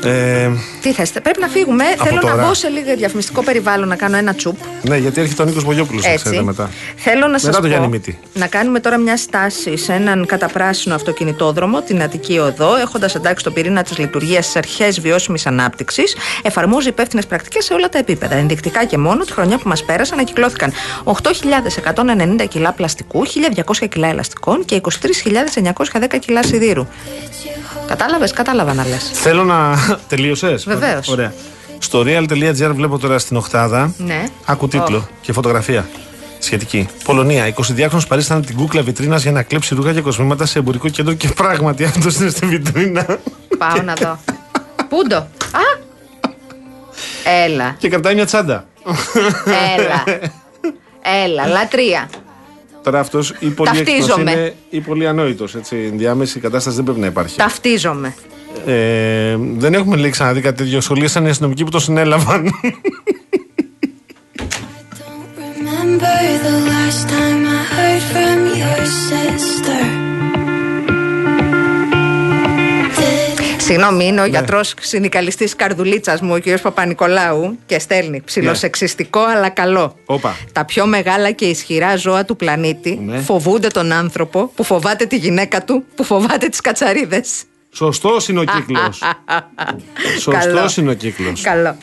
Ε, 0.04 0.50
Τι 0.82 0.94
θες, 0.94 1.12
πρέπει 1.12 1.40
να 1.40 1.48
φύγουμε. 1.48 1.84
Θέλω 2.04 2.20
τώρα. 2.20 2.36
να 2.36 2.48
μπω 2.48 2.54
σε 2.54 2.68
λίγο 2.68 2.96
διαφημιστικό 2.96 3.44
περιβάλλον 3.44 3.88
να 3.88 3.96
κάνω 3.96 4.18
ένα 4.18 4.34
τσουπ. 4.34 4.58
Ναι, 4.82 4.98
γιατί 4.98 5.22
έρχεται 5.22 5.42
ο 5.42 5.46
Νίκος 5.46 5.64
Βογιόπουλος, 5.64 6.04
ξέρετε 6.16 6.44
μετά. 6.44 6.70
Θέλω 6.96 7.28
να 7.28 7.38
σας 7.40 7.60
πω. 7.60 7.90
Να 8.34 8.48
κάνουμε 8.48 8.80
τώρα 8.80 8.98
μια 8.98 9.18
στάση 9.18 9.78
σε 9.78 9.94
έναν 9.94 10.26
καταπράσινο 10.26 10.96
αυτοκινητόδρομο, 10.96 11.82
την 11.82 12.02
Αττική 12.02 12.40
Οδό, 12.40 12.76
έχοντας 12.76 13.16
εντάξει 13.16 13.44
το 13.44 13.52
πυρήνα 13.52 13.84
της 13.84 13.98
λειτουργίας 13.98 14.44
στις 14.44 14.56
αρχές 14.56 15.00
βιώσιμης 15.00 15.46
ανάπτυξης. 15.46 16.16
Εφαρμόζει 16.42 16.88
υπεύθυνες 16.88 17.26
πρακτικές 17.26 17.66
σε 17.66 17.74
όλα 17.74 17.90
τα 17.90 17.98
επίπεδα. 17.98 18.36
Ενδεικτικά 18.36 18.86
και 18.86 18.98
μόνο 18.98 19.24
τη 19.24 19.32
χρονιά 19.32 19.58
που 19.58 19.68
μας 19.68 19.84
πέρασε 19.84 20.14
ανακυκλώθηκαν 20.14 20.72
8.190 21.04 22.48
κιλά 22.48 22.72
πλαστικού, 22.72 23.26
1.200 23.26 23.88
κιλά 23.90 24.08
ελαστικών 24.08 24.66
και 24.66 24.82
23.910 26.02 26.20
κιλά 26.20 26.44
σιδήρου. 26.44 26.88
Κατάλαβες, 27.88 28.32
κατάλαβα 28.32 28.74
να 28.74 28.86
λες. 28.88 29.12
Θέλω 29.14 29.44
να. 29.44 29.76
Τελείωσες; 30.10 30.64
Βεβαίως. 30.64 31.08
Ωραία. 31.08 31.34
Στο 31.80 32.04
real.gr 32.06 32.72
βλέπω 32.74 32.98
τώρα 32.98 33.20
στην 33.20 33.38
Οχτάδα. 33.38 33.94
Ναι. 33.98 34.24
Άκου 34.46 34.68
τίτλο 34.68 35.08
και 35.22 35.34
φωτογραφία. 35.34 35.88
Σχετική. 36.40 36.88
Πολωνία. 37.04 37.54
22χρονο 37.54 38.02
παρίστανε 38.08 38.42
την 38.42 38.56
κούκλα 38.56 38.82
βιτρίνας 38.82 39.22
για 39.22 39.32
να 39.32 39.44
κλέψει 39.44 39.76
ρούχα 39.76 39.94
και 39.94 40.02
κοσμήματα 40.02 40.46
σε 40.46 40.60
εμπορικό 40.60 40.90
κέντρο 40.90 41.14
και 41.14 41.28
πράγματι 41.28 41.84
αυτό 41.84 42.10
είναι 42.20 42.30
στη 42.30 42.46
βιτρίνα. 42.46 43.06
Πάω 43.58 43.82
να 43.82 43.94
δω. 43.94 44.20
Πούντο. 44.90 45.16
Α! 45.16 45.86
Έλα. 47.46 47.76
Και 47.78 47.90
κρατάει 47.90 48.16
μια 48.16 48.26
τσάντα. 48.26 48.66
Έλα. 49.78 50.04
Έλα. 51.26 51.48
Λατρεία. 51.48 52.10
Τώρα 52.84 53.00
αυτός 53.00 53.34
ή 53.40 53.48
πολύ 53.48 53.86
είναι 54.20 54.56
ή 54.70 54.80
πολύ 54.80 55.08
ανόητος. 55.08 55.56
Ενδιάμεση 55.70 56.40
κατάσταση 56.40 56.76
δεν 56.76 56.86
πρέπει 56.86 57.00
να 57.00 57.06
υπάρχει. 57.06 57.38
Ταυτίζομαι. 57.38 58.16
Ε, 58.66 59.36
δεν 59.58 59.74
έχουμε 59.74 59.96
λέει 59.96 60.10
ξαναδεί 60.10 60.42
κάτι 60.42 60.58
τέτοιο. 60.58 60.82
Σχολίασαν 60.82 61.26
οι 61.26 61.30
αστυνομικοί 61.30 61.64
που 61.64 61.70
το 61.70 61.80
συνέλαβαν. 61.80 62.52
Συγγνώμη, 73.68 74.06
είναι 74.06 74.20
ο 74.20 74.24
ναι. 74.24 74.30
γιατρός 74.30 74.74
συνδικαλιστή 74.80 75.46
καρδουλίτσας 75.56 76.22
μου, 76.22 76.34
ο 76.34 76.40
κ. 76.40 76.60
Παπα-Νικολάου, 76.62 77.58
και 77.66 77.80
στέλνει 77.80 78.22
ψιλοσεξιστικό 78.22 79.26
ναι. 79.26 79.32
αλλά 79.32 79.50
καλό. 79.50 79.96
Όπα. 80.06 80.36
Τα 80.52 80.66
πιο 80.66 80.86
μεγάλα 80.86 81.32
και 81.32 81.46
ισχυρά 81.46 81.96
ζώα 81.96 82.26
του 82.26 82.36
πλανήτη 82.36 83.00
ναι. 83.06 83.20
φοβούνται 83.20 83.68
τον 83.68 83.92
άνθρωπο 83.92 84.52
που 84.56 84.64
φοβάται 84.64 85.06
τη 85.06 85.18
γυναίκα 85.18 85.64
του, 85.64 85.84
που 85.96 86.04
φοβάται 86.04 86.48
τις 86.48 86.62
κατσαρίδες. 86.62 87.44
Σωστός 87.78 88.28
είναι 88.28 88.40
ο 88.40 88.44
κύκλος. 88.44 89.04
Σωστός 90.20 90.78
είναι 90.78 90.90
ο 90.90 90.94
κύκλος. 90.94 91.42
Καλό. 91.42 91.78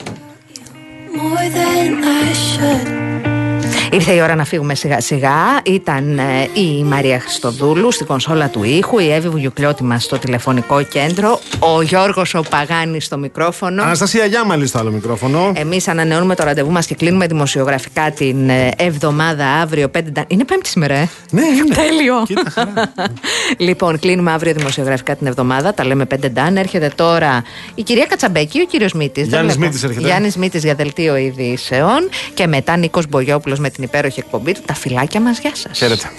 Ήρθε 3.94 4.12
η 4.12 4.20
ώρα 4.20 4.34
να 4.34 4.44
φύγουμε 4.44 4.74
σιγά 4.74 5.00
σιγά. 5.00 5.60
Ήταν 5.64 6.18
ε, 6.18 6.48
η 6.60 6.84
Μαρία 6.84 7.20
Χριστοδούλου 7.20 7.92
στην 7.92 8.06
κονσόλα 8.06 8.48
του 8.48 8.64
ήχου, 8.64 8.98
η 8.98 9.12
Εύη 9.12 9.28
Βουγιουκλιώτη 9.28 9.84
μας 9.84 10.04
στο 10.04 10.18
τηλεφωνικό 10.18 10.82
κέντρο, 10.82 11.40
ο 11.58 11.82
Γιώργος 11.82 12.34
ο 12.34 12.42
Παγάνης 12.50 13.04
στο 13.04 13.18
μικρόφωνο. 13.18 13.82
Αναστασία 13.82 14.24
Γιάμαλη 14.24 14.66
στο 14.66 14.78
άλλο 14.78 14.90
μικρόφωνο. 14.90 15.52
Εμείς 15.54 15.88
ανανεώνουμε 15.88 16.34
το 16.34 16.44
ραντεβού 16.44 16.70
μας 16.70 16.86
και 16.86 16.94
κλείνουμε 16.94 17.26
δημοσιογραφικά 17.26 18.10
την 18.10 18.48
ε, 18.48 18.70
εβδομάδα 18.76 19.46
αύριο 19.46 19.90
5. 19.94 20.00
Είναι 20.26 20.44
πέμπτης 20.44 20.70
σήμερα, 20.70 20.94
ε; 20.94 21.08
Ναι, 21.30 21.42
είναι. 21.42 21.74
Τέλειο. 21.74 22.26
λοιπόν, 23.68 23.98
κλείνουμε 23.98 24.32
αύριο 24.32 24.52
δημοσιογραφικά 24.52 25.16
την 25.16 25.26
εβδομάδα. 25.26 25.74
Τα 25.74 25.84
λέμε 25.84 26.06
5 26.14 26.30
ντάν. 26.30 26.56
Έρχεται 26.56 26.92
τώρα 26.94 27.42
η 27.74 27.82
κυρία 27.82 28.06
Κατσαμπέκη, 28.06 28.60
ο 28.60 28.64
κύριος 28.66 28.92
Μήτης. 28.92 29.26
Γιάννης 29.26 29.56
Μήτης 29.56 29.82
έρχεται. 29.82 30.06
Γιάννης 30.06 30.36
Μήτης 30.36 30.64
για 30.64 30.74
δελτίο 30.74 31.16
ειδήσεων. 31.16 32.08
Και 32.34 32.46
μετά 32.46 32.76
Νίκος 32.76 33.08
Μπογιόπουλος 33.08 33.58
με 33.58 33.70
την 33.84 33.92
υπέροχη 33.92 34.20
εκπομπή 34.20 34.52
του. 34.52 34.60
Τα 34.66 34.74
φυλάκια 34.74 35.20
μας, 35.20 35.38
γεια 35.38 35.54
σας. 35.54 35.78
Χαίρετε. 35.78 36.10